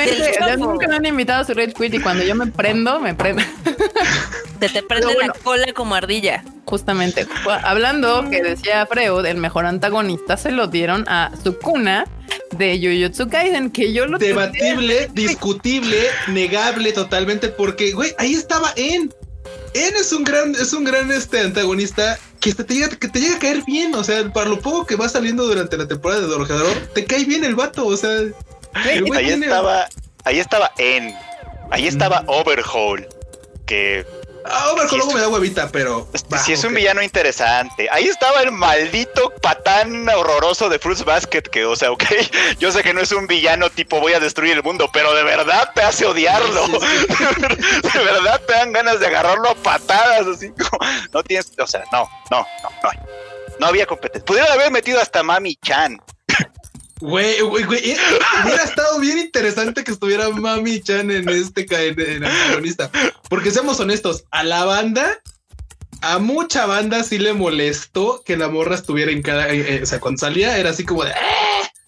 ya 0.46 0.56
nunca 0.56 0.88
me 0.88 0.96
han 0.96 1.06
invitado 1.06 1.42
a 1.42 1.44
su 1.44 1.54
Red 1.54 1.72
Quit 1.74 1.94
y 1.94 2.00
cuando 2.00 2.24
yo 2.24 2.34
me 2.34 2.48
prendo, 2.48 2.98
me 3.00 3.14
prendo. 3.14 3.42
Se 4.60 4.68
te 4.70 4.82
prende 4.82 5.06
bueno. 5.14 5.32
la 5.36 5.40
cola 5.42 5.66
como 5.74 5.94
ardilla. 5.94 6.42
Justamente, 6.64 7.26
Ju- 7.26 7.60
hablando 7.64 8.28
que 8.30 8.42
decía 8.42 8.86
Freud, 8.86 9.24
el 9.26 9.36
mejor 9.36 9.66
antagonista 9.66 10.36
se 10.38 10.50
lo 10.50 10.66
dieron 10.68 11.04
a 11.08 11.30
Sukuna 11.42 12.06
de 12.56 12.78
Jujutsu 12.78 13.28
Kaisen, 13.28 13.70
que 13.70 13.92
yo 13.92 14.06
lo 14.06 14.18
debatible, 14.18 15.08
discutible, 15.12 15.98
negable 16.28 16.92
totalmente, 16.92 17.48
porque, 17.48 17.92
güey, 17.92 18.14
ahí 18.18 18.34
estaba 18.34 18.72
En. 18.76 19.12
En 19.74 19.96
es 19.96 20.12
un 20.12 20.22
gran, 20.24 20.54
es 20.54 20.72
un 20.72 20.84
gran 20.84 21.10
este 21.10 21.40
antagonista 21.40 22.16
que 22.40 22.54
te 22.54 22.74
llega, 22.74 22.88
que 22.90 23.08
te 23.08 23.20
llega 23.20 23.36
a 23.36 23.38
caer 23.40 23.62
bien. 23.66 23.94
O 23.94 24.04
sea, 24.04 24.32
para 24.32 24.48
lo 24.48 24.60
poco 24.60 24.86
que 24.86 24.94
va 24.94 25.08
saliendo 25.08 25.44
durante 25.46 25.76
la 25.76 25.88
temporada 25.88 26.20
de 26.20 26.28
Dorojador, 26.28 26.76
te 26.94 27.04
cae 27.04 27.24
bien 27.24 27.42
el 27.44 27.56
vato. 27.56 27.84
O 27.86 27.96
sea, 27.96 28.10
el 28.12 28.34
güey 29.04 29.18
Ahí 29.20 29.26
tiene- 29.26 29.46
estaba, 29.46 29.88
ahí 30.24 30.38
estaba 30.38 30.70
En. 30.78 31.12
Ahí 31.70 31.88
estaba 31.88 32.22
Overhaul. 32.28 33.06
Que 33.66 34.06
Ah, 34.44 34.72
luego 34.76 35.08
es- 35.08 35.14
me 35.14 35.20
da 35.20 35.28
huevita, 35.28 35.68
pero. 35.72 36.06
sí 36.44 36.52
es 36.52 36.62
un 36.64 36.74
villano 36.74 37.02
interesante. 37.02 37.88
Ahí 37.90 38.06
estaba 38.08 38.42
el 38.42 38.52
maldito 38.52 39.30
patán 39.40 40.08
horroroso 40.08 40.68
de 40.68 40.78
Fruits 40.78 41.04
Basket. 41.04 41.42
Que, 41.42 41.64
o 41.64 41.74
sea, 41.76 41.90
ok, 41.92 42.04
yo 42.58 42.70
sé 42.70 42.82
que 42.82 42.92
no 42.92 43.00
es 43.00 43.10
un 43.12 43.26
villano 43.26 43.70
tipo 43.70 44.00
voy 44.00 44.12
a 44.12 44.20
destruir 44.20 44.52
el 44.52 44.62
mundo, 44.62 44.88
pero 44.92 45.14
de 45.14 45.22
verdad 45.22 45.70
te 45.74 45.82
hace 45.82 46.04
odiarlo. 46.06 46.66
Sí, 46.66 46.72
de 47.98 48.04
verdad 48.04 48.40
te 48.46 48.52
dan 48.52 48.72
ganas 48.72 49.00
de 49.00 49.06
agarrarlo 49.06 49.48
a 49.50 49.54
patadas. 49.54 50.26
Así 50.26 50.50
como, 50.50 50.78
no 51.12 51.22
tienes, 51.22 51.50
o 51.58 51.66
sea, 51.66 51.84
no, 51.92 52.08
no, 52.30 52.46
no. 52.82 52.90
No 53.60 53.66
había 53.68 53.86
competencia. 53.86 54.24
Pudieron 54.26 54.50
haber 54.52 54.70
metido 54.72 55.00
hasta 55.00 55.22
Mami 55.22 55.56
Chan. 55.56 56.00
Güey, 57.00 57.40
güey, 57.40 57.64
güey. 57.64 57.90
eh, 57.90 57.96
Hubiera 58.44 58.62
estado 58.64 58.98
bien 59.00 59.18
interesante 59.18 59.84
que 59.84 59.92
estuviera 59.92 60.28
Mami 60.30 60.80
Chan 60.80 61.10
en 61.10 61.28
este 61.28 61.66
en, 61.88 62.00
en 62.00 62.24
antagonista. 62.24 62.90
Porque 63.28 63.50
seamos 63.50 63.80
honestos, 63.80 64.24
a 64.30 64.44
la 64.44 64.64
banda, 64.64 65.20
a 66.02 66.18
mucha 66.18 66.66
banda 66.66 67.02
sí 67.02 67.18
le 67.18 67.32
molestó 67.32 68.22
que 68.24 68.36
la 68.36 68.48
morra 68.48 68.76
estuviera 68.76 69.10
en 69.10 69.22
cada. 69.22 69.48
eh, 69.50 69.76
eh, 69.76 69.80
o 69.82 69.86
sea, 69.86 70.00
cuando 70.00 70.18
salía 70.20 70.56
era 70.58 70.70
así 70.70 70.84
como 70.84 71.04
de. 71.04 71.10
"Eh". 71.10 71.14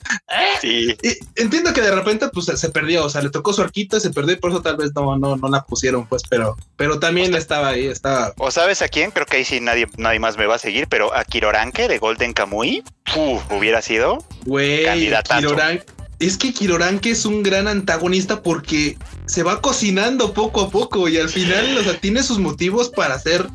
Sí. 0.61 0.97
Y 1.03 1.41
entiendo 1.41 1.73
que 1.73 1.83
de 1.83 1.91
repente 1.91 2.29
pues 2.33 2.47
se, 2.47 2.69
perdió, 2.71 3.05
o 3.05 3.11
sea, 3.11 3.23
le 3.23 3.31
tocó 3.31 3.53
su 3.53 3.63
arquito 3.63 3.97
y 3.97 4.01
se 4.01 4.11
perdió 4.11 4.35
y 4.35 4.39
por 4.39 4.51
eso 4.51 4.63
tal 4.63 4.77
vez 4.77 4.91
no, 4.95 5.17
no, 5.19 5.37
no 5.37 5.49
la 5.49 5.65
pusieron, 5.65 6.07
pues, 6.07 6.23
pero, 6.29 6.57
pero 6.77 6.99
también 6.99 7.35
estaba 7.35 7.69
ahí, 7.69 7.87
estaba. 7.87 8.33
¿O 8.39 8.51
sabes 8.51 8.83
a 8.83 8.89
quién? 8.89 9.11
Creo 9.11 9.27
que 9.27 9.39
ahí 9.39 9.45
sí 9.45 9.61
nadie, 9.61 9.87
nadie 9.99 10.19
más 10.19 10.37
me 10.37 10.47
va 10.47 10.57
a 10.57 10.59
seguir, 10.59 10.89
pero 10.89 11.15
a 11.15 11.25
Kiroranke 11.25 11.89
de 11.89 11.99
Golden 11.99 12.33
Kamuy 12.33 12.83
uf, 13.17 13.43
hubiera 13.53 13.83
sido. 13.83 14.25
Güey, 14.45 14.85
Candidatazo. 14.85 15.41
Kiroran. 15.41 15.85
Es 16.19 16.39
que 16.39 16.53
Kiroranke 16.53 17.11
es 17.11 17.27
un 17.27 17.43
gran 17.43 17.69
antagonista 17.69 18.43
porque 18.43 18.97
se 19.27 19.43
va 19.43 19.61
cocinando 19.61 20.33
poco 20.33 20.63
a 20.63 20.71
poco 20.71 21.09
y 21.09 21.19
al 21.19 21.29
final, 21.29 21.77
o 21.77 21.85
sea, 21.85 22.01
tiene 22.01 22.23
sus 22.23 22.39
motivos 22.39 22.89
para 22.89 23.19
ser 23.19 23.47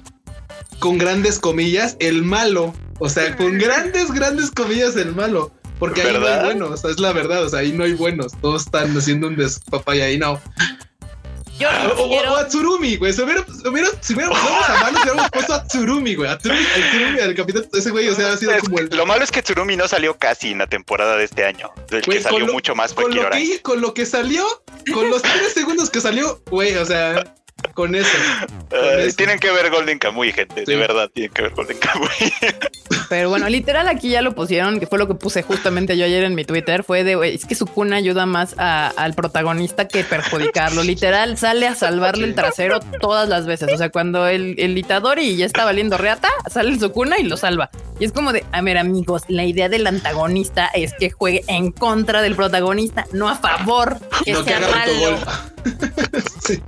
con 0.79 0.97
grandes 0.97 1.39
comillas 1.39 1.95
el 1.99 2.23
malo. 2.23 2.73
O 2.99 3.09
sea, 3.09 3.35
con 3.35 3.57
grandes, 3.57 4.11
grandes 4.11 4.51
comillas 4.51 4.95
el 4.95 5.15
malo. 5.15 5.51
Porque 5.81 6.01
ahí 6.03 6.13
no 6.13 6.25
hay 6.27 6.43
buenos, 6.45 6.69
o 6.71 6.77
sea, 6.77 6.91
es 6.91 6.99
la 6.99 7.11
verdad, 7.11 7.43
o 7.43 7.49
sea, 7.49 7.59
ahí 7.59 7.73
no 7.73 7.83
hay 7.83 7.93
buenos. 7.93 8.31
Todos 8.39 8.65
están 8.67 8.95
haciendo 8.97 9.27
un 9.27 9.35
despapaya 9.35 10.05
ahí 10.05 10.17
no. 10.17 10.39
Yo 11.59 11.67
O, 11.97 12.03
o- 12.03 12.31
o 12.33 12.35
a 12.37 12.47
Tsurumi, 12.47 12.95
güey. 12.97 13.13
Si 13.13 13.21
hubiera, 13.21 13.43
si 13.45 13.67
hubiera, 13.67 13.87
si 13.99 14.13
hubiéramos 14.13 14.39
vamos 14.43 14.69
a 14.69 14.79
malos, 14.83 15.01
hubiéramos 15.03 15.29
puesto 15.31 15.53
a 15.53 15.63
Tsurumi, 15.67 16.15
güey. 16.15 16.29
A 16.31 16.37
Tsurumi, 16.37 16.59
al 16.75 16.89
Tsurumi, 16.89 17.19
al 17.19 17.35
capitán, 17.35 17.65
ese 17.73 17.89
güey, 17.91 18.07
o 18.09 18.15
sea, 18.15 18.31
ha 18.33 18.37
sido 18.37 18.51
Es- 18.53 18.61
como 18.63 18.79
el. 18.79 18.89
Lo 18.91 19.05
malo 19.05 19.23
es 19.23 19.31
que 19.31 19.41
Tsurumi 19.43 19.75
no 19.75 19.87
salió 19.87 20.17
casi 20.17 20.51
en 20.51 20.59
la 20.59 20.67
temporada 20.67 21.17
de 21.17 21.25
este 21.25 21.43
año. 21.45 21.69
El 21.89 22.01
Güey, 22.03 22.17
que 22.17 22.23
salió 22.23 22.45
lo- 22.47 22.53
mucho 22.53 22.73
más 22.75 22.93
fue 22.93 23.03
con 23.03 23.15
lo, 23.15 23.29
que, 23.29 23.61
con 23.61 23.81
lo 23.81 23.93
que 23.93 24.05
salió, 24.05 24.45
con 24.93 25.09
los 25.09 25.21
tres 25.23 25.53
segundos 25.53 25.89
que 25.89 25.99
salió, 26.01 26.41
güey, 26.49 26.75
o 26.77 26.85
sea, 26.85 27.35
con 27.75 27.93
eso. 27.95 28.07
con 28.69 28.99
eso. 28.99 29.15
tienen 29.17 29.37
que 29.39 29.51
ver 29.51 29.69
Golden 29.69 29.99
Kamuy, 29.99 30.31
gente. 30.31 30.63
Sí. 30.65 30.71
De 30.71 30.77
verdad, 30.77 31.09
tienen 31.13 31.31
que 31.31 31.41
ver 31.43 31.51
Golden 31.53 31.77
Kamuy. 31.77 32.07
Pero 33.11 33.27
bueno, 33.29 33.49
literal 33.49 33.89
aquí 33.89 34.07
ya 34.07 34.21
lo 34.21 34.33
pusieron, 34.33 34.79
que 34.79 34.87
fue 34.87 34.97
lo 34.97 35.05
que 35.05 35.15
puse 35.15 35.43
justamente 35.43 35.97
yo 35.97 36.05
ayer 36.05 36.23
en 36.23 36.33
mi 36.33 36.45
Twitter, 36.45 36.81
fue 36.85 37.03
de, 37.03 37.15
güey, 37.15 37.35
es 37.35 37.43
que 37.43 37.55
Sukuna 37.55 37.97
ayuda 37.97 38.25
más 38.25 38.55
a- 38.57 38.87
al 38.95 39.15
protagonista 39.15 39.89
que 39.89 40.05
perjudicarlo. 40.05 40.81
Literal, 40.81 41.37
sale 41.37 41.67
a 41.67 41.75
salvarle 41.75 42.23
el 42.23 42.35
trasero 42.35 42.79
todas 43.01 43.27
las 43.27 43.45
veces. 43.45 43.67
O 43.73 43.77
sea, 43.77 43.89
cuando 43.89 44.27
el, 44.27 44.55
el 44.57 44.77
Itadori 44.77 45.35
ya 45.35 45.45
está 45.45 45.65
valiendo 45.65 45.97
reata, 45.97 46.29
sale 46.49 46.69
el 46.69 46.79
Sukuna 46.79 47.19
y 47.19 47.23
lo 47.23 47.35
salva. 47.35 47.69
Y 47.99 48.05
es 48.05 48.13
como 48.13 48.31
de, 48.31 48.45
a 48.53 48.61
ver 48.61 48.77
amigos, 48.77 49.23
la 49.27 49.43
idea 49.43 49.67
del 49.67 49.85
antagonista 49.87 50.67
es 50.67 50.93
que 50.97 51.09
juegue 51.09 51.43
en 51.47 51.73
contra 51.73 52.21
del 52.21 52.37
protagonista, 52.37 53.05
no 53.11 53.27
a 53.27 53.35
favor. 53.35 53.97
que 54.23 54.31
no 54.31 54.43
sea 54.45 54.59
malo. 54.61 55.17
sí. 56.47 56.61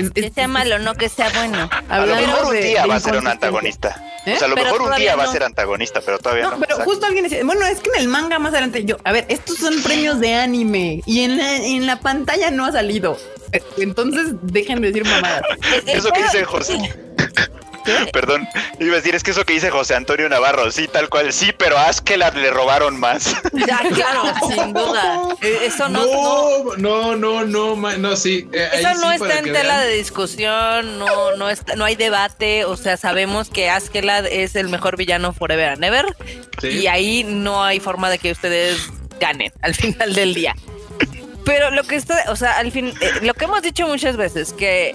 Es- 0.00 0.10
Que 0.12 0.30
sea 0.30 0.48
malo, 0.48 0.78
no 0.78 0.94
que 0.94 1.08
sea 1.08 1.28
bueno. 1.30 1.68
A 1.88 2.00
lo 2.00 2.14
mejor 2.14 2.46
un 2.54 2.60
día 2.60 2.86
va 2.86 2.96
a 2.96 3.00
ser 3.00 3.16
un 3.16 3.26
antagonista. 3.26 4.04
¿Eh? 4.26 4.34
O 4.34 4.38
sea, 4.38 4.46
a 4.46 4.48
lo 4.50 4.54
Pero 4.54 4.66
mejor 4.72 4.82
un 4.90 4.96
día 4.96 5.16
va 5.16 5.24
a 5.24 5.32
ser 5.32 5.42
antagonista, 5.42 6.00
pero 6.04 6.18
todavía 6.18 6.44
no. 6.44 6.50
No, 6.50 6.56
pero 6.58 6.72
Exacto. 6.72 6.90
justo 6.90 7.06
alguien 7.06 7.24
decía, 7.24 7.42
bueno, 7.44 7.64
es 7.66 7.80
que 7.80 7.88
en 7.94 8.00
el 8.02 8.08
manga 8.08 8.38
más 8.38 8.52
adelante, 8.52 8.84
yo, 8.84 8.96
a 9.04 9.12
ver, 9.12 9.24
estos 9.30 9.56
son 9.56 9.82
premios 9.82 10.20
de 10.20 10.34
anime 10.34 11.02
y 11.06 11.20
en 11.22 11.38
la, 11.38 11.56
en 11.56 11.86
la 11.86 12.00
pantalla 12.00 12.50
no 12.50 12.66
ha 12.66 12.72
salido. 12.72 13.16
Eh, 13.52 13.62
Entonces 13.78 14.34
dejen 14.42 14.80
de 14.82 14.88
decir 14.88 15.04
mamadas. 15.06 15.42
Eso 15.86 16.10
que 16.10 16.22
dice 16.22 16.44
José. 16.44 16.78
Perdón, 18.12 18.46
iba 18.78 18.92
a 18.94 18.96
decir, 18.96 19.14
es 19.14 19.22
que 19.22 19.30
eso 19.30 19.44
que 19.44 19.54
dice 19.54 19.70
José 19.70 19.94
Antonio 19.94 20.28
Navarro, 20.28 20.70
sí, 20.70 20.86
tal 20.88 21.08
cual, 21.08 21.32
sí, 21.32 21.52
pero 21.56 21.78
a 21.78 21.88
Askeladd 21.88 22.34
le 22.36 22.50
robaron 22.50 22.98
más. 22.98 23.34
Ya, 23.52 23.78
claro, 23.94 24.22
sin 24.48 24.72
duda. 24.72 25.20
Eh, 25.42 25.58
Eso 25.66 25.88
no, 25.88 26.04
no, 26.06 26.76
No, 26.76 27.16
no, 27.16 27.44
no, 27.44 27.76
no, 27.76 27.96
no, 27.98 28.16
sí. 28.16 28.48
eh, 28.52 28.68
eso 28.74 28.88
sí, 28.94 29.00
no 29.02 29.12
está 29.12 29.38
en 29.38 29.44
que 29.44 29.52
tela 29.52 29.76
vean. 29.78 29.88
de 29.88 29.94
discusión, 29.96 30.98
no, 30.98 31.36
no 31.36 31.48
está, 31.50 31.76
no 31.76 31.84
hay 31.84 31.94
debate, 31.96 32.64
o 32.64 32.76
sea, 32.76 32.96
sabemos 32.96 33.48
que 33.50 33.68
Askeladd 33.70 34.26
es 34.26 34.56
el 34.56 34.68
mejor 34.68 34.96
villano 34.96 35.32
forever 35.32 35.70
and 35.70 35.84
ever, 35.84 36.06
Sí. 36.60 36.68
y 36.68 36.86
ahí 36.86 37.24
no 37.24 37.64
hay 37.64 37.80
forma 37.80 38.10
de 38.10 38.18
que 38.18 38.32
ustedes 38.32 38.88
ganen 39.20 39.52
al 39.62 39.74
final 39.82 40.14
del 40.14 40.34
día. 40.34 40.54
Pero 41.44 41.70
lo 41.70 41.82
que 41.84 41.96
está, 41.96 42.24
o 42.28 42.36
sea, 42.36 42.58
al 42.58 42.70
fin, 42.70 42.92
eh, 43.00 43.10
lo 43.22 43.34
que 43.34 43.44
hemos 43.46 43.62
dicho 43.62 43.86
muchas 43.86 44.16
veces, 44.16 44.52
que 44.52 44.94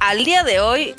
al 0.00 0.24
día 0.24 0.42
de 0.44 0.60
hoy, 0.60 0.94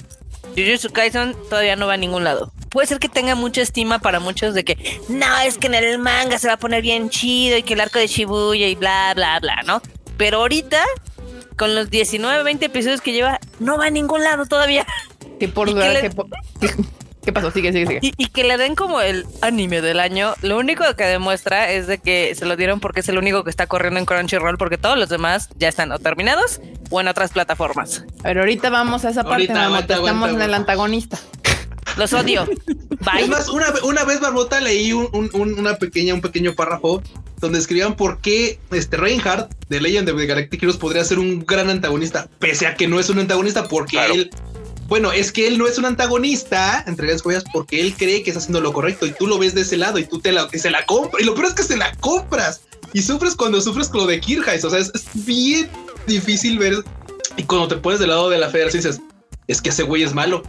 Jujutsu 0.66 0.90
Kaisen 0.92 1.36
todavía 1.50 1.76
no 1.76 1.88
va 1.88 1.94
a 1.94 1.98
ningún 1.98 2.24
lado. 2.24 2.52
Puede 2.70 2.88
ser 2.88 3.00
que 3.00 3.10
tenga 3.10 3.36
mucha 3.36 3.62
estima 3.62 4.00
para 4.00 4.20
muchos 4.20 4.54
de 4.54 4.64
que 4.64 5.02
no, 5.10 5.38
es 5.40 5.58
que 5.58 5.68
en 5.68 5.74
el 5.76 5.98
manga 6.00 6.38
se 6.38 6.48
va 6.48 6.54
a 6.54 6.58
poner 6.58 6.82
bien 6.82 7.10
chido 7.10 7.58
y 7.58 7.64
que 7.64 7.74
el 7.74 7.82
arco 7.82 7.98
de 8.00 8.08
Shibuya 8.08 8.68
y 8.68 8.76
bla, 8.76 9.12
bla, 9.16 9.40
bla, 9.40 9.62
¿no? 9.66 9.82
Pero 10.18 10.38
ahorita, 10.40 10.84
con 11.58 11.74
los 11.76 11.90
19, 11.90 12.44
20 12.44 12.66
episodios 12.66 13.02
que 13.02 13.12
lleva, 13.14 13.40
no 13.60 13.78
va 13.78 13.86
a 13.86 13.90
ningún 13.90 14.24
lado 14.24 14.46
todavía. 14.46 14.86
Que 15.40 15.48
por 15.48 15.70
¿Y 15.70 15.74
qué 15.74 15.90
le- 15.90 16.02
que 16.02 16.10
por- 16.12 16.28
¿Qué 17.30 17.34
pasó? 17.34 17.52
Sigue, 17.52 17.72
sigue, 17.72 17.86
sigue. 17.86 18.00
Y, 18.02 18.12
y 18.18 18.26
que 18.28 18.44
le 18.44 18.58
den 18.58 18.74
como 18.74 19.02
el 19.02 19.26
anime 19.42 19.82
del 19.82 20.00
año, 20.00 20.34
lo 20.42 20.58
único 20.58 20.84
que 20.96 21.04
demuestra 21.04 21.72
es 21.72 21.86
de 21.86 22.00
que 22.00 22.34
se 22.34 22.46
lo 22.46 22.56
dieron 22.56 22.80
porque 22.80 23.02
es 23.02 23.10
el 23.10 23.18
único 23.20 23.44
que 23.44 23.52
está 23.52 23.68
corriendo 23.68 24.00
en 24.00 24.06
Crunchyroll, 24.06 24.58
porque 24.58 24.78
todos 24.80 24.98
los 24.98 25.10
demás 25.10 25.50
ya 25.58 25.68
están 25.68 25.92
o 25.92 26.00
terminados 26.00 26.60
o 26.90 27.00
en 27.02 27.08
otras 27.08 27.32
plataformas. 27.32 28.04
Pero 28.24 28.40
ahorita 28.40 28.72
vamos 28.72 29.06
a 29.06 29.10
esa 29.12 29.22
parte, 29.24 29.34
Ahorita, 29.44 29.66
aguanta, 29.66 29.94
estamos 29.94 30.10
aguanta, 30.10 30.36
en 30.38 30.42
el 30.42 30.54
antagonista. 30.56 31.20
Los 31.98 32.14
odio. 32.14 32.46
Bye. 33.02 33.24
Es 33.24 33.28
más, 33.28 33.50
una, 33.50 33.66
una 33.84 34.04
vez, 34.06 34.20
Barbota, 34.20 34.60
leí 34.62 34.92
un, 34.94 35.08
un- 35.14 35.30
un- 35.34 35.60
una 35.60 35.76
pequeña, 35.76 36.14
un 36.14 36.22
pequeño 36.22 36.54
párrafo 36.56 37.02
donde 37.40 37.60
escribían 37.60 37.96
por 37.96 38.20
qué 38.22 38.60
este 38.72 38.98
Reinhardt 38.98 39.50
de 39.70 39.80
Legend 39.82 40.10
of 40.10 40.18
the 40.18 40.26
Galactic 40.26 40.62
Heroes 40.64 40.78
podría 40.78 41.04
ser 41.04 41.20
un 41.20 41.46
gran 41.46 41.70
antagonista, 41.70 42.28
pese 42.40 42.68
a 42.68 42.76
que 42.76 42.88
no 42.88 43.00
es 43.00 43.10
un 43.10 43.20
antagonista, 43.20 43.64
porque 43.68 43.92
Claro. 43.98 44.14
él, 44.14 44.30
bueno, 44.90 45.12
es 45.12 45.32
que 45.32 45.48
él 45.48 45.60
no 45.60 45.68
es 45.68 45.78
un 45.78 45.86
antagonista, 45.86 46.84
entre 46.88 47.08
las 47.08 47.22
comillas, 47.22 47.44
porque 47.54 47.80
él 47.80 47.94
cree 47.96 48.24
que 48.24 48.32
está 48.32 48.40
haciendo 48.40 48.60
lo 48.60 48.74
correcto 48.74 49.06
y 49.06 49.12
tú 49.12 49.28
lo 49.28 49.38
ves 49.38 49.54
de 49.54 49.62
ese 49.62 49.78
lado 49.78 50.00
y 50.00 50.04
tú 50.04 50.20
te 50.20 50.32
la, 50.32 50.50
se 50.50 50.72
la 50.72 50.84
compras. 50.88 51.22
Y 51.22 51.26
lo 51.26 51.36
peor 51.36 51.48
es 51.48 51.54
que 51.54 51.64
se 51.64 51.78
la 51.78 51.96
compras 51.98 52.62
y 52.92 53.04
sufres 53.04 53.36
cuando 53.36 53.62
sufres 53.62 53.88
con 53.88 54.02
lo 54.02 54.08
de 54.08 54.20
Kirchheis. 54.20 54.66
O 54.66 54.70
sea, 54.72 54.80
es, 54.80 54.92
es 54.96 55.06
bien 55.26 55.70
difícil 56.08 56.58
ver. 56.58 56.84
Y 57.38 57.44
cuando 57.44 57.68
te 57.68 57.78
pones 57.78 58.00
del 58.00 58.10
lado 58.10 58.30
de 58.32 58.40
la 58.40 58.50
federación 58.50 58.82
dices, 58.82 59.02
es 59.48 59.62
que 59.62 59.70
ese 59.70 59.84
güey 59.84 60.02
es 60.02 60.16
malo. 60.16 60.42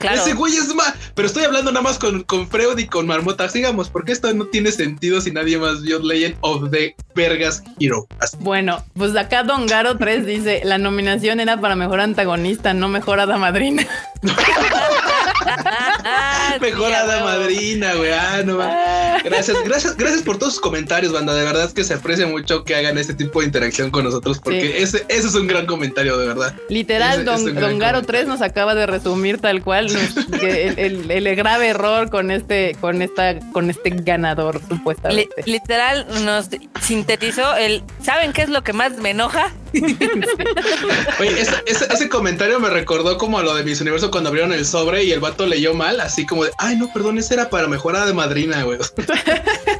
Claro. 0.00 0.22
Ese 0.22 0.32
güey 0.32 0.56
es 0.56 0.74
más. 0.74 0.94
Pero 1.14 1.28
estoy 1.28 1.44
hablando 1.44 1.70
nada 1.70 1.82
más 1.82 1.98
con, 1.98 2.22
con 2.22 2.48
Freud 2.48 2.78
y 2.78 2.86
con 2.86 3.06
Marmota. 3.06 3.46
Sigamos, 3.50 3.90
porque 3.90 4.12
esto 4.12 4.32
no 4.32 4.46
tiene 4.46 4.72
sentido 4.72 5.20
si 5.20 5.30
nadie 5.30 5.58
más 5.58 5.82
vio 5.82 5.98
Legend 5.98 6.36
of 6.40 6.70
the 6.70 6.96
Vergas 7.14 7.62
Hero. 7.78 8.06
Así. 8.18 8.38
Bueno, 8.40 8.82
pues 8.94 9.14
acá 9.14 9.42
Don 9.42 9.66
Garo 9.66 9.98
3 9.98 10.24
dice 10.24 10.62
la 10.64 10.78
nominación 10.78 11.38
era 11.38 11.60
para 11.60 11.76
mejor 11.76 12.00
antagonista, 12.00 12.72
no 12.72 12.88
mejor 12.88 13.20
hada 13.20 13.36
madrina. 13.36 13.86
Mejor 16.60 16.92
hada 16.92 17.24
madrina, 17.24 17.94
güey. 17.94 18.12
Ah, 18.12 18.42
no 18.44 18.58
va. 18.58 19.18
Gracias, 19.24 19.56
gracias, 19.64 19.96
gracias 19.96 20.22
por 20.22 20.38
todos 20.38 20.54
sus 20.54 20.62
comentarios, 20.62 21.12
banda. 21.12 21.34
De 21.34 21.44
verdad 21.44 21.64
es 21.64 21.74
que 21.74 21.84
se 21.84 21.94
aprecia 21.94 22.26
mucho 22.26 22.64
que 22.64 22.74
hagan 22.74 22.96
este 22.96 23.12
tipo 23.14 23.40
de 23.40 23.46
interacción 23.46 23.90
con 23.90 24.04
nosotros, 24.04 24.38
porque 24.42 24.60
Sí. 24.60 24.72
ese, 24.76 25.04
ese 25.08 25.28
es 25.28 25.34
un 25.34 25.46
gran 25.46 25.66
comentario, 25.66 26.16
de 26.16 26.26
verdad. 26.26 26.54
Literal, 26.70 27.16
Ese- 27.16 27.24
Don, 27.24 27.34
ese 27.40 27.52
Don 27.52 27.78
Garo 27.78 27.98
comentario. 27.98 28.02
3 28.06 28.26
nos 28.28 28.40
acaba 28.42 28.74
de 28.74 28.86
resumir 28.86 29.38
tal 29.38 29.62
cual 29.62 29.92
nos- 29.92 30.42
el, 30.42 30.78
el- 30.78 31.10
el 31.10 31.36
grave 31.36 31.68
error 31.68 32.08
con 32.10 32.30
este, 32.30 32.76
con 32.80 33.02
esta, 33.02 33.38
con 33.52 33.68
este 33.70 33.90
ganador, 33.90 34.56
Li- 34.62 34.76
supuestamente. 34.76 35.42
literal 35.44 36.06
nos 36.24 36.48
sintetizó 36.80 37.56
el 37.56 37.82
¿saben 38.02 38.32
qué 38.32 38.42
es 38.42 38.48
lo 38.48 38.62
que 38.64 38.72
más 38.72 38.96
me 38.98 39.10
enoja? 39.10 39.50
Oye, 41.20 41.40
ese, 41.40 42.08
comentario 42.08 42.58
me 42.60 42.70
recordó 42.70 43.18
como 43.18 43.38
a 43.38 43.42
lo 43.42 43.54
de 43.54 43.62
Miss 43.62 43.80
Universo 43.80 44.10
cuando 44.10 44.28
abrieron 44.28 44.52
el 44.52 44.66
sobre 44.66 45.04
y 45.04 45.12
el 45.12 45.20
vato 45.20 45.46
leyó 45.46 45.74
mal, 45.74 46.00
así 46.00 46.26
como 46.26 46.44
de, 46.44 46.50
ay, 46.58 46.76
no, 46.76 46.92
perdón, 46.92 47.18
ese 47.18 47.34
era 47.34 47.50
para 47.50 47.68
mejora 47.68 48.06
de 48.06 48.12
madrina, 48.12 48.62
güey. 48.64 48.78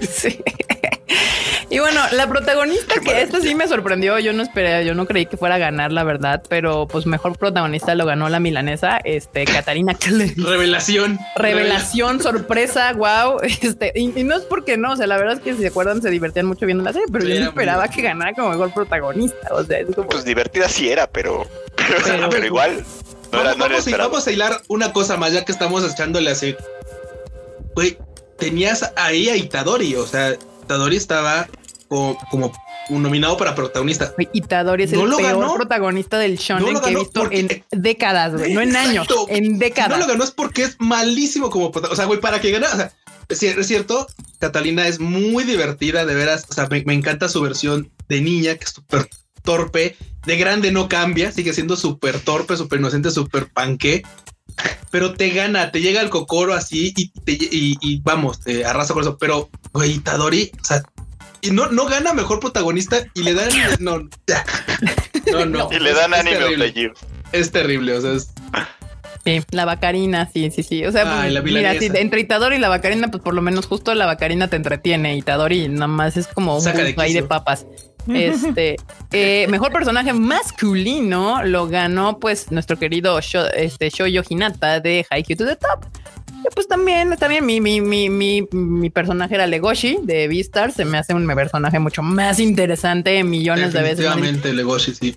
Sí. 0.01 0.43
Y 1.73 1.79
bueno, 1.79 2.01
la 2.13 2.29
protagonista 2.29 2.95
que 3.01 3.23
esto 3.23 3.41
sí 3.41 3.55
me 3.55 3.69
sorprendió, 3.69 4.19
yo 4.19 4.33
no 4.33 4.43
esperé, 4.43 4.85
yo 4.85 4.93
no 4.95 5.07
creí 5.07 5.27
que 5.27 5.37
fuera 5.37 5.55
a 5.55 5.59
ganar, 5.59 5.93
la 5.93 6.03
verdad, 6.03 6.43
pero 6.49 6.89
pues 6.89 7.07
mejor 7.07 7.39
protagonista 7.39 7.95
lo 7.95 8.07
ganó 8.07 8.29
la 8.29 8.41
milanesa, 8.41 8.99
este, 9.05 9.45
Catarina. 9.45 9.97
Revelación. 10.37 11.19
Revelación, 11.37 12.21
sorpresa, 12.23 12.93
wow. 12.95 13.39
Este, 13.43 13.93
y, 13.95 14.19
y 14.19 14.25
no 14.25 14.37
es 14.37 14.43
porque 14.43 14.77
no, 14.77 14.93
o 14.93 14.97
sea, 14.97 15.07
la 15.07 15.17
verdad 15.17 15.35
es 15.35 15.41
que 15.41 15.55
si 15.55 15.61
se 15.61 15.69
acuerdan, 15.69 16.03
se 16.03 16.11
divertían 16.11 16.47
mucho 16.47 16.67
viendo 16.67 16.83
la 16.83 16.93
serie, 16.93 17.07
pero 17.13 17.25
yo 17.27 17.39
no 17.41 17.47
esperaba 17.51 17.87
que 17.89 18.03
ganara 18.03 18.33
como 18.35 18.51
mejor 18.51 18.73
protagonista. 18.75 19.49
O 19.53 19.63
sea, 19.65 19.79
es 19.79 19.95
como 19.95 20.09
Pues 20.09 20.25
divertida 20.25 20.69
sí 20.69 20.91
era, 20.91 21.07
pero, 21.09 21.47
pero, 21.77 21.95
Pero- 22.05 22.29
pero 22.31 22.47
igual. 22.47 22.85
No 23.33 23.41
era, 23.43 23.51
vamos, 23.51 23.59
no 23.59 23.65
era 23.67 23.75
vamos 23.75 23.77
a, 23.77 23.79
esperado. 23.91 24.11
vamos 24.11 24.27
a 24.27 24.33
hilar 24.33 24.61
una 24.67 24.93
cosa 24.93 25.17
más, 25.17 25.33
ya 25.33 25.45
que 25.45 25.53
estamos 25.53 25.89
echándole 25.89 26.31
así. 26.33 26.57
Güey, 27.77 27.97
tenías 28.39 28.93
ahí 28.97 29.29
a 29.29 29.37
Itadori, 29.37 29.95
o 29.95 30.05
sea, 30.07 30.35
Itadori 30.65 30.97
estaba 30.97 31.47
como, 31.91 32.17
como 32.31 32.53
un 32.89 33.03
nominado 33.03 33.37
para 33.37 33.55
protagonista. 33.55 34.15
Itadori 34.33 34.85
es 34.85 34.93
¿No 34.93 35.05
el 35.05 35.11
peor 35.17 35.23
ganó? 35.41 35.55
protagonista 35.55 36.19
del 36.19 36.39
shonen 36.39 36.73
No 36.73 36.81
que 36.81 36.91
he 36.93 36.95
visto 36.97 37.21
porque- 37.21 37.41
en 37.41 37.65
décadas, 37.83 38.33
güey. 38.33 38.55
No 38.55 38.61
en 38.63 38.75
años, 38.77 39.07
en 39.29 39.45
Si 39.45 39.51
no 39.51 39.59
décadas. 39.59 39.99
lo 39.99 40.07
ganó 40.07 40.25
es 40.25 40.31
porque 40.31 40.63
es 40.63 40.77
malísimo 40.79 41.51
como 41.51 41.71
protagonista. 41.73 41.93
O 41.93 41.97
sea, 41.97 42.07
güey, 42.07 42.21
para 42.21 42.41
que 42.41 42.53
gane, 42.53 42.67
o 42.67 42.77
sea, 42.77 42.93
es 43.29 43.43
cier- 43.43 43.59
es 43.59 43.67
cierto, 43.67 44.07
Catalina 44.39 44.87
es 44.87 45.01
muy 45.01 45.45
divertida, 45.45 46.07
de 46.07 46.15
veras. 46.15 46.47
O 46.49 46.55
sea, 46.55 46.67
me, 46.71 46.83
me 46.85 46.95
encanta 46.95 47.29
su 47.29 47.43
versión 47.43 47.91
de 48.09 48.21
niña, 48.23 48.55
que 48.57 48.65
es 48.65 48.71
súper 48.71 49.09
torpe. 49.43 49.97
De 50.25 50.37
grande 50.37 50.71
no 50.71 50.89
cambia, 50.89 51.33
sigue 51.33 51.53
siendo 51.53 51.75
súper 51.77 52.21
torpe, 52.21 52.57
súper 52.57 52.79
inocente, 52.79 53.11
súper 53.11 53.51
panque. 53.53 54.03
Pero 54.91 55.15
te 55.15 55.31
gana, 55.31 55.71
te 55.73 55.81
llega 55.81 56.01
el 56.01 56.11
cocoro 56.11 56.55
así 56.55 56.93
y, 56.97 57.11
te- 57.11 57.33
y- 57.33 57.77
y 57.81 58.01
vamos, 58.03 58.41
te 58.41 58.65
arrasa 58.65 58.93
con 58.95 59.03
eso. 59.03 59.17
Pero, 59.19 59.49
güey, 59.73 59.93
Itadori, 59.93 60.51
o 60.61 60.65
sea, 60.65 60.83
y 61.43 61.51
no, 61.51 61.69
no 61.71 61.87
gana 61.87 62.13
mejor 62.13 62.41
protagonista 62.41 62.99
y 63.15 63.23
le 63.23 63.35
dan. 63.35 63.49
No, 63.81 64.09
ya. 64.27 64.45
no, 65.33 65.47
no. 65.47 65.69
Y 65.73 65.79
le 65.79 65.95
dan 65.95 66.13
es 66.15 66.21
anime 66.21 66.37
of 66.37 66.43
terrible. 66.43 66.93
Es 67.33 67.51
terrible, 67.53 67.97
o 67.97 68.01
sea, 68.01 68.13
es, 68.13 68.33
Sí, 69.25 69.43
la 69.51 69.67
bacarina, 69.67 70.31
sí, 70.33 70.51
sí, 70.51 70.63
sí. 70.63 70.85
O 70.87 70.93
sea, 70.93 71.03
Ay, 71.03 71.33
pues, 71.33 71.33
la 71.35 71.43
mira, 71.43 71.79
sí, 71.79 71.91
entre 71.93 72.21
Itadori 72.21 72.57
y 72.57 72.59
la 72.59 72.71
bacarina, 72.71 73.09
pues 73.09 73.23
por 73.23 73.35
lo 73.35 73.43
menos 73.43 73.67
justo 73.67 73.95
la 73.95 74.07
bacarina 74.07 74.49
te 74.49 74.57
entretiene. 74.57 75.17
Itadori 75.17 75.69
nada 75.69 75.89
más 75.89 76.17
es 76.17 76.27
como 76.27 76.57
un 76.57 76.63
Saca 76.63 76.83
de 76.83 76.95
ahí 76.97 77.13
de 77.13 77.23
papas. 77.23 77.67
Este 78.09 78.77
eh, 79.13 79.47
mejor 79.51 79.73
personaje 79.73 80.15
masculino 80.15 81.45
lo 81.45 81.69
ganó, 81.69 82.19
pues, 82.19 82.51
nuestro 82.51 82.79
querido 82.79 83.21
Sho, 83.21 83.47
este, 83.49 83.91
Shoyo 83.91 84.23
Hinata 84.27 84.81
de 84.81 85.07
Haikyuu 85.11 85.37
to 85.37 85.45
the 85.45 85.57
Top. 85.57 85.85
Que, 86.43 86.49
pues 86.55 86.67
también, 86.69 87.13
está 87.13 87.29
bien. 87.29 87.45
Mi, 87.47 87.61
mi, 87.61 87.81
mi, 87.81 88.09
mi, 88.09 88.47
mi 88.53 88.91
personaje 88.91 89.35
era 89.35 89.47
Legoshi 89.47 89.99
de 90.03 90.29
Beastar. 90.29 90.73
Se 90.73 90.85
me 90.85 90.99
hace 90.99 91.15
un 91.15 91.27
personaje 91.27 91.79
mucho 91.79 92.03
más 92.03 92.41
interesante 92.41 93.23
millones 93.25 93.73
de 93.73 93.83
veces. 93.83 93.99
definitivamente 93.99 94.53
Legoshi, 94.53 94.95
sí. 94.95 95.17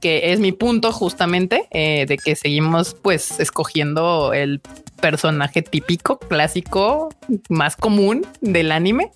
que 0.00 0.32
es 0.32 0.40
mi 0.40 0.52
punto 0.52 0.92
justamente 0.92 1.66
eh, 1.70 2.06
de 2.08 2.16
que 2.18 2.36
seguimos 2.36 2.94
pues 3.00 3.38
escogiendo 3.40 4.32
el 4.32 4.60
personaje 5.00 5.62
típico, 5.62 6.18
clásico, 6.18 7.10
más 7.48 7.76
común 7.76 8.26
del 8.40 8.72
anime 8.72 9.10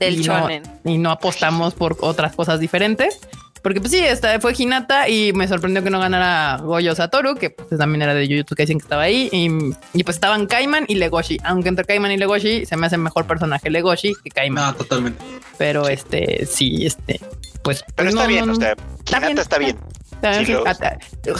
Del 0.00 0.20
Y 0.20 0.24
no- 0.26 0.48
y 0.84 0.98
no 0.98 1.10
apostamos 1.10 1.74
por 1.74 1.96
otras 2.00 2.34
cosas 2.34 2.58
diferentes. 2.60 3.20
Porque 3.66 3.80
pues 3.80 3.90
sí, 3.90 3.98
esta 3.98 4.38
fue 4.38 4.54
Hinata 4.56 5.08
y 5.08 5.32
me 5.32 5.48
sorprendió 5.48 5.82
que 5.82 5.90
no 5.90 5.98
ganara 5.98 6.56
Goyo 6.62 6.94
Satoru, 6.94 7.34
que 7.34 7.50
pues, 7.50 7.76
también 7.76 8.00
era 8.00 8.14
de 8.14 8.24
Jujutsu 8.28 8.54
Kaisen 8.54 8.78
que 8.78 8.84
estaba 8.84 9.02
ahí. 9.02 9.28
Y, 9.32 9.50
y, 9.92 10.04
pues 10.04 10.18
estaban 10.18 10.46
Kaiman 10.46 10.84
y 10.86 10.94
Legoshi. 10.94 11.40
Aunque 11.42 11.70
entre 11.70 11.84
Kaiman 11.84 12.12
y 12.12 12.16
Legoshi 12.16 12.64
se 12.64 12.76
me 12.76 12.86
hace 12.86 12.96
mejor 12.96 13.26
personaje 13.26 13.68
Legoshi 13.68 14.14
que 14.22 14.30
Kaiman. 14.30 14.66
No, 14.66 14.74
totalmente. 14.76 15.20
Pero 15.58 15.88
este, 15.88 16.46
sí, 16.46 16.86
este, 16.86 17.18
pues... 17.64 17.84
Pero 17.96 18.10
está 18.10 18.22
no, 18.22 18.28
bien, 18.28 18.46
no, 18.46 18.52
o 18.52 18.54
sea, 18.54 18.76
Está 19.04 19.16
Hinata 19.28 19.58
bien, 19.58 19.76
está 20.20 20.30
bien. 20.30 20.46
Sí, 20.46 20.52
lo- 20.52 20.60
Hinata, 20.60 20.98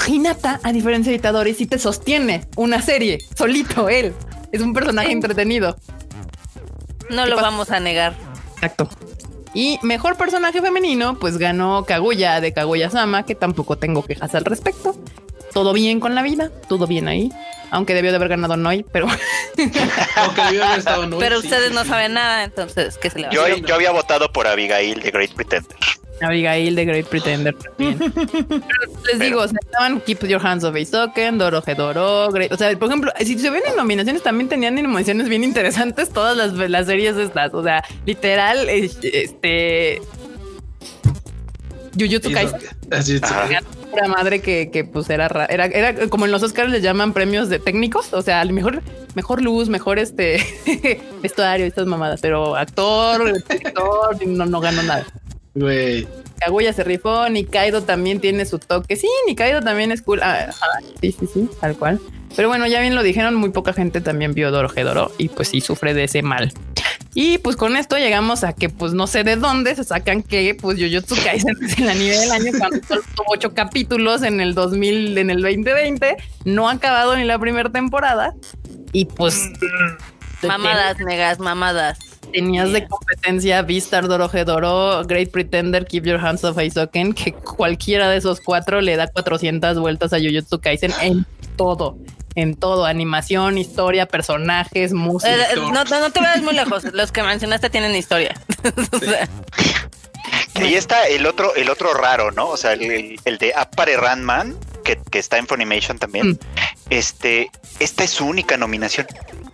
Hinata, 0.08 0.60
a 0.64 0.72
diferencia 0.72 1.12
de 1.12 1.18
Itadori, 1.18 1.54
sí 1.54 1.66
te 1.66 1.78
sostiene 1.78 2.44
una 2.56 2.82
serie 2.82 3.20
solito 3.36 3.88
él. 3.88 4.12
Es 4.50 4.62
un 4.62 4.72
personaje 4.72 5.12
entretenido. 5.12 5.76
No 7.08 7.22
¿Qué 7.22 7.30
lo 7.30 7.36
pasa? 7.36 7.50
vamos 7.50 7.70
a 7.70 7.78
negar. 7.78 8.16
Exacto. 8.56 8.88
Y 9.56 9.78
mejor 9.82 10.16
personaje 10.18 10.60
femenino, 10.60 11.18
pues 11.18 11.38
ganó 11.38 11.86
Kaguya 11.86 12.42
de 12.42 12.52
Kaguya-sama, 12.52 13.24
que 13.24 13.34
tampoco 13.34 13.78
tengo 13.78 14.04
quejas 14.04 14.34
al 14.34 14.44
respecto. 14.44 14.94
Todo 15.54 15.72
bien 15.72 15.98
con 15.98 16.14
la 16.14 16.22
vida, 16.22 16.50
todo 16.68 16.86
bien 16.86 17.08
ahí. 17.08 17.32
Aunque 17.70 17.94
debió 17.94 18.10
de 18.10 18.16
haber 18.16 18.28
ganado 18.28 18.58
Noi, 18.58 18.84
pero 18.92 19.06
Aunque 20.16 20.42
debió 20.42 20.62
haber 20.64 20.78
estado 20.80 21.04
en 21.04 21.14
un- 21.14 21.18
Pero 21.20 21.40
sí, 21.40 21.46
ustedes 21.46 21.70
sí, 21.70 21.74
no 21.74 21.84
sí. 21.84 21.88
saben 21.88 22.12
nada, 22.12 22.44
entonces, 22.44 22.98
¿qué 22.98 23.08
se 23.08 23.18
le 23.18 23.28
va 23.28 23.32
a 23.32 23.44
hacer? 23.46 23.64
yo 23.64 23.74
había 23.74 23.92
votado 23.92 24.30
por 24.30 24.46
Abigail 24.46 25.00
de 25.00 25.10
Great 25.10 25.32
Pretender. 25.32 25.74
Abigail 26.22 26.74
de 26.74 26.84
Great 26.84 27.06
Pretender 27.06 27.54
también. 27.54 27.98
Pero 27.98 28.60
les 29.12 29.18
digo, 29.20 29.40
o 29.40 29.48
sea, 29.48 29.58
estaban 29.62 30.00
Keep 30.00 30.26
Your 30.26 30.44
Hands 30.46 30.64
Off 30.64 30.76
Isoken, 30.76 31.38
Doro 31.38 31.62
Hedoro, 31.66 32.30
Great- 32.32 32.52
O 32.52 32.56
sea, 32.56 32.76
por 32.78 32.88
ejemplo, 32.88 33.12
si 33.20 33.38
se 33.38 33.50
ven 33.50 33.62
en 33.68 33.76
nominaciones, 33.76 34.22
también 34.22 34.48
tenían 34.48 34.74
nominaciones 34.74 35.28
bien 35.28 35.44
interesantes 35.44 36.10
todas 36.10 36.36
las, 36.36 36.52
las 36.54 36.86
series 36.86 37.16
estas. 37.16 37.52
O 37.54 37.62
sea, 37.62 37.84
literal, 38.06 38.68
es- 38.68 38.98
este. 39.02 40.00
Jujutsu 41.98 42.30
Kaisen. 42.32 42.60
Era 43.92 44.08
madre 44.08 44.40
que, 44.42 44.70
que 44.70 44.84
pues 44.84 45.08
era, 45.08 45.28
ra- 45.28 45.46
era 45.46 45.64
era 45.66 46.08
como 46.08 46.26
en 46.26 46.32
los 46.32 46.42
Oscars 46.42 46.70
les 46.70 46.82
llaman 46.82 47.14
premios 47.14 47.48
de 47.48 47.58
técnicos, 47.58 48.12
o 48.12 48.20
sea, 48.20 48.42
a 48.42 48.44
lo 48.44 48.52
mejor 48.52 48.82
mejor 49.14 49.40
luz, 49.40 49.70
mejor 49.70 49.98
este 49.98 50.38
vestuario, 51.22 51.64
estas 51.64 51.86
mamadas, 51.86 52.20
pero 52.20 52.54
actor, 52.56 53.32
director, 53.48 54.26
no 54.26 54.44
no 54.44 54.60
ganó 54.60 54.82
nada. 54.82 55.06
Güey. 55.56 56.06
Kaguya 56.38 56.72
se 56.72 56.84
rifó, 56.84 57.28
Nikaido 57.28 57.82
también 57.82 58.20
tiene 58.20 58.44
su 58.44 58.58
toque. 58.58 58.94
Sí, 58.94 59.08
Nikaido 59.26 59.62
también 59.62 59.90
es 59.90 60.02
cool. 60.02 60.20
Ah, 60.22 60.50
sí, 61.00 61.12
sí, 61.18 61.26
sí, 61.32 61.48
tal 61.60 61.76
cual. 61.76 62.00
Pero 62.36 62.48
bueno, 62.48 62.66
ya 62.66 62.80
bien 62.80 62.94
lo 62.94 63.02
dijeron, 63.02 63.34
muy 63.34 63.50
poca 63.50 63.72
gente 63.72 64.02
también 64.02 64.34
vio 64.34 64.50
Dorohedoro 64.50 65.10
y 65.16 65.30
pues 65.30 65.48
sí 65.48 65.62
sufre 65.62 65.94
de 65.94 66.04
ese 66.04 66.22
mal. 66.22 66.52
Y 67.14 67.38
pues 67.38 67.56
con 67.56 67.78
esto 67.78 67.96
llegamos 67.96 68.44
a 68.44 68.52
que 68.52 68.68
pues 68.68 68.92
no 68.92 69.06
sé 69.06 69.24
de 69.24 69.36
dónde 69.36 69.74
se 69.74 69.84
sacan 69.84 70.22
que 70.22 70.54
pues 70.54 70.78
Jujutsu 70.78 71.16
Kaisen 71.24 71.56
es 71.64 71.78
el 71.78 71.88
anime 71.88 72.18
del 72.18 72.30
año 72.30 72.52
cuando 72.58 72.86
solo 72.86 73.00
tuvo 73.14 73.26
ocho 73.28 73.54
capítulos 73.54 74.22
en 74.22 74.42
el 74.42 74.52
2000, 74.54 75.16
en 75.16 75.30
el 75.30 75.40
2020, 75.40 76.16
no 76.44 76.68
ha 76.68 76.72
acabado 76.72 77.16
ni 77.16 77.24
la 77.24 77.38
primera 77.38 77.70
temporada 77.70 78.34
y 78.92 79.06
pues 79.06 79.48
Mamadas, 80.46 80.98
negas, 81.00 81.38
mamadas. 81.38 81.98
Tenías 82.32 82.72
de 82.72 82.86
competencia 82.86 83.62
Vistar, 83.62 84.08
Dorohedoro, 84.08 85.04
Great 85.04 85.30
Pretender, 85.30 85.86
Keep 85.86 86.04
Your 86.04 86.24
Hands 86.24 86.42
Off 86.44 86.60
Isoken, 86.60 87.12
que 87.12 87.32
cualquiera 87.32 88.08
de 88.08 88.18
esos 88.18 88.40
cuatro 88.40 88.80
le 88.80 88.96
da 88.96 89.08
400 89.08 89.78
vueltas 89.78 90.12
a 90.12 90.18
Jujutsu 90.18 90.60
Kaisen 90.60 90.92
en 91.00 91.26
todo. 91.56 91.96
en 92.34 92.54
todo, 92.54 92.84
animación, 92.84 93.56
historia, 93.56 94.06
personajes, 94.06 94.92
música. 94.92 95.34
Eh, 95.34 95.56
no, 95.56 95.72
no, 95.72 95.84
no 95.84 96.10
te 96.10 96.20
vayas 96.20 96.42
muy 96.42 96.54
lejos. 96.54 96.84
Los 96.92 97.10
que 97.10 97.22
mencionaste 97.22 97.70
tienen 97.70 97.96
historia. 97.96 98.34
O 98.92 98.98
sea, 98.98 99.28
Que 100.56 100.64
ahí 100.64 100.74
está 100.74 101.06
el 101.06 101.26
otro, 101.26 101.54
el 101.54 101.68
otro 101.70 101.92
raro, 101.94 102.30
¿no? 102.32 102.48
O 102.48 102.56
sea, 102.56 102.72
el, 102.72 103.18
el- 103.24 103.38
de 103.38 103.52
Appare 103.54 103.96
Randman, 103.96 104.56
que, 104.84 104.98
que 105.10 105.18
está 105.18 105.38
en 105.38 105.46
Funimation 105.46 105.98
también. 105.98 106.30
Mm. 106.30 106.38
Este, 106.90 107.50
esta 107.80 108.04
es 108.04 108.10
su 108.10 108.26
única 108.26 108.56
nominación. 108.56 109.06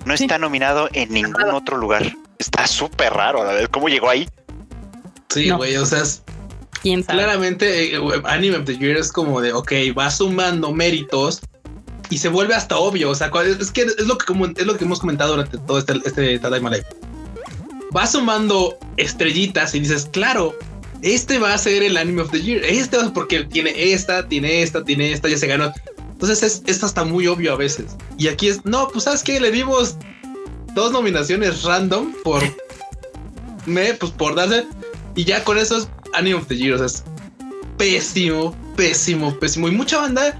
No 0.05 0.17
Sí. 0.17 0.25
está 0.25 0.39
nominado 0.39 0.89
en 0.93 1.13
ningún 1.13 1.51
otro 1.51 1.77
lugar. 1.77 2.13
Está 2.39 2.67
súper 2.67 3.13
raro, 3.13 3.45
la 3.45 3.53
verdad. 3.53 3.71
¿Cómo 3.71 3.89
llegó 3.89 4.11
ahí? 4.11 4.29
Sí, 5.31 5.49
No. 5.49 5.57
güey. 5.59 5.77
O 5.77 5.87
sea, 5.87 6.01
es- 6.03 6.23
¿Quién 6.83 7.05
sabe? 7.05 7.19
claramente 7.19 7.95
eh, 7.95 8.01
Anime 8.25 8.57
of 8.59 8.65
the 8.65 8.77
Year 8.77 8.97
es 8.97 9.13
como 9.13 9.41
de, 9.41 9.53
ok, 9.53 9.73
va 9.97 10.11
sumando 10.11 10.73
méritos 10.73 11.41
y 12.11 12.19
se 12.19 12.29
vuelve 12.29 12.55
hasta 12.55 12.77
obvio. 12.77 13.11
O 13.11 13.15
sea, 13.15 13.31
es 13.61 13.71
que 13.71 13.83
es 13.83 14.01
lo 14.07 14.19
que, 14.19 14.27
como, 14.27 14.47
es 14.47 14.67
lo 14.67 14.77
que 14.77 14.85
hemos 14.85 14.99
comentado 15.01 15.31
durante 15.37 15.59
todo 15.59 15.79
este, 15.79 15.95
este 16.05 16.39
Tadaima 16.41 16.71
Live. 16.71 16.87
Va 17.97 18.07
sumando 18.07 18.77
estrellitas 18.97 19.75
y 19.75 19.81
dices, 19.81 20.09
claro, 20.13 20.57
este 21.03 21.39
va 21.39 21.53
a 21.53 21.59
ser 21.59 21.83
el 21.83 21.97
Anime 21.97 22.23
of 22.23 22.31
the 22.31 22.41
Year. 22.41 22.65
Este 22.65 22.97
va 22.97 23.13
porque 23.13 23.45
tiene 23.45 23.93
esta, 23.93 24.27
tiene 24.29 24.63
esta, 24.63 24.85
tiene 24.85 25.13
esta, 25.13 25.29
ya 25.29 25.37
se 25.37 25.47
ganó. 25.47 25.73
Entonces 26.13 26.43
es, 26.43 26.63
esto 26.67 26.87
está 26.87 27.05
muy 27.05 27.27
obvio 27.27 27.53
a 27.53 27.57
veces. 27.57 27.97
Y 28.17 28.29
aquí 28.29 28.49
es, 28.49 28.65
no, 28.65 28.89
pues 28.89 29.05
sabes 29.05 29.23
que 29.23 29.41
le 29.41 29.51
dimos 29.51 29.97
dos 30.75 30.93
nominaciones 30.93 31.65
random 31.65 32.15
por 32.23 32.43
me, 33.67 33.95
pues 33.95 34.13
por 34.13 34.35
darse. 34.35 34.65
Y 35.17 35.25
ya 35.25 35.45
con 35.45 35.59
eso 35.59 35.79
es 35.79 35.89
Anime 36.15 36.37
of 36.37 36.47
the 36.47 36.57
Year. 36.57 36.75
O 36.75 36.79
sea, 36.79 36.87
es 36.87 37.05
pésimo, 37.77 38.57
pésimo, 38.77 39.37
pésimo. 39.39 39.69
Y 39.69 39.73
mucha 39.73 39.99
banda 39.99 40.39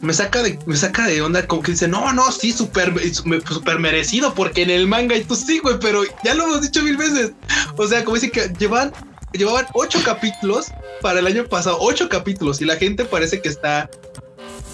me 0.00 0.12
saca 0.12 0.42
de, 0.42 0.58
me 0.66 0.76
saca 0.76 1.06
de 1.06 1.20
onda 1.20 1.46
como 1.46 1.62
que 1.62 1.72
dice, 1.72 1.88
no, 1.88 2.12
no, 2.12 2.30
sí, 2.32 2.52
súper 2.52 2.94
super 3.12 3.78
merecido, 3.78 4.32
porque 4.34 4.62
en 4.62 4.70
el 4.70 4.86
manga 4.86 5.16
y 5.16 5.24
tú 5.24 5.34
sí, 5.34 5.58
güey, 5.58 5.78
pero 5.80 6.02
ya 6.24 6.34
lo 6.34 6.44
hemos 6.44 6.62
dicho 6.62 6.82
mil 6.82 6.96
veces. 6.96 7.32
O 7.76 7.86
sea, 7.86 8.04
como 8.04 8.14
dicen 8.14 8.30
que 8.30 8.52
llevan, 8.58 8.92
llevaban 9.32 9.66
ocho 9.74 10.00
capítulos 10.04 10.66
para 11.00 11.20
el 11.20 11.26
año 11.26 11.44
pasado, 11.46 11.78
ocho 11.80 12.08
capítulos, 12.08 12.60
y 12.60 12.64
la 12.64 12.76
gente 12.76 13.04
parece 13.04 13.40
que 13.40 13.48
está 13.48 13.88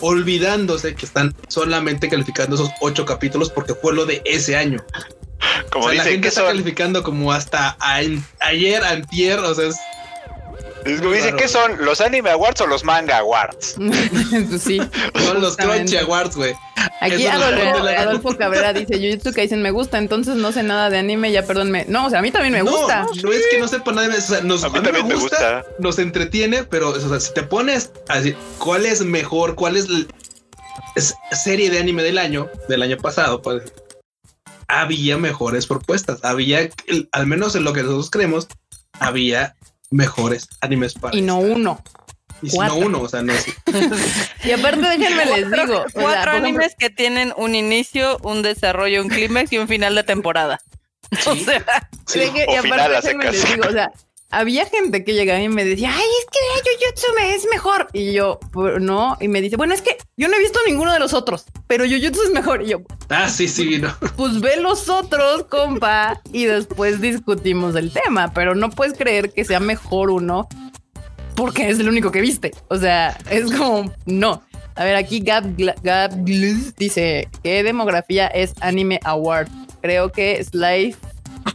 olvidándose 0.00 0.94
que 0.94 1.06
están 1.06 1.34
solamente 1.48 2.08
calificando 2.08 2.56
esos 2.56 2.70
ocho 2.80 3.04
capítulos 3.06 3.50
porque 3.50 3.74
fue 3.74 3.94
lo 3.94 4.04
de 4.06 4.22
ese 4.24 4.56
año. 4.56 4.84
Como 5.72 5.86
o 5.86 5.88
sea, 5.88 5.98
la 5.98 6.04
gente 6.04 6.20
que 6.22 6.28
está 6.28 6.40
son, 6.40 6.48
calificando 6.50 7.02
como 7.02 7.32
hasta 7.32 7.76
a- 7.80 8.00
ayer, 8.40 8.84
antier, 8.84 9.38
o 9.40 9.54
sea, 9.54 9.68
es 9.68 9.76
es 10.84 11.00
como 11.00 11.12
dicen 11.12 11.30
raro. 11.30 11.36
que 11.38 11.48
son 11.48 11.84
los 11.84 12.00
Anime 12.00 12.30
Awards 12.30 12.60
o 12.60 12.66
los 12.66 12.84
Manga 12.84 13.18
Awards. 13.18 13.76
Pues 14.48 14.62
sí. 14.62 14.80
son 15.24 15.40
los. 15.40 15.56
Crunchy 15.56 15.96
Awards, 15.98 16.36
güey. 16.36 16.54
Aquí 17.00 17.26
Adolfo, 17.26 17.84
la- 17.84 18.00
Adolfo 18.02 18.36
Cabrera 18.36 18.72
dice, 18.74 18.94
Jujutsu 18.98 19.32
Kaisen 19.32 19.62
me 19.62 19.70
gusta, 19.70 19.98
entonces 19.98 20.36
no 20.36 20.52
sé 20.52 20.62
nada 20.62 20.90
de 20.90 20.98
anime, 20.98 21.32
ya 21.32 21.44
perdónme. 21.46 21.84
No, 21.88 22.06
o 22.06 22.10
sea, 22.10 22.18
a 22.18 22.22
mí 22.22 22.30
también 22.30 22.52
me 22.52 22.62
no, 22.62 22.70
gusta. 22.70 23.06
No 23.22 23.32
es 23.32 23.42
que 23.50 23.58
no 23.58 23.68
sepa 23.68 23.92
nada 23.92 24.08
de 24.08 24.18
eso. 24.18 24.32
O 24.32 24.36
sea, 24.36 24.44
nos, 24.44 24.64
A 24.64 24.68
mí 24.70 24.80
también 24.80 25.06
me 25.06 25.14
gusta. 25.14 25.64
nos 25.78 25.98
entretiene, 25.98 26.64
pero 26.64 26.90
o 26.90 27.00
sea, 27.00 27.20
si 27.20 27.32
te 27.34 27.42
pones 27.42 27.92
a 28.08 28.18
decir 28.18 28.36
cuál 28.58 28.86
es 28.86 29.02
mejor, 29.02 29.54
cuál 29.54 29.76
es 29.76 29.88
la 29.88 31.36
serie 31.36 31.70
de 31.70 31.78
anime 31.78 32.02
del 32.02 32.18
año, 32.18 32.50
del 32.68 32.82
año 32.82 32.96
pasado, 32.98 33.42
pues 33.42 33.62
había 34.68 35.16
mejores 35.18 35.66
propuestas. 35.66 36.20
Había, 36.24 36.68
al 37.12 37.26
menos 37.26 37.54
en 37.54 37.64
lo 37.64 37.72
que 37.72 37.82
nosotros 37.82 38.10
creemos, 38.10 38.48
había 39.00 39.54
mejores 39.94 40.48
animes 40.60 40.94
para 40.94 41.16
Y 41.16 41.22
no 41.22 41.38
uno. 41.38 41.82
Y 42.42 42.50
si 42.50 42.58
no 42.58 42.66
cuatro. 42.66 42.86
uno, 42.86 43.00
o 43.02 43.08
sea, 43.08 43.22
no 43.22 43.32
es. 43.32 43.46
Y 44.44 44.50
aparte 44.50 44.80
déjenme 44.80 45.24
les 45.26 45.50
digo. 45.50 45.84
o 45.86 45.88
sea, 45.88 46.02
Cuatro 46.02 46.32
animes 46.32 46.74
que 46.78 46.90
tienen 46.90 47.32
un 47.36 47.54
inicio, 47.54 48.18
un 48.22 48.42
desarrollo, 48.42 49.00
un 49.02 49.08
clímax 49.08 49.52
y 49.52 49.58
un 49.58 49.68
final 49.68 49.94
de 49.94 50.04
temporada. 50.04 50.60
O 51.26 51.36
sea, 51.36 51.64
Sí. 52.06 52.20
y 52.34 52.58
O 52.58 52.62
final 52.62 52.80
aparte 52.80 53.06
déjenme 53.06 53.30
les 53.30 53.48
digo, 53.48 53.64
o 53.68 53.72
sea, 53.72 53.92
había 54.38 54.66
gente 54.66 55.04
que 55.04 55.14
llegaba 55.14 55.40
y 55.40 55.48
me 55.48 55.64
decía, 55.64 55.90
ay, 55.94 56.02
es 56.20 56.26
que 56.62 56.70
Jujutsu 56.84 57.06
me 57.16 57.34
es 57.34 57.46
mejor. 57.50 57.88
Y 57.92 58.12
yo, 58.12 58.38
"Pues, 58.52 58.80
no, 58.80 59.16
y 59.20 59.28
me 59.28 59.40
dice, 59.40 59.56
bueno, 59.56 59.74
es 59.74 59.82
que 59.82 59.96
yo 60.16 60.28
no 60.28 60.36
he 60.36 60.40
visto 60.40 60.58
ninguno 60.66 60.92
de 60.92 60.98
los 60.98 61.12
otros, 61.14 61.44
pero 61.66 61.84
Jujutsu 61.84 62.22
es 62.22 62.30
mejor. 62.30 62.62
Y 62.62 62.68
yo, 62.70 62.78
Ah, 63.08 63.28
sí, 63.28 63.48
sí, 63.48 63.78
no. 63.78 63.94
pues 64.16 64.40
ve 64.40 64.56
los 64.60 64.88
otros, 64.88 65.44
compa, 65.44 66.20
y 66.32 66.44
después 66.44 67.00
discutimos 67.00 67.74
el 67.76 67.92
tema, 67.92 68.32
pero 68.32 68.54
no 68.54 68.70
puedes 68.70 68.96
creer 68.96 69.32
que 69.32 69.44
sea 69.44 69.60
mejor 69.60 70.10
uno 70.10 70.48
porque 71.34 71.68
es 71.68 71.78
el 71.80 71.88
único 71.88 72.10
que 72.10 72.20
viste. 72.20 72.52
O 72.68 72.76
sea, 72.78 73.18
es 73.30 73.50
como, 73.52 73.92
no. 74.06 74.42
A 74.76 74.84
ver, 74.84 74.96
aquí 74.96 75.20
Gab, 75.20 75.44
Gab 75.82 76.12
dice, 76.24 77.28
¿qué 77.42 77.62
demografía 77.62 78.26
es 78.28 78.54
Anime 78.60 78.98
Award? 79.04 79.48
Creo 79.82 80.10
que 80.10 80.42
Slice, 80.42 80.96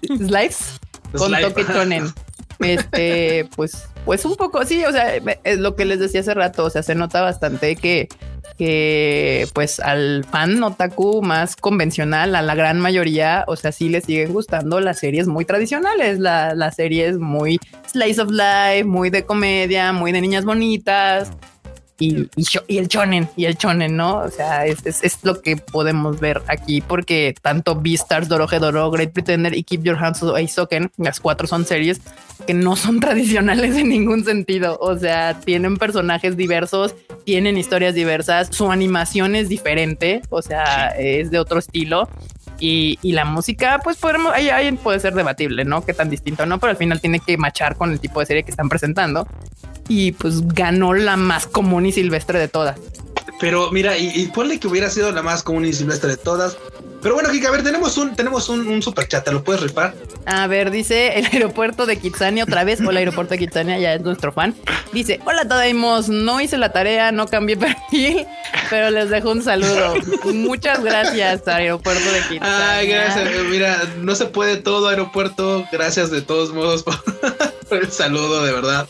Slice 0.17 0.79
con 1.17 1.31
toque. 1.41 1.65
Este, 2.59 3.47
pues, 3.55 3.85
pues 4.05 4.25
un 4.25 4.35
poco, 4.35 4.65
sí, 4.65 4.83
o 4.85 4.91
sea, 4.91 5.15
es 5.43 5.59
lo 5.59 5.75
que 5.75 5.85
les 5.85 5.99
decía 5.99 6.19
hace 6.21 6.33
rato, 6.33 6.65
o 6.65 6.69
sea, 6.69 6.83
se 6.83 6.93
nota 6.95 7.21
bastante 7.21 7.75
que, 7.75 8.09
que 8.57 9.47
pues 9.53 9.79
al 9.79 10.25
fan 10.29 10.61
otaku 10.61 11.21
más 11.21 11.55
convencional, 11.55 12.35
a 12.35 12.41
la 12.41 12.55
gran 12.55 12.79
mayoría, 12.79 13.45
o 13.47 13.55
sea, 13.55 13.71
sí 13.71 13.87
le 13.89 14.01
siguen 14.01 14.33
gustando 14.33 14.79
las 14.81 14.99
series 14.99 15.27
muy 15.27 15.45
tradicionales, 15.45 16.19
la- 16.19 16.53
las 16.55 16.75
series 16.75 17.17
muy 17.17 17.59
slice 17.89 18.21
of 18.21 18.29
life, 18.31 18.83
muy 18.83 19.09
de 19.09 19.25
comedia, 19.25 19.93
muy 19.93 20.11
de 20.11 20.21
niñas 20.21 20.43
bonitas. 20.45 21.31
Y, 21.99 22.29
y, 22.35 22.45
y 22.67 22.77
el 22.77 22.87
chonen, 22.87 23.29
y 23.35 23.45
el 23.45 23.57
chonen, 23.57 23.97
¿no? 23.97 24.19
O 24.19 24.29
sea, 24.29 24.65
es, 24.65 24.85
es, 24.85 25.03
es 25.03 25.19
lo 25.23 25.41
que 25.41 25.57
podemos 25.57 26.19
ver 26.19 26.41
aquí, 26.47 26.81
porque 26.81 27.35
tanto 27.41 27.75
Beastars, 27.75 28.29
Doroje 28.29 28.59
Doro, 28.59 28.89
Great 28.89 29.11
Pretender 29.11 29.55
y 29.55 29.63
Keep 29.63 29.83
Your 29.83 29.97
Hands 29.97 30.23
Off 30.23 30.35
Aizoken, 30.35 30.91
las 30.97 31.19
cuatro 31.19 31.45
son 31.45 31.65
series 31.65 32.01
que 32.45 32.53
no 32.53 32.75
son 32.75 32.99
tradicionales 33.01 33.75
en 33.75 33.89
ningún 33.89 34.23
sentido. 34.23 34.77
O 34.81 34.97
sea, 34.97 35.39
tienen 35.39 35.77
personajes 35.77 36.37
diversos, 36.37 36.95
tienen 37.25 37.57
historias 37.57 37.95
diversas, 37.95 38.49
su 38.51 38.71
animación 38.71 39.35
es 39.35 39.49
diferente, 39.49 40.21
o 40.29 40.41
sea, 40.41 40.89
es 40.89 41.31
de 41.31 41.39
otro 41.39 41.59
estilo. 41.59 42.09
Y, 42.59 42.97
la 43.03 43.25
música, 43.25 43.79
pues 43.83 43.97
podremos, 43.97 44.33
ahí, 44.33 44.49
ahí 44.49 44.71
puede 44.73 44.99
ser 44.99 45.13
debatible, 45.13 45.65
¿no? 45.65 45.85
Qué 45.85 45.93
tan 45.93 46.09
distinto, 46.09 46.45
¿no? 46.45 46.59
Pero 46.59 46.71
al 46.71 46.77
final 46.77 46.99
tiene 46.99 47.19
que 47.19 47.37
machar 47.37 47.75
con 47.77 47.91
el 47.91 47.99
tipo 47.99 48.19
de 48.19 48.25
serie 48.25 48.43
que 48.43 48.51
están 48.51 48.69
presentando. 48.69 49.27
Y 49.87 50.11
pues 50.13 50.47
ganó 50.47 50.93
la 50.93 51.17
más 51.17 51.47
común 51.47 51.85
y 51.85 51.91
silvestre 51.91 52.39
de 52.39 52.47
todas. 52.47 52.77
Pero 53.39 53.71
mira, 53.71 53.97
y, 53.97 54.11
y 54.13 54.27
ponle 54.27 54.59
que 54.59 54.67
hubiera 54.67 54.89
sido 54.89 55.11
la 55.11 55.21
más 55.21 55.43
común 55.43 55.65
y 55.65 55.73
silvestre 55.73 56.09
de 56.11 56.17
todas. 56.17 56.57
Pero 57.01 57.15
bueno, 57.15 57.29
Kika, 57.29 57.47
a 57.47 57.51
ver, 57.51 57.63
tenemos 57.63 57.97
un, 57.97 58.15
tenemos 58.15 58.49
un, 58.49 58.67
un 58.67 58.81
super 58.81 59.07
chat, 59.07 59.23
¿te 59.23 59.31
lo 59.31 59.43
puedes 59.43 59.61
rifar? 59.61 59.95
A 60.25 60.47
ver, 60.47 60.69
dice 60.69 61.17
el 61.17 61.25
aeropuerto 61.27 61.85
de 61.85 61.97
Kitsania 61.97 62.43
otra 62.43 62.63
vez. 62.63 62.81
Hola, 62.81 62.99
aeropuerto 62.99 63.33
de 63.33 63.39
Kitsania, 63.39 63.79
ya 63.79 63.93
es 63.93 64.01
nuestro 64.01 64.31
fan. 64.31 64.53
Dice: 64.91 65.19
Hola, 65.25 65.47
Tadaimos. 65.47 66.09
No 66.09 66.41
hice 66.41 66.57
la 66.57 66.71
tarea, 66.71 67.11
no 67.11 67.27
cambié 67.27 67.55
perfil, 67.57 68.25
pero 68.69 68.89
les 68.89 69.09
dejo 69.09 69.31
un 69.31 69.41
saludo. 69.41 69.95
Muchas 70.25 70.83
gracias, 70.83 71.47
aeropuerto 71.47 72.11
de 72.11 72.19
Kitsania. 72.21 72.75
Ay, 72.75 72.87
gracias. 72.87 73.29
Mira, 73.49 73.81
no 74.01 74.13
se 74.15 74.25
puede 74.25 74.57
todo, 74.57 74.89
aeropuerto. 74.89 75.65
Gracias 75.71 76.11
de 76.11 76.21
todos 76.21 76.53
modos 76.53 76.83
por, 76.83 77.01
por 77.69 77.77
el 77.77 77.91
saludo, 77.91 78.43
de 78.43 78.51
verdad. 78.51 78.87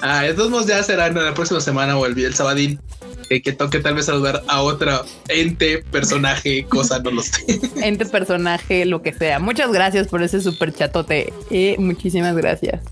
Ah, 0.00 0.22
de 0.22 0.34
todos 0.34 0.50
modos, 0.50 0.66
ya 0.66 0.82
será 0.82 1.06
en 1.06 1.14
la 1.14 1.34
próxima 1.34 1.60
semana 1.60 1.96
o 1.96 2.06
el, 2.06 2.18
el 2.18 2.34
sabadín 2.34 2.80
eh, 3.30 3.42
que 3.42 3.52
toque 3.52 3.80
tal 3.80 3.94
vez 3.94 4.06
saludar 4.06 4.42
a 4.48 4.62
otra 4.62 5.02
ente, 5.28 5.84
personaje, 5.90 6.64
cosa, 6.64 6.98
no 7.00 7.10
lo 7.10 7.22
sé. 7.22 7.60
Ente, 7.82 8.06
personaje, 8.06 8.84
lo 8.84 9.02
que 9.02 9.12
sea. 9.12 9.38
Muchas 9.38 9.72
gracias 9.72 10.08
por 10.08 10.22
ese 10.22 10.40
super 10.40 10.72
chatote. 10.72 11.32
Eh, 11.50 11.76
muchísimas 11.78 12.36
gracias. 12.36 12.82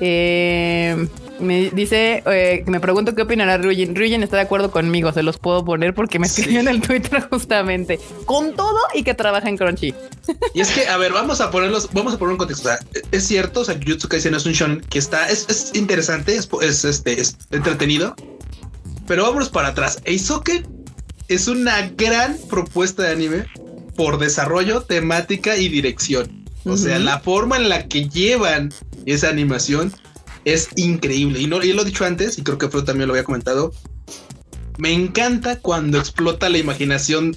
Eh, 0.00 1.06
me 1.42 1.70
dice 1.70 2.22
eh, 2.26 2.64
me 2.66 2.80
pregunto 2.80 3.14
qué 3.14 3.22
opinará 3.22 3.58
Ryujin. 3.58 3.94
Ryujin 3.94 4.22
está 4.22 4.36
de 4.36 4.42
acuerdo 4.42 4.70
conmigo, 4.70 5.12
se 5.12 5.22
los 5.22 5.38
puedo 5.38 5.64
poner 5.64 5.94
porque 5.94 6.18
me 6.18 6.26
escribió 6.26 6.60
en 6.60 6.68
el 6.68 6.80
Twitter 6.80 7.20
justamente. 7.30 7.98
Con 8.24 8.54
todo 8.54 8.78
y 8.94 9.02
que 9.02 9.14
trabaja 9.14 9.48
en 9.48 9.56
Crunchy. 9.56 9.94
Y 10.54 10.60
es 10.60 10.70
que, 10.70 10.86
a 10.86 10.96
ver, 10.96 11.12
vamos 11.12 11.40
a 11.40 11.50
ponerlos, 11.50 11.88
vamos 11.92 12.14
a 12.14 12.18
poner 12.18 12.32
un 12.32 12.38
contexto. 12.38 12.68
O 12.68 12.72
sea, 12.72 12.78
es 13.10 13.26
cierto, 13.26 13.60
o 13.60 13.64
sea, 13.64 13.74
Jujutsu 13.74 14.08
Kaisen 14.08 14.34
es 14.34 14.46
un 14.46 14.52
shonen 14.52 14.80
que 14.80 14.98
está, 14.98 15.28
es, 15.28 15.46
es 15.48 15.72
interesante, 15.74 16.36
es, 16.36 16.48
es, 16.62 16.84
este, 16.84 17.20
es 17.20 17.36
entretenido. 17.50 18.14
Pero 19.06 19.24
vámonos 19.24 19.48
para 19.48 19.68
atrás. 19.68 20.00
Eisoken 20.04 20.66
es 21.28 21.48
una 21.48 21.88
gran 21.96 22.36
propuesta 22.48 23.04
de 23.04 23.12
anime 23.12 23.46
por 23.96 24.18
desarrollo, 24.18 24.82
temática 24.82 25.56
y 25.56 25.68
dirección. 25.68 26.44
O 26.64 26.76
sea, 26.76 26.98
la 26.98 27.18
forma 27.20 27.56
en 27.56 27.68
la 27.68 27.88
que 27.88 28.08
llevan 28.08 28.72
esa 29.04 29.28
animación 29.28 29.92
es 30.44 30.68
increíble. 30.76 31.40
Y 31.40 31.46
no, 31.46 31.62
y 31.62 31.72
lo 31.72 31.82
he 31.82 31.84
dicho 31.84 32.04
antes, 32.04 32.38
y 32.38 32.42
creo 32.42 32.58
que 32.58 32.68
Fred 32.68 32.84
también 32.84 33.08
lo 33.08 33.14
había 33.14 33.24
comentado. 33.24 33.72
Me 34.78 34.92
encanta 34.92 35.58
cuando 35.58 35.98
explota 35.98 36.48
la 36.48 36.58
imaginación 36.58 37.36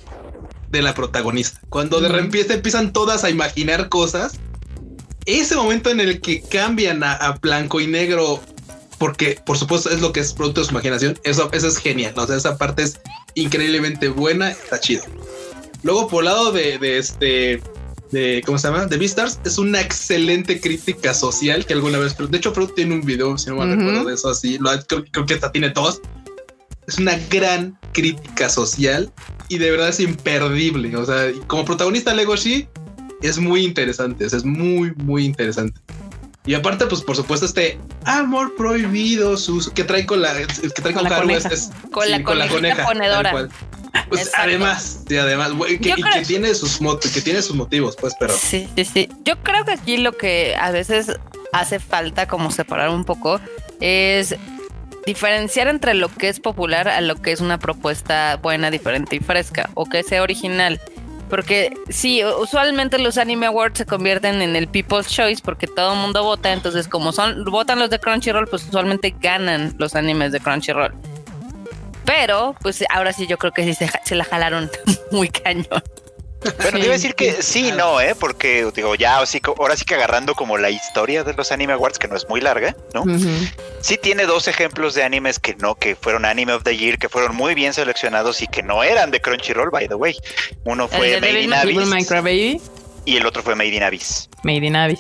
de 0.70 0.82
la 0.82 0.94
protagonista. 0.94 1.60
Cuando 1.70 2.02
de 2.02 2.10
repente 2.10 2.54
empiezan 2.54 2.94
todas 2.94 3.24
a 3.24 3.30
imaginar 3.30 3.90
cosas. 3.90 4.34
Ese 5.26 5.56
momento 5.56 5.90
en 5.90 6.00
el 6.00 6.22
que 6.22 6.42
cambian 6.42 7.04
a, 7.04 7.14
a 7.14 7.32
blanco 7.34 7.82
y 7.82 7.88
negro, 7.88 8.42
porque 8.98 9.40
por 9.46 9.58
supuesto 9.58 9.90
es 9.90 10.02
lo 10.02 10.12
que 10.12 10.20
es 10.20 10.34
producto 10.34 10.62
de 10.62 10.68
su 10.68 10.72
imaginación, 10.72 11.20
eso, 11.24 11.50
eso 11.52 11.68
es 11.68 11.78
genial. 11.78 12.14
O 12.18 12.28
sea, 12.28 12.36
esa 12.36 12.58
parte 12.58 12.84
es 12.84 13.00
increíblemente 13.34 14.10
buena, 14.10 14.52
está 14.52 14.80
chido. 14.80 15.04
Luego, 15.84 16.08
por 16.08 16.24
el 16.24 16.26
lado 16.26 16.52
de, 16.52 16.78
de 16.80 16.98
este, 16.98 17.62
de, 18.12 18.42
¿cómo 18.46 18.58
se 18.58 18.68
llama? 18.68 18.86
De 18.86 18.98
Beastars, 18.98 19.40
es 19.46 19.58
una 19.58 19.82
excelente 19.82 20.60
crítica 20.60 21.14
social 21.14 21.66
que 21.66 21.74
alguna 21.74 22.00
vez, 22.00 22.16
de 22.18 22.38
hecho, 22.38 22.54
Freud 22.54 22.70
tiene 22.70 22.96
un 22.96 23.02
video, 23.02 23.38
si 23.38 23.50
no 23.50 23.58
me 23.58 23.66
Ujú. 23.66 23.76
recuerdo 23.76 24.06
de 24.06 24.16
eso 24.16 24.30
así, 24.30 24.58
lo, 24.58 24.72
creo, 24.88 25.06
creo 25.12 25.26
que 25.26 25.34
hasta 25.36 25.52
tiene 25.52 25.70
dos. 25.70 26.02
Es 26.88 26.98
una 27.00 27.18
gran 27.30 27.78
crítica 27.94 28.48
social 28.48 29.12
y 29.50 29.58
de 29.58 29.72
verdad 29.72 29.90
es 29.90 30.00
imperdible. 30.00 30.96
O 30.96 31.06
sea, 31.06 31.32
como 31.48 31.66
protagonista 31.66 32.14
Legoshi 32.14 32.68
es 33.22 33.40
muy 33.40 33.66
interesante, 33.66 34.26
o 34.26 34.30
sea, 34.30 34.38
es 34.38 34.46
muy, 34.46 34.94
muy 34.96 35.26
interesante. 35.26 35.80
Y 36.46 36.54
aparte, 36.54 36.86
pues 36.86 37.02
por 37.02 37.16
supuesto, 37.16 37.46
este 37.46 37.80
amor 38.04 38.56
prohibido, 38.56 39.36
sus 39.38 39.70
que 39.72 39.84
trae 39.84 40.06
con 40.06 40.22
la 40.22 40.34
que 40.36 40.46
trae 40.70 40.94
con, 40.94 41.04
la 41.04 41.10
Haru 41.18 41.28
coneja. 41.28 41.48
es- 41.50 41.54
es- 41.64 41.72
Con 41.92 42.10
la 42.10 42.86
ponedora. 42.86 43.32
cual. 43.32 43.50
Pues 44.10 44.22
Exacto. 44.28 44.42
además, 44.50 45.00
sí, 45.08 45.18
además, 45.18 45.52
que, 45.68 45.74
y 45.98 46.04
que 46.04 46.26
tiene 46.28 46.54
sus 46.54 46.82
mot- 46.82 47.00
que 47.00 47.22
tiene 47.22 47.42
sus 47.42 47.56
motivos, 47.56 47.96
pues, 48.00 48.14
pero 48.20 48.34
Sí, 48.36 48.68
sí, 48.76 48.86
sí. 48.86 49.10
Yo 49.24 49.42
creo 49.42 49.64
que 49.66 49.72
aquí 49.72 49.98
lo 49.98 50.12
que 50.18 50.56
a 50.60 50.70
veces 50.70 51.18
hace 51.54 51.80
falta 51.80 52.28
como 52.28 52.52
separar 52.52 52.90
un 52.90 53.06
poco 53.06 53.40
es 53.80 54.36
diferenciar 55.06 55.68
entre 55.70 55.94
lo 55.94 56.10
que 56.10 56.30
es 56.30 56.40
popular 56.40 56.88
a 56.90 57.00
lo 57.02 57.16
que 57.22 57.32
es 57.32 57.40
una 57.40 57.58
propuesta 57.58 58.38
buena, 58.42 58.70
diferente 58.70 59.16
y 59.16 59.20
fresca 59.20 59.70
o 59.76 59.86
que 59.86 60.04
sea 60.04 60.22
original. 60.22 60.80
Porque 61.30 61.74
sí, 61.90 62.24
usualmente 62.24 63.00
los 63.00 63.18
Anime 63.18 63.48
Awards 63.48 63.80
se 63.80 63.86
convierten 63.86 64.42
en 64.42 64.56
el 64.56 64.68
People's 64.68 65.08
Choice 65.08 65.42
porque 65.44 65.66
todo 65.68 65.94
el 65.94 66.00
mundo 66.00 66.24
vota, 66.24 66.54
entonces 66.54 66.88
como 66.88 67.12
son 67.12 67.44
votan 67.46 67.80
los 67.80 67.90
de 67.90 68.00
Crunchyroll, 68.00 68.48
pues 68.48 68.68
usualmente 68.68 69.16
ganan 69.20 69.74
los 69.78 69.96
animes 69.96 70.32
de 70.32 70.40
Crunchyroll. 70.40 70.94
Pero, 72.06 72.56
pues 72.62 72.84
ahora 72.90 73.12
sí 73.12 73.26
yo 73.26 73.38
creo 73.38 73.52
que 73.52 73.64
sí 73.64 73.74
se, 73.74 73.90
se 74.04 74.16
la 74.16 74.24
jalaron 74.24 74.70
muy 75.12 75.30
cañón. 75.30 75.82
Bueno, 76.58 76.78
Sí, 76.78 76.80
te 76.80 76.80
iba 76.80 76.90
a 76.90 76.98
decir 76.98 77.16
que 77.16 77.42
sí, 77.42 77.72
no, 77.72 78.00
¿eh? 78.02 78.16
Porque, 78.20 78.70
digo, 78.74 78.96
ya 78.96 79.20
así, 79.20 79.42
ahora 79.58 79.76
sí 79.76 79.86
que 79.86 79.96
agarrando 79.96 80.36
como 80.36 80.58
la 80.58 80.70
historia 80.70 81.24
de 81.24 81.34
los 81.34 81.52
Anime 81.52 81.74
Awards, 81.74 82.00
que 82.00 82.08
no 82.08 82.16
es 82.16 82.28
muy 82.30 82.42
larga, 82.42 82.76
¿no? 82.94 83.04
Sí 83.82 83.98
tiene 83.98 84.26
dos 84.26 84.48
ejemplos 84.48 84.94
de 84.94 85.04
animes 85.04 85.40
que 85.40 85.56
no, 85.56 85.76
que 85.76 85.96
fueron 85.96 86.26
Anime 86.26 86.54
of 86.54 86.64
the 86.64 86.76
Year, 86.76 86.98
que 86.98 87.10
fueron 87.10 87.36
muy 87.36 87.56
bien 87.56 87.74
seleccionados 87.74 88.42
y 88.42 88.48
que 88.48 88.64
no 88.64 88.84
eran 88.84 89.12
de 89.12 89.22
Crunchyroll, 89.22 89.70
by 89.70 89.88
the 89.88 89.96
way. 89.96 90.16
Uno 90.64 90.88
fue 90.88 91.20
de 91.20 91.22
Made 91.22 91.42
in 91.42 91.54
Abyss 91.54 92.62
y 93.06 93.18
el 93.18 93.26
otro 93.26 93.44
fue 93.44 93.56
Made 93.56 93.76
in 93.76 93.84
Abyss. 93.84 94.30
Made 94.44 94.66
in 94.66 94.76
Abyss. 94.76 95.00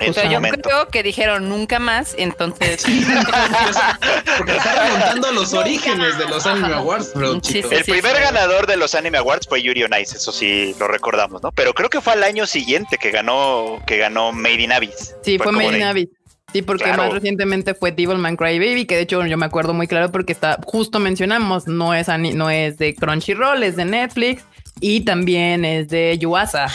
O 0.00 0.12
sea, 0.12 0.24
su 0.24 0.28
yo 0.30 0.34
momento. 0.40 0.68
creo 0.68 0.88
que 0.88 1.02
dijeron 1.02 1.48
nunca 1.48 1.78
más, 1.78 2.14
entonces 2.18 2.84
porque 4.38 4.52
está 4.56 4.84
remontando 4.84 5.32
los 5.32 5.52
orígenes 5.54 6.18
de 6.18 6.26
los 6.26 6.46
Anime 6.46 6.74
Awards, 6.74 7.12
bro, 7.14 7.34
Sí, 7.34 7.40
chito. 7.40 7.68
sí, 7.68 7.74
El 7.76 7.84
sí, 7.84 7.92
primer 7.92 8.16
sí. 8.16 8.22
ganador 8.22 8.66
de 8.66 8.76
los 8.76 8.94
Anime 8.94 9.18
Awards 9.18 9.46
fue 9.48 9.62
Yuri 9.62 9.84
on 9.84 9.92
Ice, 10.00 10.16
eso 10.16 10.32
sí 10.32 10.74
lo 10.78 10.88
recordamos, 10.88 11.42
¿no? 11.42 11.52
Pero 11.52 11.74
creo 11.74 11.88
que 11.88 12.00
fue 12.00 12.12
al 12.14 12.22
año 12.24 12.46
siguiente 12.46 12.98
que 12.98 13.10
ganó, 13.10 13.80
que 13.86 13.98
ganó 13.98 14.32
Made 14.32 14.62
in 14.62 14.72
Abyss. 14.72 15.14
Sí, 15.22 15.36
fue 15.38 15.46
como 15.46 15.58
Made 15.60 15.76
in 15.78 15.84
Abyss. 15.84 16.08
Sí, 16.52 16.62
porque 16.62 16.84
Claro. 16.84 17.02
más 17.04 17.12
recientemente 17.12 17.74
fue 17.74 17.90
Devil 17.90 18.18
May 18.18 18.36
Cry 18.36 18.58
Baby, 18.60 18.86
que 18.86 18.94
de 18.96 19.02
hecho 19.02 19.24
yo 19.26 19.36
me 19.36 19.46
acuerdo 19.46 19.74
muy 19.74 19.88
claro 19.88 20.12
porque 20.12 20.32
está, 20.32 20.58
justo 20.64 21.00
mencionamos, 21.00 21.66
no 21.66 21.94
es, 21.94 22.08
ani- 22.08 22.32
no 22.32 22.48
es 22.48 22.78
de 22.78 22.94
Crunchyroll, 22.94 23.62
es 23.64 23.74
de 23.74 23.84
Netflix 23.84 24.44
y 24.80 25.00
también 25.00 25.64
es 25.64 25.88
de 25.88 26.16
Yuasa. 26.18 26.66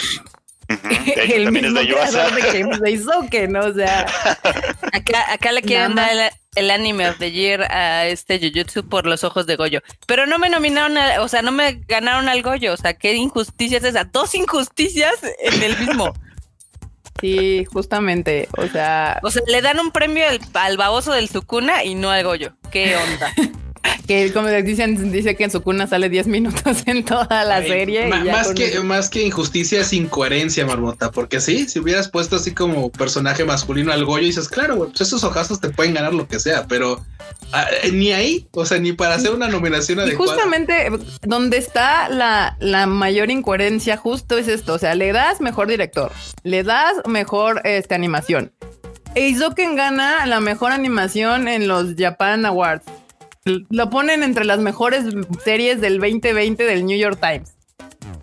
De 0.69 1.23
el 1.35 1.43
también 1.45 1.65
es 1.65 1.71
mismo 1.71 1.79
de 1.81 1.87
creador 1.87 2.33
de 2.35 2.59
Games 2.59 2.79
de 2.81 2.91
Isoken, 2.91 3.51
¿no? 3.51 3.59
O 3.61 3.73
sea, 3.73 4.01
acá, 4.93 5.33
acá 5.33 5.51
le 5.51 5.61
quieren 5.63 5.95
Nada 5.95 6.15
dar 6.15 6.31
el, 6.55 6.63
el 6.65 6.71
anime 6.71 7.09
of 7.09 7.17
the 7.17 7.31
year 7.31 7.63
a 7.71 8.05
este 8.07 8.39
Jujutsu 8.39 8.87
por 8.87 9.05
los 9.07 9.23
ojos 9.23 9.45
de 9.47 9.55
Goyo. 9.55 9.81
Pero 10.05 10.25
no 10.27 10.37
me 10.39 10.49
nominaron, 10.49 10.97
a- 10.97 11.21
o 11.21 11.27
sea, 11.27 11.41
no 11.41 11.51
me 11.51 11.81
ganaron 11.87 12.29
al 12.29 12.41
Goyo. 12.43 12.73
O 12.73 12.77
sea, 12.77 12.93
qué 12.93 13.13
injusticia 13.15 13.79
es 13.79 13.83
esa. 13.83 14.03
Dos 14.03 14.35
injusticias 14.35 15.15
en 15.39 15.63
el 15.63 15.77
mismo. 15.79 16.13
sí, 17.21 17.65
justamente, 17.73 18.47
o 18.57 18.67
sea, 18.67 19.19
O 19.23 19.31
sea, 19.31 19.41
le 19.47 19.61
dan 19.61 19.79
un 19.79 19.91
premio 19.91 20.27
al, 20.27 20.39
al 20.53 20.77
baboso 20.77 21.11
del 21.13 21.29
Sukuna 21.29 21.83
y 21.83 21.95
no 21.95 22.11
al 22.11 22.23
Goyo. 22.23 22.53
¿Qué 22.71 22.95
onda? 22.95 23.33
Que 24.07 24.31
como 24.33 24.47
dicen, 24.49 25.11
dice 25.11 25.35
que 25.35 25.43
en 25.43 25.51
su 25.51 25.61
cuna 25.61 25.85
sale 25.87 26.09
10 26.09 26.27
minutos 26.27 26.77
en 26.85 27.05
toda 27.05 27.43
la 27.43 27.57
Ay, 27.57 27.67
serie. 27.67 28.07
y 28.07 28.09
ma- 28.09 28.23
ya 28.23 28.31
más, 28.31 28.49
que, 28.53 28.79
más 28.79 29.09
que 29.09 29.23
injusticia 29.23 29.81
es 29.81 29.93
incoherencia, 29.93 30.65
Marmota. 30.65 31.11
Porque 31.11 31.39
sí, 31.39 31.67
si 31.67 31.79
hubieras 31.79 32.09
puesto 32.09 32.37
así 32.37 32.51
como 32.53 32.91
personaje 32.91 33.45
masculino 33.45 33.91
al 33.91 34.05
Goyo, 34.05 34.25
dices, 34.25 34.49
claro, 34.49 34.77
pues 34.77 35.01
esos 35.01 35.23
ojazos 35.23 35.59
te 35.61 35.69
pueden 35.69 35.93
ganar 35.93 36.13
lo 36.13 36.27
que 36.27 36.39
sea, 36.39 36.65
pero 36.67 37.05
ah, 37.53 37.67
eh, 37.83 37.91
ni 37.91 38.11
ahí, 38.11 38.47
o 38.51 38.65
sea, 38.65 38.79
ni 38.79 38.93
para 38.93 39.15
hacer 39.15 39.31
una 39.31 39.47
nominación 39.47 39.99
Y 39.99 40.01
adecuada. 40.01 40.31
justamente 40.33 40.89
donde 41.21 41.57
está 41.57 42.09
la, 42.09 42.57
la 42.59 42.87
mayor 42.87 43.29
incoherencia 43.29 43.95
justo 43.97 44.37
es 44.37 44.47
esto, 44.47 44.73
o 44.73 44.79
sea, 44.79 44.95
le 44.95 45.11
das 45.13 45.39
mejor 45.41 45.67
director, 45.67 46.11
le 46.43 46.63
das 46.63 46.93
mejor 47.07 47.61
este, 47.63 47.93
animación. 47.95 48.51
Eizoken 49.15 49.75
gana 49.75 50.25
la 50.27 50.39
mejor 50.39 50.71
animación 50.71 51.47
en 51.47 51.67
los 51.67 51.95
Japan 51.97 52.45
Awards. 52.45 52.85
Lo 53.69 53.89
ponen 53.89 54.23
entre 54.23 54.45
las 54.45 54.59
mejores 54.59 55.03
series 55.43 55.81
del 55.81 55.99
2020 55.99 56.63
del 56.63 56.85
New 56.85 56.97
York 56.97 57.19
Times. 57.21 57.53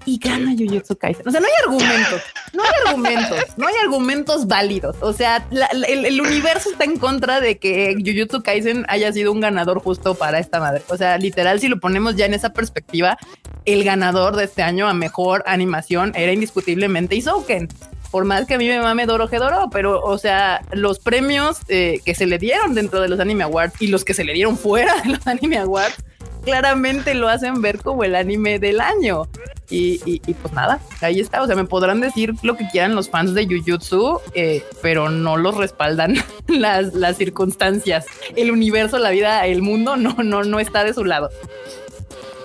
Y 0.05 0.19
gana 0.19 0.53
Jujutsu 0.57 0.97
Kaisen. 0.97 1.27
O 1.27 1.31
sea, 1.33 1.41
no 1.41 1.47
hay 1.49 1.53
argumentos, 1.65 2.23
no 2.53 2.63
hay 2.63 2.71
argumentos, 2.87 3.39
no 3.57 3.67
hay 3.67 3.75
argumentos 3.83 4.47
válidos. 4.47 4.97
O 5.01 5.13
sea, 5.13 5.45
la- 5.51 5.69
la- 5.73 5.87
el, 5.87 6.05
el 6.05 6.21
universo 6.21 6.71
está 6.71 6.85
en 6.85 6.97
contra 6.97 7.41
de 7.41 7.59
que 7.59 7.97
Jujutsu 7.99 8.43
Kaisen 8.43 8.87
haya 8.89 9.13
sido 9.13 9.33
un 9.33 9.41
ganador 9.41 9.81
justo 9.81 10.15
para 10.15 10.39
esta 10.39 10.61
madre. 10.61 10.83
O 10.89 10.97
sea, 10.97 11.19
literal, 11.19 11.59
si 11.59 11.67
lo 11.67 11.81
ponemos 11.81 12.15
ya 12.15 12.25
en 12.27 12.35
esa 12.35 12.53
perspectiva, 12.53 13.19
el 13.65 13.83
ganador 13.83 14.37
de 14.37 14.45
este 14.45 14.63
año 14.63 14.87
a 14.89 14.95
mejor 14.95 15.43
animación 15.47 16.13
era 16.15 16.33
indiscutiblemente 16.33 17.17
Isouken. 17.17 17.69
Por 18.11 18.25
más 18.25 18.47
que 18.47 18.55
a 18.55 18.59
mí 18.59 18.69
me 18.69 18.81
mame 18.81 19.07
Doro 19.07 19.27
Doro, 19.29 19.69
pero 19.71 20.01
o 20.03 20.17
sea, 20.19 20.63
los 20.73 20.99
premios 20.99 21.59
eh, 21.69 22.01
que 22.05 22.15
se 22.15 22.27
le 22.27 22.39
dieron 22.39 22.75
dentro 22.75 23.01
de 23.01 23.09
los 23.09 23.21
Anime 23.21 23.45
Awards 23.45 23.75
y 23.81 23.89
los 23.89 24.05
que 24.05 24.15
se 24.15 24.25
le 24.25 24.33
dieron 24.33 24.57
fuera 24.57 24.95
de 25.03 25.11
los 25.11 25.27
Anime 25.27 25.59
Awards 25.59 25.97
claramente 26.45 27.15
lo 27.15 27.29
hacen 27.29 27.61
ver 27.61 27.79
como 27.79 28.05
el 28.05 28.15
anime 28.15 28.61
del 28.61 28.81
año. 28.81 29.27
Y, 29.69 30.01
y- 30.07 30.23
y, 30.29 30.35
pues 30.35 30.55
nada, 30.55 30.79
ahí 31.01 31.19
está. 31.19 31.43
O 31.43 31.47
sea, 31.49 31.57
me 31.57 31.65
podrán 31.65 32.01
decir 32.01 32.35
lo 32.43 32.57
que 32.57 32.69
quieran 32.71 32.95
los 32.95 33.11
fans 33.11 33.35
de 33.35 33.47
Jujutsu, 33.47 34.21
eh, 34.33 34.63
pero 34.81 35.11
no 35.11 35.37
los 35.37 35.57
respaldan 35.57 36.15
las, 36.47 36.95
las 36.95 37.17
circunstancias. 37.17 38.07
El 38.37 38.53
universo, 38.53 38.99
la 39.01 39.11
vida, 39.11 39.45
el 39.45 39.61
mundo 39.61 39.97
no, 39.97 40.15
no, 40.23 40.45
no 40.45 40.61
está 40.61 40.85
de 40.85 40.95
su 40.95 41.05
lado. 41.05 41.31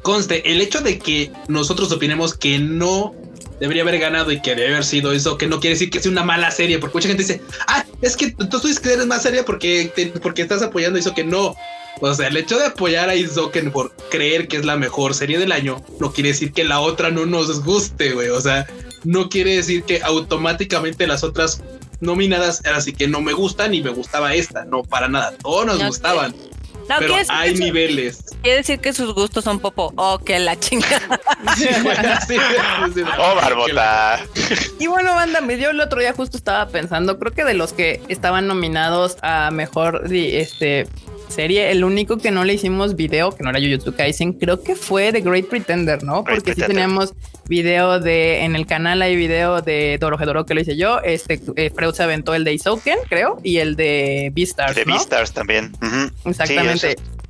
Conste, 0.02 0.52
el 0.52 0.62
hecho 0.62 0.82
de 0.82 0.98
que 0.98 1.32
nosotros 1.48 1.92
opinemos 1.92 2.36
que 2.36 2.58
no 2.58 3.14
debería 3.62 3.84
haber 3.84 4.00
ganado 4.00 4.32
y 4.34 4.42
que 4.42 4.56
debe 4.56 4.70
haber 4.74 4.84
sido 4.84 5.14
eso, 5.14 5.38
que 5.38 5.48
no 5.48 5.62
quiere 5.62 5.76
decir 5.76 5.90
que 5.90 6.02
sea 6.02 6.12
una 6.12 6.24
mala 6.24 6.52
serie, 6.52 6.80
porque 6.80 6.98
mucha 6.98 7.08
gente 7.08 7.24
dice, 7.24 7.42
ah, 7.68 7.86
es 8.02 8.18
que 8.18 8.32
tú 8.32 8.60
dices 8.60 8.80
que 8.82 8.92
eres 8.92 9.06
más 9.06 9.22
seria 9.22 9.46
porque, 9.46 9.90
te- 9.96 10.08
porque 10.08 10.42
estás 10.42 10.62
apoyando 10.62 11.00
eso 11.00 11.14
que 11.14 11.24
no. 11.24 11.56
O 12.02 12.14
sea, 12.16 12.28
el 12.30 12.38
hecho 12.38 12.58
de 12.58 12.66
apoyar 12.66 13.08
a 13.10 13.16
Isoken 13.16 13.72
por 13.72 13.96
creer 14.10 14.48
que 14.48 14.58
es 14.58 14.66
la 14.66 14.76
mejor 14.76 15.14
serie 15.14 15.38
del 15.38 15.52
año, 15.52 15.82
no 16.00 16.12
quiere 16.12 16.30
decir 16.30 16.52
que 16.52 16.64
la 16.64 16.80
otra 16.80 17.12
no 17.12 17.26
nos 17.28 17.64
guste, 17.64 18.14
güey. 18.14 18.30
O 18.30 18.42
sea, 18.42 18.66
no 19.04 19.30
quiere 19.30 19.56
decir 19.58 19.84
que 19.84 20.02
automáticamente 20.02 21.06
las 21.06 21.24
otras 21.24 21.62
nominadas, 22.00 22.62
así 22.66 22.94
que 22.94 23.08
no 23.08 23.22
me 23.22 23.34
gustan 23.34 23.74
y 23.76 23.82
me 23.84 23.92
gustaba 23.92 24.34
esta. 24.34 24.66
No, 24.66 24.84
para 24.84 25.08
nada. 25.08 25.34
Todos 25.44 25.68
nos 25.68 25.80
No, 25.80 25.88
gustaban, 25.88 26.34
No, 26.92 26.98
pero 27.00 27.14
quiere 27.14 27.20
decir, 27.20 27.36
hay 27.36 27.54
niveles. 27.56 28.24
quiere 28.42 28.58
decir 28.58 28.80
que 28.80 28.92
sus 28.92 29.14
gustos 29.14 29.44
son 29.46 29.60
popo. 29.60 29.94
Oh, 29.96 30.20
que 30.20 30.40
la 30.40 30.60
chingada. 30.60 31.20
Sí, 31.58 31.68
sí, 32.28 32.38
sí. 32.94 33.02
Oh, 33.18 33.36
Barbota. 33.36 34.20
Y 34.80 34.88
bueno, 34.88 35.16
banda, 35.16 35.42
yo 35.56 35.70
el 35.72 35.80
otro 35.80 36.00
día 36.00 36.14
justo 36.14 36.38
estaba 36.38 36.68
pensando, 36.68 37.18
creo 37.18 37.34
que 37.34 37.44
de 37.44 37.54
los 37.54 37.74
que 37.74 38.02
estaban 38.10 38.48
nominados 38.48 39.18
a 39.22 39.52
mejor 39.52 40.04
este 40.12 40.88
serie, 41.32 41.72
el 41.72 41.84
único 41.84 42.18
que 42.18 42.32
no 42.32 42.44
le 42.44 42.54
hicimos 42.54 42.96
video, 42.96 43.32
que 43.32 43.44
no 43.44 43.50
era 43.50 43.60
Jujutsu 43.60 43.96
Kaisen, 43.96 44.34
creo 44.34 44.62
que 44.62 44.76
fue 44.76 45.12
The 45.12 45.22
Great 45.22 45.46
Pretender, 45.46 46.04
¿no? 46.04 46.24
Great 46.24 46.40
Porque 46.40 46.54
sí 46.54 46.62
teníamos 46.68 47.14
video 47.48 48.00
de 48.00 48.44
en 48.44 48.56
el 48.56 48.66
canal 48.68 49.02
hay 49.02 49.16
video 49.16 49.62
de 49.62 49.98
Dorohedoro 50.00 50.46
que 50.46 50.54
lo 50.54 50.62
hice 50.62 50.78
yo, 50.78 51.00
este 51.02 51.42
eh, 51.56 51.72
Freud 51.74 51.94
se 51.94 52.04
aventó 52.04 52.36
el 52.36 52.44
de 52.44 52.54
Isouken, 52.54 52.98
creo, 53.10 53.40
y 53.44 53.58
el 53.58 53.76
de 53.76 54.32
Beastars, 54.34 54.76
De 54.76 54.86
¿no? 54.86 54.94
Beastars 54.94 55.34
también. 55.34 55.72
Exactamente. 56.26 56.92
Sí. 56.92 57.22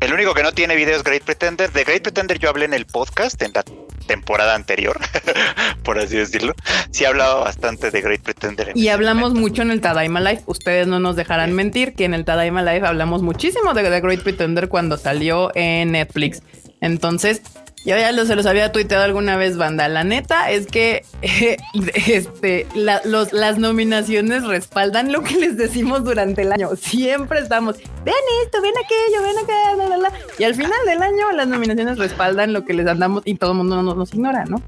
El 0.00 0.12
único 0.12 0.34
que 0.34 0.42
no 0.42 0.52
tiene 0.52 0.76
videos 0.76 1.02
Great 1.02 1.22
Pretender. 1.22 1.72
De 1.72 1.84
Great 1.84 2.02
Pretender 2.02 2.38
yo 2.38 2.50
hablé 2.50 2.66
en 2.66 2.74
el 2.74 2.86
podcast 2.86 3.40
en 3.42 3.52
la 3.54 3.64
temporada 4.06 4.54
anterior, 4.54 4.98
por 5.82 5.98
así 5.98 6.16
decirlo. 6.16 6.54
Sí 6.90 7.04
hablaba 7.04 7.40
bastante 7.44 7.90
de 7.90 8.00
Great 8.00 8.22
Pretender. 8.22 8.70
en 8.70 8.78
Y 8.78 8.88
hablamos 8.88 9.30
momento. 9.30 9.40
mucho 9.40 9.62
en 9.62 9.70
el 9.70 9.80
Tadaima 9.80 10.20
Life. 10.20 10.42
Ustedes 10.46 10.86
no 10.86 10.98
nos 11.00 11.16
dejarán 11.16 11.52
mentir 11.52 11.94
que 11.94 12.04
en 12.04 12.14
el 12.14 12.24
Tadaima 12.24 12.62
Life 12.62 12.86
hablamos 12.86 13.22
muchísimo 13.22 13.74
de 13.74 13.82
The 13.82 14.00
Great 14.00 14.22
Pretender 14.22 14.68
cuando 14.68 14.96
salió 14.96 15.50
en 15.54 15.92
Netflix. 15.92 16.42
Entonces, 16.80 17.42
Yo 17.84 17.96
ya 17.96 18.10
lo, 18.10 18.24
se 18.26 18.34
los 18.34 18.46
había 18.46 18.72
tuiteado 18.72 19.04
alguna 19.04 19.36
vez, 19.36 19.56
banda. 19.56 19.86
La 19.88 20.02
neta 20.02 20.50
es 20.50 20.66
que 20.66 21.04
eh, 21.22 21.56
este, 21.94 22.66
la- 22.74 23.00
los, 23.04 23.32
las 23.32 23.58
nominaciones 23.58 24.42
respaldan 24.44 25.12
lo 25.12 25.22
que 25.22 25.36
les 25.36 25.56
decimos 25.56 26.02
durante 26.02 26.42
el 26.42 26.50
año. 26.52 26.70
Siempre 26.74 27.38
estamos, 27.38 27.76
vean 28.04 28.16
esto, 28.44 28.60
vean 28.60 28.74
aquello, 28.84 29.22
vean 29.22 29.36
acá, 29.38 29.74
bla, 29.76 29.86
bla, 29.86 29.96
bla. 29.98 30.12
Y 30.36 30.42
al 30.44 30.54
final 30.56 30.78
del 30.84 31.00
año 31.00 31.30
las 31.32 31.46
nominaciones 31.46 31.96
respaldan 31.98 32.52
lo 32.52 32.64
que 32.64 32.74
les 32.74 32.88
andamos 32.88 33.22
y 33.24 33.36
todo 33.36 33.52
el 33.52 33.58
mundo 33.58 33.80
nos, 33.82 33.96
nos 33.96 34.12
ignora, 34.12 34.44
¿no? 34.46 34.60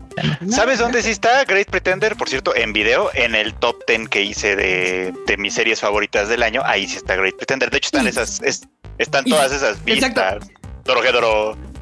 ¿Sabes 0.49 0.79
dónde 0.79 1.03
sí 1.03 1.11
está 1.11 1.45
Great 1.45 1.69
Pretender? 1.71 2.15
Por 2.15 2.29
cierto, 2.29 2.55
en 2.55 2.73
video, 2.73 3.11
en 3.15 3.35
el 3.35 3.53
top 3.55 3.83
10 3.89 4.09
que 4.11 4.23
hice 4.23 4.55
de, 4.55 5.13
de 5.27 5.37
mis 5.39 5.55
series 5.55 5.81
favoritas 5.81 6.29
del 6.29 6.45
año, 6.45 6.63
ahí 6.65 6.87
sí 6.87 6.97
está 6.97 7.17
Great 7.17 7.35
Pretender. 7.37 7.71
De 7.71 7.79
hecho, 7.79 7.89
están 7.89 8.07
esas, 8.07 8.41
es- 8.43 8.69
están 8.99 9.25
todas 9.25 9.51
esas 9.53 9.77
exacto. 9.87 10.23
vistas. 10.39 10.51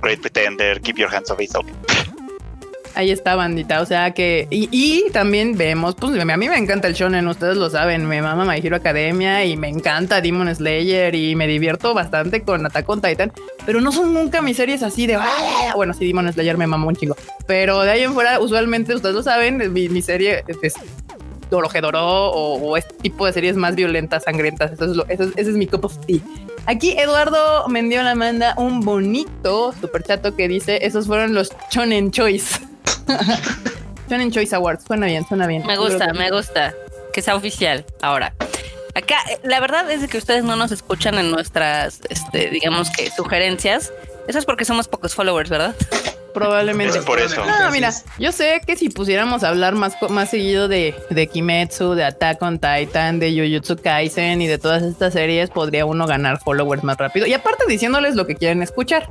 Great 0.03 0.21
Pretender, 0.21 0.81
Keep 0.81 0.97
Your 0.99 1.15
Hands 1.15 1.31
Off 1.31 1.41
It. 1.41 1.51
Ahí 2.97 3.11
está, 3.11 3.35
bandita. 3.35 3.83
O 3.83 3.87
sea 3.87 4.13
que, 4.13 4.49
y, 4.51 5.05
también 5.13 5.59
vemos, 5.59 5.95
pues 5.97 6.19
a 6.19 6.25
mí 6.25 6.49
me 6.49 6.57
encanta 6.57 6.89
el 6.89 6.95
shonen, 6.95 7.29
ustedes 7.29 7.59
lo 7.59 7.69
saben. 7.69 8.07
Me 8.07 8.23
mama 8.23 8.47
My 8.47 8.59
Hero 8.67 8.77
Academia 8.77 9.45
y 9.45 9.55
me 9.59 9.69
encanta 9.69 10.23
Demon 10.23 10.55
Slayer 10.55 11.15
y 11.15 11.37
me 11.37 11.47
divierto 11.47 11.93
bastante 11.93 12.41
con 12.41 12.65
Attack 12.65 12.89
on 12.89 13.03
Titan, 13.03 13.33
pero 13.67 13.83
no 13.83 13.93
son 13.93 14.15
nunca 14.15 14.41
mis 14.41 14.57
series 14.57 14.83
así 14.83 15.07
de. 15.07 15.17
"Ah". 15.17 15.73
Bueno, 15.75 15.93
sí, 15.93 16.07
Demon 16.07 16.33
Slayer 16.33 16.57
me 16.57 16.67
mamó 16.67 16.89
un 16.89 16.97
chingo, 16.97 17.17
pero 17.47 17.83
de 17.83 17.91
ahí 17.91 18.03
en 18.03 18.15
fuera, 18.15 18.41
usualmente 18.41 18.95
ustedes 18.95 19.15
lo 19.15 19.23
saben, 19.23 19.71
mi, 19.75 19.91
mi 19.91 20.01
serie 20.01 20.43
es 20.49 20.75
Dorohedoro 21.51 22.01
o, 22.31 22.55
o 22.61 22.77
este 22.77 22.95
tipo 22.95 23.27
de 23.27 23.33
series 23.33 23.57
más 23.57 23.75
violentas, 23.75 24.25
sangrientas. 24.25 24.73
Eso 24.73 24.85
es 24.85 24.91
lo, 24.97 25.07
eso 25.09 25.25
es- 25.25 25.33
ese 25.37 25.51
es 25.51 25.57
mi 25.57 25.67
cup 25.67 25.85
of 25.85 25.97
tea. 26.07 26.19
Aquí 26.67 26.93
Eduardo 26.99 27.69
Mendiola 27.69 28.15
manda 28.15 28.55
un 28.57 28.81
bonito 28.81 29.73
superchato 29.81 30.35
que 30.35 30.49
dice: 30.49 30.85
Esos 30.85 31.07
fueron 31.07 31.35
los 31.35 31.51
Shonen 31.71 32.11
Choice. 32.11 32.61
Shonen 34.11 34.31
Choice 34.31 34.55
Awards. 34.55 34.85
Suena 34.85 35.07
bien, 35.07 35.27
suena 35.27 35.47
bien. 35.47 35.65
Me 35.67 35.77
gusta, 35.77 36.13
me 36.13 36.31
gusta. 36.31 36.75
Que 37.13 37.23
sea 37.23 37.35
oficial 37.37 37.85
ahora. 38.03 38.35
Acá, 38.95 39.17
la 39.43 39.61
verdad 39.61 39.91
es 39.91 40.09
que 40.09 40.17
ustedes 40.19 40.43
no 40.45 40.57
nos 40.57 40.73
escuchan 40.73 41.19
en 41.19 41.31
nuestras, 41.31 42.01
este, 42.09 42.49
digamos 42.51 42.91
que 42.91 43.11
sugerencias. 43.11 43.93
Eso 44.27 44.39
es 44.39 44.45
porque 44.45 44.65
somos 44.65 44.89
pocos 44.89 45.15
followers, 45.15 45.51
¿verdad? 45.51 45.75
Probablemente. 46.41 46.99
Es 46.99 47.05
por 47.05 47.19
eso. 47.19 47.45
No, 47.45 47.71
mira, 47.71 47.93
yo 48.19 48.31
sé 48.33 48.61
que 48.67 48.77
si 48.77 48.89
pusiéramos 48.91 49.43
a 49.43 49.49
hablar 49.49 49.75
más, 49.75 49.95
más 50.11 50.31
seguido 50.31 50.69
de, 50.69 50.95
de 51.11 51.27
Kimetsu, 51.27 51.95
de 51.95 52.05
Attack 52.05 52.43
on 52.43 52.59
Titan, 52.59 53.19
de 53.19 53.33
Jujutsu 53.33 53.77
Kaisen 53.83 54.43
y 54.43 54.47
de 54.47 54.59
todas 54.59 54.83
estas 54.83 55.15
series, 55.15 55.51
podría 55.51 55.87
uno 55.87 56.07
ganar 56.07 56.39
followers 56.41 56.85
más 56.85 56.97
rápido. 56.99 57.27
Y 57.27 57.33
aparte 57.33 57.65
diciéndoles 57.69 58.15
lo 58.17 58.27
que 58.27 58.35
quieren 58.37 58.63
escuchar. 58.63 59.11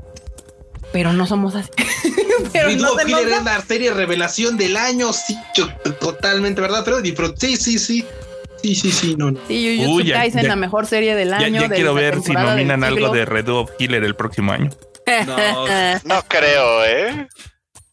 Pero 0.91 1.11
no 1.13 1.25
somos 1.25 1.55
así. 1.55 1.69
Pero 2.53 2.69
no 2.71 2.95
Killer 2.97 3.27
es 3.29 3.43
la 3.43 3.59
serie 3.61 3.91
revelación 3.91 4.57
del 4.57 4.77
año. 4.77 5.11
Sí, 5.13 5.35
yo- 5.55 5.67
totalmente 5.99 6.61
verdad, 6.61 6.83
pero. 6.85 6.99
Sí, 7.37 7.57
sí, 7.57 7.79
sí. 7.79 8.05
Sí, 8.61 8.75
sí, 8.75 8.91
sí, 8.91 9.15
no, 9.17 9.31
no. 9.31 9.39
Sí, 9.47 9.79
Jujutsu 9.83 10.11
Kaisen, 10.11 10.41
ya- 10.43 10.49
la 10.49 10.55
mejor 10.55 10.85
serie 10.85 11.15
del 11.15 11.33
año. 11.33 11.61
ya 11.61 11.67
de 11.67 11.75
quiero 11.75 11.93
ver 11.93 12.21
si 12.21 12.31
nominan 12.33 12.83
algo 12.83 13.09
de 13.09 13.25
Red 13.25 13.47
Killer 13.77 14.03
el 14.03 14.15
próximo 14.15 14.51
año. 14.53 14.69
No, 15.27 16.15
No 16.15 16.23
creo, 16.27 16.85
¿eh? 16.85 17.27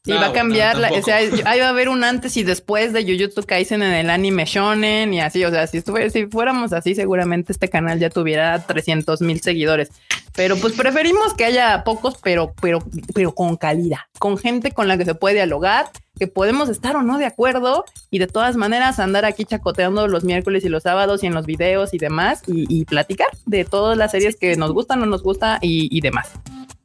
Y 0.05 0.11
No, 0.11 0.21
va 0.21 0.27
a 0.27 0.33
cambiar, 0.33 0.75
no, 0.75 0.81
la- 0.83 0.91
o 0.91 1.01
sea, 1.03 1.17
ahí 1.19 1.61
va 1.61 1.67
a 1.67 1.69
haber 1.69 1.89
un 1.89 2.03
antes 2.03 2.37
y 2.37 2.43
después 2.43 2.93
de 2.93 3.05
Jujutsu 3.05 3.45
Kaisen 3.45 3.85
en 3.85 3.93
el 3.93 4.11
anime 4.11 4.47
shonen 4.47 5.15
y 5.15 5.21
así, 5.21 5.45
o 5.45 5.51
sea, 5.51 5.69
si, 5.69 5.79
estuve, 5.79 6.11
si 6.11 6.27
fuéramos 6.27 6.73
así, 6.73 6.97
seguramente 6.97 7.53
este 7.53 7.69
canal 7.69 8.01
ya 8.01 8.11
tuviera 8.11 8.67
300 8.67 9.21
mil 9.21 9.41
seguidores. 9.41 9.91
Pero 10.35 10.57
pues 10.57 10.73
preferimos 10.73 11.35
que 11.35 11.45
haya 11.45 11.85
pocos, 11.85 12.17
pero, 12.21 12.53
pero, 12.61 12.81
pero 13.15 13.33
con 13.33 13.57
calidad, 13.57 13.99
con 14.19 14.39
gente 14.39 14.73
con 14.73 14.89
la 14.89 14.99
que 14.99 15.05
se 15.05 15.15
puede 15.15 15.37
dialogar, 15.37 15.91
que 16.19 16.27
podemos 16.27 16.69
estar 16.69 16.97
o 16.97 17.03
no 17.03 17.19
de 17.19 17.27
acuerdo 17.27 17.85
y 18.11 18.19
de 18.19 18.27
todas 18.27 18.57
maneras 18.57 18.99
andar 18.99 19.25
aquí 19.25 19.45
chacoteando 19.45 20.09
los 20.09 20.25
miércoles 20.25 20.65
y 20.65 20.69
los 20.69 20.83
sábados 20.83 21.23
y 21.23 21.27
en 21.29 21.35
los 21.35 21.47
videos 21.47 21.95
y 21.95 21.99
demás 21.99 22.43
y, 22.49 22.65
y 22.69 22.87
platicar 22.87 23.29
de 23.47 23.65
todas 23.65 23.97
las 23.97 24.11
series 24.11 24.35
que 24.35 24.57
nos 24.57 24.73
gustan, 24.73 24.99
no 24.99 25.07
nos 25.07 25.23
gusta 25.23 25.59
y, 25.63 25.87
y 25.97 26.01
demás. 26.01 26.33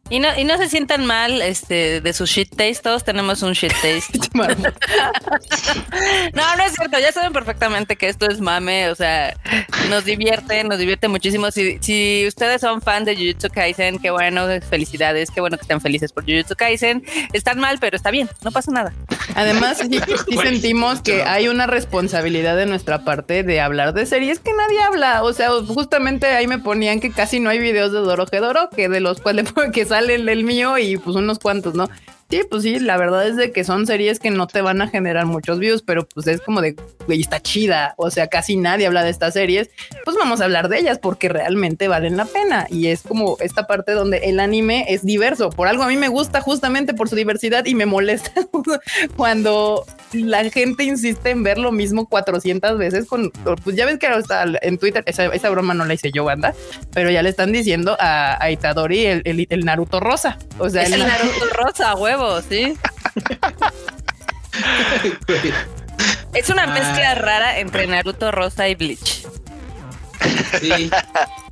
Y 0.09 0.19
no, 0.19 0.29
y 0.37 0.45
no 0.45 0.57
se 0.57 0.69
sientan 0.69 1.05
mal 1.05 1.41
este, 1.41 2.01
de 2.01 2.13
su 2.13 2.25
shit 2.25 2.49
taste. 2.49 2.81
Todos 2.81 3.03
tenemos 3.03 3.41
un 3.41 3.53
shit 3.53 3.73
taste. 3.73 4.19
No, 6.33 6.55
no 6.55 6.63
es 6.63 6.73
cierto. 6.73 6.99
Ya 6.99 7.11
saben 7.11 7.33
perfectamente 7.33 7.95
que 7.95 8.07
esto 8.07 8.29
es 8.29 8.39
mame. 8.39 8.89
O 8.89 8.95
sea, 8.95 9.35
nos 9.89 10.05
divierte, 10.05 10.63
nos 10.63 10.77
divierte 10.77 11.07
muchísimo. 11.07 11.49
Si, 11.51 11.79
si 11.81 12.25
ustedes 12.27 12.61
son 12.61 12.81
fan 12.81 13.03
de 13.05 13.15
Jujutsu 13.15 13.49
Kaisen, 13.49 13.99
qué 13.99 14.11
bueno, 14.11 14.45
felicidades. 14.69 15.31
Qué 15.31 15.41
bueno 15.41 15.57
que 15.57 15.63
estén 15.63 15.81
felices 15.81 16.11
por 16.11 16.25
Jujutsu 16.25 16.55
Kaisen. 16.55 17.03
Están 17.33 17.59
mal, 17.59 17.77
pero 17.79 17.95
está 17.95 18.11
bien. 18.11 18.29
No 18.43 18.51
pasa 18.51 18.71
nada. 18.71 18.93
Además, 19.35 19.79
sí, 19.79 19.99
sentimos 20.41 21.01
que 21.01 21.23
hay 21.23 21.47
una 21.47 21.67
responsabilidad 21.67 22.55
de 22.55 22.65
nuestra 22.65 23.03
parte 23.03 23.43
de 23.43 23.59
hablar 23.59 23.93
de 23.93 24.05
series 24.05 24.39
que 24.39 24.51
nadie 24.53 24.81
habla. 24.81 25.23
O 25.23 25.33
sea, 25.33 25.49
justamente 25.67 26.27
ahí 26.27 26.47
me 26.47 26.59
ponían 26.59 26.99
que 26.99 27.11
casi 27.11 27.39
no 27.39 27.49
hay 27.49 27.59
videos 27.59 27.91
de 27.91 27.99
Dorohedoro, 27.99 28.69
que 28.69 28.89
de 28.89 28.99
los 28.99 29.21
cuales 29.21 29.51
que 29.73 29.85
sale 29.85 29.96
el, 29.99 30.27
el 30.27 30.43
mío 30.43 30.77
y 30.77 30.97
pues 30.97 31.15
unos 31.15 31.39
cuantos, 31.39 31.73
¿no? 31.75 31.89
Sí, 32.29 32.41
pues 32.49 32.63
sí, 32.63 32.79
la 32.79 32.97
verdad 32.97 33.25
es 33.25 33.37
de 33.37 33.53
que 33.53 33.63
son 33.63 33.87
series 33.87 34.19
que 34.19 34.31
no 34.31 34.47
te 34.47 34.61
van 34.61 34.81
a 34.81 34.89
generar 34.89 35.25
muchos 35.25 35.59
views, 35.59 35.81
pero 35.81 36.05
pues 36.07 36.27
es 36.27 36.41
como 36.41 36.59
de, 36.61 36.75
güey, 37.05 37.21
está 37.21 37.39
chida. 37.39 37.93
O 37.97 38.11
sea, 38.11 38.27
casi 38.27 38.57
nadie 38.57 38.85
habla 38.85 39.03
de 39.03 39.09
estas 39.11 39.33
series. 39.33 39.69
Pues 40.03 40.17
vamos 40.17 40.41
a 40.41 40.43
hablar 40.43 40.67
de 40.67 40.77
ellas 40.79 40.99
porque 40.99 41.29
realmente 41.29 41.87
valen 41.87 42.17
la 42.17 42.25
pena. 42.25 42.67
Y 42.69 42.87
es 42.87 43.01
como 43.03 43.37
esta 43.39 43.65
parte 43.65 43.93
donde 43.93 44.17
el 44.29 44.41
anime 44.41 44.85
es 44.89 45.05
diverso. 45.05 45.49
Por 45.51 45.69
algo 45.69 45.83
a 45.83 45.87
mí 45.87 45.95
me 45.95 46.09
gusta 46.09 46.41
justamente 46.41 46.93
por 46.93 47.07
su 47.07 47.15
diversidad 47.15 47.65
y 47.65 47.75
me 47.75 47.85
molesta 47.85 48.31
cuando 49.15 49.85
la 50.13 50.49
gente 50.49 50.83
insiste 50.83 51.29
en 51.29 51.43
ver 51.43 51.57
lo 51.57 51.71
mismo 51.71 52.07
400 52.07 52.77
veces 52.77 53.05
con, 53.07 53.31
pues 53.63 53.75
ya 53.75 53.85
ves 53.85 53.99
que 53.99 54.07
hasta 54.07 54.45
en 54.61 54.77
Twitter, 54.77 55.03
esa, 55.05 55.25
esa 55.25 55.49
broma 55.49 55.73
no 55.73 55.85
la 55.85 55.93
hice 55.93 56.11
yo, 56.11 56.23
banda, 56.23 56.53
pero 56.93 57.09
ya 57.09 57.21
le 57.21 57.29
están 57.29 57.51
diciendo 57.51 57.97
a, 57.99 58.41
a 58.41 58.51
Itadori 58.51 59.05
el, 59.05 59.21
el- 59.25 59.47
el 59.49 59.65
Naruto 59.65 59.99
rosa. 59.99 60.37
O 60.59 60.69
sea, 60.69 60.83
Es 60.83 60.91
el 60.91 60.99
Naruto 61.05 61.45
rosa, 61.53 61.93
huevo, 62.17 62.41
¿sí? 62.41 62.77
Güey. 65.27 65.53
Es 66.33 66.49
una 66.49 66.63
Ah. 66.63 66.67
mezcla 66.67 67.15
rara 67.15 67.59
entre 67.59 67.87
Naruto 67.87 68.31
rosa 68.31 68.67
y 68.69 68.75
Bleach. 68.75 69.25
Sí. 70.59 70.89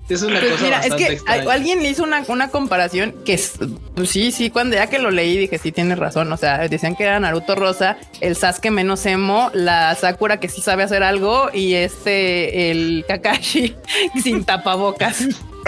Es 0.08 0.22
una 0.22 0.40
Pues 0.40 0.52
cosa 0.52 0.64
mira, 0.66 0.80
es 0.82 0.94
que 0.94 1.14
extraña. 1.14 1.52
alguien 1.52 1.82
le 1.82 1.90
hizo 1.90 2.04
una, 2.04 2.24
una 2.28 2.50
comparación 2.50 3.16
que 3.26 3.34
es, 3.34 3.54
pues 3.96 4.12
sí, 4.12 4.32
sí, 4.32 4.52
cuando 4.52 4.76
ya 4.76 4.86
que 4.88 5.00
lo 5.00 5.10
leí 5.10 5.36
dije, 5.36 5.58
sí, 5.58 5.72
tienes 5.72 5.98
razón. 5.98 6.32
O 6.32 6.38
sea, 6.38 6.60
decían 6.68 6.96
que 6.96 7.04
era 7.06 7.20
Naruto 7.20 7.56
Rosa, 7.56 7.98
el 8.22 8.36
Sasuke 8.36 8.70
menos 8.70 9.04
emo, 9.08 9.50
la 9.56 9.96
Sakura 9.96 10.40
que 10.40 10.48
sí 10.48 10.62
sabe 10.62 10.84
hacer 10.84 11.02
algo 11.02 11.50
y 11.52 11.74
este, 11.74 12.70
el 12.70 13.04
Kakashi 13.08 13.76
sin 14.24 14.46
tapabocas. 14.46 15.24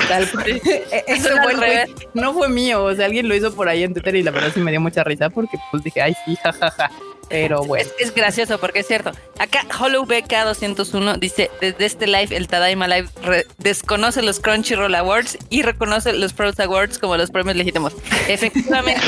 Tal 0.07 0.29
cual. 0.31 0.61
E- 0.63 1.03
Ese 1.07 1.29
Son 1.29 1.37
fue 1.43 1.85
no 2.13 2.33
fue 2.33 2.49
mío. 2.49 2.83
O 2.83 2.95
sea, 2.95 3.05
alguien 3.05 3.27
lo 3.27 3.35
hizo 3.35 3.53
por 3.53 3.67
ahí 3.69 3.83
en 3.83 3.93
Twitter 3.93 4.15
y 4.15 4.23
la 4.23 4.31
verdad 4.31 4.51
sí 4.53 4.59
me 4.59 4.71
dio 4.71 4.81
mucha 4.81 5.03
risa 5.03 5.29
porque 5.29 5.57
pues 5.71 5.83
dije, 5.83 6.01
ay, 6.01 6.15
sí, 6.25 6.35
jajaja. 6.41 6.89
Pero 7.29 7.61
bueno. 7.65 7.83
Es, 7.99 8.07
es 8.07 8.15
gracioso 8.15 8.57
porque 8.57 8.79
es 8.79 8.87
cierto. 8.87 9.11
Acá 9.37 9.65
Hollow 9.77 10.05
BK 10.05 10.31
201 10.45 11.17
dice, 11.17 11.51
desde 11.59 11.85
este 11.85 12.07
live, 12.07 12.33
el 12.37 12.47
Tadaima 12.47 12.87
Live 12.87 13.09
re- 13.21 13.45
desconoce 13.57 14.21
los 14.21 14.39
Crunchyroll 14.39 14.95
Awards 14.95 15.37
y 15.49 15.61
reconoce 15.61 16.13
los 16.13 16.31
Pros 16.31 16.57
Awards 16.61 16.97
como 16.99 17.17
los 17.17 17.29
premios 17.29 17.57
legítimos. 17.57 17.91
Efectivamente, 18.29 19.01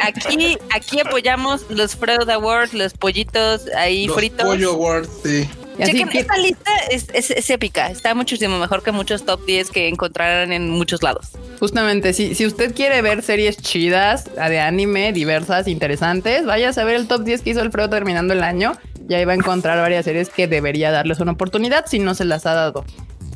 aquí, 0.00 0.58
aquí 0.74 0.98
apoyamos 0.98 1.64
los 1.70 1.94
Freud 1.94 2.28
Awards, 2.28 2.74
los 2.74 2.92
pollitos 2.94 3.66
ahí 3.76 4.08
Los 4.08 4.16
fritos. 4.16 4.44
Pollo 4.46 4.72
Awards, 4.72 5.08
sí. 5.22 5.48
Chequen, 5.78 6.08
que- 6.08 6.20
esta 6.20 6.36
lista 6.36 6.70
es, 6.90 7.06
es- 7.12 7.30
es 7.30 7.50
épica, 7.50 7.90
está 7.90 8.14
muchísimo 8.14 8.58
mejor 8.58 8.82
que 8.82 8.92
muchos 8.92 9.24
top 9.24 9.44
10 9.46 9.70
que 9.70 9.88
encontrarán 9.88 10.52
en 10.52 10.70
muchos 10.70 11.02
lados. 11.02 11.28
Justamente, 11.60 12.12
si, 12.12 12.34
si 12.34 12.46
usted 12.46 12.74
quiere 12.74 13.02
ver 13.02 13.22
series 13.22 13.56
chidas 13.56 14.24
de 14.34 14.60
anime, 14.60 15.12
diversas, 15.12 15.66
interesantes, 15.68 16.44
vaya 16.46 16.70
a 16.70 16.84
ver 16.84 16.96
el 16.96 17.08
top 17.08 17.24
10 17.24 17.42
que 17.42 17.50
hizo 17.50 17.60
Alfredo 17.60 17.88
terminando 17.90 18.32
el 18.34 18.42
año. 18.44 18.72
Y 19.08 19.14
ahí 19.14 19.24
va 19.26 19.32
a 19.32 19.36
encontrar 19.36 19.78
varias 19.78 20.04
series 20.06 20.30
que 20.30 20.46
debería 20.48 20.90
darles 20.90 21.20
una 21.20 21.32
oportunidad 21.32 21.84
si 21.86 21.98
no 21.98 22.14
se 22.14 22.24
las 22.24 22.46
ha 22.46 22.54
dado. 22.54 22.84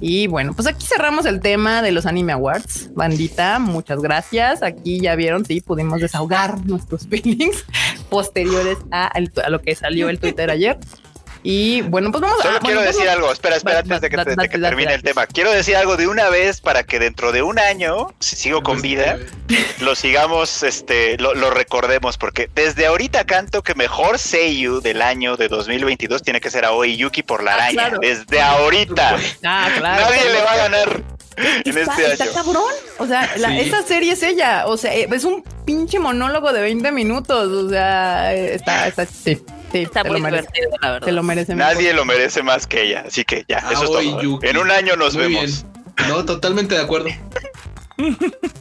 Y 0.01 0.27
bueno, 0.29 0.55
pues 0.55 0.67
aquí 0.69 0.87
cerramos 0.87 1.27
el 1.27 1.41
tema 1.41 1.83
de 1.83 1.91
los 1.93 2.07
Anime 2.07 2.33
Awards. 2.33 2.89
Bandita, 2.95 3.59
muchas 3.59 4.01
gracias. 4.01 4.63
Aquí 4.63 5.01
ya 5.01 5.15
vieron, 5.17 5.45
sí, 5.45 5.61
pudimos 5.61 6.01
desahogar 6.01 6.65
nuestros 6.67 7.07
feelings 7.11 7.65
posteriores 8.09 8.79
a, 8.91 9.11
el- 9.15 9.33
a 9.45 9.51
lo 9.51 9.61
que 9.61 9.75
salió 9.75 10.09
el 10.09 10.19
Twitter 10.19 10.51
ayer. 10.51 10.79
Y 11.43 11.83
bueno, 11.83 12.11
pues 12.11 12.21
vamos 12.21 12.39
Solo 12.43 12.57
a... 12.57 12.61
quiero 12.61 12.77
bueno, 12.81 12.91
decir 12.93 13.07
vamos- 13.07 13.15
algo, 13.17 13.33
espera, 13.33 13.57
espera, 13.57 13.79
antes 13.79 14.01
de 14.01 14.11
que, 14.11 14.17
va- 14.17 14.25
de 14.25 14.35
date, 14.37 14.49
que 14.49 14.59
date, 14.59 14.69
termine 14.77 14.95
el 14.95 15.03
tema. 15.03 15.27
Quiero 15.27 15.51
decir 15.53 15.77
algo 15.77 15.97
de 15.97 16.07
una 16.09 16.29
vez 16.31 16.61
para 16.61 16.83
que 16.83 16.99
dentro 16.99 17.33
de 17.33 17.43
un 17.43 17.59
año, 17.59 18.09
si 18.19 18.37
sigo 18.37 18.63
con 18.63 18.83
vida, 18.83 19.19
lo 19.81 19.95
sigamos, 19.95 20.63
este, 20.63 21.17
lo, 21.19 21.35
lo 21.35 21.51
recordemos, 21.51 22.19
porque 22.19 22.51
desde 22.55 22.87
ahorita 22.87 23.25
canto 23.25 23.63
que 23.63 23.75
mejor 23.75 24.19
Seiyu 24.19 24.81
del 24.81 25.01
año 25.03 25.37
de 25.37 25.49
2022 25.49 26.23
tiene 26.23 26.41
que 26.41 26.51
ser 26.51 26.65
Aoi 26.65 26.97
Yuki 26.97 27.23
por 27.23 27.43
la 27.45 27.53
Ah, 27.53 27.55
araña. 27.55 27.73
claro. 27.73 27.99
Desde 28.01 28.41
ahorita. 28.41 29.17
Ah, 29.45 29.69
claro. 29.79 30.05
Nadie 30.11 30.33
le 30.33 30.43
va 30.43 30.53
a 30.53 30.57
ganar. 30.57 31.03
en 31.37 31.79
está, 31.79 31.93
este 31.93 32.13
está 32.13 32.25
año. 32.25 32.33
cabrón. 32.35 32.73
O 32.99 33.07
sea, 33.07 33.31
la- 33.37 33.49
Sí. 33.51 33.61
esa 33.61 33.83
serie 33.83 34.13
es 34.13 34.23
ella. 34.25 34.67
O 34.67 34.77
sea, 34.77 34.93
eh, 34.95 35.09
es 35.13 35.23
un 35.25 35.45
pinche 35.65 35.99
monólogo 36.01 36.53
de 36.53 36.61
20 36.63 36.91
minutos. 36.91 37.49
O 37.49 37.69
sea, 37.71 38.35
eh, 38.35 38.55
está, 38.55 38.89
está, 38.89 39.07
sí, 39.07 39.41
sí, 39.73 39.79
Está 39.83 40.05
muy 40.05 40.15
lo 40.15 40.19
merece. 40.21 40.43
divertido, 40.53 40.71
la 40.83 40.91
verdad. 40.93 41.07
Se 41.07 41.13
lo 41.13 41.23
merece. 41.23 41.55
Nadie 41.55 41.93
lo 41.95 42.05
merece 42.05 42.43
más 42.43 42.67
que 42.67 42.83
ella. 42.85 43.05
Así 43.07 43.25
que 43.25 43.45
ya, 43.49 43.59
eso 43.59 43.85
es 43.85 43.91
todo. 43.91 44.01
Yuki. 44.23 44.47
En 44.49 44.59
un 44.59 44.71
año 44.71 44.97
nos 44.97 45.15
Muy 45.15 45.25
vemos. 45.25 45.65
bien. 45.97 46.09
No, 46.09 46.25
totalmente 46.25 46.75
de 46.75 46.81
acuerdo. 46.83 47.09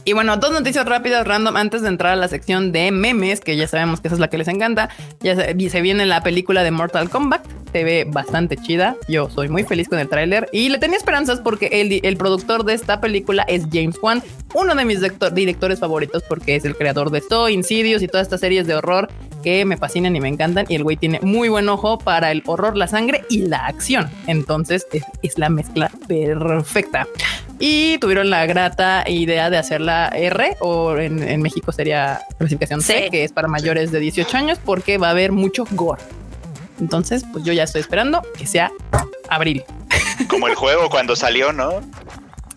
Y 0.04 0.14
bueno, 0.14 0.36
dos 0.38 0.50
noticias 0.50 0.84
rápidas, 0.86 1.24
random, 1.26 1.56
antes 1.56 1.82
de 1.82 1.88
entrar 1.88 2.14
a 2.14 2.16
la 2.16 2.26
sección 2.28 2.72
de 2.72 2.90
memes, 2.90 3.40
que 3.40 3.56
ya 3.56 3.68
sabemos 3.68 4.00
que 4.00 4.08
esa 4.08 4.14
es 4.16 4.20
la 4.20 4.28
que 4.28 4.38
les 4.38 4.48
encanta. 4.48 4.88
Ya 5.20 5.36
se, 5.36 5.54
y 5.56 5.70
se 5.70 5.80
viene 5.80 6.06
la 6.06 6.22
película 6.22 6.64
de 6.64 6.70
Mortal 6.72 7.08
Kombat. 7.08 7.46
Se 7.72 7.84
ve 7.84 8.04
bastante 8.08 8.56
chida. 8.56 8.96
Yo 9.06 9.28
soy 9.30 9.48
muy 9.48 9.62
feliz 9.64 9.88
con 9.88 9.98
el 10.00 10.08
tráiler 10.08 10.48
y 10.52 10.70
le 10.70 10.78
tenía 10.78 10.96
esperanzas 10.96 11.40
porque 11.40 11.66
el, 11.72 12.00
el 12.02 12.16
productor 12.16 12.64
de 12.64 12.72
esta 12.74 13.00
película 13.00 13.44
es 13.46 13.66
James 13.70 13.96
Wan, 14.02 14.22
uno 14.54 14.74
de 14.74 14.84
mis 14.86 15.00
director- 15.00 15.32
directores 15.32 15.78
favoritos 15.78 16.24
porque 16.28 16.56
es 16.56 16.64
el 16.64 16.74
creador 16.74 17.10
de 17.10 17.20
Saw, 17.20 17.48
Insidious 17.48 18.02
y 18.02 18.08
todas 18.08 18.26
estas 18.26 18.40
series 18.40 18.66
de 18.66 18.74
horror 18.74 19.08
que 19.42 19.64
me 19.64 19.76
fascinan 19.76 20.14
y 20.16 20.20
me 20.20 20.28
encantan. 20.28 20.66
Y 20.68 20.74
el 20.74 20.82
güey 20.84 20.96
tiene 20.96 21.20
muy 21.22 21.48
buen 21.48 21.68
ojo 21.68 21.98
para 21.98 22.30
el 22.30 22.42
horror, 22.46 22.76
la 22.76 22.88
sangre 22.88 23.24
y 23.30 23.42
la 23.46 23.66
acción. 23.66 24.10
Entonces 24.26 24.86
es, 24.92 25.04
es 25.22 25.38
la 25.38 25.48
mezcla 25.48 25.90
perfecta. 26.06 27.06
Y 27.60 27.98
tuvieron 27.98 28.30
la 28.30 28.46
grata 28.46 29.04
idea 29.08 29.50
de 29.50 29.56
hacerla 29.58 30.08
R 30.14 30.56
o 30.60 30.96
en, 30.96 31.22
en 31.22 31.42
México 31.42 31.72
sería 31.72 32.20
clasificación 32.38 32.80
C, 32.82 33.04
Sí. 33.04 33.10
que 33.10 33.24
es 33.24 33.32
para 33.32 33.48
mayores 33.48 33.90
de 33.90 33.98
18 34.00 34.36
años 34.36 34.58
porque 34.64 34.96
va 34.98 35.08
a 35.08 35.10
haber 35.10 35.32
mucho 35.32 35.64
gore. 35.72 36.00
Entonces, 36.80 37.24
pues 37.32 37.44
yo 37.44 37.52
ya 37.52 37.64
estoy 37.64 37.80
esperando 37.80 38.22
que 38.38 38.46
sea 38.46 38.70
abril. 39.28 39.64
Como 40.28 40.46
el 40.46 40.54
juego 40.54 40.88
cuando 40.90 41.16
salió, 41.16 41.52
¿no? 41.52 41.80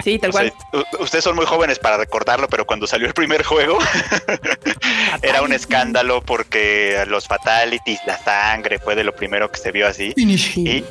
Sí, 0.04 0.18
tal 0.20 0.32
cual. 0.32 0.54
u- 0.74 1.04
ustedes 1.04 1.24
son 1.24 1.36
muy 1.36 1.46
jóvenes 1.46 1.80
para 1.80 1.98
recordarlo, 1.98 2.48
pero 2.48 2.66
cuando 2.66 2.88
salió 2.88 3.08
el 3.08 3.14
primer 3.14 3.44
juego 3.44 3.78
era 5.22 5.42
un 5.42 5.54
escándalo 5.54 6.22
porque 6.22 7.04
los 7.08 7.28
fatalities, 7.28 8.00
la 8.06 8.18
sangre, 8.18 8.80
fue 8.80 8.96
de 8.96 9.04
lo 9.04 9.14
primero 9.16 9.52
que 9.52 9.58
se 9.60 9.72
vio 9.72 9.88
así. 9.88 10.14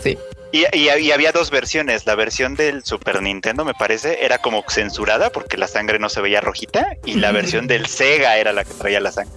Sí. 0.02 0.18
Y, 0.52 0.64
y- 0.76 0.88
y 1.00 1.12
había 1.12 1.30
dos 1.32 1.50
versiones. 1.50 2.06
La 2.06 2.14
versión 2.16 2.54
del 2.56 2.84
Super 2.84 3.22
Nintendo, 3.22 3.64
me 3.64 3.74
parece, 3.74 4.24
era 4.24 4.38
como 4.38 4.64
censurada 4.68 5.30
porque 5.30 5.56
la 5.56 5.68
sangre 5.68 5.98
no 5.98 6.08
se 6.08 6.20
veía 6.20 6.40
rojita. 6.40 6.96
Y 7.04 7.14
la 7.14 7.30
versión 7.32 7.66
del 7.66 7.86
Sega 7.86 8.36
era 8.36 8.52
la 8.52 8.64
que 8.64 8.74
traía 8.74 9.00
la 9.00 9.12
sangre. 9.12 9.32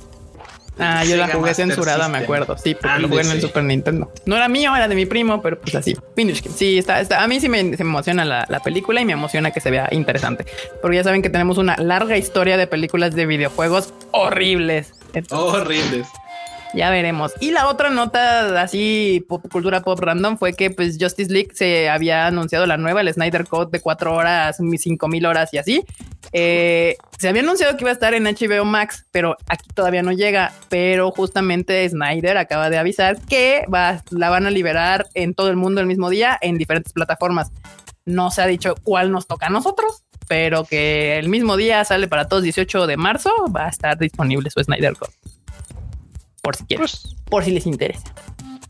Ah, 0.80 1.04
yo 1.06 1.18
la 1.18 1.28
jugué 1.28 1.50
Master 1.52 1.68
censurada, 1.68 2.08
me 2.08 2.20
System. 2.20 2.24
acuerdo. 2.24 2.58
Sí, 2.58 2.76
porque 2.76 3.00
lo 3.00 3.08
jugué 3.08 3.22
en 3.22 3.32
el. 3.32 3.42
Super 3.42 3.64
Nintendo. 3.64 4.12
No 4.26 4.36
era 4.36 4.48
mío, 4.50 4.76
era 4.76 4.88
de 4.88 4.96
mi 4.96 5.06
primo, 5.06 5.42
pero 5.42 5.60
pues 5.60 5.76
así. 5.76 5.96
Finish. 6.16 6.44
Sí, 6.56 6.78
está, 6.80 7.00
está. 7.00 7.24
A 7.24 7.28
mí 7.28 7.40
sí 7.40 7.48
me, 7.50 7.60
se 7.78 7.84
me 7.84 7.90
emociona 7.90 8.26
la, 8.26 8.46
la 8.50 8.60
película 8.60 9.00
y 9.02 9.06
me 9.06 9.14
emociona 9.14 9.52
que 9.52 9.60
se 9.60 9.70
vea 9.70 9.88
interesante. 9.92 10.46
Porque 10.82 10.98
ya 10.98 11.04
saben 11.04 11.22
que 11.22 11.30
tenemos 11.30 11.58
una 11.58 11.76
larga 11.78 12.18
historia 12.18 12.58
de 12.58 12.66
películas 12.68 13.14
de 13.16 13.26
videojuegos 13.26 13.94
horribles. 14.12 14.94
Entonces, 15.14 15.62
Horribles. 15.62 16.08
Ya 16.74 16.90
veremos. 16.90 17.34
Y 17.40 17.52
la 17.52 17.68
otra 17.68 17.92
nota 17.92 18.60
así, 18.62 19.24
pop- 19.30 19.48
cultura 19.52 19.82
pop 19.84 20.00
random, 20.00 20.38
fue 20.38 20.54
que 20.54 20.72
pues 20.72 20.98
Justice 21.00 21.32
League 21.32 21.50
se 21.54 21.88
había 21.88 22.26
anunciado 22.26 22.66
la 22.66 22.78
nueva, 22.78 23.02
el 23.02 23.14
Snyder 23.14 23.46
Code 23.46 23.70
de 23.72 23.80
cuatro 23.80 24.16
horas, 24.16 24.58
cinco 24.78 25.08
mil 25.08 25.26
horas 25.28 25.54
y 25.54 25.60
así. 25.60 25.84
Eh, 26.32 26.98
se 27.20 27.30
había 27.30 27.44
anunciado 27.44 27.78
que 27.78 27.84
iba 27.84 27.92
a 27.92 27.94
estar 27.94 28.16
en 28.16 28.24
HBO 28.24 28.66
Max, 28.66 29.06
pero 29.12 29.38
aquí 29.48 29.70
todavía 29.76 30.02
no 30.02 30.14
llega. 30.14 30.52
Pero 30.70 31.12
justamente 31.12 31.88
Snyder 31.88 32.38
acaba 32.38 32.72
de 32.72 32.80
avisar 32.80 33.20
que 33.22 33.66
va, 33.72 34.02
la 34.10 34.30
van 34.32 34.48
a 34.48 34.50
liberar 34.50 35.06
en 35.14 35.36
todo 35.36 35.50
el 35.50 35.56
mundo 35.58 35.80
el 35.80 35.86
mismo 35.88 36.10
día 36.10 36.40
en 36.42 36.58
diferentes 36.58 36.92
plataformas. 36.92 37.52
No 38.06 38.32
se 38.32 38.42
ha 38.42 38.48
dicho 38.48 38.74
cuál 38.84 39.12
nos 39.12 39.28
toca 39.28 39.46
a 39.46 39.50
nosotros, 39.52 40.04
pero 40.28 40.64
que 40.66 41.20
el 41.20 41.30
mismo 41.30 41.56
día 41.56 41.86
sale 41.86 42.08
para 42.08 42.28
todos 42.28 42.42
18 42.42 42.88
de 42.88 42.98
marzo, 42.98 43.30
va 43.56 43.68
a 43.68 43.70
estar 43.70 43.98
disponible 44.00 44.50
su 44.50 44.60
Snyder 44.64 44.96
Code. 44.98 45.14
Por 46.44 46.58
si 46.58 46.66
quieren 46.66 46.82
Pues, 46.86 47.16
por 47.30 47.44
si 47.46 47.52
les 47.52 47.66
interesa. 47.66 48.04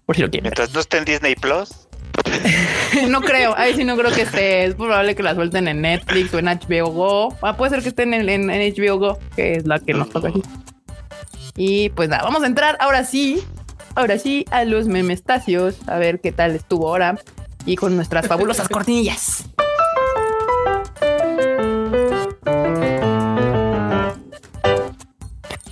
Por 0.06 0.16
si 0.16 0.22
lo 0.22 0.30
quieren. 0.30 0.44
ver. 0.44 0.52
mientras 0.52 0.74
no 0.74 0.80
esté 0.80 1.00
en 1.00 1.06
Disney 1.06 1.36
Plus, 1.36 1.88
no 3.10 3.22
creo, 3.22 3.58
ahí 3.58 3.74
sí 3.74 3.84
no 3.84 3.98
creo 3.98 4.12
que 4.12 4.22
esté. 4.22 4.66
Es 4.66 4.76
probable 4.76 5.16
que 5.16 5.24
la 5.24 5.34
suelten 5.34 5.68
en 5.68 5.82
Netflix 5.82 6.32
o 6.36 6.40
en 6.40 6.46
HBO 6.46 6.92
Go. 6.92 7.36
Ah, 7.42 7.58
puede 7.58 7.72
ser 7.72 7.82
que 7.82 7.90
estén 7.90 8.14
en, 8.14 8.30
en- 8.30 8.52
en 8.52 8.74
HBO 8.76 9.00
Go, 9.00 9.20
que 9.36 9.56
es 9.56 9.66
la 9.66 9.80
que 9.80 9.94
nos 9.96 10.12
toca 10.12 10.28
aquí. 10.30 10.44
Y 11.58 11.90
pues 11.90 12.10
nada, 12.10 12.22
vamos 12.24 12.44
a 12.44 12.48
entrar 12.48 12.78
ahora 12.80 13.04
sí, 13.06 13.44
ahora 13.96 14.20
sí 14.20 14.46
a 14.52 14.66
los 14.66 14.86
memestacios, 14.88 15.78
a 15.88 15.98
ver 15.98 16.22
qué 16.22 16.32
tal 16.32 16.52
estuvo 16.56 16.88
ahora 16.90 17.18
y 17.66 17.76
con 17.76 17.96
nuestras 17.96 18.28
fabulosas 18.28 18.70
cortinillas. 18.70 19.46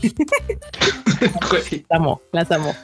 Las 1.90 1.92
amo, 1.92 2.22
las 2.32 2.52
amo. 2.52 2.76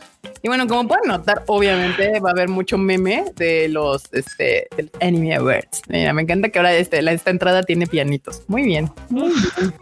Y 0.41 0.47
bueno, 0.47 0.67
como 0.67 0.87
pueden 0.87 1.07
notar, 1.07 1.43
obviamente 1.47 2.19
va 2.19 2.29
a 2.29 2.33
haber 2.33 2.49
mucho 2.49 2.77
meme 2.77 3.25
de 3.35 3.67
los 3.69 4.03
este, 4.13 4.67
del 4.75 4.91
Anime 5.01 5.35
Awards. 5.35 5.81
Mira, 5.87 6.13
me 6.13 6.21
encanta 6.21 6.49
que 6.49 6.59
ahora 6.59 6.73
este, 6.73 7.01
la, 7.01 7.11
esta 7.11 7.31
entrada 7.31 7.63
tiene 7.63 7.87
pianitos. 7.87 8.43
Muy 8.47 8.63
bien, 8.63 8.91
muy 9.09 9.29
bien. 9.29 9.73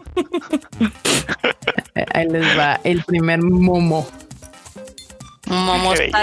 Ahí 2.14 2.28
les 2.28 2.58
va 2.58 2.80
el 2.84 3.02
primer 3.04 3.42
momo. 3.42 4.06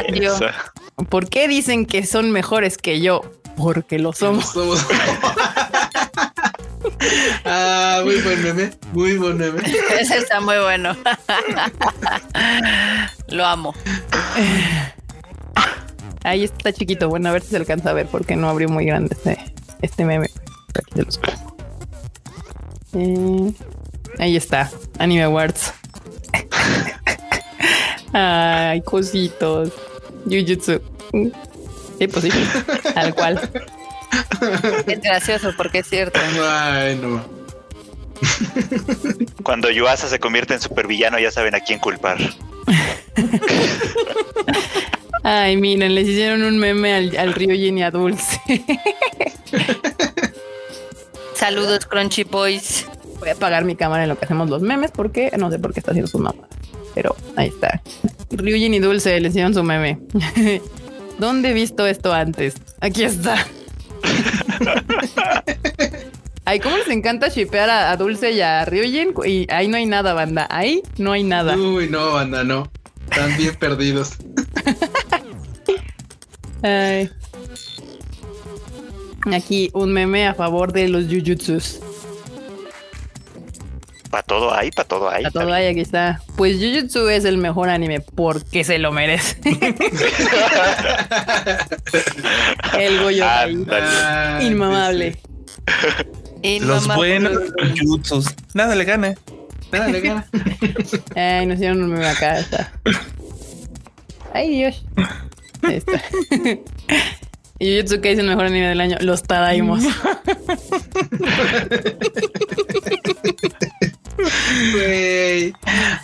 belleza. 0.07 0.53
¿Por 1.09 1.29
qué 1.29 1.47
dicen 1.47 1.85
que 1.85 2.05
son 2.05 2.31
mejores 2.31 2.77
que 2.77 3.01
yo? 3.01 3.21
Porque 3.55 3.99
lo 3.99 4.13
somos. 4.13 4.53
Ah, 7.45 8.01
muy 8.03 8.21
buen 8.21 8.41
meme. 8.41 8.71
Muy 8.93 9.17
buen 9.17 9.37
meme. 9.37 9.61
Ese 9.99 10.17
está 10.17 10.39
muy 10.39 10.57
bueno. 10.57 10.95
Lo 13.27 13.45
amo. 13.45 13.73
Ahí 16.23 16.43
está 16.43 16.71
chiquito. 16.71 17.09
Bueno, 17.09 17.29
a 17.29 17.33
ver 17.33 17.41
si 17.41 17.49
se 17.49 17.57
alcanza 17.57 17.89
a 17.89 17.93
ver 17.93 18.07
porque 18.07 18.35
no 18.35 18.49
abrió 18.49 18.69
muy 18.69 18.85
grande 18.85 19.15
este, 19.15 19.37
este 19.81 20.05
meme. 20.05 20.29
Aquí 20.75 20.93
se 20.95 21.03
los 21.03 21.17
pongo. 21.17 21.57
Eh, 22.93 23.53
ahí 24.19 24.37
está. 24.37 24.71
Anime 24.99 25.23
Awards. 25.23 25.73
Ay, 28.13 28.81
cositos. 28.81 29.71
Jujutsu. 30.25 30.81
Sí, 31.99 32.07
pues 32.07 32.23
sí. 32.23 32.31
Tal 32.93 33.13
cual. 33.15 33.49
Es 34.87 35.01
gracioso 35.01 35.51
porque 35.57 35.79
es 35.79 35.87
cierto. 35.87 36.19
Ay, 36.41 36.99
no. 37.01 37.23
Cuando 39.43 39.69
Yuasa 39.69 40.07
se 40.07 40.19
convierte 40.19 40.53
en 40.53 40.61
supervillano, 40.61 41.19
ya 41.19 41.31
saben 41.31 41.55
a 41.55 41.59
quién 41.59 41.79
culpar. 41.79 42.17
Ay, 45.23 45.57
miren, 45.57 45.95
les 45.95 46.07
hicieron 46.07 46.43
un 46.43 46.57
meme 46.57 46.93
al, 46.93 47.17
al 47.17 47.33
Ryujin 47.33 47.77
y 47.77 47.83
a 47.83 47.91
Dulce. 47.91 48.39
Saludos, 51.33 51.85
Crunchy 51.85 52.23
Boys. 52.23 52.85
Voy 53.19 53.29
a 53.29 53.33
apagar 53.33 53.63
mi 53.63 53.75
cámara 53.75 54.03
en 54.03 54.09
lo 54.09 54.17
que 54.17 54.25
hacemos 54.25 54.49
los 54.49 54.61
memes 54.61 54.91
porque 54.91 55.31
no 55.37 55.49
sé 55.49 55.59
por 55.59 55.73
qué 55.73 55.79
está 55.79 55.91
haciendo 55.91 56.09
su 56.09 56.19
mamá. 56.19 56.47
Pero 56.93 57.15
ahí 57.35 57.47
está. 57.47 57.81
Ryujin 58.31 58.73
y 58.73 58.79
Dulce 58.79 59.19
le 59.19 59.29
hicieron 59.29 59.53
su 59.53 59.63
meme. 59.63 59.99
¿Dónde 61.19 61.49
he 61.49 61.53
visto 61.53 61.85
esto 61.87 62.11
antes? 62.13 62.55
Aquí 62.81 63.03
está. 63.03 63.45
Ay, 66.45 66.59
cómo 66.59 66.75
les 66.77 66.89
encanta 66.89 67.29
shipear 67.29 67.69
a, 67.69 67.91
a 67.91 67.97
Dulce 67.97 68.31
y 68.31 68.41
a 68.41 68.65
Ryujin. 68.65 69.13
Y 69.25 69.47
ahí 69.51 69.67
no 69.67 69.77
hay 69.77 69.85
nada, 69.85 70.13
banda. 70.13 70.47
Ahí 70.49 70.83
no 70.97 71.13
hay 71.13 71.23
nada. 71.23 71.55
Uy, 71.55 71.89
no, 71.89 72.13
banda, 72.13 72.43
no. 72.43 72.69
Están 73.09 73.37
bien 73.37 73.55
perdidos. 73.55 74.13
Ay. 76.61 77.09
Aquí 79.31 79.69
un 79.73 79.93
meme 79.93 80.27
a 80.27 80.33
favor 80.33 80.73
de 80.73 80.89
los 80.89 81.05
Jujutsus. 81.05 81.79
Para 84.13 84.21
todo 84.21 84.53
hay, 84.53 84.69
para 84.69 84.87
todo 84.87 85.09
hay. 85.09 85.25
A 85.25 85.31
todo 85.31 85.51
ahí, 85.51 85.65
aquí 85.65 85.79
está. 85.79 86.21
Pues 86.35 86.57
Jujutsu 86.57 87.09
es 87.09 87.25
el 87.25 87.39
mejor 87.39 87.69
anime 87.69 87.99
porque 87.99 88.63
se 88.63 88.77
lo 88.77 88.91
merece. 88.91 89.37
el 92.79 93.01
Goyo 93.01 93.27
ahí. 93.27 93.65
Ah, 93.71 94.37
Inmamable. 94.39 95.17
Y 96.43 96.59
Los 96.59 96.85
buenos 96.95 97.39
jutsus. 97.81 98.27
Nada 98.53 98.75
le 98.75 98.85
gana. 98.85 99.15
sí, 99.15 99.17
sí. 99.25 99.31
Nada, 99.71 99.87
le 99.87 100.01
gana. 100.01 100.27
Ay, 101.15 101.47
nos 101.47 101.55
hicieron 101.55 101.81
un 101.81 101.89
meme 101.89 102.07
acá. 102.07 102.37
Está. 102.37 102.71
Ay, 104.31 104.57
Dios. 104.57 104.85
Ahí 105.63 105.77
está. 105.77 106.03
Y 107.57 107.77
Jujutsu 107.77 107.99
que 107.99 108.11
es 108.11 108.19
el 108.19 108.27
mejor 108.27 108.45
anime 108.45 108.67
del 108.67 108.79
año. 108.79 108.97
Los 108.99 109.23
Tadaimos. 109.23 109.81
Wey. 114.75 115.53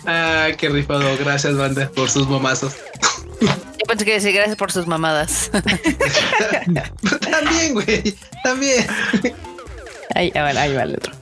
Ah, 0.06 0.48
qué 0.56 0.68
rifado. 0.68 1.16
Gracias, 1.18 1.56
banda, 1.56 1.90
por 1.94 2.10
sus 2.10 2.26
momazos. 2.26 2.74
Yo 3.40 3.86
pensé 3.86 4.04
que 4.04 4.12
decir 4.12 4.32
gracias 4.32 4.56
por 4.56 4.70
sus 4.72 4.86
mamadas. 4.86 5.50
también, 7.30 7.74
güey. 7.74 8.14
También. 8.44 8.86
Ahí, 10.14 10.32
a 10.34 10.42
ver, 10.42 10.58
ahí 10.58 10.74
va 10.74 10.82
el 10.82 10.94
otro. 10.94 11.12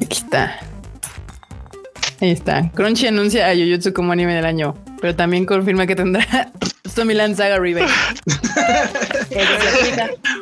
Aquí 0.00 0.16
está. 0.16 0.60
Ahí 2.20 2.30
está. 2.30 2.70
Crunchy 2.72 3.06
anuncia 3.06 3.48
a 3.48 3.54
Jujutsu 3.54 3.92
como 3.92 4.12
anime 4.12 4.34
del 4.34 4.46
año 4.46 4.74
pero 5.00 5.14
también 5.16 5.46
confirma 5.46 5.86
que 5.86 5.96
tendrá 5.96 6.52
Zombieland 6.88 7.36
Saga 7.36 7.58
Remake. 7.58 7.90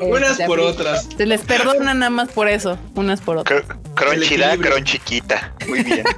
Unas 0.01 0.39
por 0.43 0.61
otras. 0.61 1.09
Se 1.17 1.27
les 1.27 1.41
perdona 1.43 1.95
nada 1.95 2.11
más 2.11 2.29
por 2.29 2.49
eso, 2.49 2.79
unas 2.95 3.21
por 3.21 3.39
otras. 3.39 3.65
Cr- 3.65 3.77
Crunchy 3.95 4.37
da, 4.37 4.49
equilibrio. 4.53 4.73
crunchy 4.75 4.99
quita. 5.01 5.53
Muy 5.69 5.83
bien. 5.83 6.05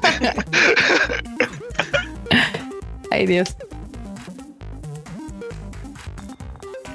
Ay, 3.11 3.27
Dios. 3.27 3.57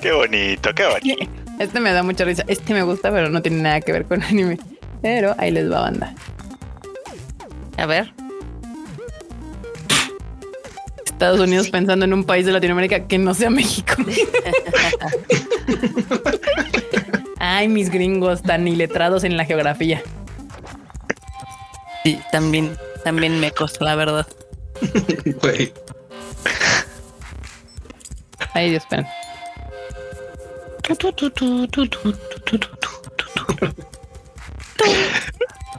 Qué 0.02 0.12
bonito, 0.12 0.74
qué 0.76 0.86
bonito. 0.86 1.32
Este 1.60 1.80
me 1.80 1.92
da 1.94 2.04
mucha 2.04 2.26
risa. 2.26 2.44
Este 2.48 2.74
me 2.74 2.84
gusta, 2.84 3.10
pero 3.12 3.30
no 3.30 3.42
tiene 3.42 3.62
nada 3.62 3.82
que 3.82 3.92
ver 3.94 4.06
con 4.06 4.22
anime. 4.22 4.60
Pero 5.02 5.34
ahí 5.38 5.52
les 5.52 5.72
va 5.72 5.82
banda. 5.82 6.14
A 7.78 7.86
ver. 7.86 8.14
Estados 11.14 11.40
Unidos 11.40 11.70
pensando 11.70 12.06
en 12.06 12.14
un 12.14 12.24
país 12.26 12.46
de 12.46 12.52
Latinoamérica 12.52 13.08
que 13.08 13.18
no 13.18 13.34
sea 13.34 13.50
México. 13.50 13.94
Ay, 17.40 17.68
mis 17.68 17.90
gringos 17.90 18.42
tan 18.42 18.68
iletrados 18.68 19.24
en 19.24 19.38
la 19.38 19.46
geografía. 19.46 20.02
Sí, 22.04 22.20
también, 22.32 22.78
también 23.04 23.40
mecos, 23.40 23.80
la 23.80 23.96
verdad. 23.96 24.28
Güey. 25.42 25.74
Ay, 28.54 28.72
Dios, 28.72 28.84
esperen. 28.84 29.08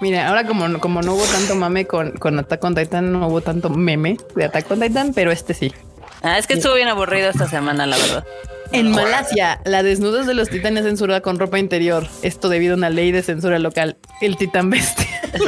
Mira, 0.01 0.29
ahora 0.29 0.47
como, 0.47 0.79
como 0.81 1.03
no 1.03 1.15
hubo 1.15 1.25
tanto 1.25 1.55
mame 1.55 1.87
con, 1.87 2.13
con 2.13 2.39
Attack 2.39 2.63
on 2.65 2.75
Titan, 2.75 3.13
no 3.13 3.29
hubo 3.29 3.41
tanto 3.41 3.71
meme 3.71 4.17
de 4.35 4.45
Attack 4.45 4.71
on 4.71 4.81
Titan, 4.81 5.15
pero 5.15 5.31
este 5.31 5.55
sí. 5.55 5.73
Ah, 6.23 6.39
es 6.39 6.47
que 6.47 6.55
estuvo 6.55 6.75
bien 6.75 6.89
aburrido 6.89 7.29
esta 7.29 7.49
semana, 7.49 7.87
la 7.87 7.97
verdad. 7.97 8.25
En 8.73 8.91
Malasia, 8.91 9.61
la 9.65 9.83
desnudez 9.83 10.27
de 10.27 10.35
los 10.35 10.49
titanes 10.49 10.85
censurada 10.85 11.21
con 11.21 11.39
ropa 11.39 11.59
interior. 11.59 12.09
Esto 12.23 12.49
debido 12.49 12.75
a 12.75 12.77
una 12.77 12.91
ley 12.91 13.13
de 13.13 13.23
censura 13.23 13.59
local. 13.59 13.99
El 14.21 14.37
titán 14.37 14.71
bestia. 14.71 15.07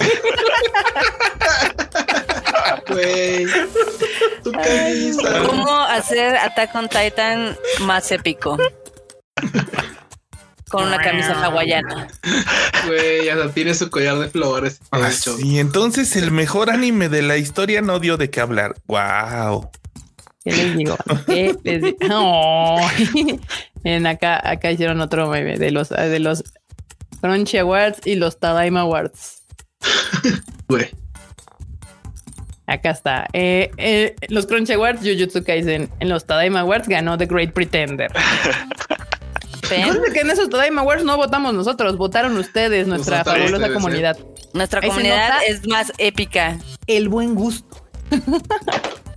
Camisa. 4.52 5.42
¿Cómo 5.46 5.80
hacer 5.80 6.36
Attack 6.36 6.74
on 6.74 6.88
Titan 6.88 7.56
más 7.80 8.10
épico? 8.12 8.56
Con 10.76 10.88
una 10.88 10.98
camisa 10.98 11.44
hawaiana. 11.44 12.08
Güey, 12.86 13.28
hasta 13.28 13.50
tiene 13.52 13.74
su 13.74 13.88
collar 13.88 14.18
de 14.18 14.28
flores. 14.28 14.80
Y 15.42 15.58
entonces 15.58 16.16
el 16.16 16.30
mejor 16.30 16.70
anime 16.70 17.08
de 17.08 17.22
la 17.22 17.36
historia 17.36 17.80
no 17.80 17.98
dio 17.98 18.16
de 18.16 18.30
qué 18.30 18.40
hablar. 18.40 18.76
Wow. 18.86 19.70
¿Qué 20.44 20.52
les 20.52 20.76
digo? 20.76 20.96
¿Qué 21.26 21.56
les 21.64 21.82
digo? 21.82 21.96
Oh. 22.10 22.86
Miren, 23.84 24.06
acá, 24.06 24.40
acá 24.48 24.70
hicieron 24.70 25.00
otro 25.00 25.28
meme 25.28 25.58
de 25.58 25.70
los, 25.70 25.88
de 25.88 26.18
los 26.18 26.44
Crunchy 27.20 27.58
Awards 27.58 28.06
y 28.06 28.16
los 28.16 28.38
Tadaima 28.38 28.80
Awards. 28.80 29.42
Güey. 30.68 30.88
Acá 32.66 32.90
está. 32.90 33.28
Eh, 33.32 33.70
eh, 33.76 34.16
los 34.28 34.46
Crunchy 34.46 34.72
Awards, 34.72 35.00
Jujutsu 35.00 35.42
Kaisen. 35.44 35.88
En 36.00 36.08
los 36.08 36.26
Tadaima 36.26 36.60
Awards 36.60 36.88
ganó 36.88 37.16
The 37.16 37.26
Great 37.26 37.52
Pretender. 37.52 38.12
¿Ven? 39.70 39.82
Recuerden 39.84 40.12
que 40.12 40.20
en 40.20 40.30
esos 40.30 40.48
Tadaima 40.48 40.82
Awards 40.82 41.04
no 41.04 41.16
votamos 41.16 41.54
nosotros, 41.54 41.96
votaron 41.96 42.36
ustedes, 42.36 42.86
nuestra 42.86 43.18
votaron 43.18 43.42
fabulosa 43.42 43.56
ustedes, 43.56 43.70
¿eh? 43.70 43.74
comunidad. 43.74 44.18
Nuestra 44.52 44.80
Ahí 44.80 44.88
comunidad 44.88 45.38
es 45.46 45.66
más 45.66 45.92
épica. 45.98 46.58
El 46.86 47.08
buen 47.08 47.34
gusto. 47.34 47.84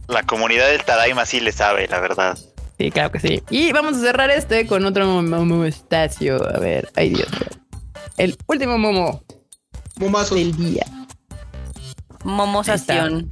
La 0.08 0.24
comunidad 0.24 0.68
del 0.70 0.84
Tadaima 0.84 1.26
sí 1.26 1.40
le 1.40 1.52
sabe, 1.52 1.88
la 1.88 2.00
verdad. 2.00 2.38
Sí, 2.80 2.92
claro 2.92 3.12
que 3.12 3.20
sí. 3.20 3.44
Y 3.50 3.72
vamos 3.74 3.98
a 3.98 4.00
cerrar 4.00 4.32
este 4.32 4.66
con 4.66 4.86
otro 4.86 5.06
momo 5.06 5.66
estacio. 5.66 6.42
A 6.56 6.60
ver, 6.60 6.90
ay 6.96 7.10
Dios. 7.10 7.28
El 8.18 8.38
último 8.48 8.78
momo 8.78 9.24
Momazos. 9.98 10.38
del 10.38 10.56
día. 10.56 10.86
Momosación. 12.24 13.32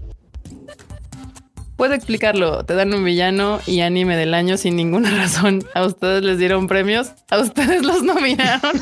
Puedo 1.78 1.94
explicarlo. 1.94 2.66
Te 2.66 2.74
dan 2.74 2.94
un 2.94 3.06
villano 3.06 3.62
y 3.68 3.82
anime 3.82 4.18
del 4.18 4.34
año 4.34 4.58
sin 4.58 4.76
ninguna 4.76 5.12
razón. 5.18 5.64
A 5.76 5.86
ustedes 5.86 6.24
les 6.24 6.40
dieron 6.40 6.68
premios. 6.68 7.12
A 7.30 7.38
ustedes 7.38 7.84
los 7.84 8.02
nominaron. 8.04 8.60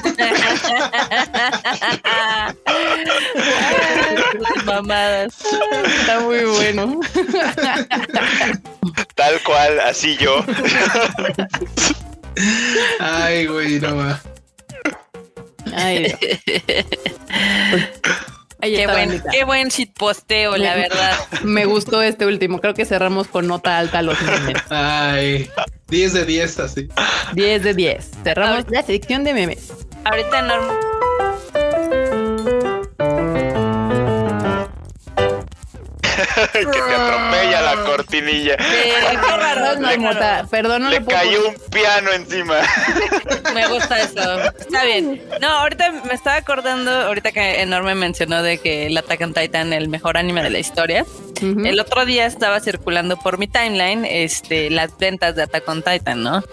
Las 4.40 4.66
mamadas. 4.66 5.34
Está 6.00 6.22
muy 6.22 6.44
bueno. 6.46 7.00
Tal 9.16 9.42
cual, 9.44 9.80
así 9.82 10.18
yo. 10.18 10.44
Ay, 13.00 13.46
güey, 13.48 13.80
no 13.80 13.96
va. 13.98 14.22
Ay. 15.76 16.16
Ahí 18.66 18.76
Qué 18.76 18.88
buen, 18.88 19.24
qué 19.32 19.44
buen 19.44 19.68
shitposteo, 19.68 20.58
la 20.58 20.74
verdad. 20.74 21.14
Me 21.44 21.66
gustó 21.66 22.02
este 22.02 22.26
último. 22.26 22.60
Creo 22.60 22.74
que 22.74 22.84
cerramos 22.84 23.28
con 23.28 23.46
nota 23.48 23.78
alta 23.78 24.02
los 24.02 24.20
memes. 24.24 24.58
Ay. 24.70 25.50
10 25.90 26.14
de 26.14 26.26
10 26.26 26.60
así. 26.60 26.90
10 27.34 27.64
de 27.64 27.74
10. 27.76 28.12
Cerramos 28.24 28.66
la 28.70 28.82
sección 28.82 29.24
de 29.24 29.36
memes. 29.36 29.72
Ahorita 30.04 30.42
Norma. 30.42 30.74
que 36.54 36.66
te 36.66 36.96
atropella 36.96 37.62
la 37.62 37.84
cortinilla. 37.84 38.54
Eh, 38.54 38.94
qué 39.12 39.18
raro, 39.18 40.46
Perdón, 40.50 40.84
no 40.84 40.90
Le 40.90 41.02
puedo 41.02 41.18
cayó 41.18 41.50
un 41.50 41.56
piano 41.72 42.12
encima. 42.12 42.56
Me 43.54 43.68
gusta 43.68 44.02
eso. 44.02 44.42
Está 44.60 44.86
bien. 44.86 45.22
No, 45.42 45.48
ahorita 45.48 45.92
me 45.92 46.14
estaba 46.14 46.38
acordando, 46.38 46.92
ahorita 46.92 47.32
que 47.32 47.62
Enorme 47.62 47.96
mencionó 47.96 48.42
de 48.44 48.58
que 48.58 48.88
el 48.88 48.98
Attack 48.98 49.22
on 49.22 49.34
Titan, 49.34 49.74
el 49.74 49.90
mejor 49.90 50.18
anime 50.18 50.44
de 50.44 50.50
la 50.50 50.60
historia. 50.60 51.06
El 51.42 51.80
otro 51.80 52.06
día 52.06 52.26
estaba 52.26 52.60
circulando 52.62 53.18
por 53.18 53.38
mi 53.38 53.48
timeline 53.48 54.06
este, 54.06 54.70
las 54.70 54.98
ventas 54.98 55.36
de 55.36 55.44
Attack 55.44 55.68
on 55.68 55.84
Titan, 55.84 56.24
¿no? 56.24 56.44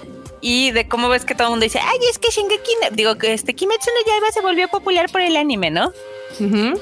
Y 0.40 0.72
de 0.72 0.88
cómo 0.88 1.08
ves 1.08 1.24
que 1.24 1.34
todo 1.36 1.46
el 1.46 1.50
mundo 1.52 1.64
dice, 1.64 1.78
ay, 1.80 1.98
es 2.10 2.18
que 2.18 2.30
Shingeki, 2.30 2.72
no-". 2.82 2.96
digo 2.96 3.16
que 3.16 3.32
este 3.32 3.54
Kimetsu 3.54 3.90
no 3.90 4.10
Yaiba 4.12 4.32
se 4.32 4.40
volvió 4.40 4.66
popular 4.68 5.08
por 5.10 5.20
el 5.20 5.36
anime, 5.36 5.70
¿no? 5.70 5.92
Ujú. 6.40 6.80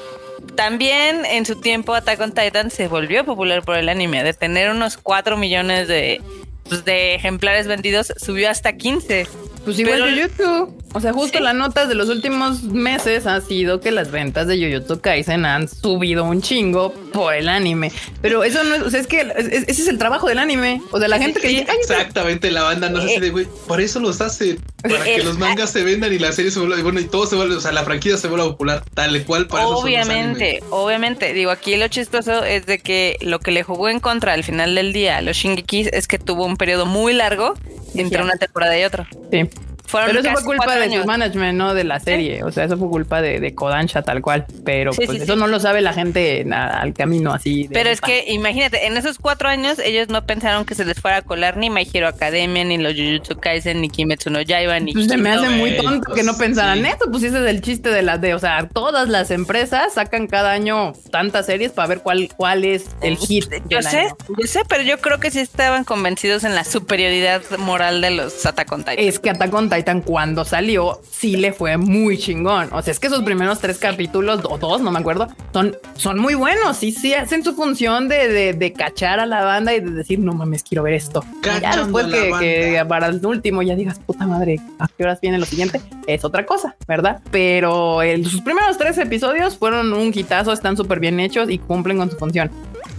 También 0.55 1.25
en 1.25 1.45
su 1.45 1.59
tiempo 1.59 1.93
Attack 1.93 2.19
on 2.19 2.33
Titan 2.33 2.71
se 2.71 2.87
volvió 2.87 3.25
popular 3.25 3.63
por 3.63 3.77
el 3.77 3.89
anime. 3.89 4.23
De 4.23 4.33
tener 4.33 4.69
unos 4.69 4.97
4 4.97 5.37
millones 5.37 5.87
de, 5.87 6.21
pues, 6.67 6.85
de 6.85 7.15
ejemplares 7.15 7.67
vendidos, 7.67 8.13
subió 8.17 8.49
hasta 8.49 8.73
15. 8.73 9.27
Pues 9.65 9.77
igual 9.79 10.01
Pero- 10.03 10.27
Jujutsu. 10.29 10.81
O 10.93 10.99
sea, 10.99 11.13
justo 11.13 11.37
Sí. 11.37 11.43
la 11.43 11.53
nota 11.53 11.85
de 11.85 11.95
los 11.95 12.09
últimos 12.09 12.63
meses 12.63 13.25
ha 13.25 13.39
sido 13.39 13.79
que 13.79 13.91
las 13.91 14.11
ventas 14.11 14.45
de 14.47 14.57
Jujutsu 14.57 14.99
Kaisen 14.99 15.45
han 15.45 15.69
subido 15.69 16.25
un 16.25 16.41
chingo 16.41 16.93
por 17.13 17.33
el 17.33 17.47
anime. 17.47 17.93
Pero 18.21 18.43
eso 18.43 18.61
no 18.65 18.75
es, 18.75 18.81
o 18.81 18.89
sea, 18.89 18.99
es 18.99 19.07
que 19.07 19.21
es- 19.21 19.45
es- 19.45 19.63
ese 19.69 19.81
es 19.83 19.87
el 19.87 19.97
trabajo 19.97 20.27
del 20.27 20.39
anime. 20.39 20.81
O 20.91 20.99
sea, 20.99 21.07
la 21.07 21.17
gente 21.17 21.39
que 21.39 21.47
dice, 21.47 21.65
"Ay, 21.69 21.77
Exactamente, 21.79 22.51
la 22.51 22.63
banda 22.63 22.89
no 22.89 23.01
sé 23.01 23.07
si 23.15 23.19
de 23.21 23.29
güey. 23.29 23.47
Por 23.67 23.79
eso 23.79 24.01
los 24.01 24.19
hacen. 24.19 24.59
Para 24.81 25.01
que 25.03 25.23
los 25.23 25.37
mangas 25.37 25.69
se 25.71 25.83
vendan 25.83 26.11
y 26.11 26.19
la 26.19 26.31
serie 26.33 26.51
se 26.51 26.59
vuelva. 26.59 26.77
y 26.77 26.81
Bueno, 26.81 26.99
y 26.99 27.05
todo 27.05 27.25
se 27.25 27.35
vuelve. 27.37 27.55
O 27.55 27.61
sea, 27.61 27.71
la 27.71 27.83
franquicia 27.83 28.17
se 28.17 28.27
vuelva 28.27 28.47
popular. 28.47 28.83
Tal 28.93 29.23
cual. 29.25 29.47
Para 29.47 29.63
eso 29.63 29.77
son 29.77 29.91
los 29.91 29.99
animes. 30.09 30.09
Obviamente, 30.17 30.63
obviamente. 30.71 31.33
Digo, 31.33 31.51
aquí 31.51 31.77
lo 31.77 31.87
chistoso 31.87 32.43
es 32.43 32.65
de 32.65 32.79
que 32.79 33.15
lo 33.21 33.39
que 33.39 33.51
le 33.51 33.63
jugó 33.63 33.87
en 33.87 33.99
contra 34.01 34.33
al 34.33 34.43
final 34.43 34.75
del 34.75 34.91
día 34.91 35.17
a 35.17 35.21
los 35.21 35.37
Shingekis 35.37 35.87
es 35.93 36.07
que 36.07 36.19
tuvo 36.19 36.45
un 36.45 36.57
periodo 36.57 36.85
muy 36.85 37.13
largo 37.13 37.53
entre 37.95 38.23
una 38.23 38.35
temporada 38.35 38.77
y 38.79 38.83
otra. 38.83 39.07
sí. 39.31 39.49
Fueron 39.91 40.07
Pero 40.09 40.19
eso 40.21 40.29
casi 40.29 40.43
fue 40.45 40.55
culpa 40.57 40.75
de 40.75 40.83
años. 40.83 41.01
su 41.01 41.07
management, 41.07 41.57
no 41.57 41.73
de 41.73 41.83
la 41.83 41.99
serie. 41.99 42.43
O 42.43 42.51
sea, 42.51 42.63
eso 42.63 42.77
fue 42.77 42.87
culpa 42.89 43.21
de, 43.21 43.39
de 43.41 43.53
Kodansha 43.53 44.01
tal 44.03 44.21
cual. 44.21 44.45
Pero 44.63 44.93
Sí, 44.93 45.01
pues 45.05 45.17
sí, 45.17 45.23
eso 45.25 45.33
sí. 45.33 45.39
no 45.39 45.47
lo 45.47 45.59
sabe 45.59 45.81
la 45.81 45.93
gente 45.93 46.43
na- 46.45 46.67
al 46.79 46.93
camino 46.93 47.33
así. 47.33 47.67
de- 47.67 47.73
Pero 47.73 47.89
es 47.89 47.99
que 48.01 48.23
imagínate, 48.31 48.87
en 48.87 48.95
esos 48.97 49.17
cuatro 49.19 49.49
años 49.49 49.79
ellos 49.79 50.07
no 50.09 50.25
pensaron 50.25 50.63
que 50.65 50.75
se 50.75 50.85
les 50.85 50.99
fuera 50.99 51.17
a 51.17 51.21
colar 51.21 51.57
ni 51.57 51.69
My 51.69 51.87
Hero 51.93 52.07
Academia, 52.07 52.63
ni 52.63 52.77
los 52.77 52.93
Jujutsu 52.93 53.37
Kaisen, 53.39 53.81
ni 53.81 53.89
Kimetsu 53.89 54.29
no 54.29 54.41
Yaiba, 54.41 54.79
ni 54.79 54.93
Pues 54.93 55.07
se 55.07 55.17
me 55.17 55.29
hace 55.29 55.49
muy 55.49 55.75
tonto 55.75 56.05
pues, 56.07 56.15
que 56.19 56.23
no 56.23 56.37
pensaran 56.37 56.79
sí. 56.79 56.85
eso. 56.87 57.11
Pues 57.11 57.23
ese 57.23 57.39
es 57.43 57.49
el 57.49 57.61
chiste 57.61 57.89
de 57.89 58.01
las 58.01 58.21
de, 58.21 58.33
o 58.33 58.39
sea, 58.39 58.69
todas 58.73 59.09
las 59.09 59.29
empresas 59.31 59.93
sacan 59.95 60.27
cada 60.27 60.51
año 60.51 60.93
tantas 61.11 61.47
series 61.47 61.73
para 61.73 61.89
ver 61.89 61.99
cuál, 61.99 62.29
cuál 62.37 62.63
es 62.63 62.85
el 63.01 63.17
hit. 63.17 63.45
Yo 63.69 63.81
sé, 63.81 63.99
año. 63.99 64.15
yo 64.39 64.47
sé, 64.47 64.61
pero 64.69 64.83
yo 64.83 64.99
creo 65.01 65.19
que 65.19 65.31
sí 65.31 65.39
estaban 65.39 65.83
convencidos 65.83 66.43
en 66.45 66.55
la 66.55 66.63
superioridad 66.63 67.41
moral 67.57 67.99
de 68.01 68.11
los 68.11 68.45
Attack 68.45 68.71
on 68.71 68.79
Titan. 68.83 68.95
Es 68.99 69.19
que 69.19 69.29
Attack 69.29 69.53
on 69.53 69.65
Titan 69.69 69.80
Titan 69.81 70.01
cuando 70.01 70.45
salió 70.45 70.99
sí 71.09 71.37
le 71.37 71.53
fue 71.53 71.77
muy 71.77 72.17
chingón. 72.17 72.69
O 72.71 72.81
sea, 72.81 72.91
es 72.91 72.99
que 72.99 73.07
esos 73.07 73.23
primeros 73.23 73.59
tres 73.59 73.77
capítulos 73.77 74.41
o 74.43 74.57
dos, 74.57 74.81
no 74.81 74.91
me 74.91 74.99
acuerdo, 74.99 75.27
son, 75.53 75.75
son 75.95 76.19
muy 76.19 76.35
buenos. 76.35 76.77
Sí, 76.77 76.91
sí 76.91 77.13
hacen 77.13 77.43
su 77.43 77.53
función 77.55 78.07
de, 78.07 78.27
de, 78.27 78.53
de 78.53 78.73
cachar 78.73 79.19
a 79.19 79.25
la 79.25 79.43
banda 79.43 79.73
y 79.73 79.79
de 79.79 79.91
decir, 79.91 80.19
no 80.19 80.33
mames, 80.33 80.63
quiero 80.63 80.83
ver 80.83 80.93
esto. 80.93 81.23
Y 81.57 81.61
ya 81.61 81.75
después 81.75 82.05
que, 82.07 82.31
que 82.39 82.85
para 82.87 83.07
el 83.07 83.25
último 83.25 83.61
ya 83.61 83.75
digas, 83.75 83.99
puta 83.99 84.27
madre, 84.27 84.59
¿a 84.79 84.87
qué 84.87 85.03
horas 85.03 85.19
viene 85.21 85.37
lo 85.37 85.45
siguiente? 85.45 85.81
Es 86.07 86.23
otra 86.25 86.45
cosa, 86.45 86.75
¿verdad? 86.87 87.19
Pero 87.31 88.01
el- 88.01 88.25
sus 88.27 88.41
primeros 88.41 88.77
tres 88.77 88.97
episodios 88.97 89.57
fueron 89.57 89.93
un 89.93 90.11
hitazo, 90.13 90.51
están 90.51 90.77
súper 90.77 90.99
bien 90.99 91.19
hechos 91.19 91.49
y 91.49 91.57
cumplen 91.57 91.97
con 91.97 92.11
su 92.11 92.17
función. 92.17 92.51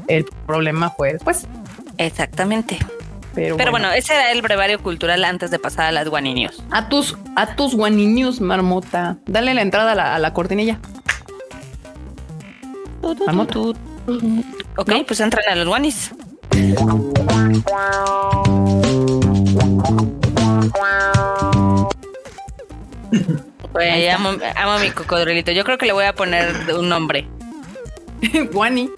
El 0.08 0.24
problema 0.46 0.90
fue 0.90 1.12
después. 1.12 1.46
Exactamente. 1.98 2.78
Pero, 3.34 3.56
Pero 3.56 3.70
bueno, 3.70 3.90
ese 3.92 4.14
era 4.14 4.30
el 4.30 4.42
brevario 4.42 4.82
cultural 4.82 5.24
antes 5.24 5.50
de 5.50 5.58
pasar 5.58 5.86
a 5.86 5.92
las 5.92 6.08
guaninios. 6.08 6.62
A 6.70 6.88
tus, 6.88 7.16
a 7.34 7.54
tus 7.56 7.74
guaninius, 7.74 8.40
marmota. 8.40 9.16
Dale 9.26 9.54
la 9.54 9.62
entrada 9.62 9.92
a 9.92 9.94
la, 9.94 10.14
a 10.14 10.18
la 10.18 10.34
cortinilla. 10.34 10.78
Marmota. 13.26 13.58
Ok, 14.76 14.92
pues 15.06 15.20
entran 15.20 15.44
a 15.48 15.54
los 15.56 15.66
guanis. 15.66 16.12
Amo, 24.14 24.30
amo 24.56 24.72
a 24.72 24.78
mi 24.78 24.90
cocodrilito. 24.90 25.52
Yo 25.52 25.64
creo 25.64 25.78
que 25.78 25.86
le 25.86 25.92
voy 25.92 26.04
a 26.04 26.14
poner 26.14 26.52
un 26.76 26.88
nombre. 26.88 27.26
Guani. 28.52 28.90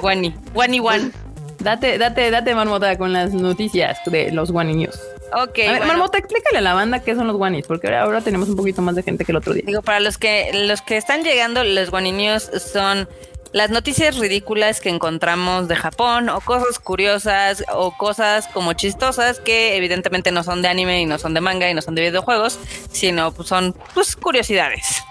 Guani. 0.00 0.34
Guani 0.52 0.80
one. 0.80 1.12
Date, 1.60 1.98
date, 1.98 2.30
date, 2.30 2.54
marmota, 2.54 2.96
con 2.96 3.12
las 3.12 3.32
noticias 3.32 3.98
de 4.06 4.32
los 4.32 4.50
guaninius. 4.50 4.98
Ok. 5.32 5.38
a 5.38 5.42
ver, 5.42 5.68
bueno. 5.68 5.86
marmota, 5.86 6.18
explícale 6.18 6.58
a 6.58 6.60
la 6.62 6.74
banda 6.74 7.00
qué 7.00 7.14
son 7.14 7.26
los 7.26 7.36
guanis, 7.36 7.66
porque 7.66 7.86
ahora, 7.86 8.02
ahora 8.02 8.20
tenemos 8.20 8.48
un 8.48 8.56
poquito 8.56 8.82
más 8.82 8.96
de 8.96 9.02
gente 9.02 9.24
que 9.24 9.32
el 9.32 9.36
otro 9.36 9.52
día. 9.52 9.62
Digo, 9.66 9.82
para 9.82 10.00
los 10.00 10.18
que 10.18 10.50
los 10.52 10.82
que 10.82 10.96
están 10.96 11.22
llegando, 11.22 11.62
los 11.62 11.90
guaninios 11.90 12.50
son 12.72 13.08
las 13.52 13.70
noticias 13.70 14.16
ridículas 14.18 14.80
que 14.80 14.88
encontramos 14.88 15.66
de 15.68 15.76
Japón 15.76 16.28
o 16.28 16.40
cosas 16.40 16.78
curiosas 16.78 17.64
o 17.72 17.96
cosas 17.96 18.46
como 18.48 18.74
chistosas 18.74 19.40
que 19.40 19.76
evidentemente 19.76 20.30
no 20.30 20.44
son 20.44 20.62
de 20.62 20.68
anime 20.68 21.02
y 21.02 21.06
no 21.06 21.18
son 21.18 21.34
de 21.34 21.40
manga 21.40 21.68
y 21.68 21.74
no 21.74 21.82
son 21.82 21.94
de 21.94 22.02
videojuegos, 22.02 22.58
sino 22.92 23.32
pues, 23.32 23.48
son 23.48 23.74
pues 23.94 24.14
curiosidades. 24.16 25.02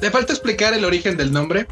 Le 0.00 0.10
falta 0.10 0.32
explicar 0.32 0.74
el 0.74 0.84
origen 0.84 1.16
del 1.16 1.32
nombre. 1.32 1.66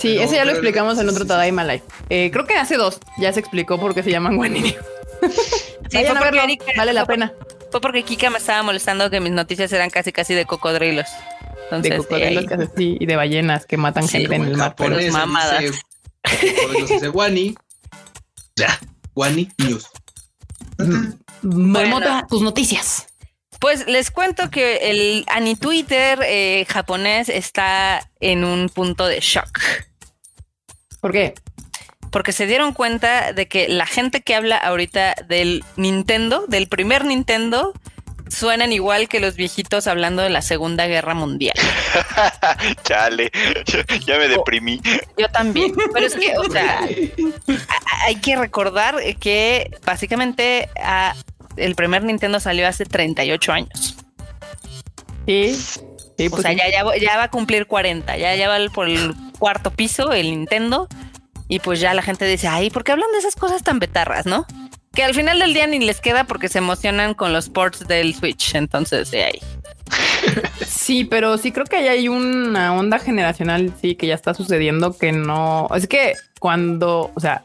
Sí, 0.00 0.08
Pero- 0.14 0.22
ese 0.22 0.36
ya 0.36 0.44
lo 0.44 0.52
explicamos 0.52 0.98
en 0.98 1.08
otro. 1.08 1.26
Tadaima 1.26 1.62
Live. 1.64 1.82
Eh, 2.08 2.30
creo 2.32 2.46
que 2.46 2.54
hace 2.56 2.76
dos 2.76 2.98
ya 3.18 3.32
se 3.32 3.40
explicó 3.40 3.78
por 3.78 3.94
qué 3.94 4.02
se 4.02 4.10
llaman 4.10 4.36
guaninius. 4.36 4.74
Sí, 4.74 4.78
Vayan 5.98 6.16
fue 6.16 6.18
a 6.18 6.30
verlo, 6.30 6.42
Erika- 6.42 6.72
vale 6.76 6.92
la 6.94 7.04
fue 7.04 7.14
pena. 7.14 7.32
Fue 7.70 7.80
porque 7.80 8.02
Kika 8.02 8.30
me 8.30 8.38
estaba 8.38 8.62
molestando 8.62 9.10
que 9.10 9.20
mis 9.20 9.32
noticias 9.32 9.72
eran 9.72 9.90
casi 9.90 10.10
casi 10.12 10.34
de 10.34 10.46
cocodrilos. 10.46 11.06
Entonces, 11.64 11.90
De 11.92 11.96
cocodrilos 11.98 12.46
que 12.46 12.54
hace- 12.54 12.70
sí, 12.76 12.96
y 12.98 13.06
de 13.06 13.16
ballenas 13.16 13.66
que 13.66 13.76
matan 13.76 14.08
Sí, 14.08 14.18
gente 14.18 14.34
en 14.36 14.44
el 14.44 14.56
mar. 14.56 14.74
pero- 14.76 14.96
mamadas. 15.12 15.60
dice- 15.60 17.08
Wani. 17.10 17.54
Ya, 18.56 18.78
Wani 19.14 19.48
News. 19.58 19.86
Marmota, 21.42 22.26
tus 22.28 22.42
noticias. 22.42 23.06
Pues 23.60 23.86
les 23.86 24.10
cuento 24.10 24.50
que 24.50 24.90
el 24.90 25.24
Anitwitter 25.28 26.20
eh, 26.24 26.66
japonés 26.68 27.28
está 27.28 28.10
en 28.20 28.44
un 28.44 28.68
punto 28.70 29.06
de 29.06 29.20
shock. 29.20 29.58
¿Por 31.00 31.12
qué? 31.12 31.34
Porque 32.10 32.32
se 32.32 32.46
dieron 32.46 32.72
cuenta 32.72 33.32
de 33.32 33.46
que 33.46 33.68
la 33.68 33.86
gente 33.86 34.20
que 34.20 34.34
habla 34.34 34.56
ahorita 34.56 35.14
del 35.28 35.64
Nintendo, 35.76 36.44
del 36.48 36.66
primer 36.66 37.04
Nintendo, 37.04 37.72
suenan 38.30 38.72
igual 38.72 39.08
que 39.08 39.20
los 39.20 39.36
viejitos 39.36 39.86
hablando 39.86 40.22
de 40.22 40.30
la 40.30 40.42
Segunda 40.42 40.86
Guerra 40.86 41.14
Mundial. 41.14 41.54
Chale, 42.84 43.30
ya, 43.66 43.84
ya 43.98 44.18
me 44.18 44.28
deprimí. 44.28 44.80
Yo 45.16 45.28
también. 45.28 45.74
Pero 45.92 46.06
es 46.06 46.14
que, 46.14 46.36
o 46.38 46.50
sea, 46.50 46.86
hay 48.04 48.16
que 48.16 48.36
recordar 48.36 48.96
que 49.18 49.70
básicamente 49.84 50.68
el 51.56 51.74
primer 51.74 52.04
Nintendo 52.04 52.40
salió 52.40 52.66
hace 52.66 52.84
38 52.86 53.52
años. 53.52 53.96
Sí. 55.26 55.56
Sí, 56.20 56.26
O 56.26 56.30
pues 56.30 56.42
sea, 56.42 56.50
sí. 56.52 56.58
ya, 56.58 56.70
ya, 56.70 56.84
va- 56.84 56.96
ya 56.98 57.16
va 57.16 57.22
a 57.24 57.30
cumplir 57.30 57.66
40, 57.66 58.16
ya, 58.16 58.34
ya 58.36 58.48
va 58.48 58.58
por 58.72 58.88
el 58.88 59.14
cuarto 59.38 59.70
piso 59.70 60.12
el 60.12 60.30
Nintendo. 60.30 60.86
Y 61.48 61.58
pues 61.60 61.80
ya 61.80 61.94
la 61.94 62.02
gente 62.02 62.24
dice, 62.26 62.46
ay, 62.46 62.70
¿por 62.70 62.84
qué 62.84 62.92
hablan 62.92 63.10
de 63.12 63.18
esas 63.18 63.34
cosas 63.36 63.62
tan 63.62 63.78
betarras, 63.78 64.26
no? 64.26 64.46
Que 64.94 65.02
al 65.02 65.14
final 65.14 65.38
del 65.38 65.54
día 65.54 65.66
ni 65.66 65.78
les 65.78 66.00
queda 66.00 66.24
porque 66.24 66.48
se 66.48 66.58
emocionan 66.58 67.14
con 67.14 67.32
los 67.32 67.48
ports 67.48 67.86
del 67.88 68.14
Switch. 68.14 68.54
Entonces, 68.54 69.10
de 69.10 69.24
ahí. 69.24 69.40
Sí, 70.66 71.04
pero 71.04 71.38
sí 71.38 71.52
creo 71.52 71.66
que 71.66 71.76
ahí 71.76 71.88
hay 71.88 72.08
una 72.08 72.74
onda 72.74 72.98
generacional, 72.98 73.72
sí, 73.80 73.94
que 73.94 74.06
ya 74.06 74.14
está 74.14 74.34
sucediendo 74.34 74.96
que 74.96 75.12
no. 75.12 75.68
Es 75.74 75.86
que 75.86 76.14
cuando, 76.38 77.12
o 77.14 77.20
sea, 77.20 77.42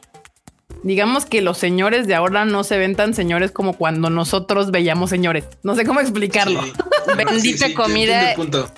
digamos 0.86 1.26
que 1.26 1.42
los 1.42 1.58
señores 1.58 2.06
de 2.06 2.14
ahora 2.14 2.46
no 2.46 2.64
se 2.64 2.78
ven 2.78 2.96
tan 2.96 3.16
señores 3.16 3.52
como 3.52 3.74
cuando 3.74 4.12
nosotros 4.12 4.70
veíamos 4.70 5.10
señores. 5.10 5.46
No 5.64 5.74
sé 5.74 5.84
cómo 5.84 6.00
explicarlo. 6.00 6.62
Sí. 6.62 6.74
Bendita 7.18 7.74
comida. 7.74 8.34
punto. 8.36 8.70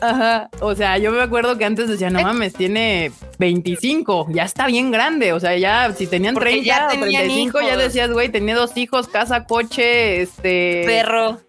Ajá. 0.00 0.48
O 0.60 0.76
sea, 0.76 0.96
yo 0.98 1.10
me 1.10 1.20
acuerdo 1.20 1.58
que 1.58 1.64
antes 1.64 1.88
decía, 1.88 2.08
no 2.08 2.22
mames, 2.22 2.54
tiene 2.54 3.10
25, 3.38 4.28
ya 4.30 4.44
está 4.44 4.68
bien 4.68 4.92
grande. 4.92 5.32
O 5.32 5.40
sea, 5.40 5.56
ya 5.58 5.92
si 5.92 6.06
tenían 6.06 6.34
Porque 6.34 6.50
30 6.50 6.66
ya 6.66 6.86
o 6.86 6.90
tenían 6.90 7.24
35, 7.24 7.60
ya 7.62 7.76
decías, 7.76 8.12
güey, 8.12 8.28
tenía 8.28 8.54
dos 8.54 8.76
hijos, 8.76 9.08
casa, 9.08 9.44
coche, 9.44 10.22
este, 10.22 10.84
Perro. 10.86 11.40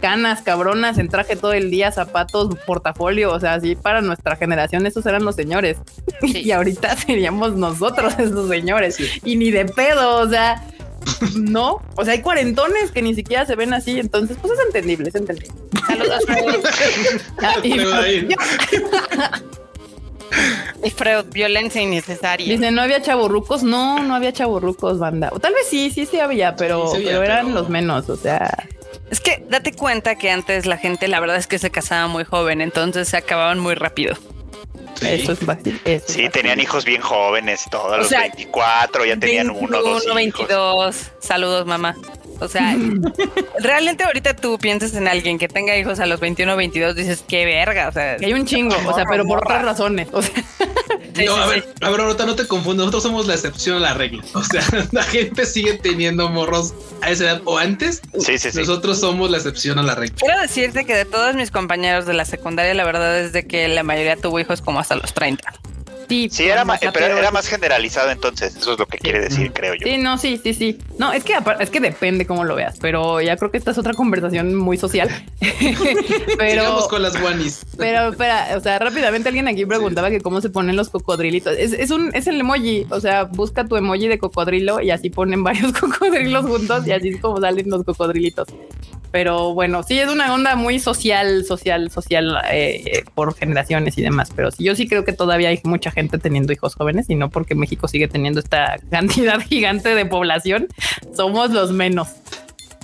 Canas, 0.00 0.42
cabronas, 0.42 0.98
en 0.98 1.08
traje 1.08 1.36
todo 1.36 1.52
el 1.52 1.70
día, 1.70 1.92
zapatos, 1.92 2.56
portafolio. 2.66 3.32
O 3.32 3.38
sea, 3.40 3.54
así 3.54 3.76
para 3.76 4.00
nuestra 4.00 4.36
generación, 4.36 4.86
esos 4.86 5.04
eran 5.06 5.24
los 5.24 5.36
señores. 5.36 5.78
Sí. 6.20 6.42
Y 6.44 6.52
ahorita 6.52 6.94
seríamos 6.96 7.54
nosotros 7.56 8.12
esos 8.18 8.48
señores. 8.50 8.98
Y 9.24 9.36
ni 9.36 9.50
de 9.50 9.64
pedo, 9.64 10.18
o 10.18 10.28
sea, 10.28 10.62
no. 11.34 11.80
O 11.96 12.04
sea, 12.04 12.12
hay 12.12 12.20
cuarentones 12.20 12.90
que 12.90 13.00
ni 13.00 13.14
siquiera 13.14 13.46
se 13.46 13.56
ven 13.56 13.72
así. 13.72 13.98
Entonces, 13.98 14.36
pues 14.42 14.52
es 14.58 14.66
entendible, 14.66 15.08
es 15.08 15.14
entendible. 15.14 15.50
Saludos, 15.86 16.22
Freud. 16.26 16.64
Ah, 21.18 21.24
violencia 21.32 21.82
innecesaria. 21.82 22.46
Dice, 22.46 22.70
no 22.70 22.82
había 22.82 23.02
chaborrucos. 23.02 23.62
No, 23.62 24.02
no 24.02 24.14
había 24.14 24.32
chaborrucos, 24.32 24.98
banda. 24.98 25.30
O 25.32 25.40
tal 25.40 25.54
vez 25.54 25.66
sí, 25.68 25.90
sí, 25.90 26.06
sí 26.06 26.20
había, 26.20 26.56
pero, 26.56 26.88
Sí, 26.88 26.98
sí 26.98 27.02
había, 27.08 27.20
pero 27.20 27.24
eran 27.24 27.46
pero- 27.46 27.58
los 27.60 27.68
menos. 27.68 28.08
O 28.10 28.16
sea, 28.16 28.68
Es 29.10 29.20
que 29.20 29.44
date 29.48 29.72
cuenta 29.72 30.14
que 30.16 30.30
antes 30.30 30.66
la 30.66 30.76
gente, 30.76 31.08
la 31.08 31.18
verdad 31.20 31.36
es 31.36 31.46
que 31.46 31.58
se 31.58 31.70
casaba 31.70 32.06
muy 32.06 32.24
joven, 32.24 32.60
entonces 32.60 33.08
se 33.08 33.16
acababan 33.16 33.58
muy 33.58 33.74
rápido. 33.74 34.14
Sí. 34.94 35.06
eso 35.08 35.32
es 35.32 35.38
fácil. 35.40 35.80
eso 35.84 36.04
es 36.06 36.12
Sí, 36.12 36.12
fácil. 36.26 36.30
tenían 36.30 36.60
hijos 36.60 36.84
bien 36.84 37.00
jóvenes, 37.00 37.64
todos 37.70 37.98
los 37.98 38.08
sea, 38.08 38.20
24, 38.20 39.04
ya 39.06 39.16
tenían 39.16 39.50
uno, 39.50 39.82
dos 39.82 40.04
21, 40.04 40.20
hijos. 40.20 40.48
22. 40.48 41.10
Saludos, 41.20 41.66
mamá. 41.66 41.96
O 42.40 42.48
sea, 42.48 42.76
realmente 43.60 44.04
ahorita 44.04 44.34
tú 44.34 44.58
piensas 44.58 44.94
en 44.94 45.08
alguien 45.08 45.38
que 45.38 45.48
tenga 45.48 45.76
hijos 45.76 46.00
a 46.00 46.06
los 46.06 46.20
21 46.20 46.52
o 46.52 46.56
22, 46.56 46.96
dices, 46.96 47.24
qué 47.26 47.44
verga. 47.44 47.88
O 47.88 47.92
sea, 47.92 48.16
Que 48.16 48.26
hay 48.26 48.32
un 48.32 48.46
chingo, 48.46 48.76
o 48.86 48.94
sea, 48.94 49.04
pero 49.08 49.24
por 49.24 49.38
otras 49.38 49.64
razones. 49.64 50.08
O 50.12 50.22
sea, 50.22 50.34
sí, 51.14 51.24
no, 51.24 51.34
sí, 51.34 51.40
a 51.40 51.44
sí. 51.44 51.50
ver, 51.50 51.68
a 51.80 51.90
ver, 51.90 52.00
ahorita 52.00 52.26
no 52.26 52.34
te 52.34 52.46
confundas. 52.46 52.86
Nosotros 52.86 53.02
somos 53.02 53.26
la 53.26 53.34
excepción 53.34 53.76
a 53.76 53.80
la 53.80 53.94
regla. 53.94 54.24
O 54.34 54.42
sea, 54.42 54.62
la 54.92 55.02
gente 55.02 55.46
sigue 55.46 55.74
teniendo 55.74 56.28
morros 56.28 56.74
a 57.02 57.10
esa 57.10 57.24
edad 57.24 57.42
o 57.44 57.58
antes. 57.58 58.02
Sí, 58.18 58.38
sí, 58.38 58.50
sí. 58.50 58.58
Nosotros 58.58 59.00
somos 59.00 59.30
la 59.30 59.36
excepción 59.38 59.78
a 59.78 59.82
la 59.82 59.94
regla. 59.94 60.16
Quiero 60.18 60.40
decirte 60.40 60.84
que 60.84 60.94
de 60.94 61.04
todos 61.04 61.34
mis 61.34 61.50
compañeros 61.50 62.06
de 62.06 62.14
la 62.14 62.24
secundaria, 62.24 62.74
la 62.74 62.84
verdad 62.84 63.18
es 63.20 63.32
de 63.32 63.46
que 63.46 63.68
la 63.68 63.82
mayoría 63.82 64.16
tuvo 64.16 64.40
hijos 64.40 64.60
como 64.62 64.80
hasta 64.80 64.96
los 64.96 65.12
30. 65.12 65.52
Sí, 66.10 66.28
Sí, 66.30 66.44
era, 66.44 66.64
más, 66.64 66.80
pero 66.92 67.18
era 67.18 67.30
más 67.30 67.46
generalizado 67.46 68.10
entonces, 68.10 68.56
eso 68.56 68.72
es 68.72 68.78
lo 68.78 68.86
que 68.86 68.98
quiere 68.98 69.20
decir, 69.20 69.52
creo 69.52 69.74
yo. 69.74 69.86
Sí, 69.86 69.96
no, 69.96 70.18
sí, 70.18 70.40
sí, 70.42 70.54
sí. 70.54 70.78
No, 70.98 71.12
es 71.12 71.22
que 71.22 71.34
es 71.60 71.70
que 71.70 71.80
depende 71.80 72.26
cómo 72.26 72.44
lo 72.44 72.56
veas, 72.56 72.78
pero 72.80 73.20
ya 73.20 73.36
creo 73.36 73.50
que 73.50 73.58
esta 73.58 73.70
es 73.70 73.78
otra 73.78 73.94
conversación 73.94 74.54
muy 74.54 74.76
social. 74.76 75.08
pero 76.38 76.62
Sigamos 76.62 76.88
con 76.88 77.02
las 77.02 77.20
guanis. 77.20 77.64
Pero 77.78 78.10
espera, 78.10 78.48
o 78.56 78.60
sea, 78.60 78.78
rápidamente 78.78 79.28
alguien 79.28 79.46
aquí 79.46 79.64
preguntaba 79.64 80.10
que 80.10 80.20
cómo 80.20 80.40
se 80.40 80.50
ponen 80.50 80.76
los 80.76 80.90
cocodrilitos. 80.90 81.56
Es, 81.56 81.72
es 81.72 81.90
un, 81.90 82.10
es 82.14 82.26
el 82.26 82.40
emoji. 82.40 82.86
O 82.90 83.00
sea, 83.00 83.24
busca 83.24 83.66
tu 83.66 83.76
emoji 83.76 84.08
de 84.08 84.18
cocodrilo 84.18 84.80
y 84.80 84.90
así 84.90 85.10
ponen 85.10 85.44
varios 85.44 85.72
cocodrilos 85.80 86.44
juntos 86.46 86.86
y 86.86 86.92
así 86.92 87.10
es 87.10 87.20
como 87.20 87.40
salen 87.40 87.70
los 87.70 87.84
cocodrilitos. 87.84 88.48
Pero 89.12 89.54
bueno, 89.54 89.82
sí 89.82 89.98
es 89.98 90.08
una 90.08 90.32
onda 90.32 90.54
muy 90.54 90.78
social, 90.78 91.44
social, 91.44 91.90
social 91.90 92.38
eh, 92.50 93.02
por 93.14 93.34
generaciones 93.34 93.98
y 93.98 94.02
demás. 94.02 94.32
Pero 94.34 94.50
sí, 94.50 94.64
yo 94.64 94.76
sí 94.76 94.88
creo 94.88 95.04
que 95.04 95.12
todavía 95.12 95.48
hay 95.48 95.60
mucha 95.64 95.90
gente 95.90 95.99
teniendo 96.08 96.52
hijos 96.52 96.74
jóvenes 96.74 97.06
y 97.08 97.14
no 97.14 97.30
porque 97.30 97.54
México 97.54 97.88
sigue 97.88 98.08
teniendo 98.08 98.40
esta 98.40 98.78
cantidad 98.90 99.40
gigante 99.40 99.94
de 99.94 100.06
población, 100.06 100.68
somos 101.14 101.50
los 101.50 101.72
menos. 101.72 102.08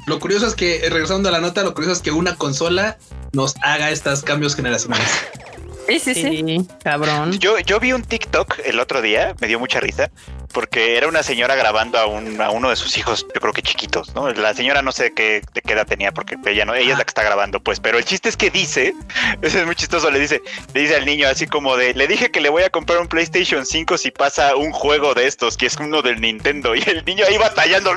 Lo 0.06 0.20
curioso 0.20 0.46
es 0.46 0.54
que, 0.54 0.76
eh, 0.76 0.90
regresando 0.90 1.28
a 1.28 1.32
la 1.32 1.40
nota, 1.40 1.64
lo 1.64 1.74
curioso 1.74 1.94
es 1.94 2.00
que 2.00 2.12
una 2.12 2.36
consola 2.36 2.96
nos 3.32 3.56
haga 3.62 3.90
estos 3.90 4.22
cambios 4.22 4.54
generacionales. 4.54 5.08
Sí, 5.88 5.98
sí, 5.98 6.14
sí. 6.14 6.22
Sí, 6.22 6.66
cabrón. 6.82 7.38
Yo, 7.38 7.58
yo 7.60 7.78
vi 7.78 7.92
un 7.92 8.02
TikTok 8.02 8.58
el 8.64 8.80
otro 8.80 9.02
día, 9.02 9.34
me 9.40 9.46
dio 9.46 9.60
mucha 9.60 9.78
risa, 9.78 10.10
porque 10.52 10.96
era 10.96 11.08
una 11.08 11.22
señora 11.22 11.54
grabando 11.54 11.98
a, 11.98 12.06
un, 12.06 12.40
a 12.40 12.50
uno 12.50 12.70
de 12.70 12.76
sus 12.76 12.96
hijos, 12.98 13.26
yo 13.34 13.40
creo 13.40 13.52
que 13.52 13.62
chiquitos, 13.62 14.14
¿no? 14.14 14.30
La 14.32 14.54
señora 14.54 14.82
no 14.82 14.92
sé 14.92 15.12
qué, 15.12 15.42
de 15.52 15.60
qué 15.62 15.72
edad 15.72 15.86
tenía, 15.86 16.12
porque 16.12 16.36
ella 16.46 16.64
no, 16.64 16.74
ella 16.74 16.92
es 16.92 16.98
la 16.98 17.04
que 17.04 17.10
está 17.10 17.22
grabando, 17.22 17.60
pues, 17.60 17.80
pero 17.80 17.98
el 17.98 18.04
chiste 18.04 18.28
es 18.28 18.36
que 18.36 18.50
dice, 18.50 18.94
ese 19.42 19.60
es 19.60 19.66
muy 19.66 19.74
chistoso, 19.74 20.10
le 20.10 20.18
dice, 20.18 20.42
le 20.74 20.80
dice 20.80 20.96
al 20.96 21.04
niño 21.06 21.28
así 21.28 21.46
como 21.46 21.76
de, 21.76 21.94
le 21.94 22.06
dije 22.06 22.30
que 22.30 22.40
le 22.40 22.48
voy 22.48 22.62
a 22.62 22.70
comprar 22.70 22.98
un 23.00 23.08
PlayStation 23.08 23.66
5 23.66 23.98
si 23.98 24.10
pasa 24.10 24.56
un 24.56 24.72
juego 24.72 25.14
de 25.14 25.26
estos, 25.26 25.56
que 25.56 25.66
es 25.66 25.76
uno 25.76 26.02
del 26.02 26.20
Nintendo, 26.20 26.74
y 26.76 26.82
el 26.86 27.04
niño 27.04 27.24
ahí 27.28 27.36
batallando. 27.38 27.92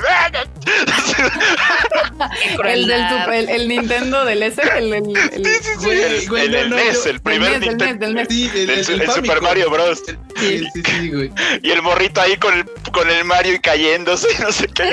el, 2.64 2.86
del 2.86 3.08
super- 3.08 3.34
el, 3.34 3.48
el 3.48 3.68
Nintendo 3.68 4.24
del 4.24 4.42
S, 4.42 4.60
el, 4.76 4.92
el, 4.94 5.16
el- 5.16 5.44
Sí, 5.44 5.52
sí, 5.62 5.70
sí, 5.78 5.84
Güey, 5.84 6.00
el, 6.02 6.28
güey, 6.28 6.44
el- 6.44 6.50
no, 6.52 6.58
el 6.58 6.70
no, 6.70 6.76
NES, 6.76 7.06
el 7.06 7.20
primer 7.20 7.60
del 7.60 7.76
NES, 7.76 7.98
del 8.00 8.14
Nintendo. 8.14 8.72
Del 8.74 9.10
Super. 9.10 9.40
Mario 9.42 9.70
Bros. 9.70 10.02
Sí, 10.36 10.64
sí, 10.74 10.82
sí, 10.84 11.10
güey. 11.10 11.30
Y 11.62 11.70
el 11.70 11.82
morrito 11.82 12.20
ahí 12.20 12.36
con 12.40 12.54
el, 12.54 12.64
con 12.92 13.08
el 13.10 13.24
Mario 13.24 13.54
y 13.54 13.58
cayéndose, 13.60 14.26
no 14.40 14.50
sé 14.52 14.66
qué. 14.68 14.90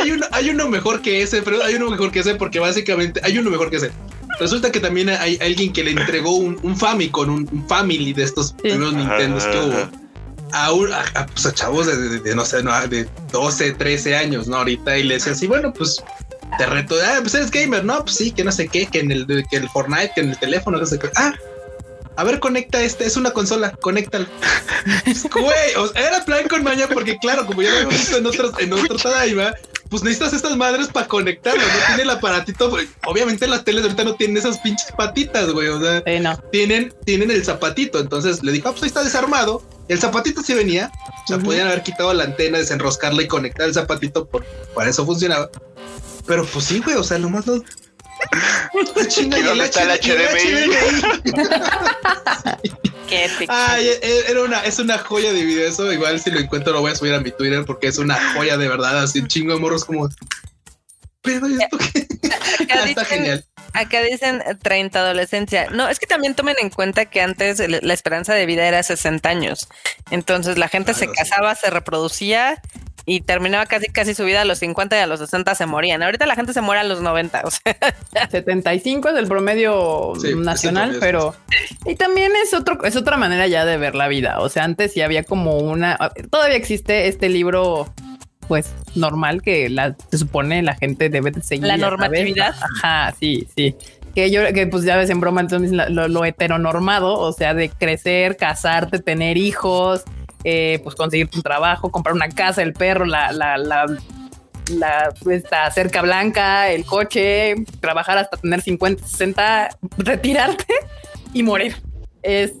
Hay 0.00 0.10
uno, 0.12 0.26
hay 0.32 0.50
uno 0.50 0.68
mejor 0.68 1.02
que 1.02 1.22
ese, 1.22 1.42
pero 1.42 1.62
hay 1.62 1.74
uno 1.74 1.90
mejor 1.90 2.10
que 2.10 2.20
ese 2.20 2.34
porque 2.34 2.58
básicamente 2.60 3.20
hay 3.24 3.38
uno 3.38 3.50
mejor 3.50 3.70
que 3.70 3.76
ese. 3.76 3.90
Resulta 4.38 4.70
que 4.70 4.80
también 4.80 5.08
hay 5.08 5.38
alguien 5.40 5.72
que 5.72 5.82
le 5.82 5.92
entregó 5.92 6.36
un, 6.36 6.58
un 6.62 6.76
Famicom, 6.76 7.28
un, 7.32 7.48
un 7.50 7.68
Family 7.68 8.12
de 8.12 8.24
estos 8.24 8.52
primeros 8.52 8.92
Nintendos 8.92 9.44
que 9.44 9.56
hubo 9.58 9.90
a, 10.52 10.72
un- 10.72 10.92
a- 10.92 11.04
a, 11.14 11.26
pues, 11.26 11.46
a 11.46 11.52
chavos 11.54 11.86
de, 11.86 11.96
de- 11.96 12.20
de, 12.20 12.34
no 12.34 12.44
sé, 12.44 12.62
no, 12.62 12.86
de 12.86 13.08
12, 13.32 13.72
13 13.72 14.16
años, 14.16 14.46
¿no? 14.46 14.58
Ahorita 14.58 14.98
y 14.98 15.04
le 15.04 15.14
decía 15.14 15.32
así, 15.32 15.46
bueno, 15.46 15.72
pues 15.72 16.02
te 16.58 16.66
reto, 16.66 16.94
ah, 17.04 17.18
pues 17.22 17.34
eres 17.34 17.50
gamer, 17.50 17.84
no, 17.84 18.00
pues 18.04 18.16
sí, 18.16 18.30
que 18.30 18.44
no 18.44 18.52
sé 18.52 18.68
qué, 18.68 18.86
que 18.86 19.00
en 19.00 19.10
el, 19.10 19.26
que 19.50 19.56
el 19.56 19.68
Fortnite, 19.70 20.12
que 20.14 20.20
en 20.20 20.30
el 20.30 20.38
teléfono, 20.38 20.78
no 20.78 20.86
sé 20.86 20.98
qué. 20.98 21.08
Ah, 21.16 21.32
a 22.16 22.24
ver, 22.24 22.40
conecta 22.40 22.80
este, 22.82 23.04
es 23.06 23.16
una 23.16 23.30
consola, 23.30 23.72
conéctalo. 23.72 24.26
Güey, 25.32 25.74
o 25.76 25.88
sea, 25.88 26.08
era 26.08 26.24
plan 26.24 26.48
con 26.48 26.62
maña 26.64 26.86
porque 26.88 27.18
claro, 27.18 27.46
como 27.46 27.62
ya 27.62 27.70
lo 27.70 27.78
hemos 27.80 27.94
visto 27.94 28.16
en 28.16 28.26
otros, 28.26 28.52
en 28.58 28.72
otro 28.72 28.96
Tadaima, 28.96 29.54
pues 29.88 30.02
necesitas 30.02 30.32
estas 30.32 30.56
madres 30.56 30.88
para 30.88 31.06
conectarlo, 31.06 31.60
no 31.62 31.86
tiene 31.88 32.02
el 32.02 32.10
aparatito, 32.10 32.76
obviamente 33.06 33.46
las 33.46 33.64
teles 33.64 33.82
ahorita 33.84 34.04
no 34.04 34.14
tienen 34.16 34.36
esas 34.36 34.58
pinches 34.58 34.90
patitas, 34.96 35.50
güey, 35.50 35.68
o 35.68 35.80
sea, 35.80 36.02
Eh, 36.06 36.20
no. 36.20 36.36
tienen, 36.52 36.92
tienen 37.04 37.30
el 37.30 37.44
zapatito. 37.44 37.98
Entonces 38.00 38.42
le 38.42 38.52
dijo, 38.52 38.68
ah, 38.68 38.72
pues 38.72 38.82
ahí 38.84 38.88
está 38.88 39.04
desarmado. 39.04 39.62
El 39.88 39.98
zapatito 40.00 40.42
sí 40.42 40.54
venía. 40.54 40.90
O 41.24 41.28
sea, 41.28 41.38
podían 41.38 41.68
haber 41.68 41.82
quitado 41.82 42.12
la 42.14 42.24
antena, 42.24 42.58
desenroscarla 42.58 43.22
y 43.22 43.28
conectar 43.28 43.66
el 43.68 43.74
zapatito. 43.74 44.26
Por, 44.26 44.44
para 44.74 44.90
eso 44.90 45.06
funcionaba. 45.06 45.48
Pero 46.26 46.44
pues 46.44 46.64
sí, 46.64 46.80
güey. 46.84 46.96
O 46.96 47.04
sea, 47.04 47.18
nomás 47.18 47.46
lo. 47.46 47.62
¿Y 49.20 49.42
dónde 49.42 49.64
está 49.64 49.82
el 49.82 49.90
HDMI? 50.00 50.70
Qué 53.08 53.26
épico. 53.26 53.52
Ay, 53.54 53.88
e- 53.88 54.24
era 54.28 54.42
una, 54.42 54.64
es 54.64 54.78
una 54.78 54.98
joya 54.98 55.32
de 55.32 55.44
video 55.44 55.68
eso. 55.68 55.92
Igual 55.92 56.20
si 56.20 56.30
lo 56.30 56.40
encuentro 56.40 56.72
lo 56.72 56.80
voy 56.80 56.90
a 56.92 56.94
subir 56.94 57.14
a 57.14 57.20
mi 57.20 57.30
Twitter 57.30 57.64
porque 57.64 57.86
es 57.88 57.98
una 57.98 58.16
joya 58.34 58.56
de 58.56 58.68
verdad. 58.68 59.02
Así 59.02 59.20
un 59.20 59.28
chingo 59.28 59.54
de 59.54 59.60
morros 59.60 59.84
como. 59.84 60.08
Pero 61.22 61.48
¿y 61.48 61.54
esto 61.54 61.78
qué? 61.78 62.06
Acá 62.64 62.84
está 62.84 63.02
dicen- 63.02 63.04
genial. 63.06 63.44
Acá 63.72 64.00
dicen 64.02 64.42
eh, 64.46 64.54
30 64.54 64.98
adolescencia. 64.98 65.68
No, 65.70 65.88
es 65.88 65.98
que 65.98 66.06
también 66.06 66.34
tomen 66.34 66.56
en 66.60 66.70
cuenta 66.70 67.04
que 67.06 67.20
antes 67.20 67.58
la 67.58 67.92
esperanza 67.92 68.32
de 68.32 68.46
vida 68.46 68.66
era 68.66 68.82
60 68.82 69.28
años. 69.28 69.68
Entonces 70.10 70.56
la 70.56 70.68
gente 70.68 70.94
se 70.94 71.06
sí. 71.06 71.12
casaba, 71.14 71.54
se 71.54 71.68
reproducía 71.68 72.62
y 73.08 73.20
terminaba 73.20 73.66
casi 73.66 73.86
casi 73.86 74.14
su 74.14 74.24
vida 74.24 74.40
a 74.40 74.44
los 74.44 74.58
50 74.58 74.96
y 74.96 75.00
a 75.00 75.06
los 75.06 75.20
60 75.20 75.54
se 75.54 75.64
morían. 75.66 76.02
Ahorita 76.02 76.26
la 76.26 76.34
gente 76.34 76.52
se 76.52 76.60
muere 76.60 76.80
a 76.80 76.84
los 76.84 77.00
90. 77.00 77.42
O 77.44 77.50
sea, 77.52 77.76
75 78.30 79.08
es 79.10 79.16
el 79.16 79.28
promedio 79.28 80.12
Sí, 80.20 80.34
nacional, 80.34 80.96
pero 80.98 81.34
y 81.84 81.94
también 81.94 82.32
es 82.42 82.52
otro 82.52 82.82
es 82.84 82.96
otra 82.96 83.16
manera 83.16 83.46
ya 83.46 83.64
de 83.64 83.76
ver 83.76 83.94
la 83.94 84.08
vida. 84.08 84.40
O 84.40 84.48
sea, 84.48 84.64
antes 84.64 84.92
sí 84.92 85.02
había 85.02 85.22
como 85.22 85.58
una 85.58 85.96
todavía 86.30 86.56
existe 86.56 87.06
este 87.08 87.28
libro 87.28 87.92
pues 88.48 88.72
normal 88.94 89.42
que 89.42 89.68
la 89.68 89.96
se 90.10 90.18
supone 90.18 90.62
la 90.62 90.74
gente 90.74 91.08
debe 91.08 91.30
de 91.30 91.42
seguir 91.42 91.64
La 91.66 91.78
sabes. 91.78 91.82
normatividad. 91.82 92.54
Ajá, 92.82 93.14
sí, 93.18 93.46
sí. 93.56 93.76
Que 94.14 94.30
yo 94.30 94.40
que 94.54 94.66
pues 94.66 94.82
ya 94.84 94.96
ves 94.96 95.10
en 95.10 95.20
broma 95.20 95.42
entonces 95.42 95.70
lo, 95.72 96.08
lo 96.08 96.24
heteronormado, 96.24 97.18
o 97.18 97.32
sea, 97.32 97.54
de 97.54 97.68
crecer, 97.68 98.36
casarte, 98.36 98.98
tener 98.98 99.36
hijos, 99.36 100.04
eh, 100.48 100.80
pues 100.84 100.94
conseguir 100.94 101.28
tu 101.28 101.42
trabajo, 101.42 101.90
comprar 101.90 102.14
una 102.14 102.28
casa, 102.28 102.62
el 102.62 102.72
perro, 102.72 103.04
la, 103.04 103.32
la, 103.32 103.58
la 103.58 103.84
la 104.70 105.12
esta 105.30 105.68
cerca 105.70 106.02
blanca, 106.02 106.70
el 106.70 106.84
coche, 106.84 107.54
trabajar 107.80 108.18
hasta 108.18 108.36
tener 108.36 108.60
50, 108.62 109.04
60, 109.04 109.68
retirarte 109.98 110.74
y 111.32 111.42
morir. 111.42 111.76
Es, 112.22 112.52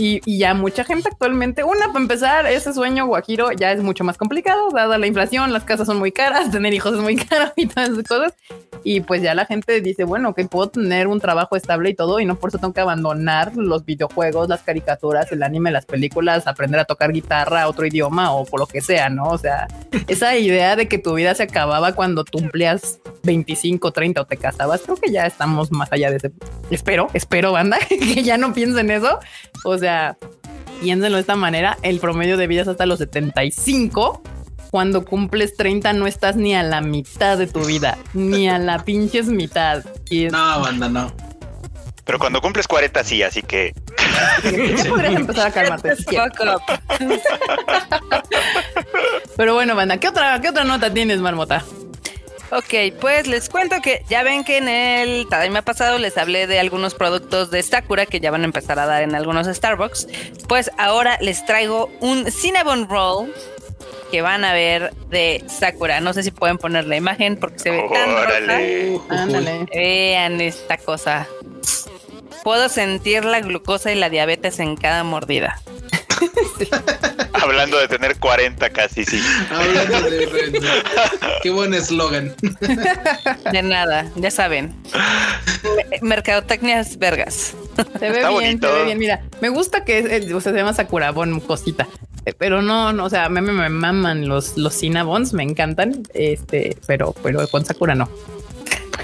y, 0.00 0.22
y 0.24 0.38
ya 0.38 0.54
mucha 0.54 0.82
gente 0.82 1.10
actualmente, 1.10 1.62
una 1.62 1.88
para 1.88 2.00
empezar, 2.00 2.46
ese 2.46 2.72
sueño 2.72 3.06
guajiro 3.06 3.52
ya 3.52 3.70
es 3.72 3.82
mucho 3.82 4.02
más 4.02 4.16
complicado, 4.16 4.70
dada 4.70 4.96
la 4.96 5.06
inflación, 5.06 5.52
las 5.52 5.64
casas 5.64 5.86
son 5.86 5.98
muy 5.98 6.10
caras, 6.10 6.50
tener 6.52 6.72
hijos 6.72 6.94
es 6.94 7.00
muy 7.00 7.16
caro 7.16 7.52
y 7.54 7.66
todas 7.66 7.90
esas 7.90 8.04
cosas. 8.04 8.34
Y 8.82 9.02
pues 9.02 9.20
ya 9.20 9.34
la 9.34 9.44
gente 9.44 9.82
dice, 9.82 10.04
bueno, 10.04 10.34
que 10.34 10.46
puedo 10.46 10.70
tener 10.70 11.06
un 11.06 11.20
trabajo 11.20 11.54
estable 11.54 11.90
y 11.90 11.94
todo, 11.94 12.18
y 12.18 12.24
no 12.24 12.36
por 12.36 12.48
eso 12.48 12.56
tengo 12.56 12.72
que 12.72 12.80
abandonar 12.80 13.54
los 13.54 13.84
videojuegos, 13.84 14.48
las 14.48 14.62
caricaturas, 14.62 15.30
el 15.32 15.42
anime, 15.42 15.70
las 15.70 15.84
películas, 15.84 16.46
aprender 16.46 16.80
a 16.80 16.86
tocar 16.86 17.12
guitarra, 17.12 17.68
otro 17.68 17.84
idioma 17.84 18.32
o 18.32 18.46
por 18.46 18.58
lo 18.58 18.66
que 18.66 18.80
sea, 18.80 19.10
¿no? 19.10 19.24
O 19.24 19.36
sea, 19.36 19.68
esa 20.08 20.34
idea 20.38 20.76
de 20.76 20.88
que 20.88 20.96
tu 20.96 21.12
vida 21.12 21.34
se 21.34 21.42
acababa 21.42 21.92
cuando 21.92 22.24
tú 22.24 22.38
cumplías 22.38 23.00
25, 23.24 23.92
30 23.92 24.22
o 24.22 24.24
te 24.24 24.38
casabas, 24.38 24.80
creo 24.80 24.96
que 24.96 25.12
ya 25.12 25.26
estamos 25.26 25.70
más 25.70 25.92
allá 25.92 26.10
de 26.10 26.16
ese. 26.16 26.32
Espero, 26.70 27.08
espero, 27.12 27.52
banda, 27.52 27.78
que 27.88 28.22
ya 28.22 28.38
no 28.38 28.54
piensen 28.54 28.90
eso. 28.90 29.18
O 29.64 29.76
sea, 29.76 29.89
piénsenlo 30.80 31.16
de 31.16 31.20
esta 31.20 31.36
manera, 31.36 31.76
el 31.82 32.00
promedio 32.00 32.36
de 32.36 32.46
vida 32.46 32.62
es 32.62 32.68
hasta 32.68 32.86
los 32.86 32.98
75. 32.98 34.22
Cuando 34.70 35.04
cumples 35.04 35.56
30 35.56 35.92
no 35.94 36.06
estás 36.06 36.36
ni 36.36 36.54
a 36.54 36.62
la 36.62 36.80
mitad 36.80 37.36
de 37.38 37.46
tu 37.48 37.64
vida, 37.64 37.98
ni 38.14 38.48
a 38.48 38.58
la 38.58 38.84
pinches 38.84 39.26
mitad. 39.26 39.84
Y 40.08 40.26
es- 40.26 40.32
No, 40.32 40.60
banda, 40.60 40.88
no. 40.88 41.12
Pero 42.04 42.18
cuando 42.18 42.40
cumples 42.40 42.66
40 42.66 43.04
sí, 43.04 43.22
así 43.22 43.42
que 43.42 43.72
ya 44.44 44.88
podrías 44.88 45.14
empezar 45.14 45.48
a 45.48 45.50
calmarte. 45.52 45.92
Pero 49.36 49.54
bueno, 49.54 49.74
banda, 49.74 49.98
¿qué 49.98 50.08
otra, 50.08 50.40
¿qué 50.40 50.48
otra 50.50 50.64
nota 50.64 50.92
tienes, 50.92 51.20
Marmota? 51.20 51.64
Ok, 52.52 52.98
pues 53.00 53.28
les 53.28 53.48
cuento 53.48 53.76
que 53.80 54.04
ya 54.08 54.24
ven 54.24 54.42
que 54.42 54.58
en 54.58 54.68
el 54.68 55.28
Tadaima 55.28 55.62
pasado 55.62 55.98
les 55.98 56.18
hablé 56.18 56.48
de 56.48 56.58
algunos 56.58 56.94
productos 56.94 57.50
de 57.52 57.62
Sakura 57.62 58.06
que 58.06 58.18
ya 58.18 58.32
van 58.32 58.42
a 58.42 58.44
empezar 58.44 58.78
a 58.80 58.86
dar 58.86 59.02
en 59.02 59.14
algunos 59.14 59.46
Starbucks. 59.46 60.08
Pues 60.48 60.70
ahora 60.76 61.16
les 61.20 61.44
traigo 61.46 61.90
un 62.00 62.30
Cinnabon 62.30 62.88
Roll 62.88 63.32
que 64.10 64.20
van 64.20 64.44
a 64.44 64.52
ver 64.52 64.92
de 65.10 65.44
Sakura. 65.46 66.00
No 66.00 66.12
sé 66.12 66.24
si 66.24 66.32
pueden 66.32 66.58
poner 66.58 66.86
la 66.86 66.96
imagen 66.96 67.36
porque 67.36 67.60
se 67.60 67.70
ve 67.70 67.88
tan 67.92 68.10
rosa. 68.10 68.22
órale. 68.22 69.00
Ándale. 69.08 69.66
Vean 69.72 70.40
esta 70.40 70.76
cosa. 70.76 71.28
Puedo 72.42 72.68
sentir 72.68 73.24
la 73.24 73.40
glucosa 73.40 73.92
y 73.92 73.94
la 73.94 74.10
diabetes 74.10 74.58
en 74.58 74.76
cada 74.76 75.04
mordida. 75.04 75.60
Hablando 77.32 77.78
de 77.78 77.88
tener 77.88 78.16
40 78.18 78.70
casi, 78.70 79.04
sí. 79.04 79.20
Hablando 79.50 80.10
de 80.10 80.62
Qué 81.42 81.50
buen 81.50 81.72
eslogan. 81.74 82.34
De 83.52 83.62
nada, 83.62 84.10
ya 84.16 84.30
saben. 84.30 84.74
Me- 85.90 85.98
Mercadotecnias 86.02 86.98
vergas. 86.98 87.54
Se 87.76 88.10
ve 88.10 88.18
Está 88.18 88.28
bien, 88.28 88.32
bonito. 88.32 88.68
se 88.68 88.74
ve 88.74 88.84
bien. 88.84 88.98
Mira, 88.98 89.22
me 89.40 89.48
gusta 89.48 89.84
que 89.84 89.98
es, 89.98 90.06
eh, 90.30 90.34
o 90.34 90.40
sea, 90.40 90.52
se 90.52 90.58
llama 90.58 90.74
Sakurabon 90.74 91.40
cosita. 91.40 91.88
Eh, 92.26 92.34
Pero 92.36 92.60
no, 92.60 92.92
no, 92.92 93.04
o 93.06 93.10
sea, 93.10 93.28
me, 93.30 93.40
me, 93.40 93.52
me 93.52 93.68
maman 93.70 94.28
los, 94.28 94.56
los 94.58 94.74
Cinnabons, 94.78 95.32
me 95.32 95.42
encantan. 95.42 96.02
Este, 96.12 96.76
pero, 96.86 97.14
pero 97.22 97.46
con 97.48 97.64
Sakura 97.64 97.94
no. 97.94 98.10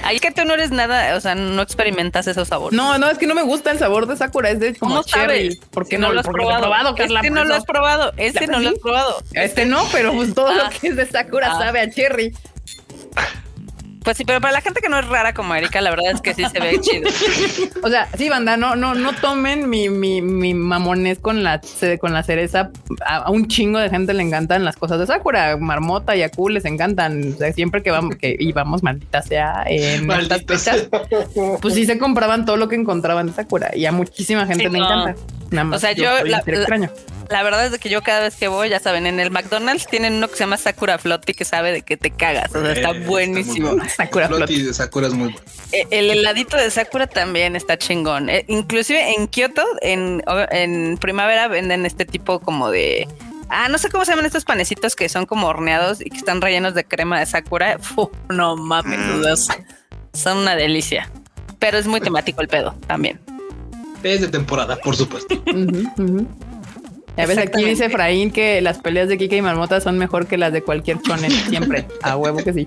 Ahí 0.07 0.19
que 0.21 0.31
tú 0.31 0.45
no 0.45 0.55
eres 0.55 0.71
nada, 0.71 1.17
o 1.17 1.21
sea, 1.21 1.35
no 1.35 1.61
experimentas 1.63 2.27
esos 2.27 2.49
sabores. 2.49 2.77
No, 2.77 2.97
no, 2.99 3.09
es 3.11 3.19
que 3.19 3.27
no 3.27 3.35
me 3.35 3.43
gusta 3.43 3.71
el 3.73 3.79
sabor 3.79 4.07
de 4.07 4.17
Sakura, 4.17 4.51
es 4.51 4.61
de 4.61 4.75
como 4.75 4.97
¿Cómo 4.97 5.05
cherry. 5.05 5.51
sabes? 5.53 5.57
¿Por 5.71 5.85
qué 5.89 5.97
Si 5.97 6.03
no, 6.03 6.13
lo 6.13 6.21
has 6.21 6.27
he 6.27 6.31
probado, 6.31 6.95
Carla? 6.95 7.21
Este 7.21 7.31
no 7.31 7.45
lo 7.45 7.55
has 7.55 7.65
probado. 7.65 8.13
Este 8.17 8.47
no 8.47 8.59
lo 8.61 8.69
has 8.71 8.79
probado. 8.79 9.23
Este 9.33 9.67
no, 9.67 9.85
pero 9.93 10.13
pues 10.13 10.35
todo 10.35 10.49
Ah. 10.51 10.71
lo 10.71 10.71
que 10.81 10.89
es 10.89 10.97
de 10.97 11.07
Sakura 11.07 11.53
Ah. 11.53 11.59
sabe 11.59 11.81
a 11.81 11.91
cherry. 11.91 12.35
Pues 14.07 14.17
sí, 14.17 14.25
pero 14.25 14.41
para 14.41 14.53
la 14.53 14.61
gente 14.61 14.81
que 14.81 14.89
no 14.89 14.99
es 15.01 15.07
rara 15.09 15.35
como 15.35 15.53
Erika, 15.57 15.81
la 15.81 15.91
verdad 15.91 16.13
es 16.15 16.21
que 16.21 16.33
sí 16.33 16.45
se 16.51 16.61
ve 16.61 16.79
chido. 16.81 17.11
O 17.83 17.89
sea, 17.89 18.09
sí, 18.17 18.29
banda, 18.29 18.57
no, 18.57 18.77
no, 18.77 18.95
no 18.95 19.13
tomen 19.15 19.69
mi, 19.69 19.89
mi, 19.89 20.23
mi 20.23 20.55
mamonés 20.55 21.19
con 21.19 21.43
la, 21.43 21.61
con 22.01 22.13
la 22.13 22.23
cereza. 22.23 22.71
A, 23.05 23.17
a 23.17 23.31
un 23.31 23.49
chingo 23.49 23.79
de 23.81 23.91
gente 23.91 24.15
le 24.15 24.23
encantan 24.23 24.65
las 24.65 24.77
cosas 24.77 25.01
de 25.01 25.07
Sakura. 25.09 25.57
Marmota 25.57 26.15
y 26.17 26.23
Aku 26.23 26.49
les 26.49 26.65
encantan. 26.67 27.35
O 27.35 27.37
sea, 27.37 27.53
siempre 27.53 27.83
que 27.83 27.91
vamos, 27.91 28.15
que 28.17 28.37
íbamos, 28.39 28.83
maldita 28.85 29.23
sea, 29.23 29.65
en 29.67 30.09
estas 30.11 30.45
fechas, 30.45 30.89
pues 31.61 31.75
sí 31.75 31.85
se 31.85 31.99
compraban 31.99 32.47
todo 32.47 32.57
lo 32.57 32.69
que 32.69 32.77
encontraban 32.77 33.27
de 33.27 33.33
Sakura 33.33 33.71
y 33.75 33.87
a 33.87 33.93
muchísima 33.93 34.47
gente 34.47 34.67
Sí, 34.67 34.71
le 34.71 34.79
no. 34.79 34.85
encanta. 34.87 35.21
Nada 35.51 35.65
más 35.65 35.77
O 35.79 35.81
sea, 35.81 35.93
yo 35.93 36.05
la- 36.25 36.43
ser 36.43 36.55
la- 36.55 36.61
extraño. 36.61 36.91
La 37.31 37.43
verdad 37.43 37.67
es 37.73 37.79
que 37.81 37.89
yo 37.89 38.03
cada 38.03 38.21
vez 38.21 38.37
que 38.37 38.49
voy, 38.49 38.69
ya 38.69 38.79
saben, 38.79 39.07
en 39.07 39.19
el 39.19 39.31
McDonald's 39.31 39.87
tienen 39.87 40.15
uno 40.15 40.29
que 40.29 40.35
se 40.35 40.41
llama 40.41 40.57
Sakura 40.57 40.97
Flotti 40.99 41.35
que 41.35 41.45
sabe 41.45 41.73
de 41.73 41.83
que 41.83 41.97
te 41.97 42.11
cagas. 42.11 42.55
O 42.55 42.61
sea, 42.63 42.73
está 42.73 42.91
Eh, 42.91 43.01
buenísimo. 43.01 43.71
bueno. 43.75 43.85
Sakura 43.95 44.29
Flotti 44.29 44.63
de 44.63 44.73
Sakura 44.75 45.09
es 45.09 45.15
muy 45.15 45.29
bueno. 45.33 45.41
Eh, 45.73 45.87
El 45.91 46.11
heladito 46.11 46.57
de 46.57 46.71
Sakura 46.71 47.07
también 47.07 47.57
está 47.57 47.77
chingón. 47.79 48.29
Eh, 48.31 48.45
inclusive 48.49 49.15
en 49.17 49.27
Kioto, 49.27 49.65
en, 49.83 50.23
en 50.51 50.99
primavera, 50.99 51.49
venden 51.49 51.85
este 51.87 52.05
tipo 52.05 52.39
como 52.41 52.71
de 52.71 53.09
Ah, 53.49 53.69
no 53.69 53.79
sé 53.79 53.89
cómo 53.91 54.05
se 54.05 54.11
llaman 54.11 54.27
estos 54.27 54.45
panecitos 54.45 54.97
que 54.97 55.09
son 55.09 55.25
como 55.25 55.47
horneados 55.47 56.01
y 56.01 56.11
que 56.11 56.17
están 56.17 56.41
rellenos 56.41 56.75
de 56.75 56.85
crema 56.85 57.21
de 57.21 57.27
sakura. 57.27 57.79
No 58.29 58.57
mames, 58.57 58.99
Mm. 58.99 59.13
dudas. 59.19 59.49
Son 60.13 60.39
una 60.39 60.57
delicia. 60.57 61.09
Pero 61.61 61.79
es 61.79 61.87
muy 61.87 62.01
temático 62.01 62.41
el 62.41 62.49
pedo 62.49 62.75
también. 62.89 63.21
Es 64.03 64.21
de 64.21 64.29
temporada, 64.29 64.77
por 64.77 64.97
supuesto. 64.97 65.35
Ujú, 65.47 65.93
ujú. 65.97 66.27
Ya 67.17 67.27
ves, 67.27 67.39
aquí 67.39 67.65
dice 67.65 67.87
Efraín 67.87 68.31
que 68.31 68.61
las 68.61 68.79
peleas 68.79 69.09
de 69.09 69.17
Kika 69.17 69.37
y 69.37 69.43
Marmota 69.43 69.81
son 69.81 69.97
mejor 69.99 70.27
que 70.27 70.37
las 70.37 70.53
de 70.53 70.63
cualquier 70.63 71.01
chonen, 71.01 71.31
siempre. 71.49 71.87
A 72.03 72.17
huevo 72.17 72.39
que 72.45 72.53
sí. 72.53 72.67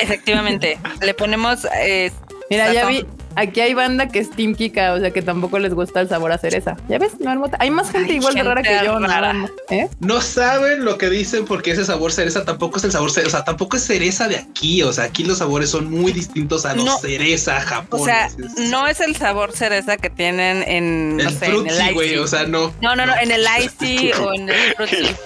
Efectivamente. 0.00 0.78
Le 1.02 1.14
ponemos. 1.14 1.66
eh, 1.76 2.10
Mira, 2.48 2.72
ya 2.72 2.86
vi, 2.86 3.04
aquí 3.36 3.60
hay 3.60 3.74
banda 3.74 4.08
que 4.08 4.18
es 4.20 4.30
Team 4.30 4.54
Kika, 4.54 4.94
o 4.94 5.00
sea 5.00 5.10
que 5.10 5.22
tampoco 5.22 5.58
les 5.58 5.74
gusta 5.74 6.00
el 6.00 6.08
sabor 6.08 6.32
a 6.32 6.38
cereza. 6.38 6.76
¿Ya 6.88 6.98
ves, 6.98 7.12
Marmota? 7.20 7.56
Hay 7.60 7.70
más 7.70 7.90
gente 7.90 8.10
Ay, 8.12 8.16
igual 8.18 8.34
de 8.34 8.42
rara 8.42 8.62
que 8.62 8.78
yo, 8.84 8.98
nada 9.00 9.20
rara. 9.20 9.32
más. 9.34 9.50
¿Eh? 9.70 9.88
No 10.00 10.20
saben 10.20 10.84
lo 10.84 10.98
que 10.98 11.10
dicen 11.10 11.44
porque 11.44 11.70
ese 11.72 11.84
sabor 11.84 12.12
cereza 12.12 12.44
tampoco 12.44 12.78
es 12.78 12.84
el 12.84 12.92
sabor 12.92 13.10
cereza, 13.10 13.28
o 13.28 13.38
sea, 13.38 13.44
tampoco 13.44 13.76
es 13.76 13.84
cereza 13.84 14.28
de 14.28 14.36
aquí, 14.36 14.82
o 14.82 14.92
sea, 14.92 15.04
aquí 15.04 15.24
los 15.24 15.38
sabores 15.38 15.70
son 15.70 15.90
muy 15.90 16.12
distintos 16.12 16.64
a 16.66 16.74
los 16.74 16.84
No. 16.84 16.98
cereza 16.98 17.56
O 17.58 17.60
Japón. 17.60 18.04
sea, 18.04 18.28
no 18.70 18.86
es 18.86 19.00
el 19.00 19.16
sabor 19.16 19.52
cereza 19.52 19.96
que 19.96 20.10
tienen 20.10 20.62
en, 20.66 21.16
no 21.16 21.22
el 21.28 21.36
sé, 21.38 21.46
en 21.46 21.52
el 21.52 21.70
frutzi, 21.70 21.92
güey, 21.94 22.16
o 22.16 22.26
sea, 22.26 22.44
no. 22.46 22.72
No, 22.80 22.96
no, 22.96 23.06
no, 23.06 23.12
en 23.20 23.30
el 23.30 23.44
Icy 23.64 24.12
o 24.20 24.32
en 24.34 24.48
el 24.48 24.74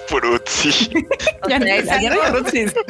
Fruitsy. 0.09 0.89
El. 0.93 1.07
O 1.43 1.49
sea, 1.49 2.01
ya 2.01 2.11
no 2.11 2.21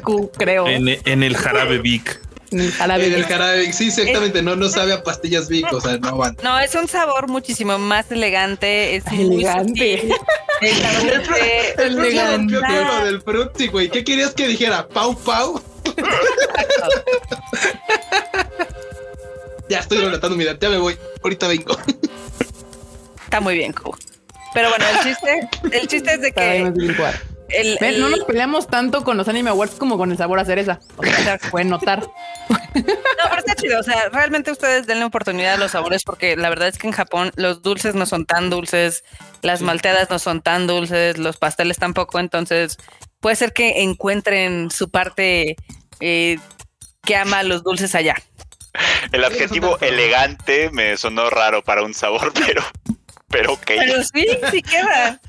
cu- 0.03 0.31
creo. 0.37 0.67
En, 0.69 0.89
en 1.05 1.23
el 1.23 1.37
jarabe 1.37 1.79
Vic. 1.79 2.21
Ni 2.55 2.69
jarabe. 2.69 3.09
En 3.09 3.15
el 3.15 3.25
jarabe, 3.25 3.73
sí, 3.73 3.89
exactamente, 3.89 4.41
no, 4.41 4.55
no 4.55 4.69
sabe 4.69 4.93
a 4.93 5.03
pastillas 5.03 5.49
Vic, 5.49 5.73
o 5.73 5.81
sea, 5.81 5.99
no 5.99 6.17
van. 6.17 6.37
No, 6.43 6.59
es 6.61 6.75
un 6.77 6.87
sabor 6.87 7.27
muchísimo 7.29 7.79
más 7.79 8.11
elegante. 8.13 8.95
Es 8.95 9.05
Elegante. 9.09 10.09
El 10.61 11.99
Elegante. 11.99 12.55
lo 12.55 13.05
del 13.05 13.21
frutzi, 13.23 13.67
güey. 13.67 13.91
¿Qué 13.91 14.05
querías 14.05 14.35
que 14.35 14.47
dijera? 14.47 14.87
Pau, 14.87 15.19
pau. 15.19 15.61
Ya 19.69 19.81
estoy 19.81 19.99
relatando 19.99 20.37
mi 20.37 20.45
edad, 20.45 20.57
ya 20.61 20.71
me 20.71 20.79
voy. 20.79 20.97
Ahorita 21.23 21.49
vengo. 21.49 21.77
Está 23.25 23.41
muy 23.41 23.57
bien, 23.57 23.73
Q. 23.73 23.97
Pero 24.55 24.69
bueno, 24.69 24.85
el 24.89 25.01
chiste, 25.03 25.49
el 25.73 25.89
chiste 25.89 26.15
es 26.15 26.21
de 26.21 26.33
que. 26.33 26.73
El, 27.49 27.79
Ven, 27.81 27.95
el- 27.95 28.01
no 28.01 28.09
nos 28.09 28.25
peleamos 28.25 28.67
tanto 28.67 29.05
con 29.05 29.17
los 29.17 29.29
Anime 29.29 29.51
Awards 29.51 29.75
como 29.77 29.97
con 29.99 30.11
el 30.11 30.17
sabor 30.19 30.39
a 30.39 30.45
cereza. 30.45 30.81
O 30.97 31.03
sea, 31.05 31.39
se 31.39 31.51
puede 31.51 31.65
notar. 31.67 32.07
No, 32.75 32.83
pero 33.31 33.39
está 33.39 33.55
chido. 33.55 33.79
O 33.79 33.83
sea, 33.85 34.09
realmente 34.11 34.51
ustedes 34.51 34.89
denle 34.89 35.05
oportunidad 35.05 35.55
a 35.55 35.57
los 35.59 35.71
sabores 35.71 36.03
porque 36.03 36.37
la 36.37 36.49
verdad 36.49 36.67
es 36.67 36.77
que 36.77 36.89
en 36.89 36.93
Japón 36.93 37.31
los 37.37 37.63
dulces 37.63 37.95
no 37.95 38.05
son 38.05 38.27
tan 38.27 38.51
dulces, 38.51 39.05
las 39.43 39.63
malteadas 39.63 40.11
no 40.11 40.19
son 40.19 40.43
tan 40.43 40.67
dulces, 40.67 41.17
los 41.17 41.37
pasteles 41.37 41.79
tampoco. 41.79 42.19
Entonces, 42.19 42.77
puede 43.21 43.37
ser 43.37 43.53
que 43.53 43.83
encuentren 43.83 44.73
su 44.73 44.91
parte 44.91 45.55
eh, 46.01 46.39
que 47.05 47.15
ama 47.17 47.45
los 47.45 47.63
dulces 47.63 47.95
allá. 47.95 48.17
El 49.13 49.25
adjetivo 49.25 49.79
elegante 49.81 50.69
me 50.71 50.97
sonó 50.97 51.31
raro 51.31 51.63
para 51.63 51.85
un 51.85 51.95
sabor, 51.95 52.33
pero, 52.47 52.63
pero 53.35 53.55
ok. 53.55 53.67
Pero 53.67 54.03
sí, 54.05 54.27
sí 54.53 54.63
queda. 54.63 55.21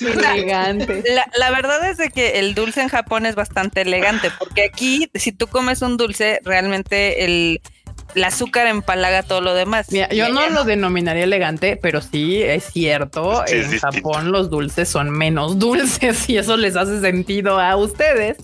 Elegante. 0.00 1.04
La, 1.14 1.24
la 1.36 1.50
verdad 1.52 1.88
es 1.88 1.96
de 1.96 2.10
que 2.10 2.40
el 2.40 2.54
dulce 2.54 2.82
en 2.82 2.88
Japón 2.88 3.26
es 3.26 3.36
bastante 3.36 3.82
elegante, 3.82 4.30
porque 4.40 4.64
aquí, 4.64 5.08
si 5.14 5.30
tú 5.30 5.46
comes 5.46 5.80
un 5.82 5.96
dulce, 5.96 6.40
realmente 6.42 7.24
el, 7.24 7.60
el 8.16 8.24
azúcar 8.24 8.66
empalaga 8.66 9.22
todo 9.22 9.40
lo 9.40 9.54
demás. 9.54 9.92
Mira, 9.92 10.08
yo 10.08 10.30
no 10.30 10.48
lo 10.50 10.64
denominaría 10.64 11.22
elegante, 11.22 11.78
pero 11.80 12.00
sí 12.00 12.42
es 12.42 12.64
cierto. 12.64 13.44
Sí, 13.46 13.54
es 13.54 13.66
en 13.66 13.70
distinto. 13.70 13.96
Japón 13.96 14.32
los 14.32 14.50
dulces 14.50 14.88
son 14.88 15.10
menos 15.10 15.58
dulces 15.60 16.28
y 16.28 16.38
eso 16.38 16.56
les 16.56 16.74
hace 16.74 17.00
sentido 17.00 17.60
a 17.60 17.76
ustedes. 17.76 18.36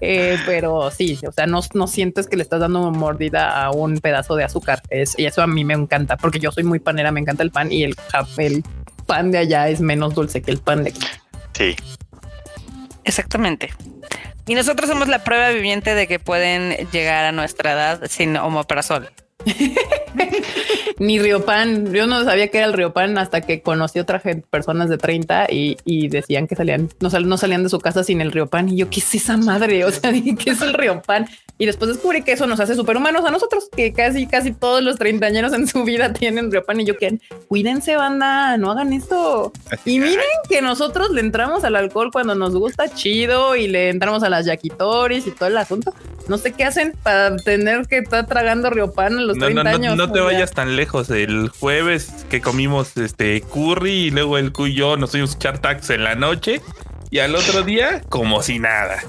Eh, 0.00 0.38
pero 0.46 0.90
sí, 0.90 1.18
o 1.26 1.32
sea, 1.32 1.46
no, 1.46 1.60
no 1.74 1.86
sientes 1.86 2.26
que 2.26 2.36
le 2.36 2.42
estás 2.42 2.60
dando 2.60 2.90
mordida 2.90 3.62
a 3.62 3.70
un 3.70 3.98
pedazo 3.98 4.36
de 4.36 4.44
azúcar. 4.44 4.82
Es, 4.90 5.18
y 5.18 5.26
eso 5.26 5.42
a 5.42 5.46
mí 5.46 5.64
me 5.64 5.74
encanta 5.74 6.16
porque 6.16 6.38
yo 6.38 6.52
soy 6.52 6.64
muy 6.64 6.78
panera, 6.78 7.12
me 7.12 7.20
encanta 7.20 7.42
el 7.42 7.50
pan 7.50 7.72
y 7.72 7.84
el, 7.84 7.96
el 8.38 8.64
pan 9.06 9.30
de 9.30 9.38
allá 9.38 9.68
es 9.68 9.80
menos 9.80 10.14
dulce 10.14 10.42
que 10.42 10.50
el 10.50 10.58
pan 10.58 10.84
de 10.84 10.90
aquí. 10.90 11.06
Sí. 11.52 11.76
Exactamente. 13.04 13.70
Y 14.46 14.54
nosotros 14.54 14.88
somos 14.88 15.08
la 15.08 15.24
prueba 15.24 15.50
viviente 15.50 15.94
de 15.94 16.06
que 16.06 16.18
pueden 16.18 16.88
llegar 16.92 17.24
a 17.24 17.32
nuestra 17.32 17.72
edad 17.72 18.02
sin 18.08 18.36
omeprazol. 18.36 19.10
Ni 20.98 21.18
Riopan. 21.18 21.92
Yo 21.92 22.06
no 22.06 22.24
sabía 22.24 22.48
que 22.48 22.58
era 22.58 22.66
el 22.66 22.72
Riopan 22.72 23.18
hasta 23.18 23.40
que 23.42 23.60
conocí 23.60 23.98
otra 23.98 24.18
gente, 24.20 24.46
personas 24.50 24.88
de 24.88 24.98
30 24.98 25.46
y, 25.50 25.76
y 25.84 26.08
decían 26.08 26.46
que 26.46 26.56
salían, 26.56 26.88
no, 27.00 27.10
sal- 27.10 27.28
no 27.28 27.36
salían 27.36 27.62
de 27.62 27.68
su 27.68 27.78
casa 27.80 28.02
sin 28.04 28.20
el 28.20 28.32
Riopan. 28.32 28.68
Y 28.68 28.76
yo, 28.76 28.88
¿qué 28.90 29.00
es 29.00 29.14
esa 29.14 29.36
madre? 29.36 29.84
O 29.84 29.90
sea, 29.90 30.12
¿qué 30.38 30.50
es 30.50 30.62
el 30.62 30.72
Riopan? 30.74 31.26
Y 31.58 31.64
después 31.64 31.88
descubrí 31.88 32.20
que 32.22 32.32
eso 32.32 32.46
nos 32.46 32.60
hace 32.60 32.74
superhumanos 32.74 33.24
a 33.24 33.30
nosotros, 33.30 33.70
que 33.74 33.94
casi, 33.94 34.26
casi 34.26 34.52
todos 34.52 34.82
los 34.82 34.96
treintañeros 34.96 35.54
en 35.54 35.66
su 35.66 35.84
vida 35.84 36.12
tienen 36.14 36.50
Riopan. 36.52 36.80
Y 36.80 36.84
yo, 36.84 36.96
que 36.98 37.18
cuídense, 37.48 37.96
banda, 37.96 38.56
no 38.58 38.70
hagan 38.70 38.92
esto. 38.92 39.52
Y 39.84 39.98
miren 39.98 40.20
que 40.48 40.60
nosotros 40.62 41.10
le 41.12 41.20
entramos 41.22 41.64
al 41.64 41.76
alcohol 41.76 42.10
cuando 42.12 42.34
nos 42.34 42.54
gusta 42.54 42.88
chido 42.94 43.56
y 43.56 43.68
le 43.68 43.88
entramos 43.90 44.22
a 44.22 44.28
las 44.30 44.44
yakitoris 44.46 45.26
y 45.26 45.30
todo 45.30 45.48
el 45.48 45.56
asunto. 45.56 45.94
No 46.28 46.36
sé 46.38 46.52
qué 46.52 46.64
hacen 46.64 46.92
para 47.02 47.36
tener 47.36 47.86
que 47.86 47.98
estar 47.98 48.26
tragando 48.26 48.68
Riopan 48.68 49.16
a 49.16 49.20
los 49.22 49.36
No, 49.36 49.44
30 49.46 49.62
no, 49.64 49.70
no, 49.70 49.76
años. 49.76 49.96
no 49.96 50.10
te 50.12 50.20
vayas 50.20 50.50
tan 50.52 50.74
lejos. 50.76 50.85
El 51.10 51.48
jueves 51.50 52.24
que 52.30 52.40
comimos 52.40 52.96
este 52.96 53.40
curry 53.42 53.92
y 54.06 54.10
luego 54.10 54.38
el 54.38 54.52
Q 54.52 54.66
y 54.68 54.74
yo 54.74 54.96
nos 54.96 55.10
fuimos 55.10 55.32
a 55.32 55.36
echar 55.36 55.58
tax 55.58 55.90
en 55.90 56.04
la 56.04 56.14
noche 56.14 56.62
y 57.10 57.18
al 57.18 57.34
otro 57.34 57.62
día 57.62 58.00
como 58.08 58.42
si 58.42 58.58
nada. 58.58 59.02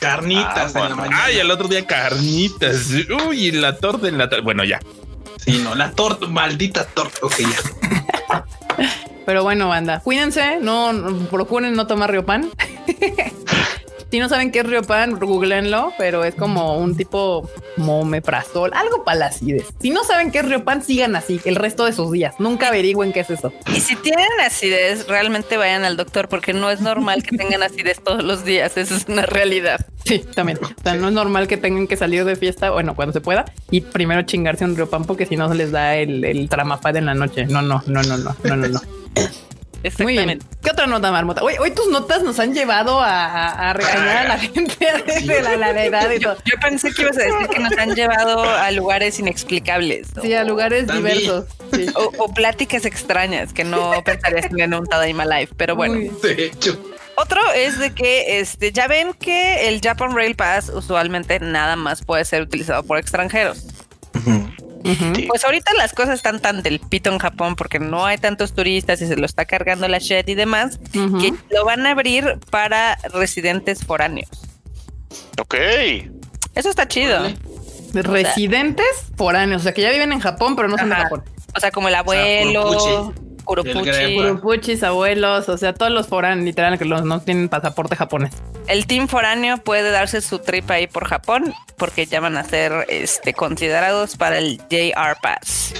Carnitas 0.00 0.54
Ah, 0.56 0.66
en 0.66 0.74
la 0.74 0.80
bueno. 0.80 0.96
mañana. 0.96 1.24
Ay, 1.24 1.40
al 1.40 1.50
otro 1.50 1.68
día 1.68 1.86
carnitas. 1.86 2.88
Uy, 3.28 3.46
y 3.46 3.52
la 3.52 3.76
torta 3.78 4.08
en 4.08 4.18
la 4.18 4.28
tarde. 4.28 4.42
Bueno, 4.42 4.64
ya. 4.64 4.80
Sí, 5.38 5.60
no, 5.64 5.74
la 5.74 5.92
torta, 5.92 6.26
maldita 6.26 6.84
torta. 6.84 7.18
Ok, 7.22 7.34
ya. 7.38 8.44
Pero 9.24 9.44
bueno, 9.44 9.68
banda, 9.68 10.00
cuídense, 10.00 10.58
no, 10.60 10.92
no- 10.92 11.26
procuren 11.28 11.74
no 11.74 11.86
tomar 11.86 12.10
Riopan. 12.10 12.50
si 14.12 14.18
no 14.18 14.28
saben 14.28 14.52
qué 14.52 14.58
es 14.58 14.66
Riopan, 14.66 15.18
googleenlo, 15.18 15.94
pero 15.96 16.22
es 16.22 16.34
como 16.34 16.76
un 16.76 16.94
tipo 16.94 17.48
momeprazol, 17.78 18.70
algo 18.74 19.04
para 19.04 19.18
la 19.20 19.26
acidez. 19.28 19.68
Si 19.80 19.88
no 19.88 20.04
saben 20.04 20.30
qué 20.30 20.40
es 20.40 20.44
Riopan, 20.44 20.82
sigan 20.82 21.16
así 21.16 21.40
el 21.46 21.56
resto 21.56 21.86
de 21.86 21.94
sus 21.94 22.12
días. 22.12 22.34
Nunca 22.38 22.68
averigüen 22.68 23.14
qué 23.14 23.20
es 23.20 23.30
eso. 23.30 23.54
Y 23.74 23.80
si 23.80 23.96
tienen 23.96 24.28
acidez, 24.44 25.08
realmente 25.08 25.56
vayan 25.56 25.84
al 25.84 25.96
doctor 25.96 26.28
porque 26.28 26.52
no 26.52 26.68
es 26.68 26.82
normal 26.82 27.22
que 27.22 27.34
tengan 27.38 27.62
acidez 27.62 28.02
todos 28.04 28.22
los 28.22 28.44
días. 28.44 28.76
Eso 28.76 28.94
es 28.96 29.06
una 29.08 29.22
realidad. 29.22 29.80
Sí, 30.04 30.22
también. 30.34 30.58
O 30.62 30.82
sea, 30.82 30.94
no 30.94 31.08
es 31.08 31.14
normal 31.14 31.48
que 31.48 31.56
tengan 31.56 31.86
que 31.86 31.96
salir 31.96 32.26
de 32.26 32.36
fiesta, 32.36 32.70
bueno, 32.70 32.94
cuando 32.94 33.14
se 33.14 33.22
pueda, 33.22 33.46
y 33.70 33.80
primero 33.80 34.20
chingarse 34.24 34.66
un 34.66 34.76
Riopan 34.76 35.06
porque 35.06 35.24
si 35.24 35.38
no 35.38 35.48
se 35.48 35.54
les 35.54 35.72
da 35.72 35.96
el, 35.96 36.22
el 36.26 36.50
tramafad 36.50 36.96
en 36.96 37.06
la 37.06 37.14
noche. 37.14 37.46
No, 37.46 37.62
no, 37.62 37.82
no, 37.86 38.02
no, 38.02 38.18
no, 38.18 38.36
no, 38.44 38.56
no, 38.56 38.68
no. 38.68 38.80
Muy 39.98 40.12
bien. 40.12 40.30
Exactamente. 40.30 40.46
¿Qué 40.62 40.70
otra 40.70 40.86
nota, 40.86 41.10
Marmota? 41.10 41.42
Hoy, 41.42 41.54
hoy 41.58 41.70
tus 41.72 41.88
notas 41.88 42.22
nos 42.22 42.38
han 42.38 42.54
llevado 42.54 43.00
a, 43.00 43.24
a- 43.26 43.70
a 43.70 43.72
regañar 43.72 44.16
a 44.18 44.28
la 44.28 44.38
gente 44.38 44.86
de 45.26 45.42
la, 45.42 45.56
la 45.56 45.84
edad 45.84 46.10
y 46.10 46.20
todo. 46.20 46.36
Yo 46.44 46.54
pensé 46.60 46.92
que 46.92 47.02
ibas 47.02 47.16
a 47.18 47.22
decir 47.22 47.48
que 47.48 47.58
nos 47.58 47.76
han 47.78 47.94
llevado 47.94 48.42
a 48.44 48.70
lugares 48.70 49.18
inexplicables. 49.18 50.08
Sí, 50.22 50.32
a 50.34 50.44
lugares 50.44 50.86
También. 50.86 51.18
diversos. 51.18 51.44
Sí. 51.72 51.86
O, 51.94 52.12
o 52.18 52.32
pláticas 52.34 52.84
extrañas 52.84 53.52
que 53.52 53.64
no 53.64 53.92
pensarías 54.04 54.48
tener 54.48 54.64
en 54.66 54.74
un 54.74 54.86
Tadaima 54.86 55.24
Live. 55.24 55.48
Pero 55.56 55.74
bueno. 55.76 55.94
De 56.22 56.46
hecho, 56.46 56.78
otro 57.16 57.40
es 57.54 57.78
de 57.78 57.92
que 57.92 58.40
este 58.40 58.72
ya 58.72 58.86
ven 58.88 59.12
que 59.14 59.68
el 59.68 59.80
Japan 59.82 60.14
Rail 60.14 60.34
Pass 60.34 60.70
usualmente 60.74 61.40
nada 61.40 61.76
más 61.76 62.02
puede 62.04 62.24
ser 62.24 62.42
utilizado 62.42 62.82
por 62.84 62.98
extranjeros. 62.98 63.66
Pues 65.28 65.44
ahorita 65.44 65.72
las 65.74 65.92
cosas 65.92 66.16
están 66.16 66.40
tan 66.40 66.62
del 66.62 66.80
pito 66.80 67.10
en 67.10 67.18
Japón 67.18 67.56
porque 67.56 67.78
no 67.78 68.04
hay 68.04 68.18
tantos 68.18 68.52
turistas 68.52 69.00
y 69.02 69.06
se 69.06 69.16
lo 69.16 69.26
está 69.26 69.44
cargando 69.44 69.86
la 69.88 69.98
shed 69.98 70.26
y 70.28 70.34
demás 70.34 70.78
que 70.92 71.32
lo 71.50 71.64
van 71.64 71.86
a 71.86 71.92
abrir 71.92 72.38
para 72.50 72.96
residentes 73.12 73.84
foráneos. 73.84 74.28
Ok. 75.40 75.54
Eso 76.54 76.68
está 76.68 76.86
chido. 76.88 77.20
Residentes 77.94 78.86
foráneos, 79.16 79.62
o 79.62 79.64
sea 79.64 79.74
que 79.74 79.82
ya 79.82 79.90
viven 79.90 80.12
en 80.12 80.20
Japón, 80.20 80.56
pero 80.56 80.68
no 80.68 80.78
son 80.78 80.88
de. 80.88 80.96
Japón. 80.96 81.24
O 81.54 81.60
sea, 81.60 81.70
como 81.70 81.88
el 81.88 81.94
abuelo. 81.94 83.12
Kuropuchi, 83.44 83.88
El 83.90 84.16
gran- 84.22 84.40
Puchis, 84.40 84.82
abuelos, 84.82 85.48
o 85.48 85.58
sea, 85.58 85.72
todos 85.74 85.90
los 85.92 86.06
foráneos, 86.08 86.44
literal, 86.44 86.78
que 86.78 86.84
los 86.84 87.02
no 87.04 87.20
tienen 87.20 87.48
pasaporte 87.48 87.96
japonés. 87.96 88.32
el 88.68 88.86
team 88.86 89.08
foráneo 89.08 89.58
puede 89.58 89.90
darse 89.90 90.20
su 90.20 90.38
trip 90.38 90.70
ahí 90.70 90.86
por 90.86 91.06
Japón 91.08 91.52
porque 91.76 92.06
ya 92.06 92.20
van 92.20 92.36
a 92.36 92.44
ser 92.44 92.86
este, 92.88 93.34
considerados 93.34 94.16
para 94.16 94.38
el 94.38 94.58
JR 94.70 95.16
Pass. 95.22 95.74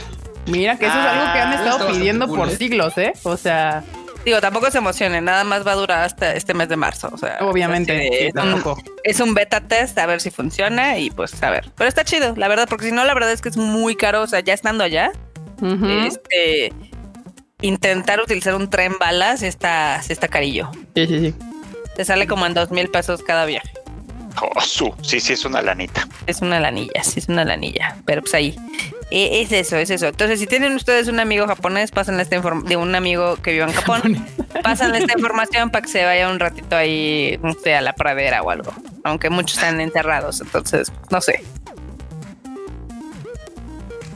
Mira 0.47 0.77
que 0.77 0.87
eso 0.87 0.99
es 0.99 1.07
algo 1.07 1.33
que 1.33 1.39
han 1.39 1.53
Ah, 1.53 1.55
estado 1.55 1.87
pidiendo 1.93 2.27
cool, 2.27 2.39
por 2.39 2.49
¿eh? 2.49 2.57
siglos, 2.57 2.99
¿eh? 2.99 3.13
O 3.23 3.37
sea, 3.37 3.85
Digo, 4.25 4.41
tampoco 4.41 4.71
se 4.71 4.79
emocionen, 4.79 5.25
nada 5.25 5.43
más 5.43 5.67
va 5.67 5.73
a 5.73 5.75
durar 5.75 6.05
hasta 6.05 6.35
este 6.37 6.55
mes 6.55 6.69
de 6.69 6.77
marzo. 6.77 7.11
O 7.13 7.19
sea, 7.19 7.39
obviamente, 7.41 8.27
es, 8.29 8.33
un, 8.33 8.33
tampoco. 8.53 8.81
es 9.03 9.19
un 9.19 9.35
beta 9.35 9.61
test 9.63 9.99
a 9.99 10.07
ver 10.07 10.21
si 10.21 10.31
funciona 10.31 10.97
y 10.99 11.11
pues 11.11 11.43
a 11.43 11.51
ver. 11.51 11.71
Pero 11.77 11.89
está 11.89 12.05
chido, 12.05 12.33
la 12.37 12.47
verdad, 12.47 12.69
porque 12.69 12.87
si 12.87 12.93
no, 12.93 13.05
la 13.05 13.15
verdad 13.15 13.33
es 13.33 13.41
que 13.43 13.49
es 13.49 13.57
muy 13.57 13.97
caro. 13.97 14.23
O 14.23 14.27
sea, 14.29 14.39
ya 14.39 14.55
estando 14.55 14.85
allá, 14.85 15.11
este 16.07 16.73
intentar 17.63 18.21
utilizar 18.21 18.55
un 18.55 18.69
tren 18.69 18.95
bala 18.99 19.37
si 19.37 19.47
está, 19.47 20.03
si 20.03 20.13
está 20.13 20.29
carillo. 20.29 20.71
Sí, 20.95 21.07
sí, 21.07 21.21
sí. 21.21 21.35
Te 21.97 22.05
sale 22.05 22.27
como 22.27 22.47
en 22.47 22.55
dos 22.55 22.71
mil 22.71 22.89
pesos 22.89 23.23
cada 23.23 23.45
viaje. 23.45 23.71
Oh, 24.41 24.61
su. 24.61 24.95
Sí, 25.03 25.21
sí, 25.21 25.35
es 25.35 25.45
una 25.45 25.63
lanita. 25.63 26.09
Es 26.27 26.41
una 26.41 26.59
lanilla, 26.59 27.03
sí 27.03 27.21
es 27.21 27.29
una 27.29 27.45
lanilla. 27.45 27.97
Pero 28.07 28.23
pues 28.23 28.35
ahí. 28.35 28.57
Eh, 29.11 29.43
es 29.43 29.53
eso, 29.53 29.77
es 29.77 29.91
eso. 29.91 30.07
Entonces, 30.07 30.41
si 30.41 30.47
tienen 30.47 30.75
ustedes 30.75 31.09
un 31.09 31.21
amigo 31.21 31.47
japonés, 31.47 31.91
pásenle 31.91 32.23
esta 32.23 32.37
información 32.37 32.69
de 32.69 32.77
un 32.77 32.95
amigo 32.95 33.37
que 33.37 33.53
viva 33.53 33.67
en 33.67 33.73
Japón, 33.73 34.27
pásenle 34.63 34.99
esta 34.99 35.13
información 35.19 35.71
para 35.71 35.83
que 35.83 35.89
se 35.89 36.03
vaya 36.03 36.31
un 36.31 36.41
ratito 36.41 36.77
ahí, 36.77 37.39
no 37.43 37.53
sé, 37.53 37.75
a 37.75 37.83
la 37.83 37.93
pradera 37.93 38.43
o 38.43 38.51
algo. 38.51 38.73
Aunque 39.05 39.29
muchos 39.29 39.59
están 39.59 39.83
enterrados, 39.83 40.41
entonces, 40.41 40.91
no 41.11 41.21
sé. 41.21 41.45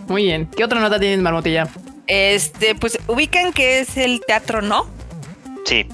Muy 0.09 0.25
bien. 0.25 0.47
¿Qué 0.57 0.65
otra 0.65 0.81
nota 0.81 0.99
tienes, 0.99 1.21
Marmotilla? 1.21 1.69
Este, 2.07 2.75
pues 2.75 2.99
ubican 3.07 3.53
que 3.53 3.81
es 3.81 3.97
el 3.97 4.21
teatro 4.27 4.63
no. 4.63 4.87
Sí. 5.65 5.87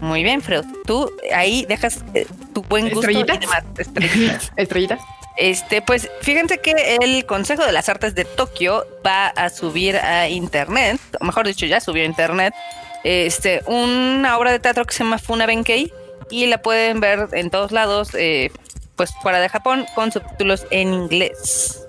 Muy 0.00 0.22
bien, 0.22 0.42
Freud. 0.42 0.64
Tú 0.86 1.10
ahí 1.34 1.64
dejas 1.66 2.04
eh, 2.14 2.26
tu 2.52 2.62
buen 2.62 2.84
gusto 2.90 3.00
¿Estrellitas? 3.08 3.36
y 3.36 3.40
demás. 3.40 3.64
Estrellitas. 3.78 4.52
Estrellitas. 4.56 5.00
Este, 5.36 5.82
pues 5.82 6.08
fíjense 6.22 6.58
que 6.58 6.96
el 7.00 7.26
Consejo 7.26 7.64
de 7.64 7.72
las 7.72 7.88
Artes 7.88 8.14
de 8.14 8.24
Tokio 8.24 8.86
va 9.04 9.26
a 9.28 9.48
subir 9.50 9.96
a 9.96 10.28
internet, 10.28 11.00
o 11.20 11.24
mejor 11.24 11.46
dicho, 11.46 11.66
ya 11.66 11.80
subió 11.80 12.02
a 12.04 12.06
internet, 12.06 12.54
este, 13.02 13.62
una 13.66 14.38
obra 14.38 14.52
de 14.52 14.60
teatro 14.60 14.84
que 14.84 14.94
se 14.94 15.02
llama 15.02 15.18
Funa 15.18 15.46
Benkei 15.46 15.92
y 16.30 16.46
la 16.46 16.58
pueden 16.62 17.00
ver 17.00 17.28
en 17.32 17.50
todos 17.50 17.72
lados, 17.72 18.10
eh, 18.14 18.50
pues 18.94 19.12
fuera 19.22 19.40
de 19.40 19.48
Japón, 19.48 19.86
con 19.96 20.12
subtítulos 20.12 20.66
en 20.70 20.94
inglés. 20.94 21.80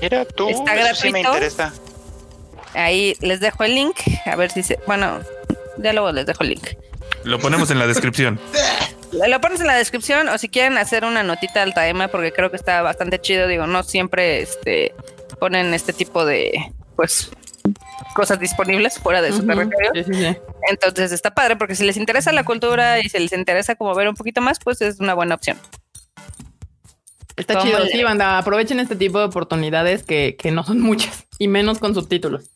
Mira 0.00 0.24
tú, 0.24 0.48
Está 0.48 0.74
eso 0.76 0.94
sí 1.02 1.10
me 1.10 1.20
gratuito. 1.22 1.44
interesa. 1.46 1.72
Ahí 2.74 3.16
les 3.20 3.40
dejo 3.40 3.64
el 3.64 3.74
link, 3.74 3.96
a 4.26 4.36
ver 4.36 4.50
si 4.50 4.62
se, 4.62 4.78
bueno, 4.86 5.20
ya 5.78 5.92
luego 5.92 6.12
les 6.12 6.26
dejo 6.26 6.42
el 6.42 6.50
link. 6.50 6.68
Lo 7.24 7.38
ponemos 7.38 7.70
en 7.70 7.78
la 7.78 7.86
descripción. 7.86 8.40
Lo 9.12 9.40
pones 9.40 9.60
en 9.60 9.66
la 9.66 9.74
descripción 9.74 10.28
o 10.30 10.38
si 10.38 10.48
quieren 10.48 10.78
hacer 10.78 11.04
una 11.04 11.22
notita 11.22 11.62
al 11.62 11.74
Taema 11.74 12.08
porque 12.08 12.32
creo 12.32 12.50
que 12.50 12.56
está 12.56 12.80
bastante 12.80 13.20
chido. 13.20 13.46
Digo, 13.46 13.66
no 13.66 13.82
siempre 13.82 14.40
este, 14.40 14.94
ponen 15.38 15.74
este 15.74 15.92
tipo 15.92 16.24
de 16.24 16.72
pues 16.96 17.30
cosas 18.14 18.40
disponibles 18.40 18.98
fuera 18.98 19.20
de 19.20 19.32
su 19.32 19.46
territorio. 19.46 19.90
Sí, 19.94 20.04
sí, 20.04 20.14
sí. 20.14 20.36
Entonces 20.68 21.12
está 21.12 21.34
padre 21.34 21.56
porque 21.56 21.74
si 21.74 21.84
les 21.84 21.98
interesa 21.98 22.32
la 22.32 22.44
cultura 22.44 23.00
y 23.00 23.08
si 23.08 23.18
les 23.18 23.32
interesa 23.34 23.74
como 23.74 23.94
ver 23.94 24.08
un 24.08 24.14
poquito 24.14 24.40
más, 24.40 24.58
pues 24.58 24.80
es 24.80 24.98
una 24.98 25.12
buena 25.12 25.34
opción. 25.34 25.58
Está 27.36 27.54
¿Cómo 27.54 27.66
chido. 27.66 27.86
Sí, 27.86 28.02
banda. 28.02 28.38
Aprovechen 28.38 28.80
este 28.80 28.96
tipo 28.96 29.18
de 29.18 29.24
oportunidades 29.26 30.02
que, 30.02 30.36
que 30.38 30.50
no 30.50 30.64
son 30.64 30.80
muchas 30.80 31.26
y 31.38 31.48
menos 31.48 31.78
con 31.78 31.94
subtítulos. 31.94 32.50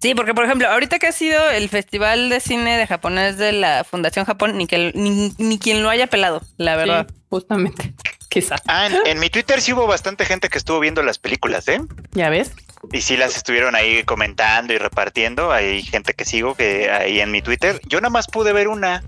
Sí, 0.00 0.14
porque 0.14 0.34
por 0.34 0.44
ejemplo, 0.44 0.68
ahorita 0.68 0.98
que 0.98 1.06
ha 1.06 1.12
sido 1.12 1.50
el 1.50 1.68
Festival 1.68 2.28
de 2.28 2.40
Cine 2.40 2.76
de 2.76 2.86
Japonés 2.86 3.38
de 3.38 3.52
la 3.52 3.84
Fundación 3.84 4.24
Japón, 4.24 4.56
ni, 4.56 4.66
que, 4.66 4.92
ni, 4.94 5.32
ni 5.38 5.58
quien 5.58 5.82
lo 5.82 5.90
haya 5.90 6.06
pelado, 6.06 6.42
la 6.58 6.76
verdad. 6.76 7.06
Sí, 7.08 7.14
justamente. 7.28 7.94
Quizás. 8.28 8.60
Ah, 8.66 8.86
en, 8.86 8.94
en 9.06 9.18
mi 9.18 9.30
Twitter 9.30 9.60
sí 9.60 9.72
hubo 9.72 9.86
bastante 9.86 10.24
gente 10.26 10.48
que 10.48 10.58
estuvo 10.58 10.78
viendo 10.80 11.02
las 11.02 11.18
películas, 11.18 11.66
¿eh? 11.68 11.80
Ya 12.12 12.28
ves. 12.28 12.52
Y 12.92 13.00
sí 13.00 13.16
las 13.16 13.36
estuvieron 13.36 13.74
ahí 13.74 14.02
comentando 14.04 14.72
y 14.72 14.78
repartiendo. 14.78 15.52
Hay 15.52 15.82
gente 15.82 16.12
que 16.14 16.24
sigo 16.24 16.54
que 16.54 16.90
ahí 16.90 17.20
en 17.20 17.30
mi 17.30 17.42
Twitter. 17.42 17.80
Yo 17.86 18.00
nada 18.00 18.10
más 18.10 18.26
pude 18.28 18.52
ver 18.52 18.68
una. 18.68 19.02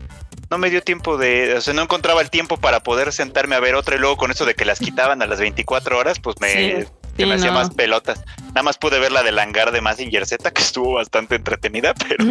No 0.50 0.58
me 0.58 0.70
dio 0.70 0.82
tiempo 0.82 1.18
de, 1.18 1.54
o 1.56 1.60
sea, 1.60 1.74
no 1.74 1.82
encontraba 1.82 2.22
el 2.22 2.30
tiempo 2.30 2.56
para 2.56 2.80
poder 2.80 3.12
sentarme 3.12 3.54
a 3.56 3.60
ver 3.60 3.74
otra 3.74 3.96
y 3.96 3.98
luego 3.98 4.16
con 4.16 4.30
eso 4.30 4.46
de 4.46 4.54
que 4.54 4.64
las 4.64 4.78
quitaban 4.78 5.20
a 5.22 5.26
las 5.26 5.40
24 5.40 5.98
horas, 5.98 6.18
pues 6.20 6.36
me, 6.40 6.86
Sí, 7.18 7.26
me 7.26 7.34
hacía 7.34 7.50
más 7.50 7.70
pelotas. 7.70 8.22
Nada 8.48 8.62
más 8.62 8.78
pude 8.78 8.98
ver 9.00 9.10
la 9.10 9.24
del 9.24 9.38
hangar 9.40 9.72
de 9.72 9.80
Mazinger 9.80 10.24
Z, 10.24 10.52
que 10.52 10.62
estuvo 10.62 10.94
bastante 10.94 11.34
entretenida, 11.34 11.92
pero 12.08 12.24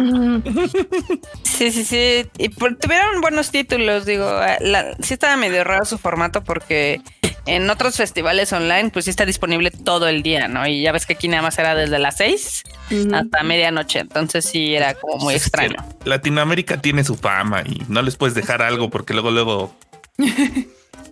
Sí, 1.44 1.70
sí, 1.70 1.84
sí. 1.84 2.26
Y 2.38 2.48
por- 2.48 2.76
tuvieron 2.76 3.20
buenos 3.20 3.50
títulos, 3.50 4.06
digo. 4.06 4.42
eh, 4.42 4.56
la- 4.60 4.96
sí 5.02 5.14
estaba 5.14 5.36
medio 5.36 5.62
raro 5.62 5.84
su 5.84 5.98
formato 5.98 6.42
porque 6.42 7.00
en 7.48 7.68
otros 7.70 7.96
festivales 7.96 8.52
online, 8.52 8.90
pues 8.90 9.06
sí 9.06 9.10
está 9.10 9.24
disponible 9.26 9.70
todo 9.70 10.06
el 10.08 10.22
día, 10.22 10.48
¿no? 10.48 10.66
Y 10.66 10.82
ya 10.82 10.92
ves 10.92 11.06
que 11.06 11.14
aquí 11.14 11.28
nada 11.28 11.42
más 11.42 11.58
era 11.58 11.74
desde 11.74 11.98
las 11.98 12.16
6 12.18 12.62
Ujú. 12.90 13.14
hasta 13.14 13.42
medianoche. 13.42 14.00
Entonces 14.00 14.44
sí 14.44 14.74
era 14.74 14.94
como 14.94 15.16
muy 15.16 15.34
Es 15.34 15.42
extraño. 15.42 15.76
Latinoamérica 16.04 16.80
tiene 16.80 17.04
su 17.04 17.16
fama 17.16 17.62
y 17.64 17.82
no 17.88 18.02
les 18.02 18.16
puedes 18.16 18.34
dejar 18.34 18.62
algo 18.62 18.90
porque 18.90 19.12
luego, 19.14 19.30
luego. 19.30 19.74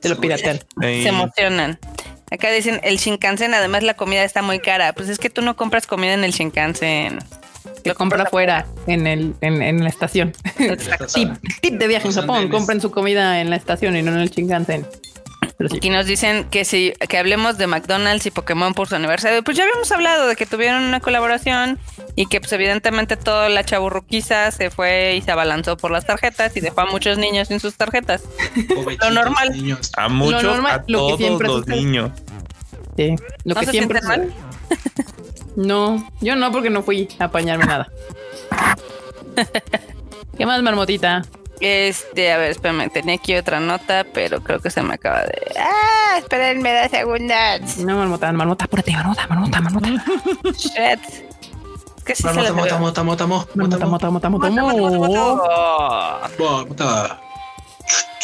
Te 0.00 0.08
lo 0.08 0.18
piratean. 0.18 0.60
eh, 0.82 1.02
Se 1.02 1.08
emocionan. 1.08 1.78
Acá 2.30 2.50
dicen 2.50 2.80
el 2.82 2.98
Shinkansen, 2.98 3.54
además 3.54 3.82
la 3.82 3.94
comida 3.94 4.24
está 4.24 4.42
muy 4.42 4.58
cara. 4.58 4.92
Pues 4.92 5.08
es 5.08 5.18
que 5.18 5.30
tú 5.30 5.42
no 5.42 5.56
compras 5.56 5.86
comida 5.86 6.12
en 6.14 6.24
el 6.24 6.32
Shinkansen. 6.32 7.18
Lo 7.84 7.94
compra 7.94 8.24
afuera 8.24 8.66
en 8.88 9.06
el 9.06 9.34
en, 9.40 9.62
en 9.62 9.82
la 9.82 9.88
estación. 9.88 10.32
Exacto. 10.58 11.06
Tip, 11.06 11.30
tip 11.62 11.74
de 11.74 11.86
viaje 11.86 12.08
en 12.08 12.14
Japón. 12.14 12.48
Compren 12.48 12.80
su 12.80 12.90
comida 12.90 13.40
en 13.40 13.48
la 13.50 13.56
estación 13.56 13.96
y 13.96 14.02
no 14.02 14.12
en 14.12 14.18
el 14.18 14.30
Shinkansen. 14.30 14.86
Sí. 15.58 15.76
Aquí 15.78 15.88
nos 15.90 16.04
dicen 16.04 16.44
que 16.50 16.66
si 16.66 16.92
que 17.08 17.16
hablemos 17.16 17.56
de 17.56 17.66
McDonald's 17.66 18.26
y 18.26 18.30
Pokémon 18.30 18.74
por 18.74 18.88
su 18.88 18.94
aniversario. 18.96 19.42
Pues 19.42 19.56
ya 19.56 19.62
habíamos 19.64 19.90
hablado 19.90 20.26
de 20.26 20.36
que 20.36 20.44
tuvieron 20.44 20.82
una 20.82 21.00
colaboración 21.00 21.78
y 22.14 22.26
que 22.26 22.40
pues 22.40 22.52
evidentemente 22.52 23.16
toda 23.16 23.48
la 23.48 23.64
chaburruquiza 23.64 24.50
se 24.50 24.70
fue 24.70 25.16
y 25.16 25.22
se 25.22 25.30
abalanzó 25.30 25.76
por 25.78 25.90
las 25.90 26.04
tarjetas 26.04 26.54
y 26.56 26.60
dejó 26.60 26.82
a 26.82 26.86
muchos 26.86 27.16
niños 27.16 27.48
sin 27.48 27.58
sus 27.58 27.74
tarjetas. 27.74 28.22
Pobrecitos 28.74 29.12
normal. 29.14 29.50
niños. 29.52 29.90
A 29.96 30.08
muchos, 30.08 30.42
normal, 30.42 30.72
a 30.72 30.76
lo 30.78 30.84
que 30.84 30.92
todos 30.92 31.16
siempre 31.18 31.48
los 31.48 31.56
sucede. 31.60 31.76
niños. 31.76 32.10
Sí, 32.96 33.14
Lo 33.44 33.54
¿No 33.54 33.60
que 33.60 33.66
se 33.66 33.72
siempre 33.72 34.00
mal? 34.02 34.32
No, 35.56 36.06
yo 36.20 36.36
no, 36.36 36.52
porque 36.52 36.68
no 36.70 36.82
fui 36.82 37.08
a 37.18 37.24
apañarme 37.24 37.64
nada. 37.64 37.90
¿Qué 40.36 40.44
más, 40.44 40.62
marmotita? 40.62 41.22
Este, 41.60 42.32
a 42.32 42.38
ver, 42.38 42.50
espérame, 42.50 42.90
tenía 42.90 43.14
aquí 43.14 43.34
otra 43.34 43.60
nota, 43.60 44.04
pero 44.12 44.42
creo 44.42 44.60
que 44.60 44.70
se 44.70 44.82
me 44.82 44.94
acaba 44.94 45.22
de. 45.22 45.52
¡Ah! 45.58 46.18
Espérenme 46.18 46.82
dos 46.82 46.90
segundos. 46.90 47.78
No, 47.78 47.96
marmota, 47.96 48.32
marmota, 48.32 48.64
apúrate, 48.66 48.92
marmota, 48.92 49.26
marmota, 49.26 49.60
marmota. 49.60 49.88
Shit. 50.56 51.00
Es 51.96 52.04
que 52.04 52.14
sí 52.14 52.22
se 52.22 52.32
Marmota, 52.32 52.78
mota, 52.78 53.02
mota, 53.02 53.26
mota, 53.26 53.26
mota, 53.26 53.86
Mota, 53.86 53.86
mota, 53.86 54.10
mota, 54.10 54.30
mota. 54.30 54.50
mota. 54.50 54.62
mo- 56.38 56.66
mota. 56.66 57.20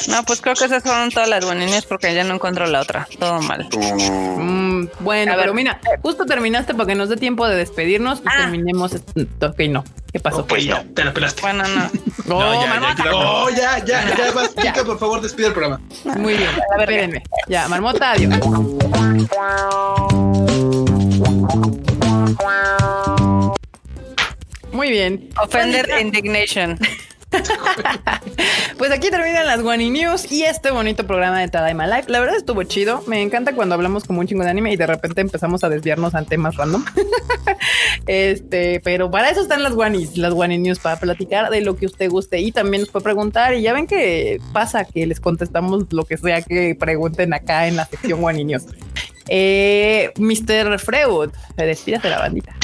No, 0.08 0.24
pues 0.24 0.40
creo 0.40 0.54
que 0.56 0.64
esas 0.64 0.82
fueron 0.82 1.10
todas 1.10 1.28
las 1.28 1.44
buenines 1.44 1.84
porque 1.86 2.12
ya 2.14 2.24
no 2.24 2.34
encuentro 2.34 2.66
la 2.66 2.80
otra. 2.80 3.06
Todo 3.18 3.40
mal. 3.42 3.68
Mm, 3.72 4.86
bueno, 5.00 5.32
A 5.32 5.36
ver. 5.36 5.44
pero 5.44 5.54
mira, 5.54 5.80
justo 6.02 6.26
terminaste 6.26 6.74
para 6.74 6.86
que 6.88 6.94
nos 6.96 7.08
dé 7.08 7.16
tiempo 7.16 7.46
de 7.46 7.54
despedirnos 7.56 8.18
y 8.20 8.22
Ah. 8.26 8.32
terminemos. 8.38 8.92
est- 8.94 9.42
Ok, 9.42 9.60
no. 9.68 9.84
¿Qué 10.12 10.18
pasó? 10.20 10.40
Ok, 10.40 10.48
Pues 10.48 10.64
ya, 10.64 10.82
no. 10.82 10.90
te 10.94 11.04
la 11.04 11.12
pelaste. 11.14 11.40
Bueno, 11.42 11.64
no. 11.68 11.90
Oh, 12.28 12.38
No, 12.40 12.54
ya, 12.54 12.60
ya, 12.62 12.66
marmota. 12.68 13.02
claro. 13.02 13.18
Oh, 13.20 13.50
ya, 13.50 13.78
ya, 13.84 14.16
ya, 14.16 14.30
vas, 14.32 14.48
Kika, 14.50 14.84
por 14.84 14.98
favor, 14.98 15.20
despide 15.20 15.48
el 15.48 15.52
programa. 15.52 15.80
Muy 16.16 16.34
bien, 16.34 16.48
A 16.72 16.76
ver, 16.78 16.90
espérenme. 16.90 17.22
Ya, 17.48 17.68
marmota, 17.68 18.12
adiós. 18.12 18.38
Muy 24.72 24.90
bien. 24.90 25.28
Offender 25.40 25.88
indignation. 26.00 26.78
Pues 28.78 28.90
aquí 28.90 29.10
terminan 29.10 29.46
las 29.46 29.62
Guani 29.62 29.90
News 29.90 30.30
y 30.32 30.42
este 30.42 30.70
bonito 30.70 31.06
programa 31.06 31.40
de 31.40 31.48
Tadaima 31.48 31.86
Live. 31.86 32.04
La 32.08 32.18
verdad 32.18 32.36
estuvo 32.36 32.62
chido. 32.64 33.02
Me 33.06 33.22
encanta 33.22 33.54
cuando 33.54 33.74
hablamos 33.74 34.04
como 34.04 34.20
un 34.20 34.26
chingo 34.26 34.42
de 34.42 34.50
anime 34.50 34.72
y 34.72 34.76
de 34.76 34.86
repente 34.86 35.20
empezamos 35.20 35.62
a 35.62 35.68
desviarnos 35.68 36.14
a 36.14 36.24
temas 36.24 36.56
random. 36.56 36.84
este, 38.06 38.80
pero 38.80 39.10
para 39.10 39.30
eso 39.30 39.40
están 39.40 39.62
las 39.62 39.74
Guanis, 39.74 40.16
las 40.16 40.34
Guani 40.34 40.58
News, 40.58 40.80
para 40.80 40.96
platicar 40.96 41.50
de 41.50 41.60
lo 41.60 41.76
que 41.76 41.86
usted 41.86 42.10
guste 42.10 42.40
y 42.40 42.50
también 42.50 42.84
nos 42.92 43.02
preguntar. 43.02 43.54
Y 43.54 43.62
ya 43.62 43.72
ven 43.72 43.86
que 43.86 44.40
pasa 44.52 44.84
que 44.84 45.06
les 45.06 45.20
contestamos 45.20 45.92
lo 45.92 46.04
que 46.04 46.16
sea 46.16 46.42
que 46.42 46.74
pregunten 46.74 47.32
acá 47.34 47.68
en 47.68 47.76
la 47.76 47.84
sección 47.86 48.20
Guani 48.20 48.44
News. 48.44 48.64
Eh, 49.28 50.10
Mr. 50.18 50.78
Freud, 50.80 51.30
despídase 51.56 52.08
la 52.08 52.18
bandita. 52.18 52.56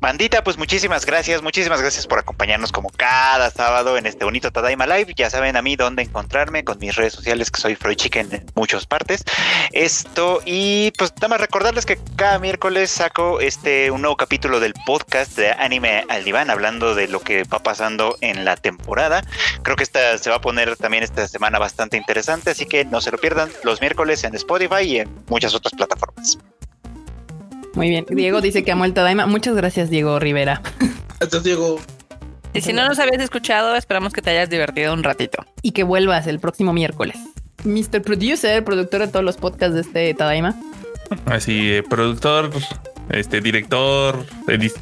Bandita, 0.00 0.42
pues 0.42 0.56
muchísimas 0.56 1.04
gracias, 1.04 1.42
muchísimas 1.42 1.82
gracias 1.82 2.06
por 2.06 2.18
acompañarnos 2.18 2.72
como 2.72 2.88
cada 2.88 3.50
sábado 3.50 3.98
en 3.98 4.06
este 4.06 4.24
bonito 4.24 4.50
Tadaima 4.50 4.86
Live. 4.86 5.12
Ya 5.14 5.28
saben 5.28 5.58
a 5.58 5.62
mí 5.62 5.76
dónde 5.76 6.02
encontrarme 6.02 6.64
con 6.64 6.78
mis 6.78 6.96
redes 6.96 7.12
sociales, 7.12 7.50
que 7.50 7.60
soy 7.60 7.74
Freud 7.74 7.96
Chicken 7.96 8.32
en 8.32 8.46
muchas 8.54 8.86
partes. 8.86 9.24
Esto, 9.72 10.40
y 10.46 10.90
pues 10.96 11.12
nada 11.16 11.28
más 11.28 11.40
recordarles 11.42 11.84
que 11.84 11.98
cada 12.16 12.38
miércoles 12.38 12.90
saco 12.90 13.40
este 13.40 13.90
un 13.90 14.00
nuevo 14.00 14.16
capítulo 14.16 14.58
del 14.58 14.72
podcast 14.86 15.36
de 15.36 15.52
Anime 15.52 16.06
al 16.08 16.24
Diván, 16.24 16.48
hablando 16.48 16.94
de 16.94 17.06
lo 17.06 17.20
que 17.20 17.44
va 17.44 17.58
pasando 17.58 18.16
en 18.22 18.46
la 18.46 18.56
temporada. 18.56 19.22
Creo 19.62 19.76
que 19.76 19.82
esta 19.82 20.16
se 20.16 20.30
va 20.30 20.36
a 20.36 20.40
poner 20.40 20.78
también 20.78 21.02
esta 21.02 21.28
semana 21.28 21.58
bastante 21.58 21.98
interesante, 21.98 22.48
así 22.48 22.64
que 22.64 22.86
no 22.86 23.02
se 23.02 23.10
lo 23.10 23.18
pierdan 23.18 23.50
los 23.64 23.82
miércoles 23.82 24.24
en 24.24 24.34
Spotify 24.34 24.82
y 24.82 25.00
en 25.00 25.24
muchas 25.28 25.54
otras 25.54 25.74
plataformas. 25.74 26.38
Muy 27.74 27.88
bien. 27.88 28.04
Diego 28.08 28.40
dice 28.40 28.64
que 28.64 28.72
amó 28.72 28.84
el 28.84 28.92
Tadaima. 28.94 29.26
Muchas 29.26 29.54
gracias, 29.54 29.90
Diego 29.90 30.18
Rivera. 30.18 30.60
Entonces, 31.20 31.44
Diego, 31.44 31.78
Y 32.52 32.60
si 32.62 32.72
no 32.72 32.86
nos 32.88 32.98
habías 32.98 33.22
escuchado, 33.22 33.76
esperamos 33.76 34.12
que 34.12 34.22
te 34.22 34.30
hayas 34.30 34.50
divertido 34.50 34.92
un 34.92 35.02
ratito. 35.04 35.44
y 35.62 35.72
que 35.72 35.82
vuelvas 35.84 36.26
el 36.26 36.40
próximo 36.40 36.72
miércoles. 36.72 37.16
Mr. 37.64 38.00
Producer, 38.02 38.64
productor 38.64 39.00
de 39.02 39.08
todos 39.08 39.24
los 39.24 39.36
podcasts 39.36 39.74
de 39.74 39.80
este 39.82 40.14
Tadaima. 40.14 40.54
Así, 41.26 41.72
eh, 41.72 41.82
productor 41.82 42.50
este 43.10 43.40
director, 43.40 44.24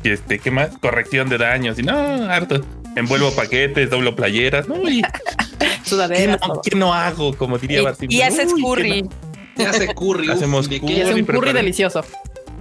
este, 0.04 0.38
¿qué 0.38 0.50
más? 0.50 0.76
Corrección 0.78 1.28
de 1.28 1.38
daños 1.38 1.78
y 1.78 1.82
no, 1.82 1.96
harto. 2.30 2.60
Envuelvo 2.94 3.30
paquetes, 3.34 3.90
doblo 3.90 4.14
playeras, 4.14 4.68
no, 4.68 4.76
y 4.88 5.02
¿qué 6.14 6.26
no, 6.28 6.36
todo. 6.38 6.60
qué 6.62 6.76
no 6.76 6.92
hago? 6.94 7.34
Como 7.36 7.58
diría 7.58 7.94
Y, 8.00 8.16
y 8.16 8.22
haces 8.22 8.52
Uy, 8.52 8.56
¿qué 8.60 8.62
curry. 8.62 9.02
no? 9.02 9.66
Hace 9.66 9.94
curry. 9.94 10.30
Hacemos 10.30 10.68
¿de 10.68 10.80
qué? 10.80 10.86
Y 10.86 10.88
curry. 10.88 11.00
es 11.00 11.14
un 11.14 11.24
curry 11.24 11.52
delicioso. 11.52 12.04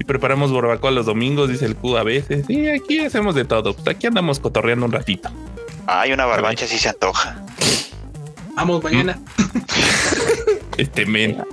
Y 0.08 0.14
preparamos 0.14 0.54
barbacoa 0.54 0.92
los 0.92 1.06
domingos, 1.06 1.50
dice 1.50 1.66
el 1.66 1.76
Q 1.76 1.98
a 1.98 2.04
veces. 2.04 2.46
Sí, 2.48 2.68
aquí 2.70 3.00
hacemos 3.00 3.36
de 3.36 3.44
todo. 3.44 3.74
Pues 3.74 3.88
aquí 3.90 4.08
andamos 4.08 4.40
cotorreando 4.40 4.86
un 4.86 4.92
ratito. 4.94 5.30
Ay, 5.86 6.14
una 6.14 6.26
barbacha 6.26 6.66
sí 6.66 6.78
se 6.78 6.90
antoja. 6.90 7.44
Vamos 8.56 8.82
mañana. 8.84 9.20
Este 10.78 11.08
men. 11.08 11.44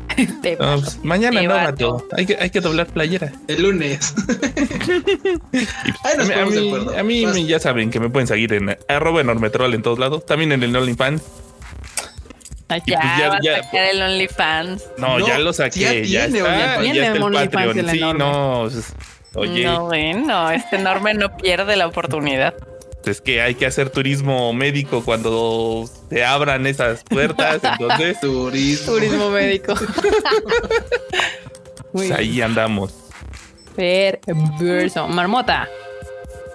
Te 0.42 0.54
No, 0.56 0.78
pues, 0.80 0.98
mañana 1.02 1.40
Qué 1.40 1.46
no, 1.48 1.54
vato. 1.54 2.06
Hay 2.14 2.26
que, 2.26 2.36
hay 2.38 2.50
que 2.50 2.60
doblar 2.60 2.86
playera. 2.88 3.32
El 3.48 3.62
lunes. 3.62 4.14
Y, 5.52 5.92
pues, 6.02 6.16
nos 6.18 6.30
a 6.30 6.44
mí, 6.44 6.72
a 6.98 7.02
mí- 7.02 7.26
mí 7.26 7.46
ya 7.46 7.58
saben 7.58 7.90
que 7.90 8.00
me 8.00 8.10
pueden 8.10 8.26
seguir 8.26 8.52
en 8.52 8.76
arroba 8.88 9.22
enormetrol 9.22 9.72
en 9.72 9.80
todos 9.82 9.98
lados. 9.98 10.26
También 10.26 10.52
en 10.52 10.62
el 10.62 10.76
OnlyFans. 10.76 11.22
Ay, 12.68 12.80
Y 12.86 12.90
Ya, 12.92 12.98
pues 13.00 13.18
ya- 13.18 13.28
va 13.28 13.38
ya- 13.42 13.56
a 13.56 13.62
sacar 13.62 13.84
el 13.84 14.02
OnlyFans. 14.02 14.84
No, 14.98 15.18
No, 15.18 15.26
ya 15.26 15.38
lo 15.38 15.52
saqué. 15.52 15.80
ya 15.80 15.92
Ya, 15.92 16.00
tiene 16.26 16.38
está, 16.38 16.56
ya 16.56 16.80
Tiene 16.80 17.00
está 17.02 17.16
el 17.16 17.22
OnlyFans 17.22 17.76
el 17.76 17.90
Sí, 17.90 18.00
no. 18.00 18.68
pues, 18.72 18.94
Oye, 19.36 19.64
No, 19.64 19.84
bueno, 19.86 20.50
este 20.50 20.76
enorme 20.76 21.12
no 21.14 21.36
pierde 21.36 21.76
la 21.76 21.86
oportunidad. 21.88 22.54
es 23.04 23.20
que 23.20 23.42
hay 23.42 23.54
que 23.54 23.66
hacer 23.66 23.90
turismo 23.90 24.52
médico 24.54 25.04
cuando 25.04 25.84
se 26.08 26.24
abran 26.24 26.66
esas 26.66 27.04
puertas. 27.04 27.60
Entonces, 27.78 28.18
Turismo. 28.20 28.92
Turismo 28.94 29.30
médico. 29.30 29.74
Pues, 31.92 32.10
ahí 32.10 32.40
andamos. 32.42 32.92
perverso. 33.76 35.06
Marmota. 35.06 35.68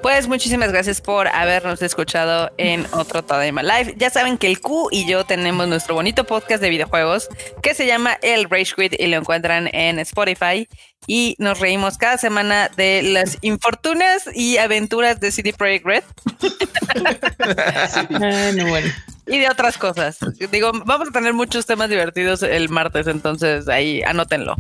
Pues 0.01 0.27
muchísimas 0.29 0.71
gracias 0.71 1.01
por 1.01 1.27
habernos 1.27 1.81
escuchado 1.81 2.51
en 2.57 2.85
otro 2.91 3.21
Tadaima 3.23 3.61
Live. 3.63 3.95
Ya 3.97 4.09
saben 4.09 4.37
que 4.37 4.47
el 4.47 4.61
Q 4.61 4.87
y 4.91 5.05
yo 5.05 5.25
tenemos 5.25 5.67
nuestro 5.67 5.93
bonito 5.93 6.23
podcast 6.23 6.61
de 6.61 6.69
videojuegos 6.69 7.27
que 7.61 7.73
se 7.73 7.85
llama 7.85 8.17
El 8.21 8.49
Rage 8.49 8.73
Quit 8.75 8.93
y 8.97 9.07
lo 9.07 9.17
encuentran 9.17 9.69
en 9.73 9.99
Spotify. 9.99 10.69
Y 11.05 11.35
nos 11.37 11.59
reímos 11.59 11.97
cada 11.97 12.17
semana 12.17 12.69
de 12.77 13.01
las 13.03 13.37
infortunas 13.41 14.29
y 14.33 14.57
aventuras 14.57 15.19
de 15.19 15.31
CD 15.31 15.53
Projekt 15.53 15.85
Red 15.85 16.03
Ah, 18.21 18.51
no, 18.55 18.67
bueno. 18.67 18.87
y 19.27 19.37
de 19.37 19.49
otras 19.49 19.77
cosas. 19.77 20.17
Digo, 20.51 20.71
vamos 20.85 21.09
a 21.09 21.11
tener 21.11 21.33
muchos 21.33 21.65
temas 21.65 21.89
divertidos 21.89 22.41
el 22.43 22.69
martes, 22.69 23.07
entonces 23.07 23.67
ahí 23.67 24.01
anótenlo. 24.03 24.55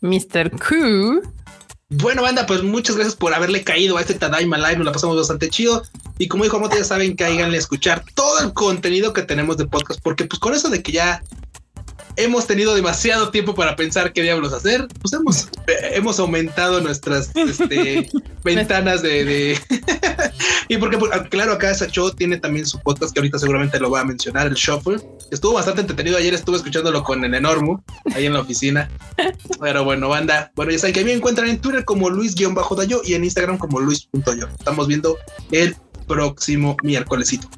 Mr. 0.00 0.50
Q. 0.50 1.22
Bueno, 1.96 2.22
banda, 2.22 2.44
pues 2.46 2.62
muchas 2.62 2.96
gracias 2.96 3.14
por 3.14 3.34
haberle 3.34 3.62
caído 3.62 3.96
a 3.96 4.00
este 4.00 4.14
Tadaima 4.14 4.58
Live. 4.58 4.78
Nos 4.78 4.86
la 4.86 4.92
pasamos 4.92 5.16
bastante 5.16 5.48
chido. 5.48 5.84
Y 6.18 6.26
como 6.26 6.42
dijo 6.42 6.58
Mota, 6.58 6.76
ya 6.76 6.84
saben 6.84 7.14
que 7.14 7.24
háganle 7.24 7.56
a 7.56 7.60
escuchar 7.60 8.04
todo 8.14 8.40
el 8.40 8.52
contenido 8.52 9.12
que 9.12 9.22
tenemos 9.22 9.56
de 9.58 9.66
podcast, 9.66 10.00
porque 10.02 10.24
pues 10.24 10.40
con 10.40 10.54
eso 10.54 10.70
de 10.70 10.82
que 10.82 10.90
ya 10.90 11.22
hemos 12.16 12.46
tenido 12.46 12.74
demasiado 12.74 13.30
tiempo 13.30 13.54
para 13.54 13.76
pensar 13.76 14.12
qué 14.12 14.22
diablos 14.22 14.52
hacer, 14.52 14.86
pues 15.00 15.12
hemos, 15.12 15.48
eh, 15.66 15.92
hemos 15.94 16.18
aumentado 16.18 16.80
nuestras 16.80 17.30
este, 17.34 18.08
ventanas 18.44 19.02
de... 19.02 19.24
de- 19.24 19.60
y 20.68 20.76
porque, 20.76 20.98
pues, 20.98 21.10
claro, 21.30 21.52
acá 21.52 21.74
Sacho 21.74 22.12
tiene 22.12 22.38
también 22.38 22.66
su 22.66 22.78
podcast 22.80 23.12
que 23.12 23.20
ahorita 23.20 23.38
seguramente 23.38 23.78
lo 23.80 23.90
va 23.90 24.00
a 24.00 24.04
mencionar, 24.04 24.46
el 24.46 24.54
Shuffle. 24.54 24.98
Estuvo 25.30 25.54
bastante 25.54 25.80
entretenido. 25.80 26.16
Ayer 26.16 26.34
estuve 26.34 26.56
escuchándolo 26.56 27.02
con 27.02 27.24
el 27.24 27.34
Enormo, 27.34 27.82
ahí 28.14 28.26
en 28.26 28.34
la 28.34 28.40
oficina. 28.40 28.90
Pero 29.60 29.84
bueno, 29.84 30.08
banda. 30.08 30.52
Bueno, 30.54 30.72
ya 30.72 30.78
saben 30.78 30.94
que 30.94 31.00
a 31.00 31.02
mí 31.04 31.10
me 31.10 31.16
encuentran 31.16 31.48
en 31.48 31.60
Twitter 31.60 31.84
como 31.84 32.10
Luis-Dayo 32.10 33.02
y 33.04 33.14
en 33.14 33.24
Instagram 33.24 33.58
como 33.58 33.80
Luis.yo. 33.80 34.46
Estamos 34.58 34.86
viendo 34.86 35.16
el 35.50 35.76
próximo 36.06 36.76
miércolesito. 36.82 37.48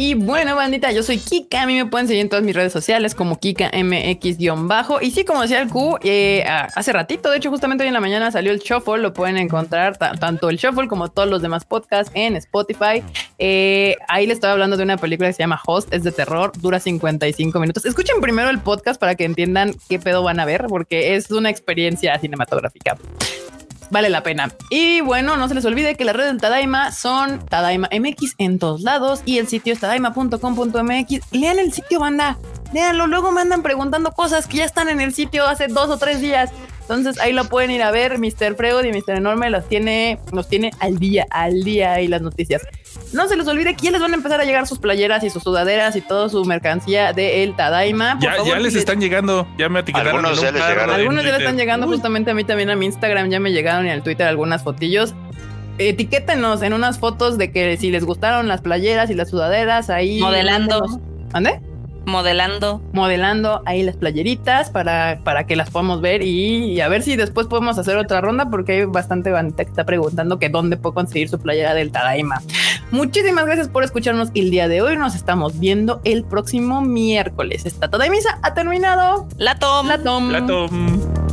Y 0.00 0.14
bueno, 0.14 0.54
bandita, 0.54 0.92
yo 0.92 1.02
soy 1.02 1.18
Kika. 1.18 1.62
A 1.62 1.66
mí 1.66 1.74
me 1.74 1.84
pueden 1.84 2.06
seguir 2.06 2.22
en 2.22 2.28
todas 2.28 2.44
mis 2.44 2.54
redes 2.54 2.72
sociales 2.72 3.16
como 3.16 3.40
Kika 3.40 3.68
MX-bajo. 3.72 5.02
Y 5.02 5.10
sí, 5.10 5.24
como 5.24 5.42
decía 5.42 5.60
el 5.60 5.68
Q, 5.68 5.98
eh, 6.04 6.44
hace 6.46 6.92
ratito, 6.92 7.30
de 7.30 7.38
hecho, 7.38 7.50
justamente 7.50 7.82
hoy 7.82 7.88
en 7.88 7.94
la 7.94 8.00
mañana 8.00 8.30
salió 8.30 8.52
el 8.52 8.60
Shuffle. 8.60 8.98
Lo 8.98 9.12
pueden 9.12 9.36
encontrar 9.36 9.96
ta- 9.98 10.12
tanto 10.12 10.50
el 10.50 10.56
Shuffle 10.56 10.86
como 10.86 11.08
todos 11.08 11.28
los 11.28 11.42
demás 11.42 11.64
podcasts 11.64 12.12
en 12.14 12.36
Spotify. 12.36 13.02
Eh, 13.40 13.96
ahí 14.06 14.26
les 14.28 14.36
estoy 14.36 14.50
hablando 14.50 14.76
de 14.76 14.84
una 14.84 14.98
película 14.98 15.28
que 15.30 15.32
se 15.32 15.42
llama 15.42 15.60
Host, 15.66 15.92
es 15.92 16.04
de 16.04 16.12
terror, 16.12 16.52
dura 16.60 16.78
55 16.78 17.58
minutos. 17.58 17.84
Escuchen 17.84 18.20
primero 18.20 18.50
el 18.50 18.60
podcast 18.60 19.00
para 19.00 19.16
que 19.16 19.24
entiendan 19.24 19.74
qué 19.88 19.98
pedo 19.98 20.22
van 20.22 20.38
a 20.38 20.44
ver, 20.44 20.66
porque 20.68 21.16
es 21.16 21.28
una 21.32 21.50
experiencia 21.50 22.16
cinematográfica 22.20 22.96
vale 23.90 24.08
la 24.08 24.22
pena. 24.22 24.52
Y 24.70 25.00
bueno, 25.00 25.36
no 25.36 25.48
se 25.48 25.54
les 25.54 25.64
olvide 25.64 25.96
que 25.96 26.04
las 26.04 26.16
redes 26.16 26.32
del 26.32 26.40
Tadaima 26.40 26.92
son 26.92 27.44
Tadaima 27.46 27.88
MX 27.92 28.34
en 28.38 28.58
todos 28.58 28.82
lados 28.82 29.22
y 29.24 29.38
el 29.38 29.48
sitio 29.48 29.72
es 29.72 29.80
tadaima.com.mx. 29.80 31.32
Lean 31.32 31.58
el 31.58 31.72
sitio, 31.72 32.00
banda. 32.00 32.38
Leanlo. 32.72 33.06
Luego 33.06 33.32
me 33.32 33.40
andan 33.40 33.62
preguntando 33.62 34.12
cosas 34.12 34.46
que 34.46 34.58
ya 34.58 34.64
están 34.64 34.88
en 34.88 35.00
el 35.00 35.14
sitio 35.14 35.46
hace 35.46 35.68
dos 35.68 35.88
o 35.90 35.98
tres 35.98 36.20
días. 36.20 36.50
Entonces 36.82 37.20
ahí 37.20 37.32
lo 37.32 37.44
pueden 37.44 37.70
ir 37.70 37.82
a 37.82 37.90
ver. 37.90 38.18
Mr. 38.18 38.54
Freud 38.56 38.84
y 38.84 38.92
Mr. 38.92 39.16
Enorme 39.16 39.50
los 39.50 39.68
tiene, 39.68 40.18
tiene 40.48 40.70
al 40.80 40.98
día, 40.98 41.26
al 41.30 41.62
día 41.62 41.94
ahí 41.94 42.08
las 42.08 42.22
noticias. 42.22 42.62
No 43.12 43.26
se 43.26 43.36
les 43.36 43.46
olvide 43.48 43.74
que 43.74 43.86
ya 43.86 43.90
les 43.90 44.00
van 44.00 44.12
a 44.12 44.16
empezar 44.16 44.40
a 44.40 44.44
llegar 44.44 44.66
sus 44.66 44.78
playeras 44.78 45.24
y 45.24 45.30
sus 45.30 45.42
sudaderas 45.42 45.96
y 45.96 46.02
toda 46.02 46.28
su 46.28 46.44
mercancía 46.44 47.12
de 47.14 47.42
El 47.42 47.56
Tadaima. 47.56 48.14
Por 48.14 48.22
Ya, 48.22 48.34
favor, 48.36 48.48
ya 48.54 48.58
les 48.60 48.74
están 48.74 49.00
llegando. 49.00 49.46
Ya 49.56 49.68
me 49.70 49.80
etiquetaron. 49.80 50.16
Algunos 50.26 50.42
ya 50.42 50.52
les 50.52 50.62
llegaron. 50.66 50.94
algunos 50.94 51.16
ya 51.16 51.22
le 51.22 51.28
Twitter. 51.30 51.40
están 51.42 51.56
llegando 51.56 51.86
Uy, 51.86 51.92
justamente 51.94 52.30
a 52.30 52.34
mí 52.34 52.44
también 52.44 52.68
a 52.70 52.76
mi 52.76 52.84
Instagram, 52.86 53.30
ya 53.30 53.40
me 53.40 53.50
llegaron 53.52 53.86
y 53.86 53.90
al 53.90 54.02
Twitter 54.02 54.26
algunas 54.26 54.62
fotillos. 54.62 55.14
Etiquétenos 55.78 56.60
en 56.62 56.72
unas 56.72 56.98
fotos 56.98 57.38
de 57.38 57.52
que 57.52 57.76
si 57.76 57.90
les 57.90 58.04
gustaron 58.04 58.48
las 58.48 58.60
playeras 58.60 59.10
y 59.10 59.14
las 59.14 59.30
sudaderas, 59.30 59.90
ahí. 59.90 60.20
Modelando. 60.20 61.00
¿Mande? 61.32 61.60
Modelando. 62.04 62.82
Modelando 62.92 63.62
ahí 63.66 63.82
las 63.82 63.96
playeritas 63.96 64.70
para, 64.70 65.20
para 65.24 65.46
que 65.46 65.56
las 65.56 65.70
podamos 65.70 66.00
ver 66.00 66.22
y, 66.22 66.64
y 66.72 66.80
a 66.80 66.88
ver 66.88 67.02
si 67.02 67.16
después 67.16 67.46
podemos 67.46 67.78
hacer 67.78 67.96
otra 67.96 68.20
ronda 68.20 68.48
porque 68.50 68.72
hay 68.72 68.84
bastante 68.86 69.30
bandita 69.30 69.64
que 69.64 69.70
está 69.70 69.84
preguntando 69.84 70.38
que 70.38 70.48
dónde 70.48 70.76
puedo 70.78 70.94
conseguir 70.94 71.28
su 71.28 71.38
playera 71.38 71.74
del 71.74 71.92
Tadaima. 71.92 72.40
Muchísimas 72.90 73.44
gracias 73.44 73.68
por 73.68 73.84
escucharnos 73.84 74.30
el 74.34 74.50
día 74.50 74.66
de 74.68 74.80
hoy. 74.80 74.96
Nos 74.96 75.14
estamos 75.14 75.58
viendo 75.58 76.00
el 76.04 76.24
próximo 76.24 76.80
miércoles. 76.80 77.66
Esta 77.66 77.88
Tadaimisa 77.88 78.38
ha 78.42 78.54
terminado. 78.54 79.28
La 79.36 79.58
tom. 79.58 79.86
La 79.86 80.02
tom. 80.02 80.28
Plato. 80.30 80.68
mm. 80.70 81.27